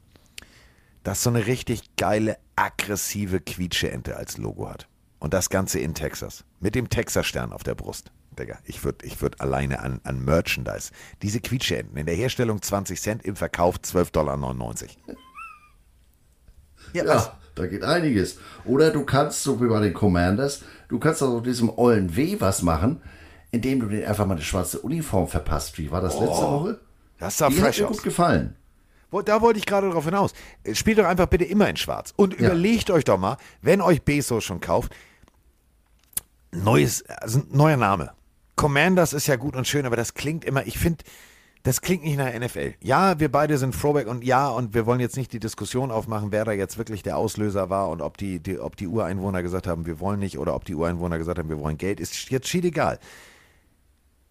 das 1.02 1.22
so 1.22 1.30
eine 1.30 1.46
richtig 1.46 1.96
geile, 1.96 2.38
aggressive 2.56 3.40
Quietscheente 3.40 4.16
als 4.16 4.38
Logo 4.38 4.68
hat. 4.68 4.88
Und 5.18 5.34
das 5.34 5.50
Ganze 5.50 5.78
in 5.78 5.94
Texas. 5.94 6.44
Mit 6.60 6.74
dem 6.74 6.88
Texas-Stern 6.88 7.52
auf 7.52 7.62
der 7.62 7.74
Brust. 7.74 8.10
Digga, 8.38 8.58
ich 8.64 8.82
würde 8.82 9.04
ich 9.04 9.20
würd 9.20 9.40
alleine 9.40 9.80
an, 9.80 10.00
an 10.04 10.24
Merchandise. 10.24 10.90
Diese 11.20 11.40
Quietscheenten 11.40 11.96
in 11.96 12.06
der 12.06 12.14
Herstellung 12.14 12.62
20 12.62 13.00
Cent, 13.00 13.24
im 13.24 13.36
Verkauf 13.36 13.76
12,99 13.76 14.10
Dollar. 14.12 15.18
Ja? 16.92 17.04
Ja, 17.04 17.38
da 17.54 17.66
geht 17.66 17.82
einiges. 17.84 18.38
Oder 18.64 18.90
du 18.90 19.04
kannst, 19.04 19.42
so 19.42 19.60
wie 19.62 19.66
bei 19.68 19.80
den 19.80 19.94
Commanders, 19.94 20.62
du 20.88 20.98
kannst 20.98 21.22
aus 21.22 21.42
diesem 21.42 21.70
ollen 21.76 22.14
W 22.16 22.36
was 22.40 22.62
machen, 22.62 23.00
indem 23.50 23.80
du 23.80 23.86
den 23.88 24.04
einfach 24.04 24.26
mal 24.26 24.34
eine 24.34 24.42
schwarze 24.42 24.78
Uniform 24.80 25.28
verpasst. 25.28 25.78
Wie 25.78 25.90
war 25.90 26.00
das 26.00 26.14
letzte 26.18 26.42
Woche? 26.42 26.80
Das 27.18 27.38
sah 27.38 27.48
Die 27.48 27.56
hat 27.56 27.62
fresh 27.64 27.80
mir 27.80 27.88
aus. 27.88 27.96
gut 27.96 28.04
gefallen. 28.04 28.56
Da 29.26 29.42
wollte 29.42 29.58
ich 29.58 29.66
gerade 29.66 29.90
drauf 29.90 30.06
hinaus. 30.06 30.32
Äh, 30.64 30.74
Spielt 30.74 30.96
doch 30.98 31.04
einfach 31.04 31.26
bitte 31.26 31.44
immer 31.44 31.68
in 31.68 31.76
Schwarz. 31.76 32.14
Und 32.16 32.32
Ja. 32.40 32.46
überlegt 32.46 32.90
euch 32.90 33.04
doch 33.04 33.18
mal, 33.18 33.36
wenn 33.60 33.82
euch 33.82 34.02
Bezos 34.02 34.42
schon 34.44 34.60
kauft, 34.60 34.90
neues, 36.50 37.04
also 37.06 37.42
neuer 37.50 37.76
Name. 37.76 38.12
Commanders 38.56 39.12
ist 39.12 39.26
ja 39.26 39.36
gut 39.36 39.56
und 39.56 39.66
schön, 39.66 39.86
aber 39.86 39.96
das 39.96 40.14
klingt 40.14 40.44
immer, 40.44 40.66
ich 40.66 40.78
finde, 40.78 41.04
das 41.62 41.80
klingt 41.80 42.02
nicht 42.02 42.16
nach 42.16 42.32
NFL. 42.32 42.74
Ja, 42.80 43.20
wir 43.20 43.30
beide 43.30 43.56
sind 43.56 43.78
Throwback 43.78 44.08
und 44.08 44.24
ja, 44.24 44.48
und 44.48 44.74
wir 44.74 44.84
wollen 44.86 45.00
jetzt 45.00 45.16
nicht 45.16 45.32
die 45.32 45.38
Diskussion 45.38 45.90
aufmachen, 45.90 46.32
wer 46.32 46.44
da 46.44 46.52
jetzt 46.52 46.76
wirklich 46.76 47.02
der 47.02 47.16
Auslöser 47.16 47.70
war 47.70 47.88
und 47.88 48.00
ob 48.00 48.16
die, 48.16 48.40
die, 48.40 48.58
ob 48.58 48.76
die 48.76 48.88
Ureinwohner 48.88 49.42
gesagt 49.42 49.66
haben, 49.66 49.86
wir 49.86 50.00
wollen 50.00 50.18
nicht 50.18 50.38
oder 50.38 50.54
ob 50.54 50.64
die 50.64 50.74
Ureinwohner 50.74 51.18
gesagt 51.18 51.38
haben, 51.38 51.48
wir 51.48 51.60
wollen 51.60 51.78
Geld, 51.78 52.00
ist 52.00 52.30
jetzt 52.30 52.48
schied 52.48 52.64
egal. 52.64 52.98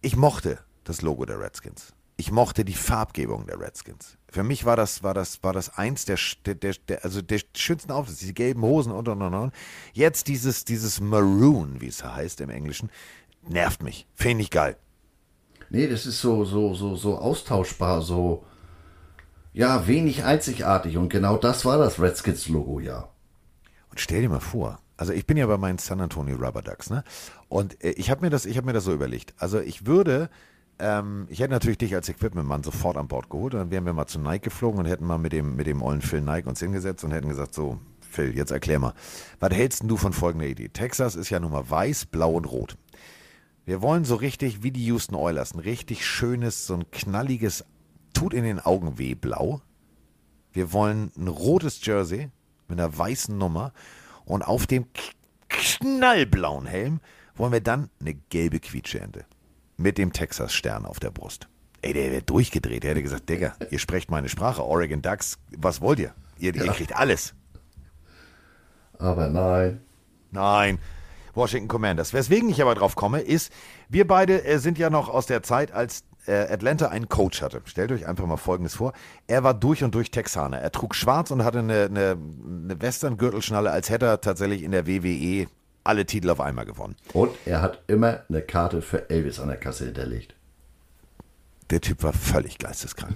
Ich 0.02 0.16
mochte 0.16 0.58
das 0.84 1.00
Logo 1.00 1.24
der 1.24 1.40
Redskins. 1.40 1.94
Ich 2.16 2.30
mochte 2.30 2.64
die 2.64 2.74
Farbgebung 2.74 3.46
der 3.46 3.58
Redskins. 3.58 4.18
Für 4.28 4.42
mich 4.42 4.64
war 4.66 4.76
das, 4.76 5.02
war 5.02 5.14
das, 5.14 5.42
war 5.42 5.54
das 5.54 5.76
eins 5.78 6.04
der, 6.04 6.18
der, 6.44 6.74
der 6.88 7.04
also 7.04 7.22
der 7.22 7.40
schönsten 7.56 7.90
Outfits, 7.90 8.18
diese 8.18 8.34
gelben 8.34 8.62
Hosen 8.62 8.92
und 8.92 9.08
und 9.08 9.22
und 9.22 9.34
und. 9.34 9.54
Jetzt 9.92 10.28
dieses, 10.28 10.64
dieses 10.64 11.00
Maroon, 11.00 11.80
wie 11.80 11.88
es 11.88 12.04
heißt 12.04 12.42
im 12.42 12.50
Englischen, 12.50 12.90
nervt 13.48 13.82
mich. 13.82 14.06
Finde 14.14 14.42
ich 14.42 14.50
geil. 14.50 14.76
Nee, 15.72 15.86
das 15.86 16.04
ist 16.04 16.20
so, 16.20 16.44
so, 16.44 16.74
so, 16.74 16.96
so 16.96 17.16
austauschbar, 17.16 18.02
so, 18.02 18.44
ja, 19.54 19.86
wenig 19.86 20.22
einzigartig. 20.22 20.98
Und 20.98 21.08
genau 21.08 21.38
das 21.38 21.64
war 21.64 21.78
das 21.78 21.98
Redskins-Logo, 21.98 22.78
ja. 22.80 23.08
Und 23.88 23.98
stell 23.98 24.20
dir 24.20 24.28
mal 24.28 24.40
vor, 24.40 24.80
also 24.98 25.14
ich 25.14 25.26
bin 25.26 25.38
ja 25.38 25.46
bei 25.46 25.56
meinen 25.56 25.78
San 25.78 26.02
Antonio 26.02 26.36
Rubber 26.36 26.60
Ducks, 26.60 26.90
ne? 26.90 27.04
Und 27.48 27.82
äh, 27.82 27.92
ich 27.92 28.10
habe 28.10 28.20
mir 28.20 28.36
habe 28.36 28.66
mir 28.66 28.74
das 28.74 28.84
so 28.84 28.92
überlegt. 28.92 29.32
Also 29.38 29.60
ich 29.60 29.86
würde, 29.86 30.28
ähm, 30.78 31.26
ich 31.30 31.40
hätte 31.40 31.52
natürlich 31.52 31.78
dich 31.78 31.94
als 31.94 32.06
Equipment-Mann 32.10 32.62
sofort 32.62 32.98
an 32.98 33.08
Bord 33.08 33.30
geholt. 33.30 33.54
Und 33.54 33.60
dann 33.60 33.70
wären 33.70 33.86
wir 33.86 33.94
mal 33.94 34.06
zu 34.06 34.20
Nike 34.20 34.44
geflogen 34.44 34.78
und 34.78 34.84
hätten 34.84 35.06
mal 35.06 35.16
mit 35.16 35.32
dem, 35.32 35.56
mit 35.56 35.66
dem 35.66 35.80
ollen 35.80 36.02
Phil 36.02 36.20
Nike 36.20 36.48
uns 36.48 36.60
hingesetzt 36.60 37.02
und 37.02 37.12
hätten 37.12 37.30
gesagt, 37.30 37.54
so, 37.54 37.78
Phil, 38.10 38.36
jetzt 38.36 38.52
erklär 38.52 38.78
mal, 38.78 38.92
was 39.40 39.54
hältst 39.54 39.84
du 39.86 39.96
von 39.96 40.12
folgender 40.12 40.48
Idee? 40.48 40.68
Texas 40.68 41.14
ist 41.14 41.30
ja 41.30 41.40
nun 41.40 41.52
mal 41.52 41.70
weiß, 41.70 42.04
blau 42.04 42.32
und 42.32 42.44
rot. 42.44 42.76
Wir 43.64 43.80
wollen 43.80 44.04
so 44.04 44.16
richtig 44.16 44.62
wie 44.62 44.72
die 44.72 44.84
Houston 44.86 45.14
Oilers, 45.14 45.54
ein 45.54 45.60
richtig 45.60 46.04
schönes, 46.06 46.66
so 46.66 46.74
ein 46.74 46.90
knalliges, 46.90 47.64
tut 48.12 48.34
in 48.34 48.44
den 48.44 48.58
Augen 48.58 48.98
weh 48.98 49.14
blau. 49.14 49.60
Wir 50.52 50.72
wollen 50.72 51.12
ein 51.16 51.28
rotes 51.28 51.84
Jersey 51.84 52.30
mit 52.68 52.80
einer 52.80 52.96
weißen 52.96 53.36
Nummer 53.36 53.72
und 54.24 54.42
auf 54.42 54.66
dem 54.66 54.86
knallblauen 55.48 56.66
Helm 56.66 57.00
wollen 57.36 57.52
wir 57.52 57.60
dann 57.60 57.88
eine 58.00 58.14
gelbe 58.14 58.60
Quietscheente 58.60 59.24
mit 59.76 59.96
dem 59.96 60.12
Texas-Stern 60.12 60.84
auf 60.84 61.00
der 61.00 61.10
Brust. 61.10 61.48
Ey, 61.82 61.92
der 61.92 62.12
wäre 62.12 62.22
durchgedreht. 62.22 62.82
Der 62.82 62.90
hätte 62.90 63.02
gesagt, 63.02 63.28
Digga, 63.28 63.54
ihr 63.70 63.78
sprecht 63.78 64.10
meine 64.10 64.28
Sprache. 64.28 64.64
Oregon 64.64 65.02
Ducks, 65.02 65.38
was 65.56 65.80
wollt 65.80 65.98
ihr? 65.98 66.14
Ihr, 66.38 66.54
ihr 66.54 66.72
kriegt 66.72 66.94
alles. 66.94 67.34
Aber 68.98 69.28
nein. 69.28 69.80
Nein, 70.30 70.78
Washington 71.34 71.68
Commanders. 71.68 72.12
Weswegen 72.12 72.48
ich 72.48 72.60
aber 72.62 72.74
drauf 72.74 72.94
komme, 72.94 73.20
ist, 73.20 73.52
wir 73.88 74.06
beide 74.06 74.44
äh, 74.44 74.58
sind 74.58 74.78
ja 74.78 74.90
noch 74.90 75.08
aus 75.08 75.26
der 75.26 75.42
Zeit, 75.42 75.72
als 75.72 76.04
äh, 76.26 76.52
Atlanta 76.52 76.88
einen 76.88 77.08
Coach 77.08 77.42
hatte. 77.42 77.62
Stellt 77.64 77.92
euch 77.92 78.06
einfach 78.06 78.26
mal 78.26 78.36
Folgendes 78.36 78.74
vor. 78.74 78.92
Er 79.26 79.42
war 79.44 79.54
durch 79.54 79.82
und 79.82 79.94
durch 79.94 80.10
Texaner. 80.10 80.58
Er 80.58 80.72
trug 80.72 80.94
schwarz 80.94 81.30
und 81.30 81.44
hatte 81.44 81.60
eine, 81.60 81.84
eine, 81.84 82.16
eine 82.64 82.80
Western-Gürtelschnalle, 82.80 83.70
als 83.70 83.90
hätte 83.90 84.06
er 84.06 84.20
tatsächlich 84.20 84.62
in 84.62 84.72
der 84.72 84.86
WWE 84.86 85.46
alle 85.84 86.06
Titel 86.06 86.30
auf 86.30 86.40
einmal 86.40 86.64
gewonnen. 86.64 86.96
Und 87.12 87.32
er 87.44 87.60
hat 87.60 87.82
immer 87.86 88.20
eine 88.28 88.42
Karte 88.42 88.82
für 88.82 89.10
Elvis 89.10 89.40
an 89.40 89.48
der 89.48 89.56
Kasse 89.56 89.86
hinterlegt. 89.86 90.34
Der 91.70 91.80
Typ 91.80 92.02
war 92.02 92.12
völlig 92.12 92.58
geisteskrank. 92.58 93.14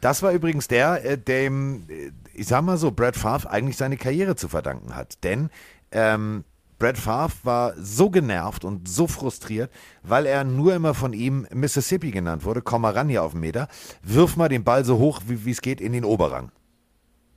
Das 0.00 0.22
war 0.22 0.32
übrigens 0.32 0.66
der, 0.68 1.04
äh, 1.04 1.18
dem, 1.18 1.84
äh, 1.88 2.10
ich 2.34 2.46
sag 2.46 2.62
mal 2.62 2.76
so, 2.76 2.90
Brad 2.90 3.16
Favre 3.16 3.50
eigentlich 3.50 3.76
seine 3.76 3.96
Karriere 3.96 4.34
zu 4.34 4.48
verdanken 4.48 4.96
hat. 4.96 5.22
Denn 5.24 5.50
ähm, 5.92 6.44
Brad 6.80 6.96
Favre 6.96 7.34
war 7.44 7.74
so 7.76 8.08
genervt 8.08 8.64
und 8.64 8.88
so 8.88 9.06
frustriert, 9.06 9.70
weil 10.02 10.24
er 10.24 10.44
nur 10.44 10.74
immer 10.74 10.94
von 10.94 11.12
ihm 11.12 11.46
Mississippi 11.52 12.10
genannt 12.10 12.44
wurde. 12.44 12.62
Komm 12.62 12.82
mal 12.82 12.94
ran 12.94 13.10
hier 13.10 13.22
auf 13.22 13.32
den 13.32 13.40
Meter, 13.40 13.68
wirf 14.02 14.36
mal 14.36 14.48
den 14.48 14.64
Ball 14.64 14.84
so 14.84 14.98
hoch, 14.98 15.20
wie 15.26 15.50
es 15.50 15.60
geht, 15.60 15.80
in 15.80 15.92
den 15.92 16.06
Oberrang. 16.06 16.50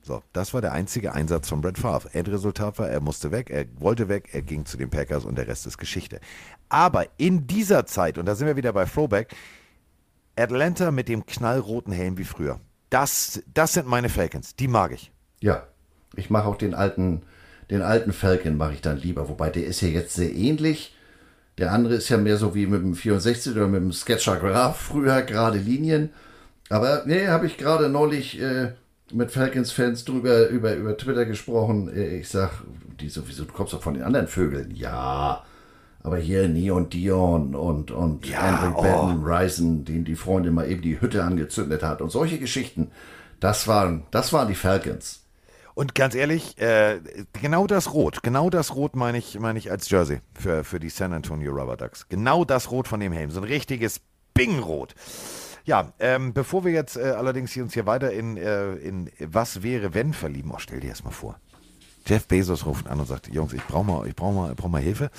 So, 0.00 0.22
das 0.32 0.54
war 0.54 0.62
der 0.62 0.72
einzige 0.72 1.12
Einsatz 1.12 1.50
von 1.50 1.60
Brad 1.60 1.76
Favre. 1.76 2.08
Endresultat 2.14 2.78
war, 2.78 2.88
er 2.88 3.00
musste 3.00 3.32
weg, 3.32 3.50
er 3.50 3.66
wollte 3.78 4.08
weg, 4.08 4.30
er 4.32 4.40
ging 4.40 4.64
zu 4.64 4.78
den 4.78 4.88
Packers 4.88 5.26
und 5.26 5.36
der 5.36 5.46
Rest 5.46 5.66
ist 5.66 5.76
Geschichte. 5.76 6.20
Aber 6.70 7.06
in 7.18 7.46
dieser 7.46 7.84
Zeit, 7.84 8.16
und 8.16 8.24
da 8.24 8.34
sind 8.34 8.46
wir 8.46 8.56
wieder 8.56 8.72
bei 8.72 8.86
Throwback, 8.86 9.36
Atlanta 10.36 10.90
mit 10.90 11.08
dem 11.08 11.26
knallroten 11.26 11.92
Helm 11.92 12.16
wie 12.16 12.24
früher. 12.24 12.60
Das, 12.88 13.42
das 13.52 13.74
sind 13.74 13.86
meine 13.86 14.08
Falcons. 14.08 14.56
Die 14.56 14.68
mag 14.68 14.92
ich. 14.92 15.12
Ja, 15.40 15.66
ich 16.16 16.30
mache 16.30 16.48
auch 16.48 16.56
den 16.56 16.74
alten, 16.74 17.22
den 17.70 17.82
alten 17.82 18.12
Falcon 18.12 18.56
mache 18.56 18.74
ich 18.74 18.80
dann 18.80 18.98
lieber. 18.98 19.28
Wobei 19.28 19.50
der 19.50 19.66
ist 19.66 19.80
ja 19.80 19.88
jetzt 19.88 20.14
sehr 20.14 20.32
ähnlich. 20.32 20.94
Der 21.58 21.72
andere 21.72 21.94
ist 21.94 22.08
ja 22.08 22.16
mehr 22.16 22.36
so 22.36 22.54
wie 22.54 22.66
mit 22.66 22.82
dem 22.82 22.94
64 22.94 23.52
oder 23.52 23.68
mit 23.68 23.80
dem 23.80 23.92
Sketcher 23.92 24.36
Graph 24.36 24.80
früher 24.80 25.22
gerade 25.22 25.58
Linien. 25.58 26.10
Aber 26.68 27.02
nee, 27.06 27.28
habe 27.28 27.46
ich 27.46 27.56
gerade 27.56 27.88
neulich 27.88 28.40
äh, 28.40 28.72
mit 29.12 29.30
Falcons-Fans 29.30 30.04
drüber 30.04 30.48
über, 30.48 30.74
über 30.74 30.96
Twitter 30.96 31.26
gesprochen. 31.26 31.94
Äh, 31.94 32.18
ich 32.18 32.28
sag, 32.28 32.50
die 33.00 33.08
sowieso, 33.08 33.44
du 33.44 33.52
kommst 33.52 33.72
doch 33.72 33.82
von 33.82 33.94
den 33.94 34.02
anderen 34.02 34.26
Vögeln. 34.26 34.74
Ja, 34.74 35.44
aber 36.02 36.18
hier 36.18 36.48
Neon 36.48 36.90
Dion 36.90 37.54
und, 37.54 37.90
und 37.90 38.26
Ja, 38.26 38.40
Andrew 38.40 38.78
oh. 38.78 38.82
Batten 38.82 39.24
Ryzen, 39.24 39.84
den 39.84 40.04
die 40.04 40.16
Freundin 40.16 40.54
mal 40.54 40.70
eben 40.70 40.82
die 40.82 41.00
Hütte 41.00 41.24
angezündet 41.24 41.82
hat 41.82 42.02
und 42.02 42.10
solche 42.10 42.38
Geschichten. 42.38 42.90
Das 43.40 43.68
waren, 43.68 44.04
das 44.10 44.32
waren 44.32 44.48
die 44.48 44.54
Falcons. 44.54 45.23
Und 45.74 45.96
ganz 45.96 46.14
ehrlich, 46.14 46.56
äh, 46.58 47.00
genau 47.40 47.66
das 47.66 47.92
Rot, 47.92 48.22
genau 48.22 48.48
das 48.48 48.76
Rot 48.76 48.94
meine 48.94 49.18
ich, 49.18 49.38
meine 49.40 49.58
ich 49.58 49.70
als 49.70 49.90
Jersey 49.90 50.20
für, 50.38 50.62
für 50.62 50.78
die 50.78 50.88
San 50.88 51.12
Antonio 51.12 51.52
Rubber 51.52 51.76
Ducks. 51.76 52.08
Genau 52.08 52.44
das 52.44 52.70
Rot 52.70 52.86
von 52.86 53.00
dem 53.00 53.12
Helm, 53.12 53.30
so 53.32 53.40
ein 53.40 53.44
richtiges 53.44 54.00
Bingrot. 54.34 54.94
Ja, 55.64 55.92
ähm, 55.98 56.32
bevor 56.32 56.64
wir 56.64 56.72
jetzt 56.72 56.96
äh, 56.96 57.14
allerdings 57.16 57.52
hier 57.52 57.64
uns 57.64 57.74
hier 57.74 57.86
weiter 57.86 58.12
in, 58.12 58.36
äh, 58.36 58.74
in 58.74 59.10
Was 59.18 59.62
wäre 59.62 59.94
wenn 59.94 60.12
verlieben, 60.12 60.52
oh, 60.54 60.58
stell 60.58 60.80
dir 60.80 60.88
erst 60.88 61.04
mal 61.04 61.10
vor. 61.10 61.40
Jeff 62.06 62.26
Bezos 62.26 62.66
ruft 62.66 62.86
an 62.86 63.00
und 63.00 63.06
sagt, 63.06 63.28
Jungs, 63.28 63.54
ich 63.54 63.64
brauche 63.64 63.84
mal, 63.84 64.06
ich 64.06 64.14
brauche 64.14 64.34
mal, 64.34 64.50
ich 64.50 64.56
brauche 64.56 64.70
mal 64.70 64.82
Hilfe. 64.82 65.10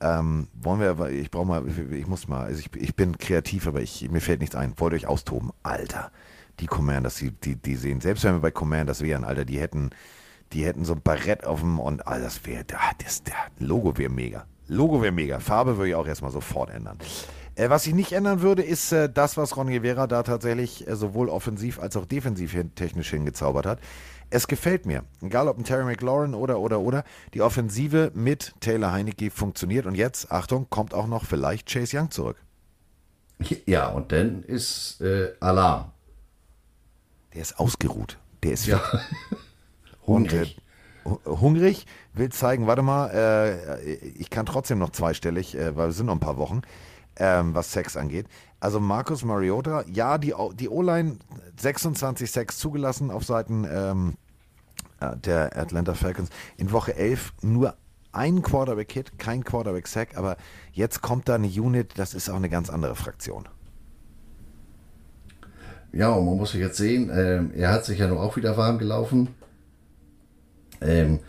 Ähm, 0.00 0.48
wollen 0.52 0.80
wir, 0.80 1.08
ich 1.08 1.30
brauche 1.30 1.46
mal, 1.46 1.66
ich, 1.66 1.78
ich 1.78 2.06
muss 2.06 2.28
mal, 2.28 2.44
also 2.44 2.60
ich, 2.60 2.70
ich 2.76 2.94
bin 2.94 3.16
kreativ, 3.16 3.66
aber 3.66 3.80
ich, 3.80 4.08
mir 4.10 4.20
fällt 4.20 4.40
nichts 4.40 4.54
ein. 4.54 4.74
Wollt 4.76 4.92
ihr 4.92 4.96
euch 4.96 5.06
austoben? 5.06 5.50
Alter, 5.62 6.12
die 6.60 6.66
Commanders, 6.66 7.16
die, 7.16 7.30
die, 7.30 7.56
die 7.56 7.76
sehen, 7.76 8.00
selbst 8.00 8.24
wenn 8.24 8.34
wir 8.34 8.40
bei 8.40 8.50
Commanders 8.50 9.02
wären, 9.02 9.24
Alter, 9.24 9.44
die 9.44 9.60
hätten, 9.60 9.90
die 10.52 10.64
hätten 10.64 10.84
so 10.84 10.94
ein 10.94 11.02
Barett 11.02 11.44
auf 11.44 11.60
dem 11.60 11.78
und 11.78 12.06
all 12.06 12.20
das 12.20 12.44
wäre, 12.46 12.64
das, 12.64 13.22
das 13.22 13.34
Logo 13.58 13.96
wäre 13.96 14.10
mega. 14.10 14.46
Logo 14.66 15.00
wäre 15.02 15.12
mega. 15.12 15.40
Farbe 15.40 15.76
würde 15.76 15.90
ich 15.90 15.94
auch 15.94 16.06
erstmal 16.06 16.30
sofort 16.30 16.70
ändern. 16.70 16.98
Äh, 17.54 17.70
was 17.70 17.86
ich 17.86 17.94
nicht 17.94 18.12
ändern 18.12 18.42
würde, 18.42 18.62
ist 18.62 18.92
äh, 18.92 19.10
das, 19.12 19.36
was 19.36 19.56
Ron 19.56 19.68
Rivera 19.68 20.06
da 20.06 20.22
tatsächlich 20.22 20.86
äh, 20.86 20.94
sowohl 20.94 21.28
offensiv 21.28 21.80
als 21.80 21.96
auch 21.96 22.04
defensiv 22.04 22.52
hin, 22.52 22.74
technisch 22.74 23.10
hingezaubert 23.10 23.66
hat. 23.66 23.80
Es 24.30 24.46
gefällt 24.46 24.84
mir. 24.84 25.04
Egal 25.22 25.48
ob 25.48 25.58
ein 25.58 25.64
Terry 25.64 25.84
McLaurin 25.84 26.34
oder, 26.34 26.60
oder, 26.60 26.80
oder. 26.80 27.02
Die 27.34 27.40
Offensive 27.40 28.12
mit 28.14 28.54
Taylor 28.60 28.92
Heinecke 28.92 29.30
funktioniert. 29.30 29.86
Und 29.86 29.94
jetzt, 29.94 30.30
Achtung, 30.30 30.68
kommt 30.68 30.92
auch 30.92 31.06
noch 31.06 31.24
vielleicht 31.24 31.68
Chase 31.68 31.98
Young 31.98 32.10
zurück. 32.10 32.36
Ja, 33.66 33.88
und 33.88 34.12
dann 34.12 34.42
ist 34.42 35.00
äh, 35.00 35.32
Alarm. 35.40 35.92
Der 37.38 37.42
ist 37.42 37.60
ausgeruht. 37.60 38.18
Der 38.42 38.50
ist 38.54 38.66
Ja. 38.66 38.78
fit. 38.78 39.00
Und, 40.02 40.32
äh, 40.32 40.46
hu- 41.04 41.20
hungrig, 41.24 41.86
will 42.14 42.30
zeigen, 42.30 42.66
warte 42.66 42.82
mal, 42.82 43.10
äh, 43.14 43.94
ich 43.94 44.28
kann 44.28 44.44
trotzdem 44.44 44.80
noch 44.80 44.90
zweistellig, 44.90 45.54
äh, 45.54 45.76
weil 45.76 45.90
es 45.90 45.96
sind 45.98 46.06
noch 46.06 46.14
ein 46.14 46.18
paar 46.20 46.36
Wochen, 46.36 46.62
ähm, 47.14 47.54
was 47.54 47.70
Sex 47.70 47.96
angeht. 47.96 48.26
Also 48.58 48.80
Markus 48.80 49.22
Mariota, 49.24 49.84
ja, 49.86 50.18
die, 50.18 50.34
die 50.54 50.68
O-Line 50.68 51.18
26 51.60 52.28
Sex 52.28 52.58
zugelassen 52.58 53.12
auf 53.12 53.24
Seiten 53.24 53.64
ähm, 53.70 54.14
äh, 54.98 55.16
der 55.16 55.56
Atlanta 55.56 55.94
Falcons. 55.94 56.30
In 56.56 56.72
Woche 56.72 56.96
11 56.96 57.34
nur 57.42 57.76
ein 58.10 58.42
Quarterback-Hit, 58.42 59.16
kein 59.20 59.44
Quarterback-Sack, 59.44 60.16
aber 60.16 60.38
jetzt 60.72 61.02
kommt 61.02 61.28
da 61.28 61.36
eine 61.36 61.46
Unit, 61.46 61.92
das 62.00 62.14
ist 62.14 62.28
auch 62.30 62.34
eine 62.36 62.48
ganz 62.48 62.68
andere 62.68 62.96
Fraktion. 62.96 63.48
Ja, 65.92 66.10
und 66.10 66.26
man 66.26 66.36
muss 66.36 66.52
jetzt 66.52 66.76
sehen, 66.76 67.10
ähm, 67.12 67.50
er 67.54 67.72
hat 67.72 67.84
sich 67.84 67.98
ja 67.98 68.08
nur 68.08 68.20
auch 68.20 68.36
wieder 68.36 68.56
warm 68.56 68.78
gelaufen. 68.78 69.28
Ähm, 70.80 71.20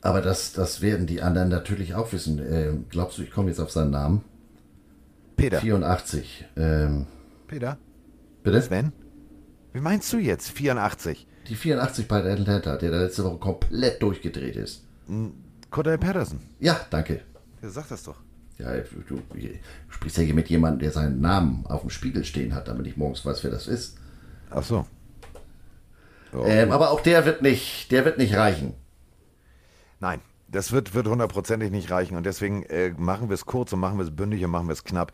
aber 0.00 0.22
das, 0.22 0.52
das 0.52 0.80
werden 0.80 1.06
die 1.06 1.20
anderen 1.20 1.48
natürlich 1.48 1.94
auch 1.94 2.12
wissen. 2.12 2.38
Ähm, 2.38 2.84
glaubst 2.88 3.18
du, 3.18 3.22
ich 3.22 3.30
komme 3.30 3.48
jetzt 3.48 3.60
auf 3.60 3.70
seinen 3.70 3.90
Namen? 3.90 4.22
Peter, 5.36 5.60
84. 5.60 6.46
Ähm, 6.56 7.06
Peter, 7.46 7.76
bitte? 8.42 8.62
Sven, 8.62 8.92
wie 9.72 9.80
meinst 9.80 10.12
du 10.12 10.18
jetzt? 10.18 10.50
84? 10.50 11.26
Die 11.48 11.54
84 11.54 12.08
bei 12.08 12.24
Atlanta, 12.24 12.76
der 12.76 12.90
da 12.90 13.02
letzte 13.02 13.24
Woche 13.24 13.38
komplett 13.38 14.02
durchgedreht 14.02 14.56
ist. 14.56 14.84
Cordell 15.70 15.98
Patterson. 15.98 16.40
Ja, 16.58 16.80
danke. 16.90 17.20
Ja, 17.62 17.68
sag 17.68 17.88
das 17.88 18.02
doch. 18.02 18.16
Ja, 18.58 18.72
du, 19.08 19.20
sprichst 19.90 20.16
ja 20.16 20.24
hier 20.24 20.34
mit 20.34 20.48
jemandem, 20.48 20.80
der 20.80 20.92
seinen 20.92 21.20
Namen 21.20 21.66
auf 21.66 21.82
dem 21.82 21.90
Spiegel 21.90 22.24
stehen 22.24 22.54
hat, 22.54 22.68
damit 22.68 22.86
ich 22.86 22.96
morgens 22.96 23.24
weiß, 23.24 23.44
wer 23.44 23.50
das 23.50 23.66
ist. 23.66 23.98
Ach 24.50 24.62
so. 24.62 24.86
Ja, 26.32 26.44
Ähm, 26.44 26.72
aber 26.72 26.90
auch 26.90 27.00
der 27.00 27.26
wird 27.26 27.42
nicht, 27.42 27.90
der 27.92 28.04
wird 28.04 28.18
nicht 28.18 28.34
reichen. 28.34 28.74
Nein, 30.00 30.20
das 30.48 30.72
wird, 30.72 30.94
wird 30.94 31.06
hundertprozentig 31.06 31.70
nicht 31.70 31.90
reichen 31.90 32.16
und 32.16 32.24
deswegen 32.24 32.62
äh, 32.64 32.90
machen 32.96 33.28
wir 33.28 33.34
es 33.34 33.46
kurz 33.46 33.72
und 33.72 33.80
machen 33.80 33.98
wir 33.98 34.04
es 34.04 34.14
bündig 34.14 34.44
und 34.44 34.50
machen 34.50 34.68
wir 34.68 34.72
es 34.72 34.84
knapp. 34.84 35.12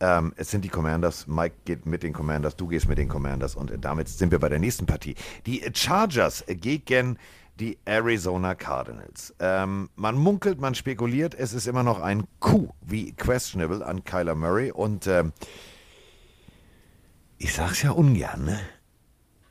Ähm, 0.00 0.32
es 0.36 0.50
sind 0.50 0.64
die 0.64 0.68
Commanders. 0.68 1.26
Mike 1.28 1.54
geht 1.64 1.86
mit 1.86 2.02
den 2.02 2.12
Commanders, 2.12 2.56
du 2.56 2.66
gehst 2.66 2.88
mit 2.88 2.98
den 2.98 3.08
Commanders 3.08 3.54
und 3.54 3.70
äh, 3.70 3.78
damit 3.78 4.08
sind 4.08 4.32
wir 4.32 4.38
bei 4.38 4.48
der 4.48 4.58
nächsten 4.58 4.84
Partie. 4.84 5.14
Die 5.46 5.62
Chargers 5.74 6.44
gegen 6.48 7.18
die 7.60 7.78
Arizona 7.84 8.54
Cardinals. 8.54 9.34
Ähm, 9.38 9.90
man 9.94 10.16
munkelt, 10.16 10.60
man 10.60 10.74
spekuliert, 10.74 11.34
es 11.34 11.52
ist 11.52 11.66
immer 11.66 11.82
noch 11.82 12.00
ein 12.00 12.24
Coup 12.40 12.72
wie 12.80 13.12
questionable 13.12 13.84
an 13.84 14.04
Kyler 14.04 14.34
Murray 14.34 14.70
und 14.72 15.06
ähm, 15.06 15.32
ich 17.38 17.54
sag's 17.54 17.82
ja 17.82 17.90
ungern, 17.90 18.44
ne? 18.44 18.60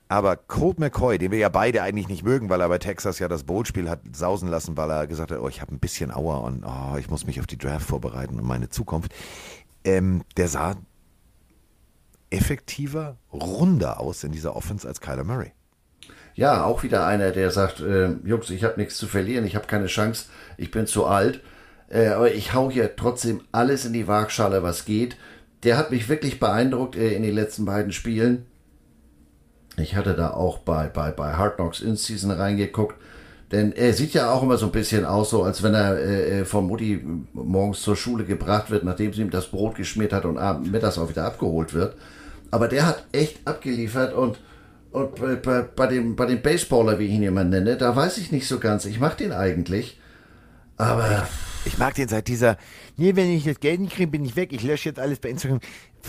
Aber 0.08 0.36
Colt 0.36 0.78
McCoy, 0.78 1.18
den 1.18 1.32
wir 1.32 1.40
ja 1.40 1.48
beide 1.48 1.84
eigentlich 1.84 2.10
nicht 2.10 2.24
mögen, 2.24 2.50
weil 2.50 2.60
er 2.60 2.68
bei 2.68 2.80
Texas 2.80 3.20
ja 3.20 3.30
das 3.30 3.46
Bowl-Spiel 3.46 3.90
hat 3.90 4.02
sausen 4.14 4.50
lassen, 4.50 4.76
weil 4.76 4.90
er 4.90 5.08
gesagt 5.08 5.32
hat, 5.32 5.40
oh, 5.40 5.48
ich 5.48 5.62
habe 5.62 5.74
ein 5.74 5.80
bisschen 5.80 6.12
Auer 6.12 6.44
und 6.44 6.66
oh, 6.66 6.98
ich 6.98 7.10
muss 7.10 7.26
mich 7.26 7.40
auf 7.40 7.48
die 7.48 7.58
Draft 7.58 7.88
vorbereiten 7.88 8.38
und 8.38 8.46
meine 8.46 8.68
Zukunft. 8.68 9.14
Ähm, 9.86 10.24
der 10.36 10.50
sah 10.50 10.76
effektiver, 12.30 13.18
runder 13.32 14.02
aus 14.02 14.26
in 14.26 14.34
dieser 14.34 14.54
Offense 14.54 14.86
als 14.86 15.00
Kyler 15.00 15.24
Murray. 15.24 15.54
Ja, 16.36 16.64
auch 16.64 16.84
wieder 16.84 17.06
einer, 17.06 17.32
der 17.32 17.52
sagt, 17.52 17.82
äh, 17.82 18.10
Jungs, 18.24 18.50
ich 18.50 18.64
habe 18.64 18.80
nichts 18.80 18.98
zu 18.98 19.08
verlieren, 19.08 19.46
ich 19.46 19.56
habe 19.56 19.68
keine 19.68 19.88
Chance, 19.88 20.26
ich 20.58 20.72
bin 20.72 20.88
zu 20.88 21.06
alt, 21.06 21.42
äh, 21.90 22.08
aber 22.08 22.34
ich 22.34 22.54
hau 22.54 22.72
hier 22.72 22.96
trotzdem 22.96 23.42
alles 23.52 23.86
in 23.86 23.94
die 23.94 24.08
Waagschale, 24.08 24.64
was 24.64 24.86
geht. 24.86 25.18
Der 25.64 25.78
hat 25.78 25.92
mich 25.92 26.10
wirklich 26.10 26.40
beeindruckt 26.40 26.96
äh, 26.96 27.14
in 27.14 27.24
den 27.24 27.36
letzten 27.36 27.66
beiden 27.66 27.92
Spielen. 27.92 28.46
Ich 29.78 29.96
hatte 29.96 30.16
da 30.16 30.32
auch 30.32 30.60
bei, 30.60 30.88
bei, 30.88 31.12
bei 31.12 31.34
Hard 31.34 31.56
Knocks 31.56 31.82
in 31.82 31.96
Season 31.96 32.32
reingeguckt. 32.32 32.96
Denn 33.52 33.74
er 33.74 33.94
sieht 33.94 34.14
ja 34.14 34.32
auch 34.32 34.44
immer 34.44 34.58
so 34.58 34.68
ein 34.68 34.72
bisschen 34.72 35.04
aus, 35.04 35.30
so 35.30 35.44
als 35.44 35.62
wenn 35.62 35.74
er 35.74 36.00
äh, 36.00 36.46
von 36.46 36.68
Mutti 36.68 37.06
morgens 37.34 37.82
zur 37.82 37.98
Schule 37.98 38.24
gebracht 38.24 38.72
wird, 38.72 38.86
nachdem 38.86 39.12
sie 39.12 39.22
ihm 39.22 39.30
das 39.30 39.48
Brot 39.48 39.76
geschmiert 39.76 40.14
hat 40.14 40.24
und 40.24 40.38
abends 40.38 40.70
mittags 40.70 40.98
auch 40.98 41.10
wieder 41.10 41.26
abgeholt 41.26 41.74
wird. 41.74 41.96
Aber 42.50 42.70
der 42.70 42.86
hat 42.86 43.06
echt 43.12 43.46
abgeliefert 43.46 44.14
und, 44.14 44.40
und 44.92 45.16
bei, 45.16 45.36
bei, 45.36 45.62
bei, 45.62 45.88
dem, 45.88 46.16
bei 46.16 46.26
dem 46.26 46.42
Baseballer, 46.42 47.00
wie 47.00 47.06
ich 47.06 47.12
ihn 47.14 47.24
immer 47.24 47.44
nenne, 47.44 47.78
da 47.78 47.96
weiß 47.96 48.18
ich 48.18 48.32
nicht 48.32 48.48
so 48.48 48.60
ganz. 48.60 48.86
Ich 48.86 49.00
mag 49.00 49.18
den 49.18 49.32
eigentlich. 49.32 50.00
Aber 50.78 51.28
Ich 51.66 51.78
mag 51.78 51.94
den 51.96 52.08
seit 52.08 52.28
dieser, 52.28 52.58
nee, 52.98 53.16
wenn 53.16 53.30
ich 53.32 53.44
das 53.46 53.60
Geld 53.60 53.80
nicht 53.82 53.94
kriege, 53.96 54.10
bin 54.12 54.26
ich 54.26 54.36
weg, 54.36 54.52
ich 54.52 54.64
lösche 54.64 54.90
jetzt 54.90 55.00
alles 55.00 55.20
bei 55.20 55.30
Instagram. 55.30 55.60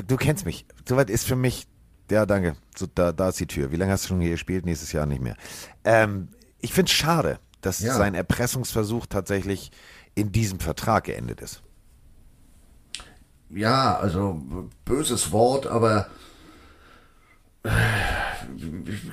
Du 0.06 0.16
kennst 0.16 0.46
mich. 0.46 0.64
Soweit 0.88 1.10
ist 1.10 1.26
für 1.26 1.36
mich, 1.36 1.66
ja, 2.10 2.24
danke. 2.26 2.56
So, 2.76 2.86
da, 2.94 3.12
da 3.12 3.28
ist 3.28 3.38
die 3.40 3.46
Tür. 3.46 3.70
Wie 3.70 3.76
lange 3.76 3.92
hast 3.92 4.04
du 4.04 4.08
schon 4.08 4.20
hier 4.20 4.30
gespielt? 4.30 4.64
Nächstes 4.64 4.92
Jahr 4.92 5.06
nicht 5.06 5.22
mehr. 5.22 5.36
Ähm, 5.84 6.28
ich 6.60 6.72
finde 6.72 6.88
es 6.90 6.96
schade, 6.96 7.38
dass 7.60 7.80
Ja. 7.80 7.94
sein 7.94 8.14
Erpressungsversuch 8.14 9.06
tatsächlich 9.06 9.70
in 10.14 10.32
diesem 10.32 10.58
Vertrag 10.60 11.04
geendet 11.04 11.40
ist. 11.40 11.62
ja, 13.50 13.96
also 13.98 14.40
böses 14.84 15.30
Wort, 15.32 15.66
aber 15.66 16.06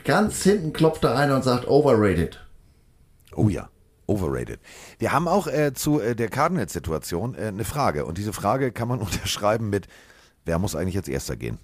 ganz 0.04 0.44
hinten 0.44 0.74
klopft 0.74 1.04
er 1.04 1.16
einer 1.16 1.36
und 1.36 1.44
sagt 1.44 1.68
overrated. 1.68 2.46
Oh 3.36 3.50
ja, 3.50 3.70
overrated. 4.08 4.60
Wir 4.98 5.12
haben 5.12 5.28
auch 5.28 5.48
äh, 5.48 5.74
zu 5.74 6.00
äh, 6.00 6.16
der 6.16 6.30
Cardinals-Situation 6.30 7.36
äh, 7.36 7.48
eine 7.48 7.64
Frage. 7.64 8.06
Und 8.06 8.18
diese 8.18 8.34
Frage 8.34 8.72
kann 8.72 8.88
man 8.88 9.00
unterschreiben 9.02 9.70
mit, 9.70 9.88
wer 10.46 10.60
muss 10.60 10.76
eigentlich 10.76 10.98
als 10.98 11.08
erster 11.08 11.36
gehen? 11.36 11.60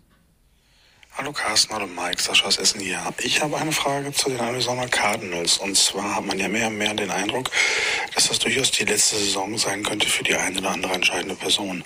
Hallo 1.17 1.31
Carsten, 1.31 1.73
hallo 1.73 1.87
Mike, 1.87 2.21
Sascha 2.21 2.45
aus 2.45 2.57
Essen 2.57 2.81
hier. 2.81 2.99
Ich 3.19 3.41
habe 3.41 3.55
eine 3.55 3.71
Frage 3.71 4.11
zu 4.11 4.29
den 4.29 4.37
Arizona 4.41 4.85
Cardinals. 4.85 5.59
Und 5.59 5.77
zwar 5.77 6.17
hat 6.17 6.25
man 6.25 6.37
ja 6.37 6.49
mehr 6.49 6.67
und 6.67 6.77
mehr 6.77 6.93
den 6.93 7.09
Eindruck, 7.09 7.51
dass 8.13 8.27
das 8.27 8.39
durchaus 8.39 8.71
die 8.71 8.83
letzte 8.83 9.15
Saison 9.15 9.57
sein 9.57 9.81
könnte 9.83 10.09
für 10.09 10.25
die 10.25 10.35
eine 10.35 10.59
oder 10.59 10.71
andere 10.71 10.91
entscheidende 10.91 11.35
Person. 11.35 11.85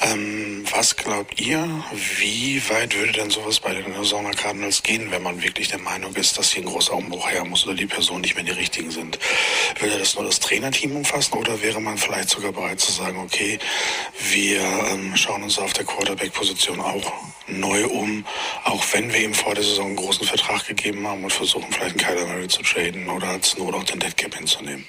Ähm, 0.00 0.64
was 0.70 0.96
glaubt 0.96 1.38
ihr, 1.42 1.68
wie 2.16 2.62
weit 2.70 2.96
würde 2.96 3.12
denn 3.12 3.28
sowas 3.28 3.60
bei 3.60 3.74
den 3.74 3.92
Arizona 3.92 4.30
Cardinals 4.30 4.82
gehen, 4.82 5.10
wenn 5.10 5.22
man 5.22 5.42
wirklich 5.42 5.68
der 5.68 5.80
Meinung 5.80 6.14
ist, 6.16 6.38
dass 6.38 6.50
hier 6.50 6.62
ein 6.62 6.66
großer 6.68 6.94
Umbruch 6.94 7.30
her 7.30 7.44
muss 7.44 7.66
oder 7.66 7.74
die 7.74 7.84
Personen 7.84 8.22
nicht 8.22 8.34
mehr 8.34 8.44
die 8.44 8.52
richtigen 8.52 8.90
sind? 8.90 9.18
Würde 9.78 9.98
das 9.98 10.14
nur 10.14 10.24
das 10.24 10.40
Trainerteam 10.40 10.96
umfassen 10.96 11.34
oder 11.34 11.60
wäre 11.60 11.82
man 11.82 11.98
vielleicht 11.98 12.30
sogar 12.30 12.52
bereit 12.52 12.80
zu 12.80 12.92
sagen, 12.92 13.18
okay, 13.18 13.58
wir 14.30 14.62
ähm, 14.90 15.14
schauen 15.18 15.42
uns 15.42 15.58
auf 15.58 15.74
der 15.74 15.84
Quarterback-Position 15.84 16.80
auch 16.80 17.12
neu 17.46 17.86
um, 17.88 18.24
auch 18.64 18.84
wenn 18.92 19.12
wir 19.12 19.20
ihm 19.20 19.34
vor 19.34 19.54
der 19.54 19.64
Saison 19.64 19.88
einen 19.88 19.96
großen 19.96 20.26
Vertrag 20.26 20.66
gegeben 20.66 21.06
haben 21.06 21.24
und 21.24 21.32
versuchen 21.32 21.70
vielleicht 21.70 22.00
einen 22.02 22.16
Kyler 22.16 22.26
Murray 22.26 22.48
zu 22.48 22.62
traden 22.62 23.08
oder 23.08 23.28
als 23.28 23.56
Not 23.58 23.74
auch 23.74 23.84
den 23.84 23.98
Dead 23.98 24.16
Cap 24.16 24.34
hinzunehmen. 24.34 24.84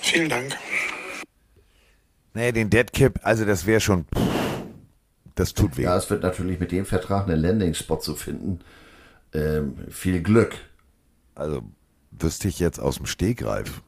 Vielen 0.00 0.28
Dank. 0.28 0.56
Nee, 2.34 2.52
den 2.52 2.70
Dead 2.70 2.92
Cap, 2.92 3.20
also 3.22 3.44
das 3.44 3.66
wäre 3.66 3.80
schon, 3.80 4.06
das 5.34 5.54
tut 5.54 5.76
weh. 5.76 5.82
Ja, 5.82 5.96
es 5.96 6.08
wird 6.10 6.22
natürlich 6.22 6.60
mit 6.60 6.72
dem 6.72 6.86
Vertrag 6.86 7.28
einen 7.28 7.40
Landing-Spot 7.40 7.98
zu 7.98 8.14
finden. 8.14 8.60
Ähm, 9.32 9.76
viel 9.90 10.22
Glück. 10.22 10.56
Also 11.34 11.62
wüsste 12.10 12.48
ich 12.48 12.58
jetzt 12.58 12.78
aus 12.78 12.96
dem 12.96 13.06
Stegreif 13.06 13.82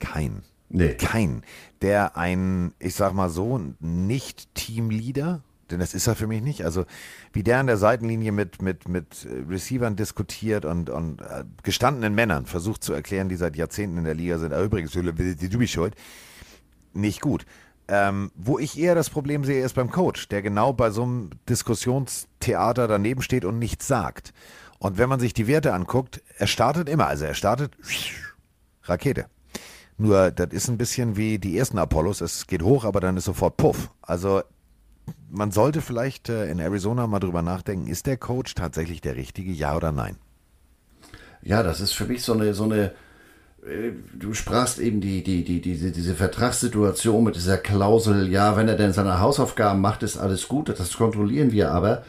kein. 0.00 0.42
Nee. 0.68 0.94
Kein, 0.94 1.42
der 1.82 2.16
ein, 2.16 2.74
ich 2.78 2.94
sag 2.94 3.12
mal 3.12 3.30
so, 3.30 3.60
nicht 3.78 4.54
Teamleader, 4.54 5.42
denn 5.74 5.80
das 5.80 5.94
ist 5.94 6.06
er 6.06 6.14
für 6.14 6.26
mich 6.26 6.42
nicht. 6.42 6.64
Also 6.64 6.84
wie 7.32 7.42
der 7.42 7.58
an 7.58 7.66
der 7.66 7.76
Seitenlinie 7.76 8.32
mit, 8.32 8.62
mit, 8.62 8.88
mit 8.88 9.26
Receivern 9.48 9.96
diskutiert 9.96 10.64
und, 10.64 10.88
und 10.88 11.20
äh, 11.20 11.44
gestandenen 11.62 12.14
Männern 12.14 12.46
versucht 12.46 12.84
zu 12.84 12.92
erklären, 12.92 13.28
die 13.28 13.36
seit 13.36 13.56
Jahrzehnten 13.56 13.98
in 13.98 14.04
der 14.04 14.14
Liga 14.14 14.38
sind, 14.38 14.52
ah, 14.52 14.62
übrigens, 14.62 14.92
du 14.92 15.02
bist 15.58 15.72
schuld, 15.72 15.94
nicht 16.92 17.20
gut. 17.20 17.44
Ähm, 17.86 18.30
wo 18.34 18.58
ich 18.58 18.78
eher 18.78 18.94
das 18.94 19.10
Problem 19.10 19.44
sehe, 19.44 19.62
ist 19.62 19.74
beim 19.74 19.90
Coach, 19.90 20.28
der 20.28 20.40
genau 20.40 20.72
bei 20.72 20.90
so 20.90 21.02
einem 21.02 21.30
Diskussionstheater 21.48 22.88
daneben 22.88 23.20
steht 23.20 23.44
und 23.44 23.58
nichts 23.58 23.86
sagt. 23.86 24.32
Und 24.78 24.96
wenn 24.96 25.08
man 25.08 25.20
sich 25.20 25.34
die 25.34 25.46
Werte 25.46 25.74
anguckt, 25.74 26.22
er 26.38 26.46
startet 26.46 26.88
immer, 26.88 27.08
also 27.08 27.24
er 27.24 27.34
startet 27.34 27.76
Rakete. 28.84 29.26
Nur, 29.96 30.30
das 30.30 30.48
ist 30.50 30.68
ein 30.68 30.78
bisschen 30.78 31.16
wie 31.16 31.38
die 31.38 31.56
ersten 31.56 31.78
Apollos. 31.78 32.20
Es 32.20 32.46
geht 32.46 32.62
hoch, 32.62 32.84
aber 32.84 33.00
dann 33.00 33.16
ist 33.16 33.24
sofort 33.24 33.56
Puff. 33.56 33.90
Also, 34.02 34.42
man 35.30 35.50
sollte 35.50 35.80
vielleicht 35.80 36.28
äh, 36.28 36.50
in 36.50 36.58
Arizona 36.58 37.06
mal 37.06 37.20
drüber 37.20 37.42
nachdenken, 37.42 37.86
ist 37.88 38.06
der 38.06 38.16
Coach 38.16 38.54
tatsächlich 38.54 39.00
der 39.00 39.16
richtige, 39.16 39.50
ja 39.52 39.76
oder 39.76 39.92
nein? 39.92 40.16
Ja, 41.42 41.62
das 41.62 41.80
ist 41.80 41.92
für 41.92 42.06
mich 42.06 42.22
so 42.22 42.32
eine, 42.32 42.54
so 42.54 42.64
eine, 42.64 42.92
äh, 43.66 43.92
du 44.14 44.32
sprachst 44.32 44.78
eben 44.78 45.00
die, 45.00 45.22
die, 45.22 45.44
die, 45.44 45.60
diese, 45.60 45.90
diese 45.92 46.14
Vertragssituation 46.14 47.24
mit 47.24 47.36
dieser 47.36 47.58
Klausel, 47.58 48.30
ja, 48.30 48.56
wenn 48.56 48.68
er 48.68 48.76
denn 48.76 48.92
seine 48.92 49.20
Hausaufgaben 49.20 49.80
macht, 49.80 50.02
ist 50.02 50.16
alles 50.16 50.48
gut, 50.48 50.68
das 50.68 50.92
kontrollieren 50.94 51.52
wir 51.52 51.70
aber. 51.70 52.04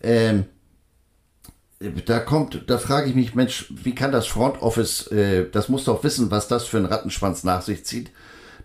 Ähm, 0.00 0.44
da 2.06 2.20
kommt, 2.20 2.64
da 2.68 2.78
frage 2.78 3.08
ich 3.08 3.14
mich, 3.14 3.34
Mensch, 3.34 3.66
wie 3.70 3.94
kann 3.94 4.12
das 4.12 4.26
Front 4.26 4.62
Office, 4.62 5.08
äh, 5.08 5.50
das 5.50 5.68
muss 5.68 5.84
doch 5.84 6.04
wissen, 6.04 6.30
was 6.30 6.48
das 6.48 6.64
für 6.64 6.78
ein 6.78 6.86
Rattenschwanz 6.86 7.44
nach 7.44 7.62
sich 7.62 7.84
zieht. 7.84 8.10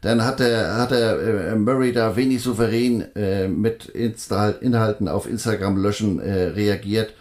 Dann 0.01 0.25
hat 0.25 0.39
der, 0.39 0.77
hat 0.77 0.91
der 0.91 1.19
äh, 1.19 1.55
Murray 1.55 1.93
da 1.93 2.15
wenig 2.15 2.41
souverän 2.41 3.15
äh, 3.15 3.47
mit 3.47 3.85
Insta 3.85 4.49
Inhalten 4.49 5.07
auf 5.07 5.29
Instagram 5.29 5.77
löschen 5.77 6.19
äh, 6.19 6.45
reagiert. 6.45 7.13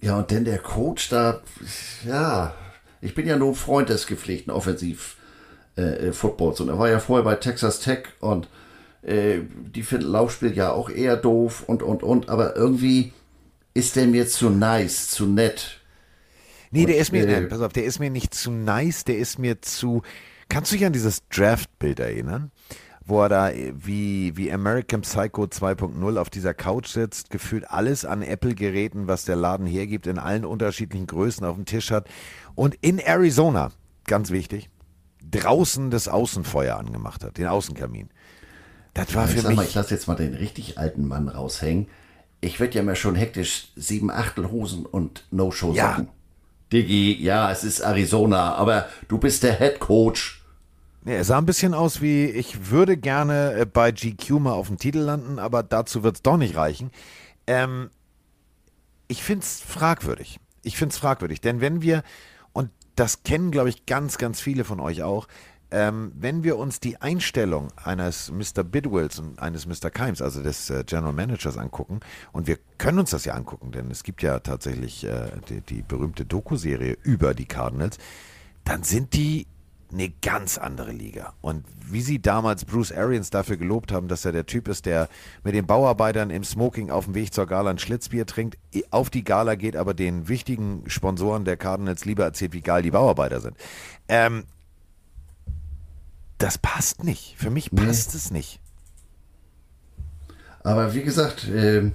Ja, 0.00 0.18
und 0.18 0.32
dann 0.32 0.44
der 0.44 0.58
Coach 0.58 1.08
da, 1.10 1.40
ja, 2.04 2.54
ich 3.00 3.14
bin 3.14 3.28
ja 3.28 3.36
nur 3.36 3.54
Freund 3.54 3.88
des 3.88 4.08
gepflegten 4.08 4.52
Offensiv-Footballs. 4.52 6.60
und 6.60 6.68
er 6.68 6.78
war 6.78 6.90
ja 6.90 6.98
vorher 6.98 7.24
bei 7.24 7.36
Texas 7.36 7.78
Tech 7.78 8.06
und 8.18 8.48
äh, 9.02 9.38
die 9.74 9.84
finden 9.84 10.08
Laufspiel 10.08 10.56
ja 10.56 10.72
auch 10.72 10.90
eher 10.90 11.16
doof 11.16 11.62
und, 11.68 11.84
und, 11.84 12.02
und, 12.02 12.28
aber 12.28 12.56
irgendwie 12.56 13.12
ist 13.74 13.94
der 13.94 14.06
mir 14.06 14.26
zu 14.26 14.50
nice, 14.50 15.08
zu 15.08 15.26
nett. 15.26 15.78
Nee, 16.72 16.86
der 16.86 16.96
ist 16.96 17.12
mir, 17.12 17.28
äh, 17.28 17.40
nein, 17.40 17.48
pass 17.48 17.60
auf, 17.60 17.72
der 17.72 17.84
ist 17.84 18.00
mir 18.00 18.10
nicht 18.10 18.34
zu 18.34 18.50
nice, 18.50 19.04
der 19.04 19.18
ist 19.18 19.38
mir 19.38 19.62
zu. 19.62 20.02
Kannst 20.52 20.70
du 20.70 20.76
dich 20.76 20.84
an 20.84 20.92
dieses 20.92 21.26
Draft-Bild 21.28 21.98
erinnern? 21.98 22.50
Wo 23.06 23.22
er 23.22 23.30
da 23.30 23.50
wie, 23.54 24.36
wie 24.36 24.52
American 24.52 25.00
Psycho 25.00 25.44
2.0 25.44 26.18
auf 26.18 26.28
dieser 26.28 26.52
Couch 26.52 26.88
sitzt, 26.88 27.30
gefühlt 27.30 27.70
alles 27.70 28.04
an 28.04 28.20
Apple-Geräten, 28.20 29.08
was 29.08 29.24
der 29.24 29.34
Laden 29.34 29.66
hergibt, 29.66 30.06
in 30.06 30.18
allen 30.18 30.44
unterschiedlichen 30.44 31.06
Größen 31.06 31.46
auf 31.46 31.56
dem 31.56 31.64
Tisch 31.64 31.90
hat. 31.90 32.06
Und 32.54 32.76
in 32.82 32.98
Arizona, 32.98 33.72
ganz 34.04 34.30
wichtig, 34.30 34.68
draußen 35.28 35.90
das 35.90 36.06
Außenfeuer 36.06 36.76
angemacht 36.76 37.24
hat, 37.24 37.38
den 37.38 37.46
Außenkamin. 37.46 38.10
Das 38.92 39.14
war 39.14 39.24
ich 39.24 39.30
für 39.30 39.40
sag 39.40 39.54
mal, 39.54 39.62
mich. 39.62 39.70
ich 39.70 39.74
lasse 39.74 39.94
jetzt 39.94 40.06
mal 40.06 40.16
den 40.16 40.34
richtig 40.34 40.76
alten 40.76 41.08
Mann 41.08 41.28
raushängen. 41.28 41.88
Ich 42.42 42.60
werde 42.60 42.74
ja 42.74 42.82
immer 42.82 42.94
schon 42.94 43.14
hektisch 43.14 43.72
sieben 43.74 44.10
Achtelhosen 44.10 44.84
und 44.84 45.24
No-Show 45.30 45.72
Ja. 45.72 46.04
Diggi, 46.72 47.22
ja, 47.22 47.50
es 47.50 47.64
ist 47.64 47.80
Arizona, 47.80 48.54
aber 48.54 48.86
du 49.08 49.16
bist 49.16 49.42
der 49.42 49.58
Head 49.58 49.80
Coach. 49.80 50.41
Nee, 51.04 51.16
er 51.16 51.24
sah 51.24 51.38
ein 51.38 51.46
bisschen 51.46 51.74
aus 51.74 52.00
wie, 52.00 52.26
ich 52.26 52.70
würde 52.70 52.96
gerne 52.96 53.54
äh, 53.54 53.66
bei 53.66 53.90
GQ 53.90 54.38
mal 54.38 54.52
auf 54.52 54.68
dem 54.68 54.78
Titel 54.78 55.00
landen, 55.00 55.40
aber 55.40 55.64
dazu 55.64 56.04
wird 56.04 56.16
es 56.16 56.22
doch 56.22 56.36
nicht 56.36 56.54
reichen. 56.54 56.92
Ähm, 57.48 57.90
ich 59.08 59.24
finde 59.24 59.44
es 59.44 59.60
fragwürdig. 59.60 60.38
Ich 60.62 60.76
finde 60.76 60.92
es 60.92 60.98
fragwürdig, 60.98 61.40
denn 61.40 61.60
wenn 61.60 61.82
wir, 61.82 62.04
und 62.52 62.70
das 62.94 63.24
kennen, 63.24 63.50
glaube 63.50 63.68
ich, 63.68 63.84
ganz, 63.84 64.16
ganz 64.16 64.40
viele 64.40 64.62
von 64.62 64.78
euch 64.78 65.02
auch, 65.02 65.26
ähm, 65.72 66.12
wenn 66.14 66.44
wir 66.44 66.56
uns 66.56 66.78
die 66.78 67.00
Einstellung 67.00 67.72
eines 67.82 68.30
Mr. 68.30 68.62
Bidwills 68.62 69.18
und 69.18 69.40
eines 69.40 69.66
Mr. 69.66 69.90
Kimes, 69.90 70.22
also 70.22 70.40
des 70.40 70.70
äh, 70.70 70.84
General 70.84 71.12
Managers, 71.12 71.56
angucken, 71.56 71.98
und 72.30 72.46
wir 72.46 72.58
können 72.78 73.00
uns 73.00 73.10
das 73.10 73.24
ja 73.24 73.34
angucken, 73.34 73.72
denn 73.72 73.90
es 73.90 74.04
gibt 74.04 74.22
ja 74.22 74.38
tatsächlich 74.38 75.02
äh, 75.02 75.30
die, 75.48 75.62
die 75.62 75.82
berühmte 75.82 76.24
Doku-Serie 76.24 76.96
über 77.02 77.34
die 77.34 77.46
Cardinals, 77.46 77.98
dann 78.64 78.84
sind 78.84 79.14
die 79.14 79.46
eine 79.92 80.10
ganz 80.22 80.58
andere 80.58 80.92
Liga. 80.92 81.34
Und 81.40 81.64
wie 81.88 82.00
sie 82.00 82.20
damals 82.20 82.64
Bruce 82.64 82.92
Arians 82.92 83.30
dafür 83.30 83.56
gelobt 83.56 83.92
haben, 83.92 84.08
dass 84.08 84.24
er 84.24 84.32
der 84.32 84.46
Typ 84.46 84.68
ist, 84.68 84.86
der 84.86 85.08
mit 85.44 85.54
den 85.54 85.66
Bauarbeitern 85.66 86.30
im 86.30 86.44
Smoking 86.44 86.90
auf 86.90 87.04
dem 87.04 87.14
Weg 87.14 87.34
zur 87.34 87.46
Gala 87.46 87.70
ein 87.70 87.78
Schlitzbier 87.78 88.26
trinkt, 88.26 88.58
auf 88.90 89.10
die 89.10 89.24
Gala 89.24 89.54
geht, 89.54 89.76
aber 89.76 89.94
den 89.94 90.28
wichtigen 90.28 90.84
Sponsoren 90.86 91.44
der 91.44 91.56
Cardinals 91.56 92.04
lieber 92.04 92.24
erzählt, 92.24 92.52
wie 92.52 92.62
geil 92.62 92.82
die 92.82 92.90
Bauarbeiter 92.90 93.40
sind. 93.40 93.56
Ähm, 94.08 94.44
das 96.38 96.58
passt 96.58 97.04
nicht. 97.04 97.34
Für 97.38 97.50
mich 97.50 97.70
passt 97.70 98.14
es 98.14 98.30
nicht. 98.30 98.60
Aber 100.64 100.94
wie 100.94 101.02
gesagt, 101.02 101.48
ähm, 101.52 101.92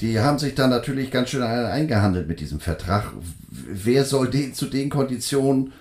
die 0.00 0.20
haben 0.20 0.38
sich 0.38 0.54
da 0.54 0.66
natürlich 0.66 1.10
ganz 1.10 1.30
schön 1.30 1.42
eingehandelt 1.42 2.28
mit 2.28 2.40
diesem 2.40 2.60
Vertrag. 2.60 3.12
Wer 3.50 4.04
soll 4.04 4.30
den 4.30 4.54
zu 4.54 4.66
den 4.66 4.90
Konditionen 4.90 5.72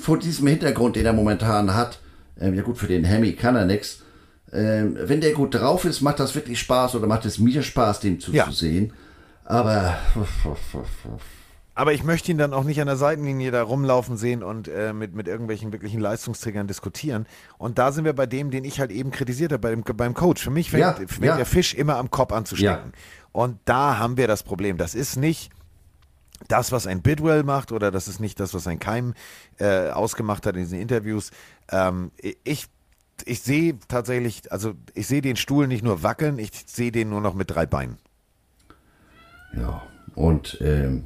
vor 0.00 0.18
diesem 0.18 0.46
Hintergrund, 0.46 0.96
den 0.96 1.06
er 1.06 1.12
momentan 1.12 1.74
hat, 1.74 2.00
ähm, 2.40 2.54
ja 2.54 2.62
gut, 2.62 2.78
für 2.78 2.86
den 2.86 3.04
Hemi 3.04 3.32
kann 3.32 3.56
er 3.56 3.64
nichts. 3.64 4.02
Ähm, 4.52 4.96
wenn 5.00 5.20
der 5.20 5.32
gut 5.32 5.54
drauf 5.54 5.84
ist, 5.84 6.00
macht 6.00 6.20
das 6.20 6.34
wirklich 6.34 6.58
Spaß 6.60 6.94
oder 6.94 7.06
macht 7.06 7.24
es 7.26 7.38
mir 7.38 7.62
Spaß, 7.62 8.00
dem 8.00 8.18
zuzusehen. 8.20 8.92
Aber 9.44 9.98
Aber 11.74 11.92
ich 11.92 12.02
möchte 12.02 12.32
ihn 12.32 12.38
dann 12.38 12.52
auch 12.52 12.64
nicht 12.64 12.80
an 12.80 12.86
der 12.88 12.96
Seitenlinie 12.96 13.50
da 13.52 13.62
rumlaufen 13.62 14.16
sehen 14.16 14.42
und 14.42 14.66
äh, 14.66 14.92
mit, 14.92 15.14
mit 15.14 15.28
irgendwelchen 15.28 15.70
wirklichen 15.70 16.00
Leistungsträgern 16.00 16.66
diskutieren. 16.66 17.26
Und 17.56 17.78
da 17.78 17.92
sind 17.92 18.04
wir 18.04 18.14
bei 18.14 18.26
dem, 18.26 18.50
den 18.50 18.64
ich 18.64 18.80
halt 18.80 18.90
eben 18.90 19.10
kritisiert 19.12 19.52
habe, 19.52 19.60
bei 19.60 19.70
dem, 19.70 19.84
beim 19.96 20.14
Coach. 20.14 20.42
Für 20.42 20.50
mich 20.50 20.70
fängt, 20.70 20.80
Ja, 20.82 20.92
fängt 20.94 21.24
ja. 21.24 21.36
der 21.36 21.46
Fisch 21.46 21.74
immer 21.74 21.96
am 21.96 22.10
Kopf 22.10 22.32
an 22.32 22.46
zu. 22.46 22.56
Und 23.30 23.58
da 23.64 23.98
haben 23.98 24.16
wir 24.16 24.26
das 24.26 24.42
Problem. 24.42 24.76
Das 24.76 24.94
ist 24.96 25.16
nicht 25.16 25.50
das, 26.46 26.72
was 26.72 26.86
ein 26.86 27.02
Bidwell 27.02 27.42
macht, 27.42 27.72
oder 27.72 27.90
das 27.90 28.08
ist 28.08 28.20
nicht 28.20 28.38
das, 28.40 28.54
was 28.54 28.66
ein 28.66 28.78
Keim 28.78 29.14
äh, 29.58 29.90
ausgemacht 29.90 30.46
hat 30.46 30.54
in 30.54 30.62
diesen 30.62 30.80
Interviews. 30.80 31.30
Ähm, 31.70 32.12
ich 32.44 32.66
ich 33.24 33.40
sehe 33.40 33.76
tatsächlich, 33.88 34.52
also 34.52 34.74
ich 34.94 35.08
sehe 35.08 35.20
den 35.20 35.34
Stuhl 35.34 35.66
nicht 35.66 35.82
nur 35.82 36.04
wackeln, 36.04 36.38
ich 36.38 36.50
sehe 36.66 36.92
den 36.92 37.10
nur 37.10 37.20
noch 37.20 37.34
mit 37.34 37.50
drei 37.50 37.66
Beinen. 37.66 37.98
Ja, 39.56 39.82
und 40.14 40.58
ähm, 40.60 41.04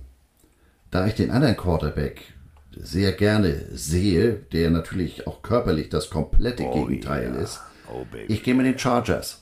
da 0.91 1.07
ich 1.07 1.15
den 1.15 1.31
anderen 1.31 1.57
Quarterback 1.57 2.35
sehr 2.77 3.13
gerne 3.13 3.65
sehe, 3.73 4.35
der 4.35 4.71
natürlich 4.71 5.27
auch 5.27 5.41
körperlich 5.41 5.89
das 5.89 6.11
komplette 6.11 6.65
Gegenteil 6.65 7.35
ist, 7.35 7.63
Oh. 7.93 8.07
Ich 8.29 8.43
gehe 8.43 8.55
mit 8.55 8.67
den 8.67 8.79
Chargers. 8.79 9.41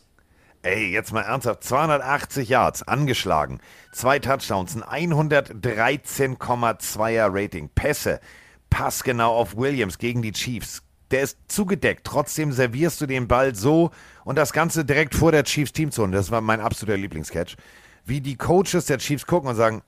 Ey, 0.62 0.93
jetzt 0.93 1.12
mal 1.12 1.23
ernsthaft. 1.23 1.65
280 1.65 2.51
Yards, 2.51 2.82
angeschlagen. 2.82 3.61
Zwei 3.93 4.19
Touchdowns, 4.19 4.82
ein 4.82 5.15
113,2er 5.15 7.31
Rating. 7.32 7.70
Pässe, 7.74 8.20
passgenau 8.69 9.35
auf 9.35 9.57
Williams 9.57 9.97
gegen 9.97 10.20
die 10.20 10.32
Chiefs. 10.32 10.82
Der 11.11 11.23
ist 11.23 11.39
zugedeckt. 11.49 12.07
Trotzdem 12.07 12.53
servierst 12.53 13.01
du 13.01 13.07
den 13.07 13.27
Ball 13.27 13.55
so 13.55 13.91
und 14.24 14.37
das 14.37 14.53
Ganze 14.53 14.85
direkt 14.85 15.15
vor 15.15 15.32
der 15.32 15.45
Chiefs 15.45 15.73
Teamzone. 15.73 16.15
Das 16.15 16.31
war 16.31 16.43
mein 16.43 16.61
absoluter 16.61 16.99
Lieblingscatch. 16.99 17.57
Wie 18.05 18.20
die 18.20 18.37
Coaches 18.37 18.85
der 18.87 18.99
Chiefs 18.99 19.27
gucken 19.27 19.49
und 19.49 19.57
sagen, 19.57 19.81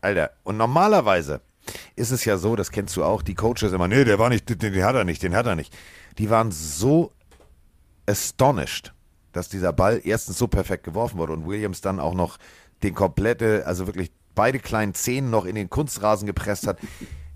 Alter, 0.00 0.32
und 0.42 0.56
normalerweise 0.56 1.40
ist 1.94 2.10
es 2.10 2.24
ja 2.24 2.36
so, 2.36 2.56
das 2.56 2.72
kennst 2.72 2.96
du 2.96 3.04
auch, 3.04 3.22
die 3.22 3.34
Coaches 3.34 3.72
immer, 3.72 3.86
nee, 3.88 4.04
der 4.04 4.18
war 4.18 4.28
nicht, 4.28 4.48
den, 4.48 4.58
den 4.58 4.84
hat 4.84 4.96
er 4.96 5.04
nicht, 5.04 5.22
den 5.22 5.34
hat 5.34 5.46
er 5.46 5.54
nicht. 5.54 5.74
Die 6.18 6.30
waren 6.30 6.50
so 6.50 7.12
astonished, 8.06 8.92
dass 9.36 9.48
dieser 9.48 9.72
Ball 9.72 10.00
erstens 10.02 10.38
so 10.38 10.48
perfekt 10.48 10.84
geworfen 10.84 11.18
wurde 11.18 11.32
und 11.32 11.46
Williams 11.46 11.80
dann 11.80 12.00
auch 12.00 12.14
noch 12.14 12.38
den 12.82 12.94
komplette, 12.94 13.64
also 13.66 13.86
wirklich 13.86 14.10
beide 14.34 14.58
kleinen 14.58 14.94
Zehen 14.94 15.30
noch 15.30 15.44
in 15.44 15.54
den 15.54 15.70
Kunstrasen 15.70 16.26
gepresst 16.26 16.66
hat. 16.66 16.78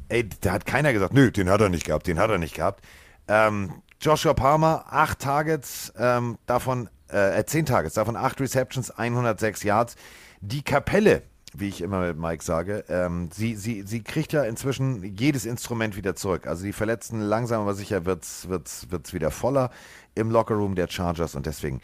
Ey, 0.08 0.28
da 0.40 0.52
hat 0.52 0.66
keiner 0.66 0.92
gesagt, 0.92 1.14
nö, 1.14 1.30
den 1.30 1.48
hat 1.48 1.60
er 1.60 1.68
nicht 1.68 1.84
gehabt, 1.84 2.06
den 2.06 2.18
hat 2.18 2.30
er 2.30 2.38
nicht 2.38 2.54
gehabt. 2.54 2.84
Ähm, 3.28 3.82
Joshua 4.00 4.34
Palmer, 4.34 4.84
acht 4.90 5.20
Targets, 5.20 5.92
ähm, 5.98 6.38
davon, 6.46 6.88
äh, 7.08 7.44
zehn 7.44 7.66
Targets, 7.66 7.94
davon 7.94 8.16
acht 8.16 8.40
Receptions, 8.40 8.90
106 8.90 9.62
Yards. 9.62 9.96
Die 10.40 10.62
Kapelle, 10.62 11.22
wie 11.52 11.68
ich 11.68 11.80
immer 11.80 12.00
mit 12.00 12.18
Mike 12.18 12.44
sage, 12.44 12.84
ähm, 12.88 13.28
sie, 13.32 13.56
sie, 13.56 13.82
sie 13.82 14.02
kriegt 14.02 14.32
ja 14.32 14.44
inzwischen 14.44 15.16
jedes 15.16 15.44
Instrument 15.44 15.96
wieder 15.96 16.14
zurück. 16.14 16.46
Also 16.46 16.64
die 16.64 16.72
Verletzten 16.72 17.20
langsam 17.20 17.62
aber 17.62 17.74
sicher 17.74 18.04
wird's, 18.04 18.48
wird's, 18.48 18.90
wird's 18.90 19.12
wieder 19.12 19.30
voller 19.30 19.70
im 20.14 20.30
Lockerroom 20.30 20.74
der 20.74 20.88
Chargers 20.88 21.34
und 21.34 21.46
deswegen 21.46 21.80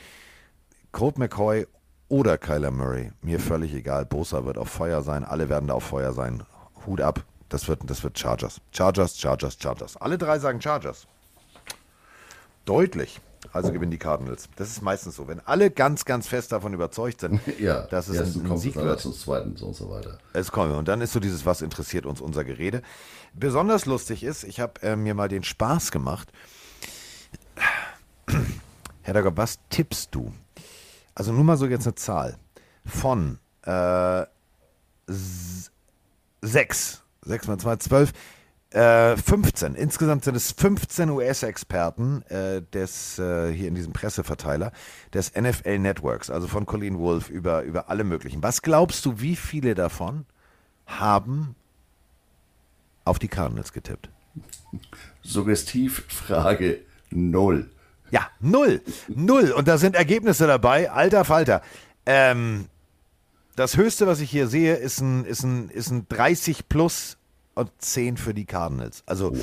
Colt 0.93 1.19
McCoy 1.19 1.67
oder 2.09 2.39
Kyler 2.39 2.71
Murray, 2.71 3.13
mir 3.21 3.41
völlig 3.41 3.75
egal. 3.75 4.07
Bosa 4.07 4.45
wird 4.45 4.59
auf 4.59 4.69
Feuer 4.69 5.03
sein, 5.03 5.25
alle 5.25 5.49
werden 5.49 5.67
da 5.67 5.75
auf 5.75 5.85
Feuer 5.85 6.13
sein. 6.13 6.45
Hut 6.87 7.01
ab, 7.01 7.25
das 7.49 7.67
wird, 7.69 7.81
das 7.87 8.03
wird 8.05 8.19
Chargers. 8.19 8.61
Chargers, 8.71 9.19
Chargers, 9.19 9.57
Chargers. 9.61 9.97
Alle 9.97 10.17
drei 10.17 10.39
sagen 10.39 10.61
Chargers. 10.61 11.07
Deutlich. 12.65 13.21
Also 13.53 13.73
gewinnen 13.73 13.91
die 13.91 13.99
Cardinals. 13.99 14.49
Das 14.57 14.69
ist 14.69 14.83
meistens 14.83 15.17
so. 15.17 15.29
Wenn 15.29 15.41
alle 15.41 15.71
ganz, 15.71 16.05
ganz 16.05 16.27
fest 16.29 16.53
davon 16.53 16.75
überzeugt 16.75 17.21
sind, 17.21 17.41
Ja, 17.59 17.83
dass 17.87 18.09
es 18.09 18.37
ein, 18.37 18.51
ein 18.51 18.59
Sieg 18.59 18.75
wird. 18.77 19.01
zum 19.01 19.13
zweiten 19.13 19.57
und 19.63 19.75
so 19.75 19.91
weiter. 19.91 20.19
Es 20.33 20.53
kommt. 20.53 20.73
Und 20.75 20.89
dann 20.89 21.01
ist 21.01 21.13
so 21.13 21.21
dieses, 21.21 21.47
was 21.47 21.63
interessiert 21.63 22.07
uns 22.07 22.21
unser 22.21 22.45
Gerede. 22.45 22.83
Besonders 23.35 23.87
lustig 23.87 24.23
ist, 24.25 24.45
ich 24.45 24.61
habe 24.61 24.81
äh, 24.83 24.97
mir 24.97 25.15
mal 25.15 25.29
den 25.29 25.43
Spaß 25.45 25.91
gemacht. 25.91 26.33
Herr 29.03 29.15
Dagger, 29.15 29.37
was 29.37 29.59
tippst 29.71 30.15
du? 30.15 30.33
Also 31.15 31.33
nur 31.33 31.45
mal 31.45 31.57
so 31.57 31.67
jetzt 31.67 31.87
eine 31.87 31.95
Zahl. 31.95 32.37
Von 32.85 33.39
äh, 33.63 34.23
s- 35.09 35.71
sechs, 36.43 37.03
sechs 37.23 37.47
mal 37.47 37.59
zwei, 37.59 37.77
zwölf, 37.77 38.13
äh, 38.77 39.17
15. 39.17 39.75
Insgesamt 39.75 40.25
sind 40.25 40.35
es 40.35 40.53
15 40.53 41.09
US-Experten 41.09 42.23
äh, 42.29 42.61
des, 42.61 43.19
äh, 43.19 43.51
hier 43.51 43.69
in 43.69 43.75
diesem 43.75 43.95
Presseverteiler 43.95 44.71
des 45.15 45.35
NFL 45.35 45.79
Networks, 45.79 46.29
also 46.29 46.47
von 46.47 46.67
Colleen 46.67 46.99
Wolf 46.99 47.31
über, 47.31 47.63
über 47.63 47.89
alle 47.89 48.05
möglichen. 48.05 48.43
Was 48.43 48.61
glaubst 48.61 49.07
du, 49.07 49.19
wie 49.21 49.35
viele 49.35 49.75
davon 49.75 50.27
haben 50.87 51.57
auf 53.05 53.19
die 53.19 53.29
Cardinals 53.29 53.73
getippt? 53.73 54.11
Suggestivfrage 55.23 56.81
null. 57.11 57.71
Ja, 58.11 58.29
null. 58.41 58.83
Null. 59.09 59.53
Und 59.53 59.69
da 59.69 59.79
sind 59.79 59.97
Ergebnisse 59.97 60.47
dabei. 60.47 60.91
Alter 60.91 61.25
Falter. 61.25 61.63
Ähm, 62.05 62.67
das 63.57 63.79
höchste, 63.79 64.07
was 64.07 64.21
ich 64.21 64.31
hier 64.31 64.49
sehe, 64.49 64.75
ist 64.75 65.01
ein, 65.01 65.25
ist 65.25 65.43
ein, 65.45 65.71
ist 65.71 65.91
ein 65.91 66.07
30 66.09 66.69
plus 66.69 67.16
und 67.57 67.71
10 67.79 68.17
für 68.17 68.35
die 68.35 68.45
Cardinals. 68.45 69.03
Also. 69.07 69.35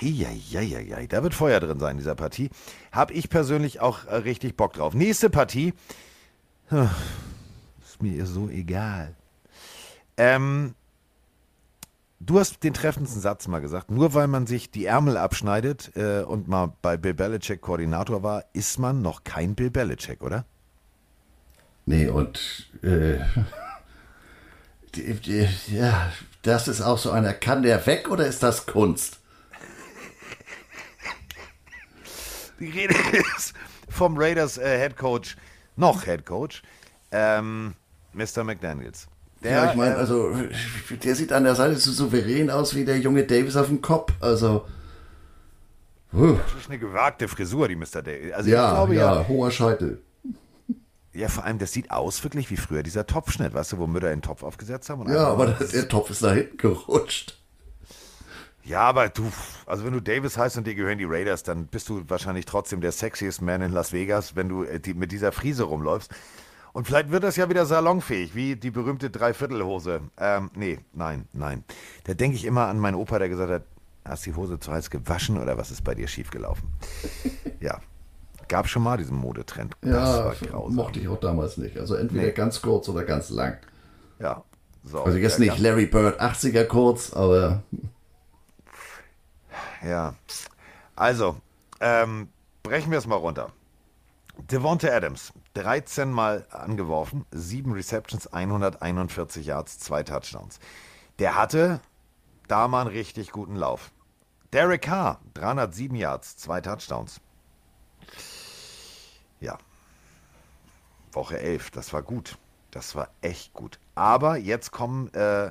Heieieiei, 0.00 1.06
da 1.06 1.22
wird 1.22 1.34
Feuer 1.34 1.60
drin 1.60 1.78
sein 1.78 1.92
in 1.92 1.98
dieser 1.98 2.14
Partie. 2.14 2.48
Habe 2.92 3.12
ich 3.12 3.28
persönlich 3.28 3.80
auch 3.80 4.06
äh, 4.06 4.16
richtig 4.16 4.56
Bock 4.56 4.72
drauf. 4.72 4.94
Nächste 4.94 5.28
Partie. 5.28 5.74
Ist 6.70 8.02
mir 8.02 8.24
so 8.24 8.48
egal. 8.48 9.14
Ähm, 10.16 10.74
Du 12.24 12.38
hast 12.38 12.62
den 12.62 12.72
treffendsten 12.72 13.20
Satz 13.20 13.48
mal 13.48 13.58
gesagt. 13.60 13.90
Nur 13.90 14.14
weil 14.14 14.28
man 14.28 14.46
sich 14.46 14.70
die 14.70 14.86
Ärmel 14.86 15.16
abschneidet 15.16 15.90
äh, 15.96 16.22
und 16.22 16.46
mal 16.46 16.72
bei 16.80 16.96
Bill 16.96 17.14
Belichick 17.14 17.60
Koordinator 17.60 18.22
war, 18.22 18.44
ist 18.52 18.78
man 18.78 19.02
noch 19.02 19.24
kein 19.24 19.56
Bill 19.56 19.70
Belichick, 19.70 20.22
oder? 20.22 20.44
Nee, 21.84 22.06
und 22.06 22.70
äh, 22.82 23.18
ja, 25.68 26.12
das 26.42 26.68
ist 26.68 26.80
auch 26.80 26.98
so 26.98 27.10
einer. 27.10 27.32
Kann 27.32 27.62
der 27.62 27.84
weg 27.86 28.10
oder 28.10 28.26
ist 28.26 28.42
das 28.42 28.66
Kunst? 28.66 29.18
Die 32.58 32.70
Rede 32.70 32.94
ist 33.36 33.54
vom 33.88 34.16
Raiders 34.16 34.58
äh, 34.58 34.78
Head 34.78 34.96
Coach, 34.96 35.36
noch 35.76 36.04
Head 36.04 36.24
Coach, 36.24 36.62
ähm, 37.10 37.74
Mr. 38.12 38.44
McDaniels. 38.44 39.08
Der, 39.42 39.52
ja, 39.52 39.70
ich 39.70 39.76
meine, 39.76 39.94
äh, 39.94 39.98
also, 39.98 40.32
der 41.02 41.14
sieht 41.16 41.32
an 41.32 41.44
der 41.44 41.56
Seite 41.56 41.76
so 41.76 41.90
souverän 41.90 42.50
aus 42.50 42.74
wie 42.74 42.84
der 42.84 42.98
junge 42.98 43.24
Davis 43.24 43.56
auf 43.56 43.66
dem 43.66 43.82
Kopf. 43.82 44.12
Also, 44.20 44.66
huh. 46.12 46.38
das 46.52 46.62
ist 46.62 46.70
eine 46.70 46.78
gewagte 46.78 47.26
Frisur, 47.26 47.66
die 47.66 47.76
Mr. 47.76 48.02
Day. 48.02 48.32
Also 48.32 48.48
ja, 48.48 48.68
ich 48.68 48.74
glaube 48.74 48.94
ja, 48.94 49.14
ja, 49.16 49.28
hoher 49.28 49.50
Scheitel. 49.50 50.00
Ja, 51.14 51.28
vor 51.28 51.44
allem, 51.44 51.58
das 51.58 51.72
sieht 51.72 51.90
aus 51.90 52.22
wirklich 52.24 52.50
wie 52.50 52.56
früher 52.56 52.82
dieser 52.82 53.06
Topfschnitt, 53.06 53.52
weißt 53.52 53.72
du, 53.72 53.78
wo 53.78 53.86
Mütter 53.86 54.08
einen 54.08 54.22
Topf 54.22 54.42
aufgesetzt 54.42 54.88
haben. 54.88 55.10
Ja, 55.12 55.28
aber 55.28 55.46
das, 55.46 55.70
der 55.70 55.88
Topf 55.88 56.10
ist 56.10 56.22
nach 56.22 56.32
hinten 56.32 56.56
gerutscht. 56.56 57.38
Ja, 58.64 58.80
aber 58.80 59.08
du, 59.08 59.30
also 59.66 59.84
wenn 59.84 59.92
du 59.92 60.00
Davis 60.00 60.38
heißt 60.38 60.56
und 60.56 60.66
dir 60.66 60.74
gehören 60.74 60.98
die 60.98 61.04
Raiders, 61.04 61.42
dann 61.42 61.66
bist 61.66 61.88
du 61.88 62.02
wahrscheinlich 62.08 62.46
trotzdem 62.46 62.80
der 62.80 62.92
sexiest 62.92 63.42
Man 63.42 63.60
in 63.60 63.72
Las 63.72 63.92
Vegas, 63.92 64.36
wenn 64.36 64.48
du 64.48 64.62
äh, 64.62 64.78
die, 64.78 64.94
mit 64.94 65.12
dieser 65.12 65.32
Frise 65.32 65.64
rumläufst. 65.64 66.12
Und 66.72 66.86
vielleicht 66.86 67.10
wird 67.10 67.24
das 67.24 67.36
ja 67.36 67.50
wieder 67.50 67.66
salonfähig, 67.66 68.34
wie 68.34 68.56
die 68.56 68.70
berühmte 68.70 69.10
Dreiviertelhose. 69.10 70.00
Ähm, 70.16 70.50
nee, 70.54 70.78
nein, 70.94 71.26
nein. 71.32 71.64
Da 72.04 72.14
denke 72.14 72.36
ich 72.36 72.46
immer 72.46 72.68
an 72.68 72.78
meinen 72.78 72.94
Opa, 72.94 73.18
der 73.18 73.28
gesagt 73.28 73.50
hat, 73.50 73.64
hast 74.04 74.24
die 74.24 74.34
Hose 74.34 74.58
zu 74.58 74.72
heiß 74.72 74.88
gewaschen 74.88 75.38
oder 75.38 75.58
was 75.58 75.70
ist 75.70 75.84
bei 75.84 75.94
dir 75.94 76.08
schiefgelaufen? 76.08 76.68
ja, 77.60 77.80
gab 78.52 78.68
schon 78.68 78.82
mal 78.82 78.98
diesen 78.98 79.16
Modetrend. 79.16 79.74
Das 79.80 80.36
Ja, 80.42 80.60
mochte 80.68 81.00
ich 81.00 81.08
auch 81.08 81.18
damals 81.18 81.56
nicht. 81.56 81.78
Also 81.78 81.94
entweder 81.94 82.26
Nee. 82.26 82.32
ganz 82.32 82.60
kurz 82.60 82.86
oder 82.88 83.02
ganz 83.04 83.30
lang. 83.30 83.56
Ja, 84.18 84.44
so. 84.84 85.02
Also 85.02 85.16
jetzt 85.16 85.38
nicht 85.38 85.58
Larry 85.58 85.86
Bird 85.86 86.20
80er 86.20 86.64
kurz, 86.66 87.14
aber 87.14 87.62
Ja. 89.82 90.14
Also, 90.94 91.36
ähm, 91.80 92.28
brechen 92.62 92.90
wir 92.90 92.98
es 92.98 93.06
mal 93.06 93.16
runter. 93.16 93.50
Devonta 94.50 94.88
Adams, 94.88 95.32
13 95.54 96.10
Mal 96.10 96.46
angeworfen, 96.50 97.24
7 97.32 97.72
Receptions, 97.72 98.26
141 98.32 99.46
Yards, 99.46 99.78
2 99.78 100.02
Touchdowns. 100.02 100.58
Der 101.18 101.36
hatte 101.36 101.80
da 102.48 102.68
mal 102.68 102.82
einen 102.82 102.90
richtig 102.90 103.32
guten 103.32 103.56
Lauf. 103.56 103.90
Derek 104.52 104.82
Carr, 104.82 105.20
307 105.34 105.96
Yards, 105.96 106.36
2 106.36 106.60
Touchdowns. 106.60 107.20
Ja. 109.42 109.58
Woche 111.12 111.38
11, 111.38 111.70
das 111.72 111.92
war 111.92 112.02
gut. 112.02 112.38
Das 112.70 112.94
war 112.94 113.08
echt 113.20 113.52
gut. 113.52 113.78
Aber 113.94 114.38
jetzt 114.38 114.70
kommen 114.70 115.12
äh, 115.12 115.50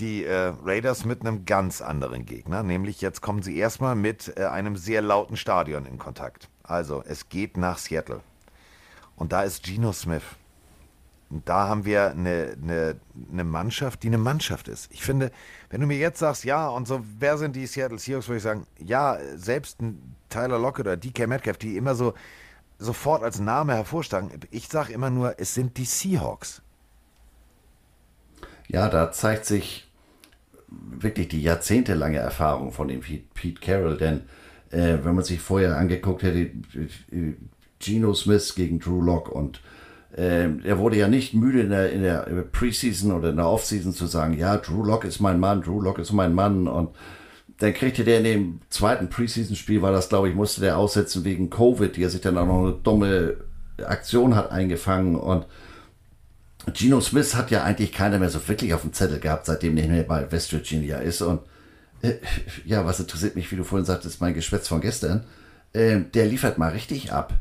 die 0.00 0.24
äh, 0.24 0.52
Raiders 0.64 1.04
mit 1.04 1.20
einem 1.20 1.44
ganz 1.44 1.80
anderen 1.80 2.26
Gegner. 2.26 2.62
Nämlich 2.62 3.00
jetzt 3.00 3.20
kommen 3.20 3.42
sie 3.42 3.56
erstmal 3.56 3.94
mit 3.94 4.36
äh, 4.36 4.46
einem 4.46 4.76
sehr 4.76 5.02
lauten 5.02 5.36
Stadion 5.36 5.86
in 5.86 5.98
Kontakt. 5.98 6.48
Also 6.64 7.04
es 7.06 7.28
geht 7.28 7.56
nach 7.56 7.78
Seattle. 7.78 8.22
Und 9.14 9.32
da 9.32 9.42
ist 9.42 9.62
Geno 9.62 9.92
Smith. 9.92 10.24
Und 11.30 11.48
da 11.48 11.68
haben 11.68 11.84
wir 11.84 12.10
eine, 12.10 12.56
eine, 12.60 12.96
eine 13.32 13.44
Mannschaft, 13.44 14.02
die 14.02 14.08
eine 14.08 14.18
Mannschaft 14.18 14.68
ist. 14.68 14.90
Ich 14.92 15.02
finde, 15.02 15.30
wenn 15.70 15.80
du 15.80 15.86
mir 15.86 15.98
jetzt 15.98 16.18
sagst, 16.18 16.44
ja, 16.44 16.68
und 16.68 16.86
so, 16.86 17.04
wer 17.18 17.36
sind 17.36 17.56
die 17.56 17.66
Seattle 17.66 17.98
Seahawks, 17.98 18.28
würde 18.28 18.36
ich 18.38 18.42
sagen, 18.42 18.66
ja, 18.78 19.18
selbst 19.34 19.80
ein 19.80 20.16
Tyler 20.28 20.58
Lockett 20.58 20.86
oder 20.86 20.96
DK 20.96 21.26
Metcalf, 21.26 21.58
die 21.58 21.76
immer 21.76 21.94
so 21.94 22.14
sofort 22.78 23.22
als 23.22 23.40
Name 23.40 23.74
hervorstachen. 23.74 24.30
Ich 24.50 24.68
sage 24.68 24.92
immer 24.92 25.10
nur, 25.10 25.38
es 25.38 25.54
sind 25.54 25.76
die 25.76 25.84
Seahawks. 25.84 26.62
ja, 28.68 28.88
da 28.88 29.12
zeigt 29.12 29.46
sich 29.46 29.86
wirklich 30.68 31.28
die 31.28 31.42
jahrzehntelange 31.42 32.18
Erfahrung 32.18 32.72
von 32.72 32.88
dem 32.88 33.00
Pete, 33.00 33.60
Carroll. 33.60 33.96
Denn 33.96 34.22
äh, 34.70 34.98
wenn 35.02 35.14
man 35.14 35.24
sich 35.24 35.40
vorher 35.40 35.76
angeguckt 35.76 36.22
hätte, 36.22 36.50
Geno 37.78 38.14
Smith 38.14 38.54
gegen 38.54 38.80
Drew 38.80 39.00
Lock 39.00 39.28
und 39.28 39.60
äh, 40.16 40.48
er 40.64 40.78
wurde 40.78 40.96
ja 40.96 41.08
nicht 41.08 41.34
müde 41.34 41.60
in 41.60 41.70
der, 41.70 41.92
in 41.92 42.02
der 42.02 42.22
Preseason 42.50 43.12
oder 43.12 43.30
in 43.30 43.36
der 43.36 43.48
Offseason 43.48 43.92
zu 43.92 44.06
sagen, 44.06 44.36
ja, 44.36 44.56
Drew 44.56 44.82
Lock 44.84 45.04
ist 45.04 45.20
mein 45.20 45.38
Mann, 45.38 45.62
Drew 45.62 45.80
Lock 45.80 45.98
ist 45.98 46.12
mein 46.12 46.34
Mann 46.34 46.66
und 46.66 46.90
dann 47.58 47.72
kriegte 47.72 48.04
der 48.04 48.18
in 48.18 48.24
dem 48.24 48.60
zweiten 48.68 49.08
Preseason-Spiel, 49.08 49.80
war 49.82 49.92
das, 49.92 50.08
glaube 50.08 50.28
ich, 50.28 50.34
musste 50.34 50.60
der 50.60 50.76
aussetzen 50.76 51.24
wegen 51.24 51.48
Covid, 51.48 51.96
die 51.96 52.02
er 52.02 52.10
sich 52.10 52.20
dann 52.20 52.36
auch 52.36 52.46
noch 52.46 52.62
eine 52.62 52.72
dumme 52.72 53.36
Aktion 53.82 54.34
hat 54.36 54.50
eingefangen. 54.50 55.16
Und 55.16 55.46
Geno 56.74 57.00
Smith 57.00 57.34
hat 57.34 57.50
ja 57.50 57.62
eigentlich 57.62 57.92
keiner 57.92 58.18
mehr 58.18 58.28
so 58.28 58.46
wirklich 58.48 58.74
auf 58.74 58.82
dem 58.82 58.92
Zettel 58.92 59.20
gehabt, 59.20 59.46
seitdem 59.46 59.76
er 59.76 59.84
nicht 59.84 59.92
mehr 59.92 60.02
bei 60.02 60.30
West 60.30 60.52
Virginia 60.52 60.98
ist. 60.98 61.22
Und 61.22 61.40
äh, 62.02 62.14
ja, 62.66 62.84
was 62.84 63.00
interessiert 63.00 63.36
mich, 63.36 63.50
wie 63.50 63.56
du 63.56 63.64
vorhin 63.64 63.86
sagtest, 63.86 64.20
mein 64.20 64.34
Geschwätz 64.34 64.68
von 64.68 64.82
gestern, 64.82 65.24
äh, 65.72 66.00
der 66.12 66.26
liefert 66.26 66.58
mal 66.58 66.72
richtig 66.72 67.12
ab. 67.12 67.32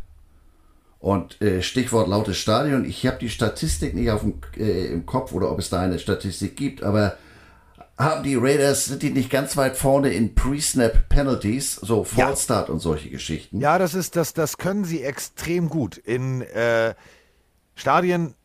Und 0.99 1.41
äh, 1.41 1.61
Stichwort 1.61 2.07
lautes 2.07 2.37
Stadion, 2.37 2.85
ich 2.85 3.05
habe 3.05 3.19
die 3.19 3.29
Statistik 3.29 3.93
nicht 3.93 4.09
auf 4.11 4.21
dem, 4.21 4.35
äh, 4.57 4.87
im 4.87 5.05
Kopf 5.05 5.33
oder 5.33 5.51
ob 5.51 5.59
es 5.59 5.69
da 5.69 5.81
eine 5.81 5.99
Statistik 5.99 6.55
gibt, 6.55 6.83
aber 6.83 7.17
haben 7.97 8.23
die 8.23 8.35
Raiders, 8.35 8.85
sind 8.85 9.03
die 9.03 9.11
nicht 9.11 9.30
ganz 9.30 9.55
weit 9.55 9.77
vorne 9.77 10.11
in 10.11 10.35
Pre-Snap 10.35 11.07
Penalties, 11.07 11.76
so 11.76 12.03
False 12.03 12.43
Start 12.43 12.69
und 12.69 12.80
solche 12.80 13.09
Geschichten? 13.09 13.59
Ja, 13.61 13.77
das 13.77 13.93
ist, 13.93 14.15
das, 14.15 14.34
das 14.34 14.57
können 14.57 14.84
sie 14.84 15.01
extrem 15.01 15.69
gut. 15.69 15.97
In 15.97 16.41
äh, 16.41 16.93
Stadien, 17.76 18.35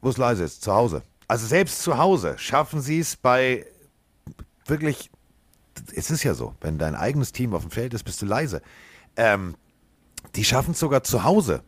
wo 0.00 0.10
es 0.10 0.16
leise 0.16 0.44
ist, 0.44 0.62
zu 0.62 0.72
Hause. 0.72 1.02
Also 1.26 1.46
selbst 1.46 1.82
zu 1.82 1.98
Hause 1.98 2.36
schaffen 2.38 2.80
sie 2.80 3.00
es 3.00 3.16
bei 3.16 3.66
wirklich, 4.66 5.10
es 5.94 6.10
ist 6.10 6.22
ja 6.22 6.34
so, 6.34 6.54
wenn 6.60 6.78
dein 6.78 6.94
eigenes 6.94 7.32
Team 7.32 7.54
auf 7.54 7.62
dem 7.62 7.70
Feld 7.70 7.94
ist, 7.94 8.04
bist 8.04 8.22
du 8.22 8.26
leise. 8.26 8.62
Ähm, 9.16 9.56
die 10.36 10.44
schaffen 10.44 10.72
es 10.72 10.78
sogar 10.78 11.02
zu 11.02 11.24
Hause, 11.24 11.62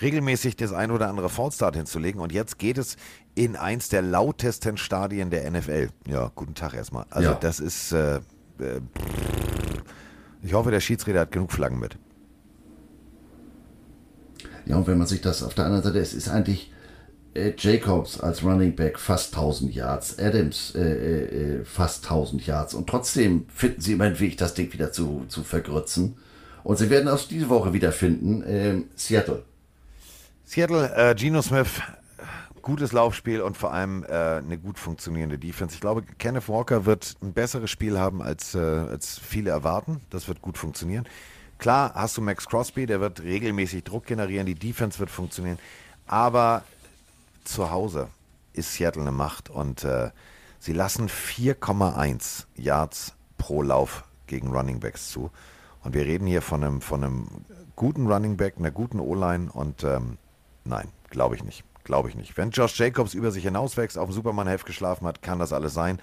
regelmäßig 0.00 0.56
das 0.56 0.72
ein 0.72 0.90
oder 0.90 1.08
andere 1.08 1.28
Fallstart 1.28 1.76
hinzulegen. 1.76 2.20
Und 2.20 2.32
jetzt 2.32 2.58
geht 2.58 2.78
es 2.78 2.96
in 3.34 3.56
eins 3.56 3.88
der 3.88 4.02
lautesten 4.02 4.76
Stadien 4.76 5.30
der 5.30 5.50
NFL. 5.50 5.88
Ja, 6.06 6.30
guten 6.34 6.54
Tag 6.54 6.74
erstmal. 6.74 7.06
Also 7.10 7.30
Ja. 7.30 7.34
das 7.40 7.60
ist, 7.60 7.92
äh, 7.92 8.16
äh, 8.16 8.80
ich 10.42 10.52
hoffe, 10.52 10.70
der 10.70 10.80
Schiedsrichter 10.80 11.20
hat 11.20 11.32
genug 11.32 11.52
Flaggen 11.52 11.78
mit. 11.78 11.96
Ja, 14.66 14.76
und 14.76 14.86
wenn 14.86 14.98
man 14.98 15.06
sich 15.06 15.20
das 15.20 15.42
auf 15.42 15.54
der 15.54 15.66
anderen 15.66 15.82
Seite, 15.84 15.98
es 15.98 16.14
ist 16.14 16.28
eigentlich 16.28 16.72
äh, 17.34 17.52
Jacobs 17.58 18.20
als 18.20 18.42
Running 18.44 18.74
Back 18.76 18.98
fast 18.98 19.34
1000 19.34 19.74
Yards, 19.74 20.18
Adams 20.18 20.74
äh, 20.74 20.80
äh, 20.80 21.58
äh, 21.60 21.64
fast 21.64 22.04
1000 22.04 22.46
Yards 22.46 22.74
und 22.74 22.88
trotzdem 22.88 23.46
finden 23.48 23.80
sie 23.80 23.92
immer 23.92 24.04
einen 24.04 24.20
Weg, 24.20 24.38
das 24.38 24.54
Ding 24.54 24.72
wieder 24.72 24.92
zu, 24.92 25.24
zu 25.28 25.42
vergrützen. 25.42 26.16
Und 26.62 26.78
sie 26.78 26.88
werden 26.88 27.08
es 27.08 27.28
diese 27.28 27.48
Woche 27.50 27.72
wieder 27.74 27.92
finden, 27.92 28.42
ähm, 28.46 28.84
Seattle. 28.96 29.42
Seattle, 30.46 30.94
äh, 30.94 31.14
Geno 31.14 31.40
Smith, 31.42 31.80
gutes 32.60 32.92
Laufspiel 32.92 33.40
und 33.40 33.56
vor 33.56 33.72
allem 33.72 34.04
äh, 34.04 34.08
eine 34.08 34.58
gut 34.58 34.78
funktionierende 34.78 35.38
Defense. 35.38 35.74
Ich 35.74 35.80
glaube, 35.80 36.02
Kenneth 36.18 36.48
Walker 36.48 36.86
wird 36.86 37.16
ein 37.22 37.32
besseres 37.32 37.70
Spiel 37.70 37.98
haben, 37.98 38.22
als, 38.22 38.54
äh, 38.54 38.58
als 38.58 39.18
viele 39.18 39.50
erwarten. 39.50 40.00
Das 40.10 40.28
wird 40.28 40.42
gut 40.42 40.58
funktionieren. 40.58 41.06
Klar, 41.58 41.92
hast 41.94 42.16
du 42.16 42.22
Max 42.22 42.46
Crosby, 42.46 42.86
der 42.86 43.00
wird 43.00 43.22
regelmäßig 43.22 43.84
Druck 43.84 44.06
generieren, 44.06 44.46
die 44.46 44.54
Defense 44.54 44.98
wird 44.98 45.10
funktionieren. 45.10 45.58
Aber 46.06 46.62
zu 47.44 47.70
Hause 47.70 48.08
ist 48.52 48.74
Seattle 48.74 49.02
eine 49.02 49.12
Macht 49.12 49.50
und 49.50 49.84
äh, 49.84 50.10
sie 50.58 50.72
lassen 50.72 51.08
4,1 51.08 52.44
Yards 52.56 53.14
pro 53.38 53.62
Lauf 53.62 54.04
gegen 54.26 54.48
Running 54.48 54.80
Backs 54.80 55.08
zu. 55.08 55.30
Und 55.82 55.94
wir 55.94 56.04
reden 56.04 56.26
hier 56.26 56.42
von 56.42 56.62
einem, 56.64 56.80
von 56.80 57.02
einem 57.02 57.28
guten 57.76 58.06
Running 58.06 58.36
Back, 58.36 58.54
einer 58.58 58.70
guten 58.70 59.00
O-Line 59.00 59.50
und 59.52 59.84
ähm, 59.84 60.18
nein, 60.64 60.88
glaube 61.10 61.34
ich 61.36 61.44
nicht. 61.44 61.64
Glaube 61.84 62.08
ich 62.08 62.14
nicht. 62.14 62.36
Wenn 62.38 62.50
Josh 62.50 62.78
Jacobs 62.78 63.12
über 63.12 63.30
sich 63.30 63.44
hinauswächst, 63.44 63.98
auf 63.98 64.08
dem 64.08 64.14
Superman-Heft 64.14 64.64
geschlafen 64.64 65.06
hat, 65.06 65.20
kann 65.20 65.38
das 65.38 65.52
alles 65.52 65.74
sein. 65.74 66.00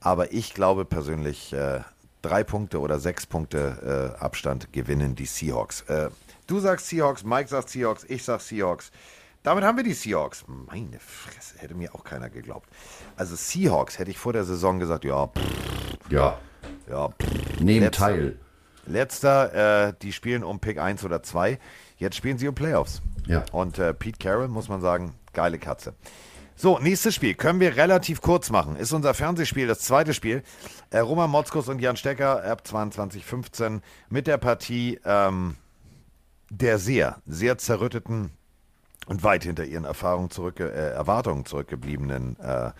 Aber 0.00 0.32
ich 0.32 0.54
glaube 0.54 0.84
persönlich, 0.86 1.52
äh, 1.52 1.80
drei 2.22 2.44
Punkte 2.44 2.80
oder 2.80 2.98
sechs 2.98 3.26
Punkte 3.26 4.14
äh, 4.18 4.22
Abstand 4.22 4.72
gewinnen 4.72 5.14
die 5.16 5.26
Seahawks. 5.26 5.82
Äh, 5.82 6.08
du 6.46 6.60
sagst 6.60 6.88
Seahawks, 6.88 7.24
Mike 7.24 7.48
sagt 7.48 7.68
Seahawks, 7.68 8.04
ich 8.08 8.24
sag 8.24 8.40
Seahawks. 8.40 8.90
Damit 9.42 9.64
haben 9.64 9.76
wir 9.76 9.84
die 9.84 9.92
Seahawks. 9.92 10.44
Meine 10.46 10.98
Fresse, 10.98 11.58
hätte 11.58 11.74
mir 11.74 11.94
auch 11.94 12.04
keiner 12.04 12.30
geglaubt. 12.30 12.68
Also 13.16 13.36
Seahawks 13.36 13.98
hätte 13.98 14.10
ich 14.10 14.18
vor 14.18 14.32
der 14.32 14.44
Saison 14.44 14.78
gesagt, 14.78 15.04
ja, 15.04 15.26
pff, 15.26 16.10
Ja, 16.10 16.38
ja, 16.88 17.08
pff, 17.08 17.60
nehmen 17.60 17.84
letzter. 17.84 18.06
teil. 18.06 18.38
Letzter, 18.86 19.88
äh, 19.88 19.92
die 20.00 20.12
spielen 20.14 20.42
um 20.42 20.60
Pick 20.60 20.78
1 20.78 21.04
oder 21.04 21.22
2. 21.22 21.58
Jetzt 21.98 22.16
spielen 22.16 22.38
sie 22.38 22.48
um 22.48 22.54
Playoffs. 22.54 23.02
Ja. 23.28 23.44
Und 23.52 23.78
äh, 23.78 23.94
Pete 23.94 24.18
Carroll, 24.18 24.48
muss 24.48 24.68
man 24.68 24.80
sagen, 24.80 25.14
geile 25.32 25.58
Katze. 25.58 25.94
So, 26.56 26.80
nächstes 26.80 27.14
Spiel 27.14 27.34
können 27.34 27.60
wir 27.60 27.76
relativ 27.76 28.20
kurz 28.20 28.50
machen. 28.50 28.74
Ist 28.74 28.92
unser 28.92 29.14
Fernsehspiel, 29.14 29.68
das 29.68 29.78
zweite 29.80 30.12
Spiel. 30.12 30.42
Äh, 30.90 30.98
Roman 30.98 31.30
Motzkus 31.30 31.68
und 31.68 31.80
Jan 31.80 31.96
Stecker 31.96 32.42
ab 32.42 32.62
22.15 32.66 33.80
mit 34.08 34.26
der 34.26 34.38
Partie 34.38 34.98
ähm, 35.04 35.54
der 36.50 36.78
sehr, 36.78 37.20
sehr 37.26 37.58
zerrütteten 37.58 38.30
und 39.06 39.22
weit 39.22 39.44
hinter 39.44 39.64
ihren 39.64 39.84
Erfahrungen 39.84 40.30
zurück, 40.30 40.60
äh, 40.60 40.90
Erwartungen 40.90 41.44
zurückgebliebenen 41.44 42.38
äh, 42.40 42.72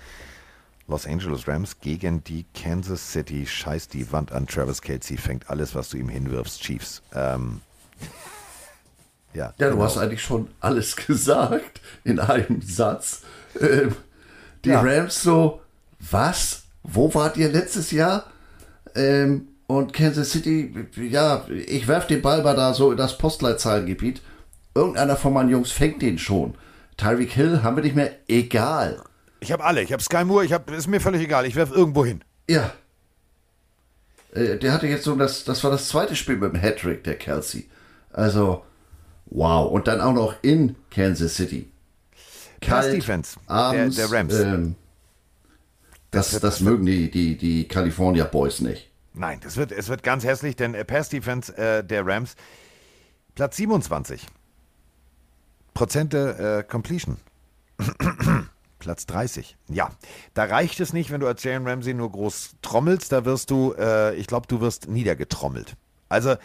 Los 0.88 1.06
Angeles 1.06 1.46
Rams 1.46 1.80
gegen 1.80 2.24
die 2.24 2.46
Kansas 2.54 3.12
City. 3.12 3.46
Scheiß 3.46 3.88
die 3.88 4.10
Wand 4.10 4.32
an 4.32 4.46
Travis 4.46 4.80
Kelsey, 4.80 5.18
fängt 5.18 5.50
alles, 5.50 5.74
was 5.74 5.90
du 5.90 5.98
ihm 5.98 6.08
hinwirfst, 6.08 6.62
Chiefs. 6.62 7.02
Ähm, 7.14 7.60
ja, 9.34 9.46
Ja, 9.58 9.66
du 9.68 9.70
genau. 9.72 9.82
hast 9.84 9.98
eigentlich 9.98 10.22
schon 10.22 10.48
alles 10.60 10.96
gesagt 11.06 11.80
in 12.04 12.18
einem 12.20 12.62
Satz. 12.62 13.22
Ähm, 13.60 13.94
die 14.64 14.70
Ja. 14.70 14.80
Rams 14.80 15.22
so, 15.22 15.60
was? 16.10 16.62
Wo 16.82 17.12
wart 17.14 17.36
ihr 17.36 17.48
letztes 17.50 17.90
Jahr? 17.90 18.24
Ähm, 18.94 19.48
und 19.66 19.92
Kansas 19.92 20.30
City, 20.30 20.74
ja, 20.96 21.44
ich 21.48 21.86
werf 21.88 22.06
den 22.06 22.22
Ball 22.22 22.42
mal 22.42 22.56
da 22.56 22.72
so 22.72 22.90
in 22.90 22.96
das 22.96 23.18
Postleitzahlengebiet. 23.18 24.22
Irgendeiner 24.74 25.16
von 25.16 25.32
meinen 25.34 25.50
Jungs 25.50 25.70
fängt 25.72 26.00
den 26.02 26.18
schon. 26.18 26.54
Tyreek 26.96 27.30
Hill 27.32 27.62
haben 27.62 27.76
wir 27.76 27.82
nicht 27.82 27.94
mehr. 27.96 28.12
Egal. 28.28 29.02
Ich 29.40 29.52
habe 29.52 29.64
alle. 29.64 29.82
Ich 29.82 29.92
habe 29.92 30.02
Sky 30.02 30.24
Moore. 30.24 30.44
Ich 30.44 30.52
hab, 30.52 30.70
ist 30.70 30.88
mir 30.88 31.00
völlig 31.00 31.20
egal. 31.22 31.44
Ich 31.46 31.54
werfe 31.54 31.74
irgendwo 31.74 32.04
hin. 32.04 32.24
Ja. 32.48 32.72
Äh, 34.32 34.56
der 34.56 34.72
hatte 34.72 34.86
jetzt 34.86 35.04
so, 35.04 35.14
das, 35.16 35.44
das 35.44 35.62
war 35.64 35.70
das 35.70 35.88
zweite 35.88 36.16
Spiel 36.16 36.36
mit 36.36 36.52
dem 36.52 36.60
Hattrick, 36.60 37.04
der 37.04 37.16
Kelsey. 37.16 37.68
Also, 38.12 38.64
wow. 39.30 39.70
Und 39.70 39.86
dann 39.86 40.00
auch 40.00 40.12
noch 40.12 40.34
in 40.42 40.76
Kansas 40.90 41.36
City. 41.36 41.70
Pass 42.60 42.86
Kalt, 42.86 42.94
Defense 42.96 43.38
der, 43.48 43.54
abends, 43.54 43.96
der 43.96 44.10
Rams. 44.10 44.34
Ähm, 44.34 44.74
das, 46.10 46.32
wird- 46.32 46.44
das, 46.44 46.60
mögen 46.60 46.86
die, 46.86 47.10
die, 47.10 47.36
die 47.36 47.68
California 47.68 48.24
Boys 48.24 48.60
nicht. 48.60 48.90
Nein, 49.14 49.40
das 49.42 49.56
wird, 49.56 49.72
es 49.72 49.88
wird 49.88 50.02
ganz 50.02 50.24
hässlich, 50.24 50.56
denn 50.56 50.74
äh, 50.74 50.84
Pass 50.84 51.08
Defense 51.08 51.56
äh, 51.56 51.84
der 51.84 52.06
Rams 52.06 52.34
Platz 53.34 53.56
27. 53.56 54.26
Prozente 55.74 56.64
äh, 56.66 56.68
Completion. 56.68 57.18
Platz 58.80 59.06
30. 59.06 59.56
Ja, 59.68 59.90
da 60.34 60.44
reicht 60.44 60.80
es 60.80 60.92
nicht, 60.92 61.10
wenn 61.10 61.20
du 61.20 61.26
als 61.26 61.42
Jalen 61.44 61.66
Ramsey 61.66 61.94
nur 61.94 62.10
groß 62.10 62.56
trommelst, 62.62 63.12
da 63.12 63.24
wirst 63.24 63.50
du, 63.50 63.74
äh, 63.78 64.14
ich 64.16 64.26
glaube, 64.26 64.46
du 64.48 64.60
wirst 64.60 64.88
niedergetrommelt. 64.88 65.76
Also, 66.08 66.36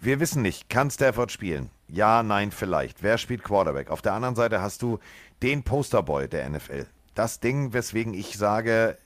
wir 0.00 0.20
wissen 0.20 0.42
nicht, 0.42 0.68
kann 0.68 0.90
Stafford 0.90 1.32
spielen? 1.32 1.70
Ja, 1.88 2.22
nein, 2.22 2.50
vielleicht. 2.52 3.02
Wer 3.02 3.18
spielt 3.18 3.42
Quarterback? 3.42 3.90
Auf 3.90 4.02
der 4.02 4.12
anderen 4.12 4.36
Seite 4.36 4.60
hast 4.60 4.82
du 4.82 4.98
den 5.42 5.62
Posterboy 5.62 6.28
der 6.28 6.48
NFL. 6.48 6.86
Das 7.14 7.40
Ding, 7.40 7.72
weswegen 7.72 8.14
ich 8.14 8.38
sage, 8.38 8.96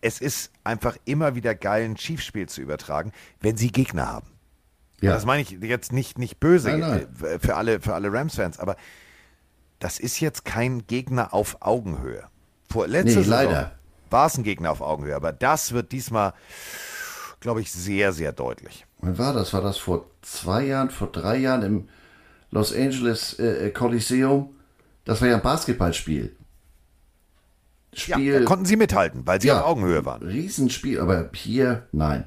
es 0.00 0.20
ist 0.20 0.50
einfach 0.64 0.96
immer 1.06 1.34
wieder 1.34 1.54
geil, 1.54 1.84
ein 1.84 1.94
Chiefs-Spiel 1.96 2.48
zu 2.48 2.60
übertragen, 2.60 3.12
wenn 3.40 3.56
sie 3.56 3.72
Gegner 3.72 4.06
haben. 4.06 4.28
Ja. 5.00 5.12
Das 5.12 5.24
meine 5.24 5.42
ich 5.42 5.50
jetzt 5.50 5.92
nicht, 5.92 6.18
nicht 6.18 6.38
böse 6.40 6.70
Nein, 6.70 6.80
nein. 6.80 7.26
äh, 7.26 7.38
für 7.38 7.56
alle, 7.56 7.80
für 7.80 7.94
alle 7.94 8.12
Rams-Fans, 8.12 8.58
aber 8.58 8.76
das 9.78 9.98
ist 9.98 10.20
jetzt 10.20 10.44
kein 10.44 10.86
Gegner 10.86 11.34
auf 11.34 11.56
Augenhöhe. 11.60 12.24
Vor 12.70 12.86
letzter 12.86 13.20
Nee, 13.20 13.26
leider. 13.26 13.78
war 14.10 14.26
es 14.26 14.36
ein 14.38 14.44
Gegner 14.44 14.70
auf 14.70 14.80
Augenhöhe, 14.80 15.16
aber 15.16 15.32
das 15.32 15.72
wird 15.72 15.92
diesmal, 15.92 16.32
glaube 17.40 17.60
ich, 17.60 17.72
sehr, 17.72 18.12
sehr 18.12 18.32
deutlich. 18.32 18.86
Wann 19.04 19.18
war 19.18 19.32
das? 19.34 19.52
War 19.52 19.60
das 19.60 19.76
vor 19.76 20.06
zwei 20.22 20.64
Jahren, 20.64 20.90
vor 20.90 21.08
drei 21.08 21.36
Jahren 21.36 21.62
im 21.62 21.88
Los 22.50 22.74
Angeles 22.74 23.38
äh, 23.38 23.70
Coliseum? 23.70 24.54
Das 25.04 25.20
war 25.20 25.28
ja 25.28 25.36
ein 25.36 25.42
Basketballspiel. 25.42 26.34
Ja, 27.92 28.16
Spiel, 28.16 28.40
da 28.40 28.44
konnten 28.44 28.64
sie 28.64 28.76
mithalten, 28.76 29.26
weil 29.26 29.40
sie 29.40 29.48
Ja. 29.48 29.60
auf 29.60 29.66
Augenhöhe 29.66 30.04
waren. 30.04 30.22
Riesenspiel, 30.22 31.00
aber 31.00 31.30
hier, 31.34 31.86
nein. 31.92 32.24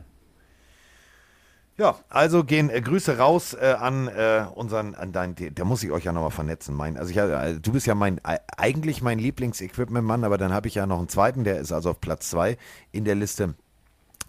Ja, 1.77 1.95
also 2.09 2.43
gehen 2.43 2.69
äh, 2.69 2.81
Grüße 2.81 3.17
raus 3.17 3.53
äh, 3.53 3.75
an 3.77 4.07
äh, 4.07 4.45
unseren, 4.55 4.95
an 4.95 5.11
deinen, 5.11 5.35
da 5.53 5.63
muss 5.65 5.83
ich 5.83 5.91
euch 5.91 6.05
ja 6.05 6.11
nochmal 6.11 6.31
vernetzen. 6.31 6.75
Mein, 6.75 6.97
also 6.97 7.11
ich, 7.11 7.17
äh, 7.17 7.59
du 7.59 7.71
bist 7.71 7.85
ja 7.85 7.95
mein, 7.95 8.19
äh, 8.19 8.39
eigentlich 8.55 9.01
mein 9.01 9.19
Lieblings-Equipment-Mann, 9.19 10.23
aber 10.23 10.37
dann 10.37 10.53
habe 10.53 10.67
ich 10.67 10.75
ja 10.75 10.87
noch 10.87 10.99
einen 10.99 11.09
zweiten, 11.09 11.43
der 11.43 11.59
ist 11.59 11.71
also 11.71 11.91
auf 11.91 12.01
Platz 12.01 12.29
zwei 12.29 12.57
in 12.91 13.03
der 13.05 13.15
Liste. 13.15 13.53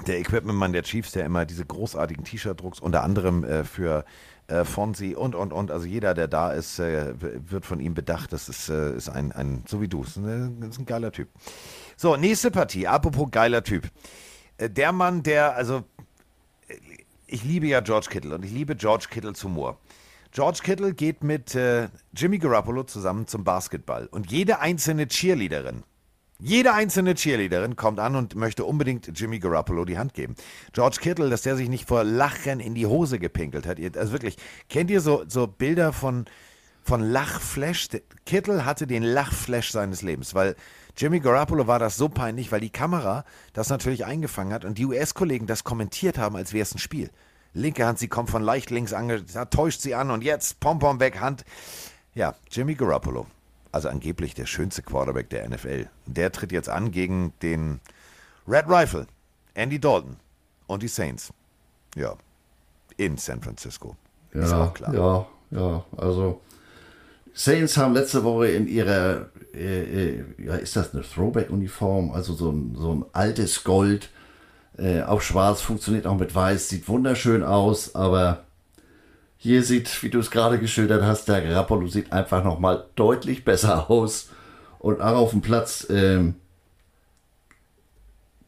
Der 0.07 0.21
Equipment-Mann 0.21 0.73
der 0.73 0.83
Chiefs, 0.83 1.13
der 1.13 1.25
immer 1.27 1.45
diese 1.45 1.65
großartigen 1.67 2.25
T-Shirt-Drucks, 2.25 2.81
unter 2.81 3.03
anderem 3.03 3.45
äh, 3.45 3.65
für 3.65 4.05
äh, 4.47 4.65
Fonzie 4.65 5.15
und, 5.17 5.35
und, 5.35 5.53
und. 5.53 5.71
Also 5.71 5.87
jeder, 5.87 6.15
der 6.15 6.29
da 6.29 6.53
ist, 6.53 6.79
äh, 6.79 7.15
wird 7.19 7.67
von 7.67 7.81
ihm 7.81 7.95
bedacht. 7.95 8.33
Das 8.33 8.49
ist, 8.49 8.69
äh, 8.69 8.95
ist 8.97 9.09
ein, 9.09 9.33
ein, 9.33 9.65
so 9.67 9.81
wie 9.81 9.89
du, 9.89 10.03
ist, 10.05 10.17
ein- 10.17 10.63
ist 10.63 10.79
ein 10.79 10.87
geiler 10.87 11.13
Typ. 11.13 11.29
So, 11.97 12.17
nächste 12.17 12.51
Partie. 12.51 12.87
Apropos 12.87 13.29
geiler 13.31 13.63
Typ. 13.65 13.89
Äh, 14.57 14.71
Der 14.71 14.93
Mann, 14.93 15.23
der, 15.23 15.57
also, 15.57 15.83
äh, 16.69 16.75
ich 17.27 17.45
liebe 17.45 17.67
ja 17.67 17.81
George 17.81 18.07
Kittle 18.09 18.35
und 18.37 18.45
ich 18.45 18.53
liebe 18.53 18.77
George 18.77 19.07
Kittles 19.11 19.43
Humor. 19.45 19.79
George 20.31 20.61
Kittle 20.63 20.95
geht 20.95 21.25
mit 21.25 21.55
äh, 21.55 21.89
Jimmy 22.17 22.39
Garoppolo 22.39 22.85
zusammen 22.85 23.27
zum 23.27 23.45
Basketball 23.45 24.07
und 24.07 24.31
jede 24.31 24.61
einzelne 24.61 25.09
Cheerleaderin, 25.09 25.83
jede 26.41 26.73
einzelne 26.73 27.15
Cheerleaderin 27.15 27.75
kommt 27.75 27.99
an 27.99 28.15
und 28.15 28.37
möchte 28.37 28.65
unbedingt 28.65 29.11
Jimmy 29.19 29.41
Garoppolo 29.41 29.85
die 29.85 29.99
Hand 29.99 30.15
geben. 30.15 30.37
George 30.73 30.99
Kittle, 31.01 31.31
dass 31.31 31.43
der 31.43 31.57
sich 31.57 31.69
nicht 31.69 31.89
vor 31.89 32.05
Lachen 32.05 32.61
in 32.61 32.75
die 32.75 32.87
Hose 32.87 33.19
gepinkelt 33.19 33.67
hat. 33.67 33.79
Also 33.97 34.13
wirklich, 34.13 34.37
kennt 34.69 34.91
ihr 34.91 35.01
so, 35.01 35.25
so 35.27 35.49
Bilder 35.49 35.93
von, 35.93 36.27
von 36.85 37.01
Lachflash? 37.01 37.89
Kittle 38.25 38.65
hatte 38.65 38.87
den 38.87 39.03
Lachflash 39.03 39.73
seines 39.73 40.03
Lebens, 40.03 40.35
weil 40.35 40.55
Jimmy 40.97 41.19
Garoppolo 41.19 41.67
war 41.67 41.81
das 41.81 41.97
so 41.97 42.09
peinlich, 42.09 42.53
weil 42.53 42.61
die 42.61 42.71
Kamera 42.71 43.25
das 43.53 43.69
natürlich 43.69 44.05
eingefangen 44.05 44.53
hat 44.53 44.65
und 44.65 44.79
die 44.79 44.87
US-Kollegen 44.87 45.47
das 45.47 45.65
kommentiert 45.65 46.19
haben, 46.19 46.37
als 46.37 46.53
wäre 46.53 46.63
es 46.63 46.75
ein 46.75 46.79
Spiel. 46.79 47.11
Linke 47.53 47.85
Hand, 47.85 47.99
sie 47.99 48.09
kommt 48.09 48.31
von 48.31 48.43
leicht 48.43 48.71
links 48.71 48.93
ange, 48.93 49.25
täuscht 49.51 49.81
sie 49.81 49.95
an 49.97 50.13
und 50.13 50.23
jetzt 50.23 50.61
Pompom 50.61 51.01
weg, 51.01 51.21
Hand. 51.21 51.45
Ja, 52.15 52.35
Jimmy 52.51 52.75
Garoppolo, 52.75 53.27
also 53.79 53.91
angeblich 53.91 54.35
der 54.35 54.47
schönste 54.47 54.83
Quarterback 54.83 55.31
der 55.31 55.49
NFL. 55.49 55.87
Der 56.07 56.33
tritt 56.33 56.51
jetzt 56.51 56.69
an 56.69 56.91
gegen 56.91 57.33
den 57.43 57.79
Red 58.49 58.65
Rifle, 58.69 59.07
Andy 59.55 59.79
Dalton 59.79 60.17
und 60.67 60.83
die 60.83 60.89
Saints. 60.89 61.33
Ja, 61.95 62.17
in 62.97 63.17
San 63.19 63.41
Francisco. 63.41 63.95
Ist 64.33 64.51
Ja, 64.51 64.65
auch 64.65 64.75
klar. 64.75 64.93
ja, 64.93 65.27
ja. 65.53 65.85
Also 65.97 66.41
Saints 67.35 67.77
haben 67.77 67.95
letzte 67.95 68.25
Woche 68.25 68.49
in 68.49 68.67
ihrer, 68.67 69.27
äh, 69.55 70.17
äh, 70.17 70.25
ja, 70.45 70.57
ist 70.57 70.75
das 70.75 70.93
eine 70.93 71.05
Throwback-Uniform? 71.05 72.11
Also 72.11 72.35
so 72.35 72.51
ein, 72.51 72.75
so 72.77 72.93
ein 72.93 73.05
altes 73.13 73.63
Gold 73.63 74.11
äh, 74.77 75.03
auf 75.03 75.23
Schwarz, 75.23 75.61
funktioniert 75.61 76.05
auch 76.09 76.19
mit 76.19 76.35
Weiß, 76.35 76.69
sieht 76.69 76.89
wunderschön 76.89 77.45
aus, 77.45 77.95
aber 77.95 78.43
hier 79.41 79.63
sieht, 79.63 80.03
wie 80.03 80.11
du 80.11 80.19
es 80.19 80.31
gerade 80.31 80.59
geschildert 80.59 81.03
hast, 81.05 81.29
der 81.29 81.41
Grappolo 81.41 81.87
sieht 81.87 82.13
einfach 82.13 82.43
nochmal 82.45 82.87
deutlich 82.97 83.45
besser 83.45 83.89
aus. 83.91 84.29
Und 84.81 85.01
auch 85.01 85.17
auf 85.17 85.31
dem 85.31 85.41
Platz, 85.41 85.87
ähm, 85.91 86.35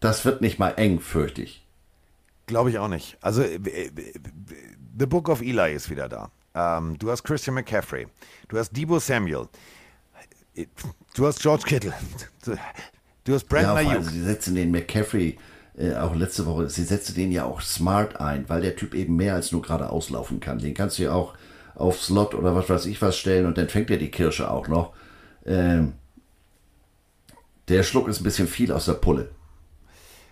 das 0.00 0.24
wird 0.24 0.40
nicht 0.40 0.58
mal 0.58 0.70
eng, 0.70 1.00
fürchte 1.00 1.42
ich. 1.42 1.64
Glaube 2.46 2.70
ich 2.70 2.78
auch 2.78 2.88
nicht. 2.88 3.16
Also, 3.20 3.42
äh, 3.42 3.54
äh, 3.56 3.90
The 4.98 5.06
Book 5.06 5.28
of 5.28 5.40
Eli 5.40 5.74
ist 5.74 5.90
wieder 5.90 6.08
da. 6.08 6.30
Ähm, 6.54 6.98
du 6.98 7.10
hast 7.10 7.22
Christian 7.22 7.54
McCaffrey. 7.54 8.08
Du 8.48 8.58
hast 8.58 8.72
Debo 8.76 8.98
Samuel. 8.98 9.46
Äh, 10.54 10.66
Du 11.14 11.26
hast 11.26 11.40
George 11.40 11.64
Kittle. 11.66 11.94
Du 13.24 13.34
hast 13.34 13.42
Ja, 13.42 13.48
Brandon 13.48 13.76
allem, 13.76 13.88
Ayuk. 13.90 14.04
sie 14.04 14.22
setzen 14.22 14.54
den 14.54 14.70
McCaffrey 14.70 15.36
äh, 15.76 15.94
auch 15.94 16.14
letzte 16.14 16.46
Woche, 16.46 16.68
sie 16.68 16.84
setzen 16.84 17.14
den 17.14 17.32
ja 17.32 17.44
auch 17.44 17.60
smart 17.60 18.20
ein, 18.20 18.48
weil 18.48 18.62
der 18.62 18.76
Typ 18.76 18.94
eben 18.94 19.16
mehr 19.16 19.34
als 19.34 19.52
nur 19.52 19.62
gerade 19.62 19.90
auslaufen 19.90 20.40
kann. 20.40 20.58
Den 20.58 20.74
kannst 20.74 20.98
du 20.98 21.04
ja 21.04 21.12
auch 21.12 21.34
auf 21.74 22.02
Slot 22.02 22.34
oder 22.34 22.54
was 22.54 22.68
weiß 22.68 22.86
ich 22.86 23.00
was 23.00 23.16
stellen 23.16 23.46
und 23.46 23.56
dann 23.56 23.68
fängt 23.68 23.90
er 23.90 23.96
die 23.96 24.10
Kirsche 24.10 24.50
auch 24.50 24.68
noch. 24.68 24.92
Ähm, 25.46 25.94
der 27.68 27.82
Schluck 27.82 28.08
ist 28.08 28.20
ein 28.20 28.24
bisschen 28.24 28.48
viel 28.48 28.72
aus 28.72 28.86
der 28.86 28.94
Pulle. 28.94 29.30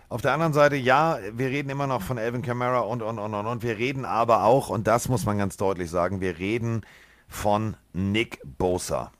Auf 0.09 0.21
der 0.21 0.33
anderen 0.33 0.53
Seite, 0.53 0.75
ja, 0.75 1.19
wir 1.33 1.47
reden 1.47 1.69
immer 1.69 1.85
noch 1.85 2.01
von 2.01 2.17
Alvin 2.17 2.41
Kamara 2.41 2.79
und, 2.79 3.03
und, 3.03 3.19
und, 3.19 3.33
und, 3.33 3.45
und. 3.45 3.63
Wir 3.63 3.77
reden 3.77 4.05
aber 4.05 4.43
auch, 4.43 4.69
und 4.69 4.87
das 4.87 5.07
muss 5.07 5.25
man 5.25 5.37
ganz 5.37 5.55
deutlich 5.55 5.89
sagen, 5.91 6.19
wir 6.19 6.39
reden 6.39 6.81
von 7.27 7.77
Nick 7.93 8.39
Bosa. 8.43 9.11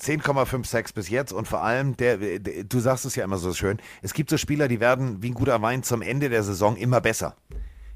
10,56 0.00 0.94
bis 0.94 1.08
jetzt 1.08 1.32
und 1.32 1.48
vor 1.48 1.62
allem, 1.62 1.96
der, 1.96 2.18
der, 2.38 2.64
du 2.64 2.80
sagst 2.80 3.04
es 3.04 3.16
ja 3.16 3.24
immer 3.24 3.38
so 3.38 3.52
schön, 3.54 3.78
es 4.02 4.14
gibt 4.14 4.30
so 4.30 4.36
Spieler, 4.36 4.68
die 4.68 4.80
werden 4.80 5.22
wie 5.22 5.30
ein 5.30 5.34
guter 5.34 5.60
Wein 5.62 5.82
zum 5.82 6.02
Ende 6.02 6.28
der 6.28 6.42
Saison 6.42 6.76
immer 6.76 7.00
besser. 7.00 7.36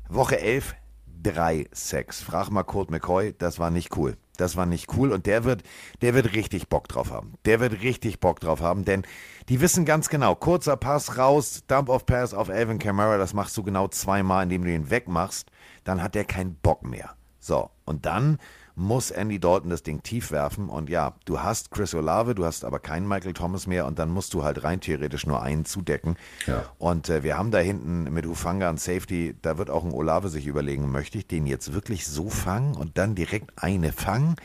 Woche 0.08 0.40
11, 0.40 0.74
3 1.22 1.68
Sacks. 1.72 2.22
Frag 2.22 2.50
mal 2.50 2.64
Colt 2.64 2.90
McCoy, 2.90 3.34
das 3.36 3.58
war 3.58 3.70
nicht 3.70 3.96
cool. 3.96 4.16
Das 4.36 4.56
war 4.56 4.64
nicht 4.64 4.96
cool 4.96 5.12
und 5.12 5.26
der 5.26 5.44
wird, 5.44 5.62
der 6.00 6.14
wird 6.14 6.32
richtig 6.34 6.68
Bock 6.68 6.88
drauf 6.88 7.10
haben. 7.10 7.34
Der 7.44 7.60
wird 7.60 7.82
richtig 7.82 8.20
Bock 8.20 8.40
drauf 8.40 8.60
haben, 8.60 8.86
denn 8.86 9.02
die 9.50 9.60
wissen 9.60 9.84
ganz 9.84 10.08
genau, 10.08 10.34
kurzer 10.34 10.76
Pass 10.76 11.18
raus, 11.18 11.62
Dump-Off-Pass 11.66 12.32
auf 12.32 12.48
Alvin 12.48 12.78
Kamara, 12.78 13.18
das 13.18 13.34
machst 13.34 13.56
du 13.58 13.62
genau 13.62 13.88
zweimal, 13.88 14.44
indem 14.44 14.64
du 14.64 14.72
ihn 14.72 14.90
wegmachst, 14.90 15.50
dann 15.84 16.02
hat 16.02 16.14
der 16.14 16.24
keinen 16.24 16.54
Bock 16.54 16.84
mehr. 16.84 17.16
So, 17.38 17.70
und 17.84 18.06
dann 18.06 18.38
muss 18.80 19.10
Andy 19.10 19.38
Dalton 19.38 19.70
das 19.70 19.82
Ding 19.82 20.02
tief 20.02 20.30
werfen 20.30 20.68
und 20.70 20.88
ja, 20.88 21.14
du 21.26 21.40
hast 21.40 21.70
Chris 21.70 21.94
Olave, 21.94 22.34
du 22.34 22.46
hast 22.46 22.64
aber 22.64 22.80
keinen 22.80 23.06
Michael 23.06 23.34
Thomas 23.34 23.66
mehr 23.66 23.86
und 23.86 23.98
dann 23.98 24.08
musst 24.08 24.32
du 24.32 24.42
halt 24.42 24.64
rein 24.64 24.80
theoretisch 24.80 25.26
nur 25.26 25.42
einen 25.42 25.66
zudecken. 25.66 26.16
Ja. 26.46 26.64
Und 26.78 27.10
äh, 27.10 27.22
wir 27.22 27.36
haben 27.36 27.50
da 27.50 27.58
hinten 27.58 28.04
mit 28.04 28.26
Ufanga 28.26 28.70
und 28.70 28.80
Safety, 28.80 29.36
da 29.42 29.58
wird 29.58 29.68
auch 29.68 29.84
ein 29.84 29.92
Olave 29.92 30.30
sich 30.30 30.46
überlegen, 30.46 30.90
möchte 30.90 31.18
ich 31.18 31.26
den 31.26 31.46
jetzt 31.46 31.74
wirklich 31.74 32.06
so 32.06 32.30
fangen 32.30 32.74
und 32.74 32.96
dann 32.96 33.14
direkt 33.14 33.52
eine 33.56 33.92
fangen? 33.92 34.36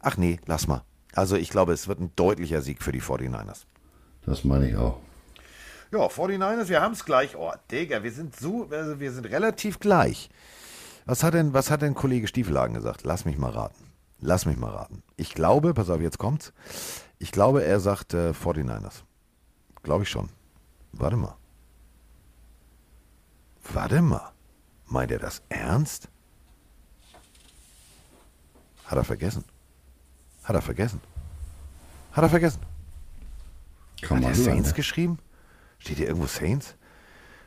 Ach 0.00 0.16
nee, 0.16 0.40
lass 0.46 0.66
mal. 0.66 0.82
Also 1.12 1.36
ich 1.36 1.50
glaube, 1.50 1.74
es 1.74 1.86
wird 1.86 2.00
ein 2.00 2.10
deutlicher 2.16 2.62
Sieg 2.62 2.82
für 2.82 2.90
die 2.90 3.02
49ers. 3.02 3.66
Das 4.24 4.44
meine 4.44 4.68
ich 4.70 4.76
auch. 4.76 4.98
Ja, 5.92 6.06
49ers, 6.06 6.68
wir 6.68 6.80
haben 6.80 6.92
es 6.92 7.04
gleich. 7.04 7.36
Oh, 7.36 7.52
Digga, 7.70 8.02
wir 8.02 8.10
sind 8.10 8.34
so, 8.34 8.66
also 8.70 8.98
wir 8.98 9.12
sind 9.12 9.26
relativ 9.26 9.78
gleich. 9.78 10.30
Was 11.06 11.22
hat 11.22 11.34
denn, 11.34 11.52
was 11.52 11.70
hat 11.70 11.82
denn 11.82 11.94
Kollege 11.94 12.26
Stiefelhagen 12.26 12.74
gesagt? 12.74 13.04
Lass 13.04 13.24
mich 13.24 13.36
mal 13.38 13.50
raten. 13.50 13.84
Lass 14.20 14.46
mich 14.46 14.56
mal 14.56 14.70
raten. 14.70 15.02
Ich 15.16 15.34
glaube, 15.34 15.74
pass 15.74 15.90
auf, 15.90 16.00
jetzt 16.00 16.18
kommt's. 16.18 16.52
Ich 17.18 17.30
glaube, 17.30 17.62
er 17.64 17.78
sagt 17.80 18.14
äh, 18.14 18.30
49ers. 18.30 19.02
Glaube 19.82 20.04
ich 20.04 20.08
schon. 20.08 20.30
Warte 20.92 21.16
mal. 21.16 21.36
Warte 23.72 24.00
mal. 24.00 24.32
Meint 24.86 25.10
er 25.10 25.18
das 25.18 25.42
ernst? 25.48 26.08
Hat 28.86 28.96
er 28.96 29.04
vergessen? 29.04 29.44
Hat 30.44 30.56
er 30.56 30.62
vergessen? 30.62 31.00
Hat 32.12 32.24
er 32.24 32.30
vergessen? 32.30 32.60
Kann 34.02 34.18
Hat 34.18 34.24
er 34.24 34.34
Saints 34.34 34.68
ne? 34.70 34.74
geschrieben? 34.74 35.18
Steht 35.78 35.96
hier 35.98 36.06
irgendwo 36.06 36.26
Saints? 36.26 36.76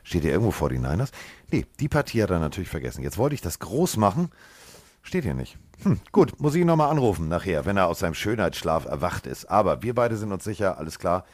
Steht 0.08 0.22
hier 0.22 0.32
irgendwo 0.32 0.52
49ers? 0.52 1.10
Nee, 1.52 1.66
die 1.80 1.88
Partie 1.90 2.22
hat 2.22 2.30
er 2.30 2.38
natürlich 2.38 2.70
vergessen. 2.70 3.02
Jetzt 3.02 3.18
wollte 3.18 3.34
ich 3.34 3.42
das 3.42 3.58
groß 3.58 3.98
machen. 3.98 4.30
Steht 5.02 5.24
hier 5.24 5.34
nicht. 5.34 5.58
Hm, 5.82 6.00
gut, 6.12 6.40
muss 6.40 6.54
ich 6.54 6.62
ihn 6.62 6.66
nochmal 6.66 6.90
anrufen 6.90 7.28
nachher, 7.28 7.66
wenn 7.66 7.76
er 7.76 7.88
aus 7.88 7.98
seinem 7.98 8.14
Schönheitsschlaf 8.14 8.86
erwacht 8.86 9.26
ist. 9.26 9.50
Aber 9.50 9.82
wir 9.82 9.94
beide 9.94 10.16
sind 10.16 10.32
uns 10.32 10.44
sicher, 10.44 10.78
alles 10.78 10.98
klar. 10.98 11.26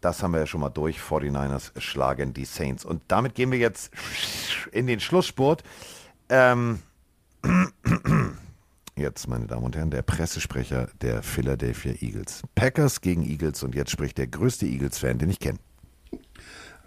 Das 0.00 0.20
haben 0.20 0.32
wir 0.32 0.40
ja 0.40 0.46
schon 0.48 0.60
mal 0.60 0.68
durch. 0.68 0.98
49ers 0.98 1.80
schlagen 1.80 2.34
die 2.34 2.44
Saints. 2.44 2.84
Und 2.84 3.02
damit 3.06 3.36
gehen 3.36 3.52
wir 3.52 3.58
jetzt 3.60 3.92
in 4.72 4.88
den 4.88 4.98
Schlussspurt. 4.98 5.62
Ähm, 6.28 6.80
jetzt, 8.96 9.28
meine 9.28 9.46
Damen 9.46 9.62
und 9.62 9.76
Herren, 9.76 9.92
der 9.92 10.02
Pressesprecher 10.02 10.88
der 11.02 11.22
Philadelphia 11.22 11.92
Eagles. 12.00 12.42
Packers 12.56 13.00
gegen 13.00 13.22
Eagles 13.22 13.62
und 13.62 13.76
jetzt 13.76 13.92
spricht 13.92 14.18
der 14.18 14.26
größte 14.26 14.66
Eagles-Fan, 14.66 15.18
den 15.18 15.30
ich 15.30 15.38
kenne. 15.38 15.60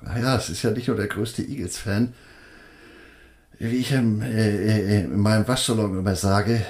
Naja, 0.02 0.36
es 0.36 0.50
ist 0.50 0.64
ja 0.64 0.72
nicht 0.72 0.88
nur 0.88 0.98
der 0.98 1.08
größte 1.08 1.44
Eagles-Fan. 1.44 2.14
Wie 3.60 3.78
ich 3.78 3.92
im, 3.92 4.22
äh, 4.22 4.56
äh, 4.56 5.04
in 5.04 5.20
meinem 5.20 5.48
Waschsalon 5.48 6.00
immer 6.00 6.16
sage, 6.16 6.62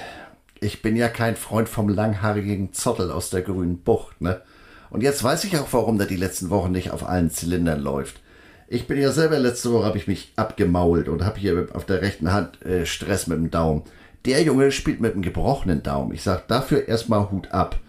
ich 0.60 0.82
bin 0.82 0.94
ja 0.94 1.08
kein 1.08 1.36
Freund 1.36 1.68
vom 1.68 1.88
langhaarigen 1.88 2.72
Zottel 2.72 3.10
aus 3.10 3.30
der 3.30 3.42
grünen 3.42 3.78
Bucht. 3.78 4.20
Ne? 4.20 4.42
Und 4.90 5.02
jetzt 5.02 5.24
weiß 5.24 5.44
ich 5.44 5.58
auch, 5.58 5.68
warum 5.72 5.96
der 5.96 6.06
die 6.06 6.16
letzten 6.16 6.50
Wochen 6.50 6.70
nicht 6.72 6.90
auf 6.90 7.08
allen 7.08 7.30
Zylindern 7.30 7.80
läuft. 7.80 8.20
Ich 8.68 8.86
bin 8.86 8.98
ja 8.98 9.10
selber 9.10 9.38
letzte 9.38 9.72
Woche, 9.72 9.86
habe 9.86 9.98
ich 9.98 10.06
mich 10.06 10.32
abgemault 10.36 11.08
und 11.08 11.24
habe 11.24 11.40
hier 11.40 11.68
auf 11.72 11.84
der 11.86 12.02
rechten 12.02 12.32
Hand 12.32 12.62
äh, 12.64 12.86
Stress 12.86 13.26
mit 13.26 13.38
dem 13.38 13.50
Daumen. 13.50 13.82
Der 14.24 14.42
Junge 14.42 14.70
spielt 14.70 15.00
mit 15.00 15.14
einem 15.14 15.22
gebrochenen 15.22 15.82
Daumen. 15.82 16.12
Ich 16.14 16.22
sage 16.22 16.42
dafür 16.46 16.88
erstmal 16.88 17.30
Hut 17.30 17.50
ab. 17.52 17.80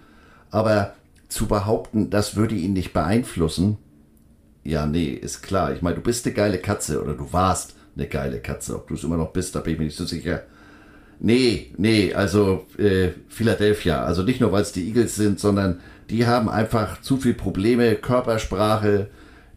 Aber 0.50 0.94
zu 1.28 1.48
behaupten, 1.48 2.10
das 2.10 2.36
würde 2.36 2.56
ihn 2.56 2.74
nicht 2.74 2.94
beeinflussen, 2.94 3.78
ja, 4.64 4.86
nee, 4.86 5.10
ist 5.10 5.42
klar. 5.42 5.74
Ich 5.74 5.82
meine, 5.82 5.96
du 5.96 6.02
bist 6.02 6.26
eine 6.26 6.34
geile 6.34 6.58
Katze 6.58 7.02
oder 7.02 7.14
du 7.14 7.32
warst 7.34 7.76
eine 7.96 8.08
geile 8.08 8.40
Katze. 8.40 8.76
Ob 8.76 8.88
du 8.88 8.96
es 8.96 9.04
immer 9.04 9.18
noch 9.18 9.34
bist, 9.34 9.56
da 9.56 9.60
bin 9.60 9.74
ich 9.74 9.80
mir 9.80 9.86
nicht 9.86 9.98
so 9.98 10.06
sicher. 10.06 10.44
Nee, 11.20 11.74
nee, 11.78 12.14
also 12.14 12.66
äh, 12.78 13.10
Philadelphia. 13.30 14.04
Also 14.04 14.24
nicht 14.24 14.42
nur, 14.42 14.52
weil 14.52 14.62
es 14.62 14.72
die 14.72 14.88
Eagles 14.88 15.16
sind, 15.16 15.40
sondern 15.40 15.80
die 16.10 16.26
haben 16.26 16.50
einfach 16.50 17.02
zu 17.02 17.18
viel 17.18 17.34
Probleme, 17.34 17.96
Körpersprache. 17.96 19.10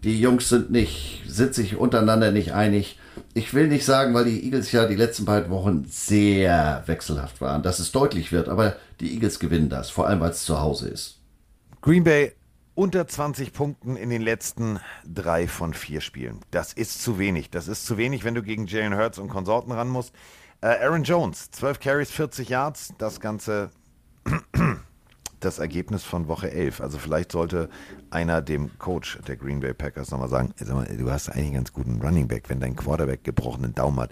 Die 0.04 0.20
Jungs 0.20 0.48
sind 0.48 0.70
nicht, 0.70 1.22
sind 1.26 1.54
sich 1.54 1.76
untereinander 1.76 2.30
nicht 2.30 2.52
einig. 2.52 2.98
Ich 3.34 3.54
will 3.54 3.68
nicht 3.68 3.84
sagen, 3.84 4.14
weil 4.14 4.24
die 4.24 4.44
Eagles 4.44 4.70
ja 4.72 4.86
die 4.86 4.94
letzten 4.94 5.24
beiden 5.24 5.50
Wochen 5.50 5.86
sehr 5.88 6.82
wechselhaft 6.86 7.40
waren, 7.40 7.62
dass 7.62 7.78
es 7.78 7.92
deutlich 7.92 8.30
wird, 8.32 8.48
aber 8.48 8.76
die 9.00 9.14
Eagles 9.14 9.38
gewinnen 9.38 9.68
das, 9.68 9.90
vor 9.90 10.06
allem 10.06 10.20
weil 10.20 10.30
es 10.30 10.44
zu 10.44 10.60
Hause 10.60 10.88
ist. 10.88 11.18
Green 11.80 12.04
Bay 12.04 12.32
unter 12.76 13.08
20 13.08 13.52
Punkten 13.52 13.96
in 13.96 14.10
den 14.10 14.22
letzten 14.22 14.78
drei 15.04 15.48
von 15.48 15.74
vier 15.74 16.00
Spielen. 16.00 16.40
Das 16.50 16.72
ist 16.72 17.02
zu 17.02 17.18
wenig. 17.18 17.50
Das 17.50 17.66
ist 17.66 17.86
zu 17.86 17.96
wenig, 17.96 18.22
wenn 18.22 18.34
du 18.34 18.42
gegen 18.42 18.66
Jalen 18.66 18.96
Hurts 18.96 19.18
und 19.18 19.28
Konsorten 19.28 19.72
ran 19.72 19.88
musst. 19.88 20.14
Äh, 20.60 20.84
Aaron 20.84 21.02
Jones, 21.02 21.50
12 21.50 21.80
Carries, 21.80 22.10
40 22.10 22.50
Yards. 22.50 22.92
Das 22.98 23.18
Ganze, 23.20 23.70
das 25.40 25.58
Ergebnis 25.58 26.04
von 26.04 26.28
Woche 26.28 26.50
11. 26.50 26.82
Also 26.82 26.98
vielleicht 26.98 27.32
sollte 27.32 27.70
einer 28.10 28.42
dem 28.42 28.78
Coach 28.78 29.18
der 29.26 29.36
Green 29.36 29.60
Bay 29.60 29.72
Packers 29.72 30.10
nochmal 30.10 30.28
sagen, 30.28 30.52
sag 30.56 30.76
mal, 30.76 30.84
du 30.84 31.10
hast 31.10 31.30
eigentlich 31.30 31.46
einen 31.46 31.54
ganz 31.54 31.72
guten 31.72 32.00
Running 32.02 32.28
Back, 32.28 32.50
wenn 32.50 32.60
dein 32.60 32.76
Quarterback 32.76 33.24
gebrochenen 33.24 33.74
Daumen 33.74 34.00
hat, 34.00 34.10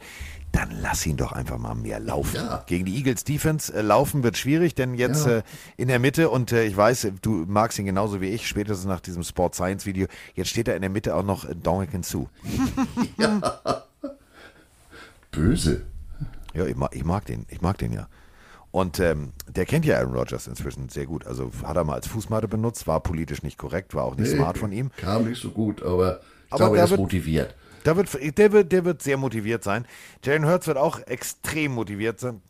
dann 0.54 0.70
lass 0.80 1.04
ihn 1.06 1.16
doch 1.16 1.32
einfach 1.32 1.58
mal 1.58 1.74
mehr 1.74 1.98
laufen. 2.00 2.36
Ja. 2.36 2.62
Gegen 2.66 2.84
die 2.84 2.96
Eagles 2.96 3.24
Defense 3.24 3.72
äh, 3.74 3.82
laufen 3.82 4.22
wird 4.22 4.36
schwierig, 4.36 4.74
denn 4.74 4.94
jetzt 4.94 5.26
Ja. 5.26 5.38
äh, 5.38 5.42
in 5.76 5.88
der 5.88 5.98
Mitte 5.98 6.30
und 6.30 6.52
äh, 6.52 6.64
ich 6.64 6.76
weiß, 6.76 7.08
du 7.22 7.44
magst 7.48 7.78
ihn 7.78 7.86
genauso 7.86 8.20
wie 8.20 8.28
ich, 8.28 8.46
spätestens 8.46 8.86
nach 8.86 9.00
diesem 9.00 9.22
Sport 9.24 9.54
Science 9.54 9.84
Video, 9.86 10.06
jetzt 10.34 10.50
steht 10.50 10.68
er 10.68 10.76
in 10.76 10.82
der 10.82 10.90
Mitte 10.90 11.14
auch 11.14 11.24
noch 11.24 11.44
äh, 11.48 11.54
Dominican 11.54 12.02
Sue. 12.04 12.26
Böse. 15.30 15.82
Ja, 16.54 16.66
ich 16.66 16.76
mag, 16.76 16.94
ich 16.94 17.04
mag 17.04 17.26
den, 17.26 17.46
ich 17.48 17.60
mag 17.60 17.78
den 17.78 17.92
ja. 17.92 18.06
Und 18.70 18.98
ähm, 18.98 19.32
der 19.48 19.66
kennt 19.66 19.84
ja 19.84 19.98
Aaron 19.98 20.14
Rodgers 20.14 20.46
inzwischen 20.48 20.88
sehr 20.88 21.06
gut. 21.06 21.26
Also 21.26 21.50
hat 21.64 21.76
er 21.76 21.84
mal 21.84 21.94
als 21.94 22.08
Fußmatte 22.08 22.48
benutzt, 22.48 22.86
war 22.86 23.00
politisch 23.00 23.42
nicht 23.42 23.56
korrekt, 23.58 23.94
war 23.94 24.04
auch 24.04 24.16
nicht 24.16 24.30
Nee, 24.30 24.36
smart 24.36 24.58
von 24.58 24.72
ihm. 24.72 24.90
Kam 24.96 25.28
nicht 25.28 25.40
so 25.40 25.50
gut, 25.50 25.82
aber 25.82 26.20
ich 26.46 26.52
Aber 26.52 26.58
glaube, 26.58 26.78
er 26.78 26.84
ist 26.84 26.90
wird- 26.90 27.00
motiviert. 27.00 27.54
Da 27.84 27.96
wird, 27.96 28.38
der, 28.38 28.52
wird, 28.52 28.72
der 28.72 28.84
wird 28.86 29.02
sehr 29.02 29.18
motiviert 29.18 29.62
sein. 29.62 29.86
Jalen 30.24 30.46
Hurts 30.46 30.66
wird 30.66 30.78
auch 30.78 31.00
extrem 31.00 31.72
motiviert 31.72 32.18
sein. 32.18 32.40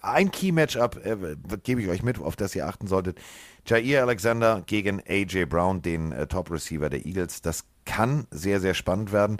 Ein 0.00 0.30
Key-Matchup 0.30 1.04
äh, 1.04 1.36
gebe 1.62 1.82
ich 1.82 1.88
euch 1.88 2.02
mit, 2.02 2.18
auf 2.18 2.36
das 2.36 2.54
ihr 2.54 2.66
achten 2.66 2.86
solltet. 2.86 3.18
Jair 3.66 4.02
Alexander 4.02 4.62
gegen 4.64 5.02
AJ 5.06 5.44
Brown, 5.44 5.82
den 5.82 6.10
äh, 6.10 6.26
Top-Receiver 6.26 6.88
der 6.88 7.04
Eagles. 7.04 7.42
Das 7.42 7.64
kann 7.84 8.26
sehr, 8.30 8.60
sehr 8.60 8.72
spannend 8.72 9.12
werden. 9.12 9.36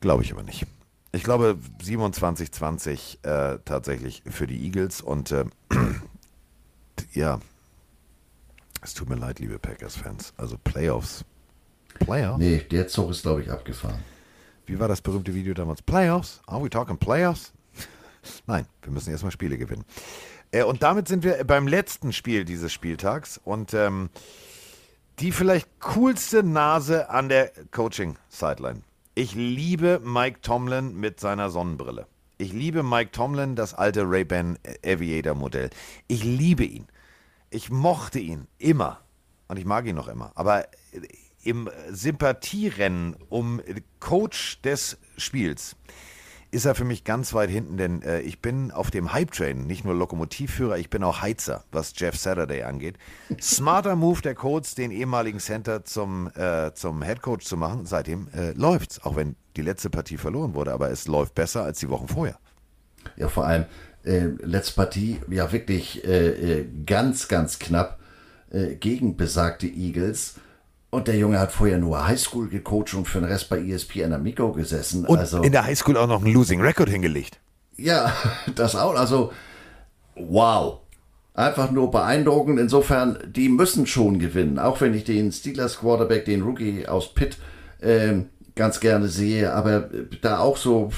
Glaube 0.00 0.24
ich 0.24 0.32
aber 0.32 0.42
nicht. 0.42 0.66
Ich 1.12 1.22
glaube 1.22 1.56
27-20 1.80 3.24
äh, 3.24 3.60
tatsächlich 3.64 4.24
für 4.26 4.48
die 4.48 4.64
Eagles. 4.64 5.00
Und 5.00 5.30
äh, 5.30 5.44
ja, 7.12 7.38
es 8.82 8.94
tut 8.94 9.08
mir 9.08 9.16
leid, 9.16 9.38
liebe 9.38 9.60
Packers-Fans. 9.60 10.34
Also 10.36 10.58
Playoffs. 10.58 11.24
Playoffs? 11.98 12.38
Nee, 12.38 12.58
der 12.70 12.88
Zug 12.88 13.10
ist, 13.10 13.22
glaube 13.22 13.42
ich, 13.42 13.50
abgefahren. 13.50 14.00
Wie 14.66 14.78
war 14.78 14.88
das 14.88 15.00
berühmte 15.00 15.34
Video 15.34 15.54
damals? 15.54 15.82
Playoffs? 15.82 16.40
Are 16.46 16.62
we 16.62 16.68
talking 16.68 16.98
Playoffs? 16.98 17.52
Nein, 18.46 18.66
wir 18.82 18.92
müssen 18.92 19.10
erstmal 19.10 19.32
Spiele 19.32 19.56
gewinnen. 19.56 19.84
Äh, 20.50 20.64
und 20.64 20.82
damit 20.82 21.08
sind 21.08 21.24
wir 21.24 21.42
beim 21.44 21.66
letzten 21.66 22.12
Spiel 22.12 22.44
dieses 22.44 22.72
Spieltags. 22.72 23.40
Und 23.42 23.74
ähm, 23.74 24.10
die 25.20 25.32
vielleicht 25.32 25.80
coolste 25.80 26.42
Nase 26.42 27.10
an 27.10 27.28
der 27.28 27.50
Coaching-Sideline. 27.70 28.82
Ich 29.14 29.34
liebe 29.34 30.00
Mike 30.04 30.42
Tomlin 30.42 30.94
mit 30.94 31.18
seiner 31.18 31.50
Sonnenbrille. 31.50 32.06
Ich 32.36 32.52
liebe 32.52 32.84
Mike 32.84 33.10
Tomlin, 33.10 33.56
das 33.56 33.74
alte 33.74 34.02
Ray-Ban 34.08 34.58
Aviator-Modell. 34.84 35.70
Ich 36.06 36.22
liebe 36.22 36.64
ihn. 36.64 36.86
Ich 37.50 37.70
mochte 37.70 38.20
ihn 38.20 38.46
immer. 38.58 39.00
Und 39.48 39.58
ich 39.58 39.64
mag 39.64 39.86
ihn 39.86 39.96
noch 39.96 40.06
immer. 40.06 40.30
Aber 40.36 40.66
im 41.42 41.70
Sympathierennen 41.90 43.16
um 43.28 43.60
Coach 44.00 44.60
des 44.62 44.98
Spiels 45.16 45.76
ist 46.50 46.64
er 46.64 46.74
für 46.74 46.84
mich 46.84 47.04
ganz 47.04 47.34
weit 47.34 47.50
hinten, 47.50 47.76
denn 47.76 48.02
äh, 48.02 48.20
ich 48.20 48.40
bin 48.40 48.70
auf 48.70 48.90
dem 48.90 49.12
Hype-Train 49.12 49.66
nicht 49.66 49.84
nur 49.84 49.94
Lokomotivführer, 49.94 50.78
ich 50.78 50.88
bin 50.88 51.02
auch 51.02 51.20
Heizer, 51.20 51.64
was 51.72 51.92
Jeff 51.94 52.16
Saturday 52.16 52.62
angeht. 52.62 52.96
Smarter 53.40 53.96
Move 53.96 54.22
der 54.22 54.34
Colts, 54.34 54.74
den 54.74 54.90
ehemaligen 54.90 55.40
Center 55.40 55.84
zum, 55.84 56.30
äh, 56.34 56.72
zum 56.72 57.02
Headcoach 57.02 57.42
zu 57.44 57.56
machen. 57.56 57.84
Seitdem 57.84 58.28
äh, 58.34 58.52
läuft's, 58.52 59.04
auch 59.04 59.16
wenn 59.16 59.36
die 59.56 59.62
letzte 59.62 59.90
Partie 59.90 60.16
verloren 60.16 60.54
wurde, 60.54 60.72
aber 60.72 60.90
es 60.90 61.06
läuft 61.06 61.34
besser 61.34 61.64
als 61.64 61.80
die 61.80 61.90
Wochen 61.90 62.08
vorher. 62.08 62.38
Ja, 63.16 63.28
vor 63.28 63.46
allem, 63.46 63.66
äh, 64.04 64.28
letzte 64.42 64.74
Partie, 64.74 65.18
ja 65.28 65.52
wirklich 65.52 66.02
äh, 66.04 66.60
äh, 66.60 66.66
ganz, 66.86 67.28
ganz 67.28 67.58
knapp 67.58 67.98
äh, 68.50 68.76
gegen 68.76 69.16
besagte 69.16 69.66
Eagles. 69.66 70.36
Und 70.90 71.06
der 71.06 71.16
Junge 71.16 71.38
hat 71.38 71.52
vorher 71.52 71.78
nur 71.78 72.06
Highschool 72.06 72.48
gecoacht 72.48 72.94
und 72.94 73.06
für 73.06 73.20
den 73.20 73.28
Rest 73.28 73.50
bei 73.50 73.58
E 73.58 73.72
ESPN 73.72 74.14
Amigo 74.14 74.52
gesessen. 74.52 75.04
Und 75.04 75.18
also, 75.18 75.42
in 75.42 75.52
der 75.52 75.64
Highschool 75.64 75.96
auch 75.98 76.06
noch 76.06 76.24
einen 76.24 76.32
Losing 76.32 76.62
Record 76.62 76.88
hingelegt. 76.88 77.38
ja, 77.76 78.12
das 78.54 78.74
auch. 78.74 78.94
Also, 78.94 79.32
wow. 80.14 80.80
Einfach 81.34 81.70
nur 81.70 81.90
beeindruckend. 81.90 82.58
Insofern, 82.58 83.18
die 83.26 83.48
müssen 83.48 83.86
schon 83.86 84.18
gewinnen. 84.18 84.58
Auch 84.58 84.80
wenn 84.80 84.94
ich 84.94 85.04
den 85.04 85.30
Steelers 85.30 85.78
Quarterback, 85.78 86.24
den 86.24 86.42
Rookie 86.42 86.88
aus 86.88 87.14
Pitt, 87.14 87.36
ähm, 87.80 88.30
ganz 88.56 88.80
gerne 88.80 89.08
sehe. 89.08 89.52
Aber 89.52 89.92
äh, 89.92 90.06
da 90.22 90.38
auch 90.38 90.56
so, 90.56 90.90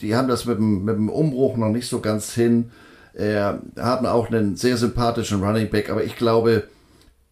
die 0.00 0.16
haben 0.16 0.28
das 0.28 0.44
mit 0.46 0.58
dem, 0.58 0.84
mit 0.84 0.96
dem 0.96 1.08
Umbruch 1.08 1.56
noch 1.56 1.70
nicht 1.70 1.88
so 1.88 2.00
ganz 2.00 2.34
hin. 2.34 2.70
Äh, 3.14 3.54
haben 3.78 4.04
auch 4.04 4.28
einen 4.28 4.56
sehr 4.56 4.76
sympathischen 4.76 5.42
Running 5.42 5.70
Back. 5.70 5.90
Aber 5.90 6.04
ich 6.04 6.16
glaube, 6.16 6.64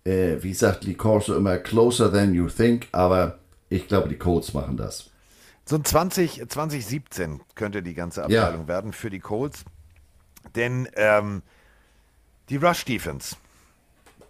äh, 0.07 0.43
wie 0.43 0.55
sagt 0.55 0.85
Lee 0.85 0.95
Corso 0.95 1.37
immer, 1.37 1.59
closer 1.59 2.13
than 2.13 2.33
you 2.33 2.49
think. 2.49 2.89
Aber 2.93 3.39
ich 3.69 3.89
glaube, 3.89 4.09
die 4.09 4.17
Colts 4.17 4.55
machen 4.55 4.77
das. 4.77 5.11
So 5.65 5.77
ein 5.77 5.85
20, 5.85 6.49
2017 6.49 7.41
könnte 7.57 7.83
die 7.83 7.95
ganze 7.95 8.23
Abteilung 8.23 8.69
werden 8.69 8.93
für 8.93 9.11
die 9.11 9.19
Colts. 9.19 9.65
Denn 10.55 10.89
ähm, 10.95 11.43
die 12.49 12.57
Rush 12.57 12.85
Defense, 12.85 13.37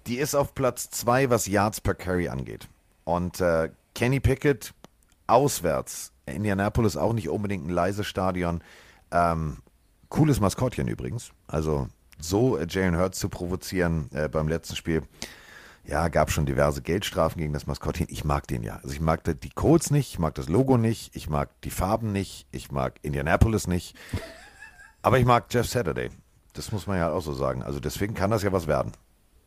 die 0.06 0.16
ist 0.16 0.34
auf 0.34 0.54
Platz 0.54 0.88
2, 0.90 1.28
was 1.28 1.46
Yards 1.46 1.82
per 1.82 1.94
Carry 1.94 2.28
angeht. 2.28 2.68
Und 3.04 3.40
äh, 3.40 3.68
Kenny 3.94 4.18
Pickett 4.20 4.72
auswärts, 5.26 6.12
Indianapolis 6.24 6.96
auch 6.96 7.12
nicht 7.12 7.28
unbedingt 7.28 7.66
ein 7.66 7.70
leises 7.70 8.06
Stadion. 8.06 8.62
Ähm, 9.10 9.58
cooles 10.08 10.40
Maskottchen 10.40 10.88
übrigens. 10.88 11.32
Also 11.46 11.88
so 12.18 12.56
äh, 12.56 12.66
Jalen 12.68 12.96
Hurts 12.96 13.18
zu 13.18 13.28
provozieren 13.28 14.08
äh, 14.12 14.28
beim 14.28 14.48
letzten 14.48 14.74
Spiel. 14.74 15.02
Ja, 15.88 16.08
gab 16.08 16.30
schon 16.32 16.46
diverse 16.46 16.82
Geldstrafen 16.82 17.38
gegen 17.38 17.52
das 17.52 17.66
Maskottchen. 17.66 18.06
Ich 18.10 18.24
mag 18.24 18.46
den 18.48 18.62
ja. 18.62 18.76
Also 18.82 18.90
ich 18.90 19.00
mag 19.00 19.22
die 19.24 19.50
Colts 19.50 19.90
nicht, 19.90 20.12
ich 20.14 20.18
mag 20.18 20.34
das 20.34 20.48
Logo 20.48 20.76
nicht, 20.76 21.14
ich 21.14 21.28
mag 21.28 21.48
die 21.62 21.70
Farben 21.70 22.12
nicht, 22.12 22.46
ich 22.50 22.72
mag 22.72 22.94
Indianapolis 23.02 23.68
nicht. 23.68 23.96
Aber 25.02 25.18
ich 25.18 25.24
mag 25.24 25.46
Jeff 25.50 25.68
Saturday. 25.68 26.10
Das 26.54 26.72
muss 26.72 26.86
man 26.88 26.98
ja 26.98 27.12
auch 27.12 27.22
so 27.22 27.32
sagen. 27.32 27.62
Also 27.62 27.78
deswegen 27.78 28.14
kann 28.14 28.30
das 28.30 28.42
ja 28.42 28.50
was 28.50 28.66
werden. 28.66 28.92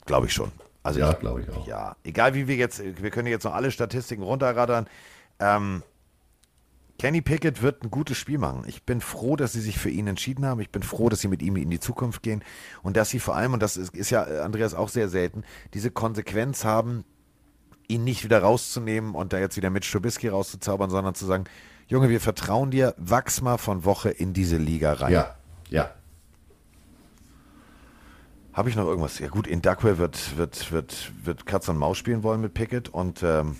Glaube 0.06 0.28
ich 0.28 0.34
schon. 0.34 0.52
Also 0.82 1.02
Ja, 1.02 1.12
glaube 1.12 1.42
ich 1.42 1.50
auch. 1.50 1.68
Ja, 1.68 1.98
egal 2.04 2.34
wie 2.34 2.48
wir 2.48 2.56
jetzt, 2.56 2.82
wir 2.82 3.12
können 3.12 3.28
jetzt 3.28 3.44
noch 3.44 3.54
alle 3.54 3.70
Statistiken 3.72 4.24
runterraddern. 4.24 4.88
Ähm, 5.40 5.84
Kenny 7.00 7.22
Pickett 7.22 7.62
wird 7.62 7.82
ein 7.82 7.92
gutes 7.92 8.18
Spiel 8.18 8.38
machen. 8.38 8.64
Ich 8.68 8.84
bin 8.84 9.00
froh, 9.00 9.38
dass 9.38 9.54
sie 9.54 9.62
sich 9.62 9.80
für 9.80 9.90
ihn 9.90 10.06
entschieden 10.08 10.46
haben. 10.46 10.60
Ich 10.60 10.70
bin 10.70 10.84
froh, 10.84 11.08
dass 11.08 11.22
sie 11.22 11.30
mit 11.30 11.42
ihm 11.42 11.56
in 11.56 11.70
die 11.70 11.80
Zukunft 11.80 12.22
gehen 12.22 12.44
und 12.84 12.98
dass 12.98 13.10
sie 13.10 13.20
vor 13.20 13.38
allem, 13.38 13.54
und 13.54 13.64
das 13.64 13.78
ist, 13.78 13.96
ist 13.96 14.10
ja 14.10 14.28
äh, 14.28 14.40
Andreas 14.42 14.74
auch 14.76 14.90
sehr 14.90 15.08
selten, 15.08 15.46
diese 15.74 15.92
Konsequenz 15.92 16.66
haben, 16.66 17.06
ihn 17.88 18.04
nicht 18.04 18.26
wieder 18.26 18.42
rauszunehmen 18.42 19.16
und 19.16 19.32
da 19.32 19.40
jetzt 19.40 19.56
wieder 19.56 19.70
mit 19.70 19.90
Trubisky 19.90 20.28
rauszuzaubern, 20.28 20.90
sondern 20.90 21.16
zu 21.16 21.26
sagen, 21.26 21.46
Junge, 21.88 22.10
wir 22.10 22.20
vertrauen 22.20 22.70
dir, 22.70 22.94
wachs 22.98 23.42
mal 23.42 23.58
von 23.58 23.86
Woche 23.86 24.10
in 24.10 24.34
diese 24.34 24.58
Liga 24.58 24.94
rein. 24.94 25.14
Ja, 25.14 25.36
ja. 25.70 25.92
Habe 28.52 28.70
ich 28.70 28.76
noch 28.76 28.86
irgendwas? 28.86 29.20
Ja 29.20 29.30
gut, 29.30 29.48
in 29.48 29.62
Duckwell 29.62 29.98
wird, 30.00 30.38
wird, 30.38 30.72
wird, 30.74 31.14
wird 31.24 31.46
Katz 31.46 31.70
und 31.70 31.78
Maus 31.78 31.98
spielen 31.98 32.24
wollen 32.24 32.42
mit 32.42 32.54
Pickett 32.54 32.90
und 32.90 33.24
ähm, 33.24 33.56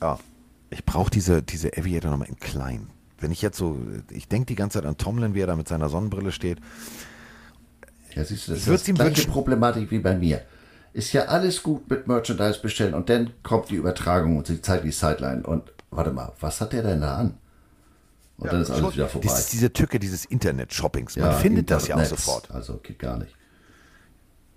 ja, 0.00 0.18
ich 0.70 0.84
brauche 0.84 1.10
diese, 1.10 1.42
diese 1.42 1.76
Aviator 1.76 2.10
nochmal 2.10 2.28
in 2.28 2.38
klein. 2.38 2.90
Wenn 3.18 3.32
ich 3.32 3.42
jetzt 3.42 3.58
so, 3.58 3.78
ich 4.10 4.28
denke 4.28 4.46
die 4.46 4.54
ganze 4.54 4.78
Zeit 4.78 4.86
an 4.86 4.96
Tomlin, 4.96 5.34
wie 5.34 5.40
er 5.40 5.46
da 5.46 5.56
mit 5.56 5.68
seiner 5.68 5.88
Sonnenbrille 5.88 6.32
steht. 6.32 6.58
Ja, 8.14 8.24
siehst 8.24 8.48
du, 8.48 8.52
das 8.52 8.66
ist 8.66 8.88
ihm 8.88 8.94
gleiche. 8.94 9.28
Problematik 9.28 9.90
wie 9.90 9.98
bei 9.98 10.16
mir. 10.16 10.42
Ist 10.92 11.12
ja 11.12 11.26
alles 11.26 11.62
gut 11.62 11.88
mit 11.88 12.08
Merchandise 12.08 12.60
bestellen 12.60 12.94
und 12.94 13.08
dann 13.08 13.32
kommt 13.42 13.70
die 13.70 13.76
Übertragung 13.76 14.36
und 14.36 14.46
sie 14.46 14.60
zeigt 14.60 14.84
die 14.84 14.90
Sideline 14.90 15.42
und 15.42 15.72
warte 15.90 16.10
mal, 16.10 16.32
was 16.40 16.60
hat 16.60 16.72
der 16.72 16.82
denn 16.82 17.00
da 17.00 17.16
an? 17.16 17.38
Und 18.38 18.52
dann 18.52 18.62
ist 18.62 18.70
alles 18.70 18.94
wieder 18.94 19.08
vorbei. 19.08 19.28
Das 19.28 19.40
ist 19.40 19.52
diese 19.52 19.72
Tücke 19.72 19.98
dieses 19.98 20.24
Internet-Shoppings. 20.24 21.16
Man 21.16 21.34
findet 21.34 21.70
das 21.70 21.86
ja 21.86 21.94
auch 21.94 22.00
Internet, 22.00 22.18
sofort. 22.18 22.50
Also 22.50 22.78
geht 22.78 22.98
gar 22.98 23.18
nicht. 23.18 23.36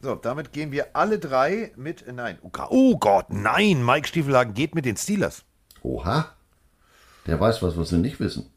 So, 0.02 0.16
damit 0.16 0.52
gehen 0.54 0.72
wir 0.72 0.96
alle 0.96 1.20
drei 1.20 1.72
mit, 1.76 2.06
nein, 2.12 2.38
oh 2.42 2.50
Gott, 2.50 2.68
oh 2.72 2.98
Gott, 2.98 3.26
nein, 3.30 3.86
Mike 3.86 4.08
Stiefelhagen 4.08 4.54
geht 4.54 4.74
mit 4.74 4.86
den 4.86 4.98
Steelers. 4.98 5.44
Oha. 5.84 6.32
Der 7.28 7.40
weiß 7.40 7.62
was, 7.62 7.78
was 7.78 7.92
wir 7.92 8.00
nicht 8.00 8.20
wissen. 8.20 8.50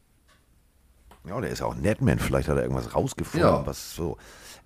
Ja, 1.25 1.39
der 1.39 1.49
ist 1.51 1.61
auch 1.61 1.75
ein 1.75 1.81
Netman. 1.81 2.19
Vielleicht 2.19 2.47
hat 2.49 2.57
er 2.57 2.63
irgendwas 2.63 2.95
rausgefunden, 2.95 3.47
Ja. 3.49 3.65
was 3.65 3.93
so. 3.93 4.17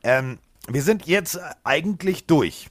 Ähm, 0.03 0.39
wir 0.67 0.83
sind 0.83 1.05
jetzt 1.05 1.39
eigentlich 1.63 2.27
durch. 2.27 2.69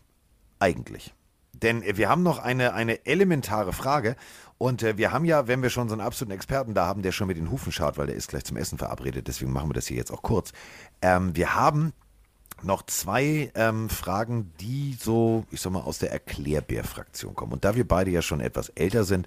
Eigentlich. 0.60 1.12
Denn 1.52 1.82
äh, 1.82 1.96
wir 1.96 2.08
haben 2.08 2.22
noch 2.22 2.38
eine, 2.38 2.72
eine 2.74 3.04
elementare 3.06 3.72
Frage. 3.72 4.16
Und 4.58 4.82
äh, 4.82 4.96
wir 4.98 5.12
haben 5.12 5.24
ja, 5.24 5.48
wenn 5.48 5.62
wir 5.62 5.70
schon 5.70 5.88
so 5.88 5.94
einen 5.94 6.02
absoluten 6.02 6.34
Experten 6.34 6.74
da 6.74 6.86
haben, 6.86 7.02
der 7.02 7.12
schon 7.12 7.26
mit 7.26 7.36
den 7.36 7.50
Hufen 7.50 7.72
schaut, 7.72 7.98
weil 7.98 8.06
der 8.06 8.16
ist 8.16 8.28
gleich 8.28 8.44
zum 8.44 8.56
Essen 8.56 8.78
verabredet, 8.78 9.26
deswegen 9.26 9.52
machen 9.52 9.70
wir 9.70 9.74
das 9.74 9.86
hier 9.86 9.96
jetzt 9.96 10.12
auch 10.12 10.22
kurz. 10.22 10.52
Ähm, 11.02 11.34
wir 11.34 11.54
haben 11.54 11.92
noch 12.62 12.82
zwei 12.84 13.50
ähm, 13.54 13.88
Fragen, 13.88 14.52
die 14.60 14.96
so, 15.00 15.46
ich 15.50 15.62
sag 15.62 15.72
mal, 15.72 15.80
aus 15.80 15.98
der 15.98 16.12
Erklärbär-Fraktion 16.12 17.34
kommen. 17.34 17.54
Und 17.54 17.64
da 17.64 17.74
wir 17.74 17.88
beide 17.88 18.10
ja 18.10 18.20
schon 18.20 18.40
etwas 18.40 18.68
älter 18.70 19.04
sind, 19.04 19.26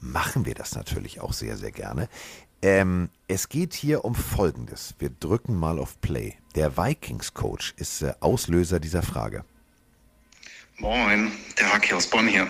machen 0.00 0.46
wir 0.46 0.54
das 0.54 0.74
natürlich 0.74 1.20
auch 1.20 1.32
sehr, 1.32 1.56
sehr 1.56 1.72
gerne. 1.72 2.08
Ähm, 2.60 3.10
es 3.28 3.48
geht 3.48 3.74
hier 3.74 4.04
um 4.04 4.14
Folgendes. 4.14 4.94
Wir 4.98 5.10
drücken 5.10 5.54
mal 5.54 5.78
auf 5.78 6.00
Play. 6.00 6.36
Der 6.56 6.76
Vikings-Coach 6.76 7.74
ist 7.76 8.02
äh, 8.02 8.14
Auslöser 8.20 8.80
dieser 8.80 9.02
Frage. 9.02 9.44
Moin, 10.78 11.32
der 11.58 11.72
Haki 11.72 11.92
aus 11.94 12.06
Bonn 12.06 12.28
hier. 12.28 12.48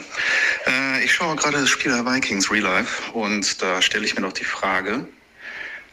Äh, 0.66 1.05
ich 1.05 1.12
schaue 1.12 1.37
gerade 1.37 1.61
das 1.61 1.69
Spiel 1.69 1.93
der 1.93 2.05
Vikings 2.05 2.51
Real 2.51 2.62
Life 2.62 3.12
und 3.12 3.61
da 3.62 3.81
stelle 3.83 4.05
ich 4.05 4.15
mir 4.15 4.23
doch 4.23 4.33
die 4.33 4.45
Frage, 4.45 5.07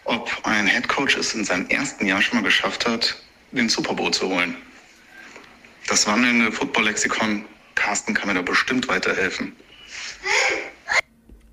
ob 0.05 0.29
ein 0.43 0.67
Headcoach 0.67 1.17
es 1.17 1.33
in 1.33 1.45
seinem 1.45 1.67
ersten 1.67 2.05
Jahr 2.05 2.21
schon 2.21 2.39
mal 2.39 2.43
geschafft 2.43 2.85
hat, 2.85 3.21
den 3.51 3.69
Super 3.69 3.93
Bowl 3.93 4.11
zu 4.11 4.27
holen. 4.27 4.55
Das 5.87 6.07
wandelnde 6.07 6.51
Football-Lexikon, 6.51 7.45
Carsten 7.75 8.13
kann 8.13 8.27
mir 8.27 8.33
da 8.35 8.41
bestimmt 8.41 8.87
weiterhelfen. 8.87 9.55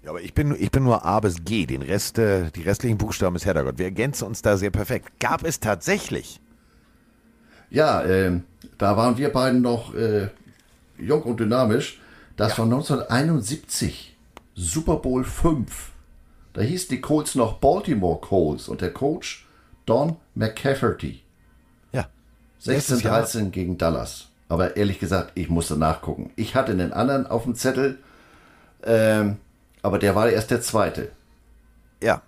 Ja, 0.03 0.11
aber 0.11 0.21
ich 0.21 0.35
bin, 0.35 0.55
ich 0.59 0.71
bin 0.71 0.83
nur 0.83 1.05
A 1.05 1.21
bis 1.21 1.45
G. 1.45 1.67
Den 1.67 1.83
Rest, 1.83 2.19
äh, 2.19 2.51
die 2.51 2.63
restlichen 2.63 2.99
Buchstaben 2.99 3.37
ist 3.37 3.47
Herrgott. 3.47 3.79
Wir 3.79 3.87
ergänzen 3.87 4.27
uns 4.27 4.43
da 4.43 4.57
sehr 4.57 4.71
perfekt. 4.71 5.21
Gab 5.21 5.45
es 5.45 5.61
tatsächlich? 5.61 6.41
Ja, 7.71 8.05
ähm, 8.05 8.45
da 8.79 8.97
waren 8.97 9.17
wir 9.17 9.33
beiden 9.33 9.63
noch 9.63 9.95
äh, 9.95 10.29
jung 10.99 11.23
und 11.23 11.39
dynamisch. 11.39 12.01
Das 12.37 12.59
war 12.59 12.65
1971, 12.65 14.17
Super 14.55 14.97
Bowl 14.97 15.25
5. 15.25 15.93
Da 16.53 16.61
hießen 16.61 16.89
die 16.91 17.01
Colts 17.01 17.35
noch 17.35 17.59
Baltimore 17.59 18.21
Colts 18.21 18.69
und 18.69 18.81
der 18.81 18.93
Coach 18.93 19.47
Don 19.87 20.17
McCafferty. 20.35 21.23
Ja. 21.93 22.07
16, 22.59 22.75
Nächstes 22.75 23.03
Jahr. 23.03 23.21
13 23.21 23.53
gegen 23.53 23.79
Dallas. 23.79 24.29
Aber 24.49 24.77
ehrlich 24.77 24.99
gesagt, 24.99 25.33
ich 25.35 25.49
musste 25.49 25.77
nachgucken. 25.77 26.31
Ich 26.37 26.55
hatte 26.55 26.73
einen 26.73 26.93
anderen 26.93 27.27
auf 27.27 27.45
dem 27.45 27.55
Zettel, 27.55 27.99
ähm, 28.85 29.39
aber 29.83 29.99
der 29.99 30.15
war 30.15 30.31
erst 30.31 30.51
der 30.51 30.63
zweite. 30.63 31.13
Ja. 32.03 32.23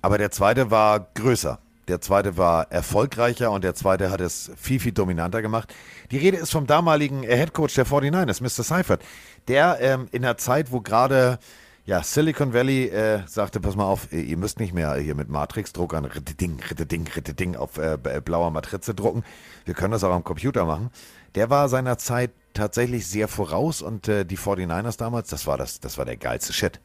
Aber 0.00 0.18
der 0.18 0.32
zweite 0.32 0.70
war 0.70 1.06
größer. 1.14 1.58
Der 1.88 2.00
zweite 2.00 2.36
war 2.36 2.70
erfolgreicher 2.70 3.50
und 3.50 3.64
der 3.64 3.74
zweite 3.74 4.10
hat 4.10 4.20
es 4.20 4.50
viel, 4.56 4.80
viel 4.80 4.92
dominanter 4.92 5.42
gemacht. 5.42 5.72
Die 6.10 6.18
Rede 6.18 6.36
ist 6.36 6.52
vom 6.52 6.66
damaligen 6.66 7.22
Headcoach 7.22 7.74
der 7.74 7.86
49ers, 7.86 8.42
Mr. 8.42 8.62
Seifert, 8.62 9.02
der 9.48 9.78
ähm, 9.80 10.08
in 10.12 10.24
einer 10.24 10.36
Zeit, 10.36 10.70
wo 10.70 10.80
gerade 10.80 11.38
ja, 11.84 12.02
Silicon 12.04 12.54
Valley 12.54 12.86
äh, 12.88 13.26
sagte, 13.26 13.58
pass 13.58 13.74
mal 13.74 13.84
auf, 13.84 14.12
ihr 14.12 14.36
müsst 14.36 14.60
nicht 14.60 14.72
mehr 14.72 14.94
hier 14.94 15.16
mit 15.16 15.28
Matrix-Druck 15.28 15.94
an 15.94 16.04
Ritte 16.04 16.34
Ding, 16.34 16.60
Ritte 16.70 16.86
Ding, 16.86 17.08
Ritte 17.08 17.34
Ding 17.34 17.56
auf 17.56 17.76
äh, 17.78 17.98
blauer 18.24 18.52
Matrize 18.52 18.94
drucken. 18.94 19.24
Wir 19.64 19.74
können 19.74 19.92
das 19.92 20.04
auch 20.04 20.12
am 20.12 20.22
Computer 20.22 20.64
machen. 20.64 20.90
Der 21.34 21.50
war 21.50 21.68
seiner 21.68 21.98
Zeit 21.98 22.30
tatsächlich 22.54 23.08
sehr 23.08 23.26
voraus 23.26 23.82
und 23.82 24.06
äh, 24.06 24.24
die 24.24 24.38
49ers 24.38 24.96
damals, 24.96 25.28
das 25.28 25.46
war 25.48 25.58
das, 25.58 25.80
das 25.80 25.98
war 25.98 26.04
der 26.04 26.16
geilste 26.16 26.52
Shit. 26.52 26.80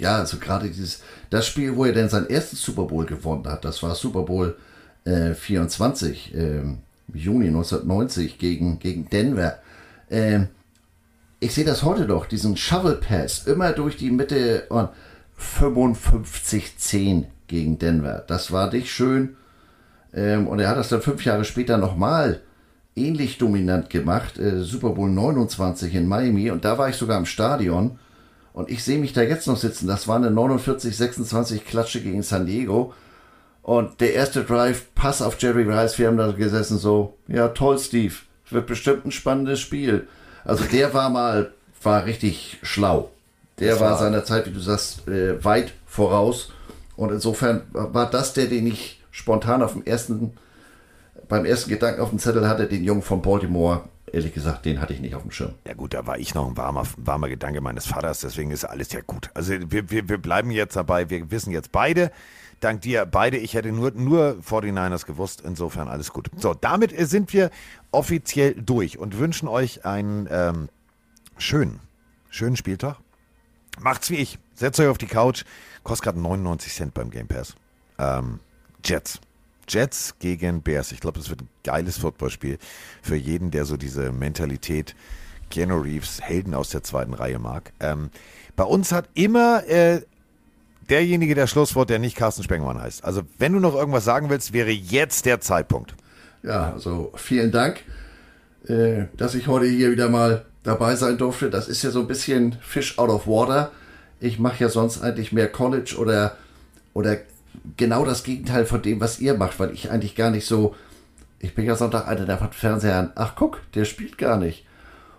Ja, 0.00 0.16
also 0.16 0.38
gerade 0.38 0.68
dieses, 0.68 1.02
das 1.30 1.46
Spiel, 1.46 1.76
wo 1.76 1.84
er 1.84 1.92
denn 1.92 2.08
seinen 2.08 2.28
ersten 2.28 2.56
Super 2.56 2.84
Bowl 2.84 3.06
gewonnen 3.06 3.46
hat, 3.46 3.64
das 3.64 3.82
war 3.82 3.94
Super 3.94 4.22
Bowl 4.22 4.56
äh, 5.04 5.34
24, 5.34 6.34
ähm, 6.34 6.78
Juni 7.12 7.46
1990 7.46 8.38
gegen, 8.38 8.78
gegen 8.78 9.08
Denver. 9.08 9.58
Ähm, 10.10 10.48
ich 11.40 11.54
sehe 11.54 11.64
das 11.64 11.82
heute 11.82 12.06
noch, 12.06 12.26
diesen 12.26 12.56
Shovel 12.56 12.96
Pass, 12.96 13.46
immer 13.46 13.72
durch 13.72 13.96
die 13.96 14.10
Mitte 14.10 14.64
und 14.68 14.88
55-10 15.38 17.26
gegen 17.46 17.78
Denver. 17.78 18.24
Das 18.26 18.50
war 18.50 18.72
nicht 18.72 18.90
schön. 18.90 19.36
Ähm, 20.14 20.46
und 20.46 20.60
er 20.60 20.68
hat 20.68 20.76
das 20.76 20.88
dann 20.88 21.02
fünf 21.02 21.24
Jahre 21.24 21.44
später 21.44 21.76
nochmal 21.76 22.40
ähnlich 22.96 23.38
dominant 23.38 23.90
gemacht. 23.90 24.38
Äh, 24.38 24.62
Super 24.62 24.90
Bowl 24.90 25.10
29 25.10 25.94
in 25.94 26.06
Miami. 26.06 26.50
Und 26.50 26.64
da 26.64 26.78
war 26.78 26.88
ich 26.88 26.96
sogar 26.96 27.18
im 27.18 27.26
Stadion. 27.26 27.98
Und 28.54 28.70
ich 28.70 28.82
sehe 28.84 28.98
mich 28.98 29.12
da 29.12 29.20
jetzt 29.22 29.46
noch 29.48 29.56
sitzen. 29.58 29.86
Das 29.88 30.08
war 30.08 30.16
eine 30.16 30.30
49-26 30.30 31.58
Klatsche 31.64 32.00
gegen 32.00 32.22
San 32.22 32.46
Diego. 32.46 32.94
Und 33.62 34.00
der 34.00 34.14
erste 34.14 34.44
Drive, 34.44 34.94
Pass 34.94 35.20
auf 35.22 35.36
Jerry 35.40 35.64
Rice. 35.64 35.98
Wir 35.98 36.06
haben 36.06 36.16
da 36.16 36.30
gesessen 36.32 36.78
so, 36.78 37.14
ja 37.28 37.48
toll, 37.48 37.78
Steve. 37.78 38.14
Wird 38.50 38.66
bestimmt 38.66 39.04
ein 39.06 39.10
spannendes 39.10 39.60
Spiel. 39.60 40.06
Also 40.44 40.64
der 40.64 40.94
war 40.94 41.10
mal, 41.10 41.52
war 41.82 42.04
richtig 42.06 42.58
schlau. 42.62 43.10
Der 43.58 43.72
Das 43.72 43.80
war, 43.80 43.90
war- 43.92 43.98
seiner 43.98 44.24
Zeit, 44.24 44.46
wie 44.46 44.52
du 44.52 44.60
sagst, 44.60 45.06
äh, 45.08 45.42
weit 45.44 45.72
voraus. 45.86 46.52
Und 46.96 47.10
insofern 47.10 47.62
war 47.72 48.08
das 48.08 48.34
der, 48.34 48.46
den 48.46 48.66
ich 48.66 49.02
spontan 49.10 49.62
auf 49.62 49.72
dem 49.72 49.84
ersten, 49.84 50.32
beim 51.28 51.44
ersten 51.44 51.70
Gedanken 51.70 52.00
auf 52.02 52.10
dem 52.10 52.18
Zettel 52.20 52.46
hatte, 52.48 52.66
den 52.66 52.84
Jungen 52.84 53.02
von 53.02 53.20
Baltimore. 53.22 53.82
Ehrlich 54.14 54.32
gesagt, 54.32 54.64
den 54.64 54.80
hatte 54.80 54.92
ich 54.92 55.00
nicht 55.00 55.16
auf 55.16 55.22
dem 55.22 55.32
Schirm. 55.32 55.54
Ja 55.66 55.74
gut, 55.74 55.92
da 55.92 56.06
war 56.06 56.18
ich 56.18 56.36
noch 56.36 56.46
ein 56.46 56.56
warmer, 56.56 56.84
warmer 56.98 57.28
Gedanke 57.28 57.60
meines 57.60 57.86
Vaters, 57.86 58.20
deswegen 58.20 58.52
ist 58.52 58.64
alles 58.64 58.92
ja 58.92 59.00
gut. 59.00 59.28
Also 59.34 59.54
wir, 59.72 59.90
wir, 59.90 60.08
wir 60.08 60.18
bleiben 60.18 60.52
jetzt 60.52 60.76
dabei, 60.76 61.10
wir 61.10 61.32
wissen 61.32 61.50
jetzt 61.50 61.72
beide, 61.72 62.12
dank 62.60 62.82
dir 62.82 63.06
beide, 63.06 63.38
ich 63.38 63.54
hätte 63.54 63.72
nur, 63.72 63.90
nur 63.90 64.36
49ers 64.48 65.04
gewusst, 65.04 65.42
insofern 65.44 65.88
alles 65.88 66.12
gut. 66.12 66.30
So, 66.36 66.54
damit 66.54 66.94
sind 66.96 67.32
wir 67.32 67.50
offiziell 67.90 68.54
durch 68.54 68.98
und 68.98 69.18
wünschen 69.18 69.48
euch 69.48 69.84
einen 69.84 70.28
ähm, 70.30 70.68
schönen, 71.36 71.80
schönen 72.30 72.56
Spieltag. 72.56 72.98
Macht's 73.80 74.10
wie 74.10 74.16
ich, 74.18 74.38
setzt 74.54 74.78
euch 74.78 74.86
auf 74.86 74.98
die 74.98 75.06
Couch, 75.06 75.42
kostet 75.82 76.04
gerade 76.04 76.20
99 76.20 76.72
Cent 76.72 76.94
beim 76.94 77.10
Game 77.10 77.26
Pass. 77.26 77.56
Ähm, 77.98 78.38
Jets. 78.84 79.18
Jets 79.68 80.14
gegen 80.18 80.62
Bears. 80.62 80.92
Ich 80.92 81.00
glaube, 81.00 81.18
das 81.18 81.30
wird 81.30 81.42
ein 81.42 81.48
geiles 81.62 81.98
Footballspiel 81.98 82.58
für 83.02 83.16
jeden, 83.16 83.50
der 83.50 83.64
so 83.64 83.76
diese 83.76 84.12
Mentalität 84.12 84.94
Keanu 85.50 85.80
Reeves, 85.80 86.20
Helden 86.20 86.54
aus 86.54 86.70
der 86.70 86.82
zweiten 86.82 87.14
Reihe 87.14 87.38
mag. 87.38 87.72
Ähm, 87.80 88.10
bei 88.56 88.64
uns 88.64 88.92
hat 88.92 89.08
immer 89.14 89.66
äh, 89.66 90.02
derjenige 90.88 91.34
der 91.34 91.46
Schlusswort, 91.46 91.90
der 91.90 91.98
nicht 91.98 92.16
Carsten 92.16 92.42
Spengmann 92.42 92.80
heißt. 92.80 93.04
Also, 93.04 93.22
wenn 93.38 93.52
du 93.52 93.60
noch 93.60 93.74
irgendwas 93.74 94.04
sagen 94.04 94.30
willst, 94.30 94.52
wäre 94.52 94.70
jetzt 94.70 95.26
der 95.26 95.40
Zeitpunkt. 95.40 95.94
Ja, 96.42 96.72
also 96.72 97.12
vielen 97.16 97.50
Dank, 97.50 97.82
äh, 98.66 99.04
dass 99.16 99.34
ich 99.34 99.46
heute 99.46 99.66
hier 99.66 99.90
wieder 99.90 100.08
mal 100.08 100.44
dabei 100.62 100.96
sein 100.96 101.18
durfte. 101.18 101.50
Das 101.50 101.68
ist 101.68 101.82
ja 101.82 101.90
so 101.90 102.00
ein 102.00 102.06
bisschen 102.06 102.56
Fish 102.60 102.98
out 102.98 103.10
of 103.10 103.26
water. 103.26 103.70
Ich 104.20 104.38
mache 104.38 104.64
ja 104.64 104.68
sonst 104.68 105.02
eigentlich 105.02 105.32
mehr 105.32 105.48
College 105.48 105.96
oder, 105.98 106.36
oder 106.92 107.18
genau 107.76 108.04
das 108.04 108.24
Gegenteil 108.24 108.66
von 108.66 108.82
dem, 108.82 109.00
was 109.00 109.20
ihr 109.20 109.34
macht, 109.34 109.58
weil 109.58 109.72
ich 109.72 109.90
eigentlich 109.90 110.14
gar 110.14 110.30
nicht 110.30 110.46
so. 110.46 110.74
Ich 111.38 111.54
bin 111.54 111.66
ja 111.66 111.76
Sonntag 111.76 112.08
einer 112.08 112.24
der 112.24 112.38
Fernseher. 112.52 113.12
Ach 113.16 113.34
guck, 113.36 113.60
der 113.72 113.84
spielt 113.84 114.16
gar 114.16 114.38
nicht. 114.38 114.66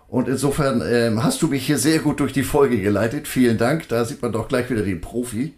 Und 0.08 0.28
insofern 0.28 0.82
ähm, 0.84 1.22
hast 1.22 1.42
du 1.42 1.48
mich 1.48 1.66
hier 1.66 1.78
sehr 1.78 1.98
gut 1.98 2.20
durch 2.20 2.32
die 2.32 2.42
Folge 2.42 2.80
geleitet. 2.80 3.28
Vielen 3.28 3.58
Dank. 3.58 3.88
Da 3.88 4.04
sieht 4.04 4.22
man 4.22 4.32
doch 4.32 4.48
gleich 4.48 4.70
wieder 4.70 4.82
den 4.82 5.00
Profi. 5.00 5.54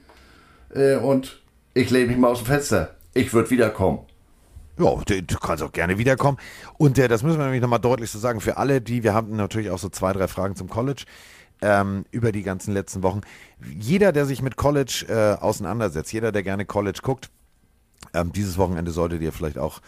Äh, 0.75 0.97
und 0.97 1.41
ich 1.75 1.91
lehne 1.91 2.09
mich 2.09 2.17
mal 2.17 2.29
aus 2.29 2.39
dem 2.39 2.47
Fenster. 2.47 2.95
Ich 3.15 3.33
würde 3.33 3.51
wiederkommen. 3.51 4.01
Ja, 4.79 4.95
du, 5.05 5.23
du 5.23 5.39
kannst 5.39 5.63
auch 5.63 5.73
gerne 5.73 5.99
wiederkommen. 5.99 6.39
Und 6.79 6.99
äh, 6.99 7.09
das 7.09 7.23
müssen 7.23 7.39
wir 7.39 7.45
nämlich 7.45 7.63
nochmal 7.63 7.81
deutlich 7.81 8.11
so 8.11 8.19
sagen, 8.19 8.41
für 8.41 8.57
alle, 8.57 8.81
die, 8.81 9.03
wir 9.03 9.13
haben 9.13 9.37
natürlich 9.37 9.71
auch 9.71 9.79
so 9.79 9.89
zwei, 9.89 10.13
drei 10.13 10.29
Fragen 10.29 10.57
zum 10.57 10.69
College 10.69 11.05
ähm, 11.63 12.05
über 12.11 12.33
die 12.33 12.43
ganzen 12.43 12.75
letzten 12.75 13.03
Wochen. 13.03 13.21
Jeder, 13.79 14.13
der 14.13 14.27
sich 14.27 14.43
mit 14.43 14.57
College 14.57 15.07
äh, 15.09 15.43
auseinandersetzt, 15.43 16.13
jeder, 16.13 16.33
der 16.33 16.43
gerne 16.43 16.65
College 16.65 17.01
guckt, 17.03 17.31
ähm, 18.15 18.33
dieses 18.33 18.59
Wochenende 18.59 18.91
solltet 18.91 19.23
ihr 19.23 19.33
vielleicht 19.33 19.59
auch, 19.59 19.81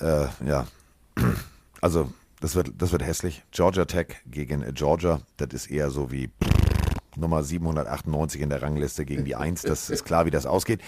äh, 0.00 0.26
ja, 0.46 0.66
also 1.80 2.10
das 2.40 2.54
wird, 2.54 2.72
das 2.78 2.92
wird 2.92 3.04
hässlich. 3.04 3.42
Georgia 3.52 3.84
Tech 3.84 4.16
gegen 4.26 4.62
äh, 4.62 4.72
Georgia, 4.72 5.20
das 5.36 5.48
ist 5.52 5.70
eher 5.70 5.90
so 5.90 6.10
wie 6.10 6.30
Nummer 7.16 7.42
798 7.42 8.40
in 8.40 8.50
der 8.50 8.62
Rangliste 8.62 9.04
gegen 9.04 9.24
die 9.24 9.36
1. 9.36 9.62
Das 9.62 9.90
ist 9.90 10.04
klar, 10.04 10.26
wie 10.26 10.30
das 10.30 10.46
ausgeht. 10.46 10.80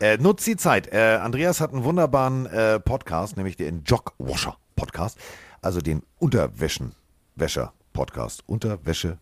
Äh, 0.00 0.16
nutzt 0.16 0.46
die 0.46 0.56
Zeit. 0.56 0.92
Äh, 0.92 1.18
Andreas 1.22 1.60
hat 1.60 1.72
einen 1.72 1.84
wunderbaren 1.84 2.46
äh, 2.46 2.80
Podcast, 2.80 3.36
nämlich 3.36 3.56
den 3.56 3.84
Jogwasher 3.84 4.56
Podcast, 4.74 5.18
also 5.60 5.80
den 5.80 6.02
Unterwäschen-Wäscher 6.18 7.74
Podcast. 7.92 8.42
Unterwäsche 8.46 9.18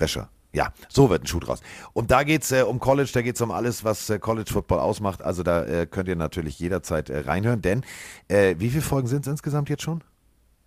Wäscher. 0.00 0.30
Ja, 0.52 0.72
so 0.88 1.10
wird 1.10 1.24
ein 1.24 1.26
Schuh 1.26 1.40
draus. 1.40 1.60
Und 1.92 2.10
da 2.10 2.22
geht 2.22 2.42
es 2.42 2.52
äh, 2.52 2.62
um 2.62 2.78
College, 2.80 3.10
da 3.12 3.20
geht 3.20 3.34
es 3.34 3.40
um 3.42 3.50
alles, 3.50 3.84
was 3.84 4.08
äh, 4.08 4.18
College 4.18 4.50
Football 4.50 4.78
ausmacht. 4.80 5.22
Also 5.22 5.42
da 5.42 5.64
äh, 5.64 5.86
könnt 5.86 6.08
ihr 6.08 6.16
natürlich 6.16 6.58
jederzeit 6.58 7.10
äh, 7.10 7.18
reinhören, 7.20 7.60
denn 7.60 7.84
äh, 8.28 8.54
wie 8.58 8.70
viele 8.70 8.82
Folgen 8.82 9.08
sind 9.08 9.26
es 9.26 9.30
insgesamt 9.30 9.68
jetzt 9.68 9.82
schon? 9.82 10.02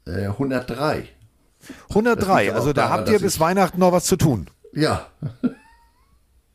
Äh, 0.05 0.25
103. 0.27 1.07
Das 1.59 1.69
103, 1.89 2.41
liegt 2.41 2.49
aber 2.51 2.59
also 2.59 2.73
da 2.73 2.81
daran, 2.83 2.99
habt 2.99 3.09
ihr 3.09 3.19
bis 3.19 3.39
Weihnachten 3.39 3.79
noch 3.79 3.91
was 3.91 4.05
zu 4.05 4.17
tun. 4.17 4.49
Ja, 4.73 5.07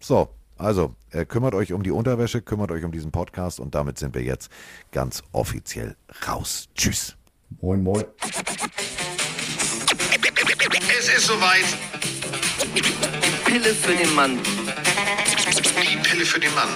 So, 0.06 0.28
also 0.56 0.94
äh, 1.10 1.24
kümmert 1.24 1.54
euch 1.54 1.72
um 1.72 1.82
die 1.82 1.90
Unterwäsche, 1.90 2.40
kümmert 2.42 2.70
euch 2.70 2.84
um 2.84 2.92
diesen 2.92 3.10
Podcast 3.10 3.58
und 3.58 3.74
damit 3.74 3.98
sind 3.98 4.14
wir 4.14 4.22
jetzt 4.22 4.50
ganz 4.92 5.22
offiziell 5.32 5.96
raus. 6.28 6.68
Tschüss. 6.76 7.16
moin, 7.60 7.82
moin. 7.82 8.04
Es 10.98 11.08
ist 11.08 11.26
soweit. 11.26 12.15
Pille 13.44 13.74
für 13.74 13.94
den 13.94 14.14
Mann. 14.14 14.38
Die 14.42 15.96
Pille 15.96 16.24
für 16.26 16.40
den 16.40 16.54
Mann. 16.54 16.68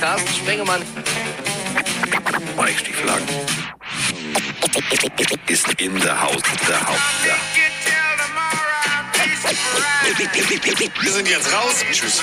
Carsten 0.00 0.34
Spengemann. 0.34 0.82
Weichstieflagen. 2.56 3.26
Ist 5.46 5.72
in 5.80 5.98
der 6.00 6.20
Haus. 6.20 6.42
Der 6.68 6.86
Haus. 6.86 7.00
Der. 7.24 7.36
Wir 11.00 11.12
sind 11.12 11.28
jetzt 11.28 11.52
raus. 11.52 11.84
Tschüss. 11.92 12.22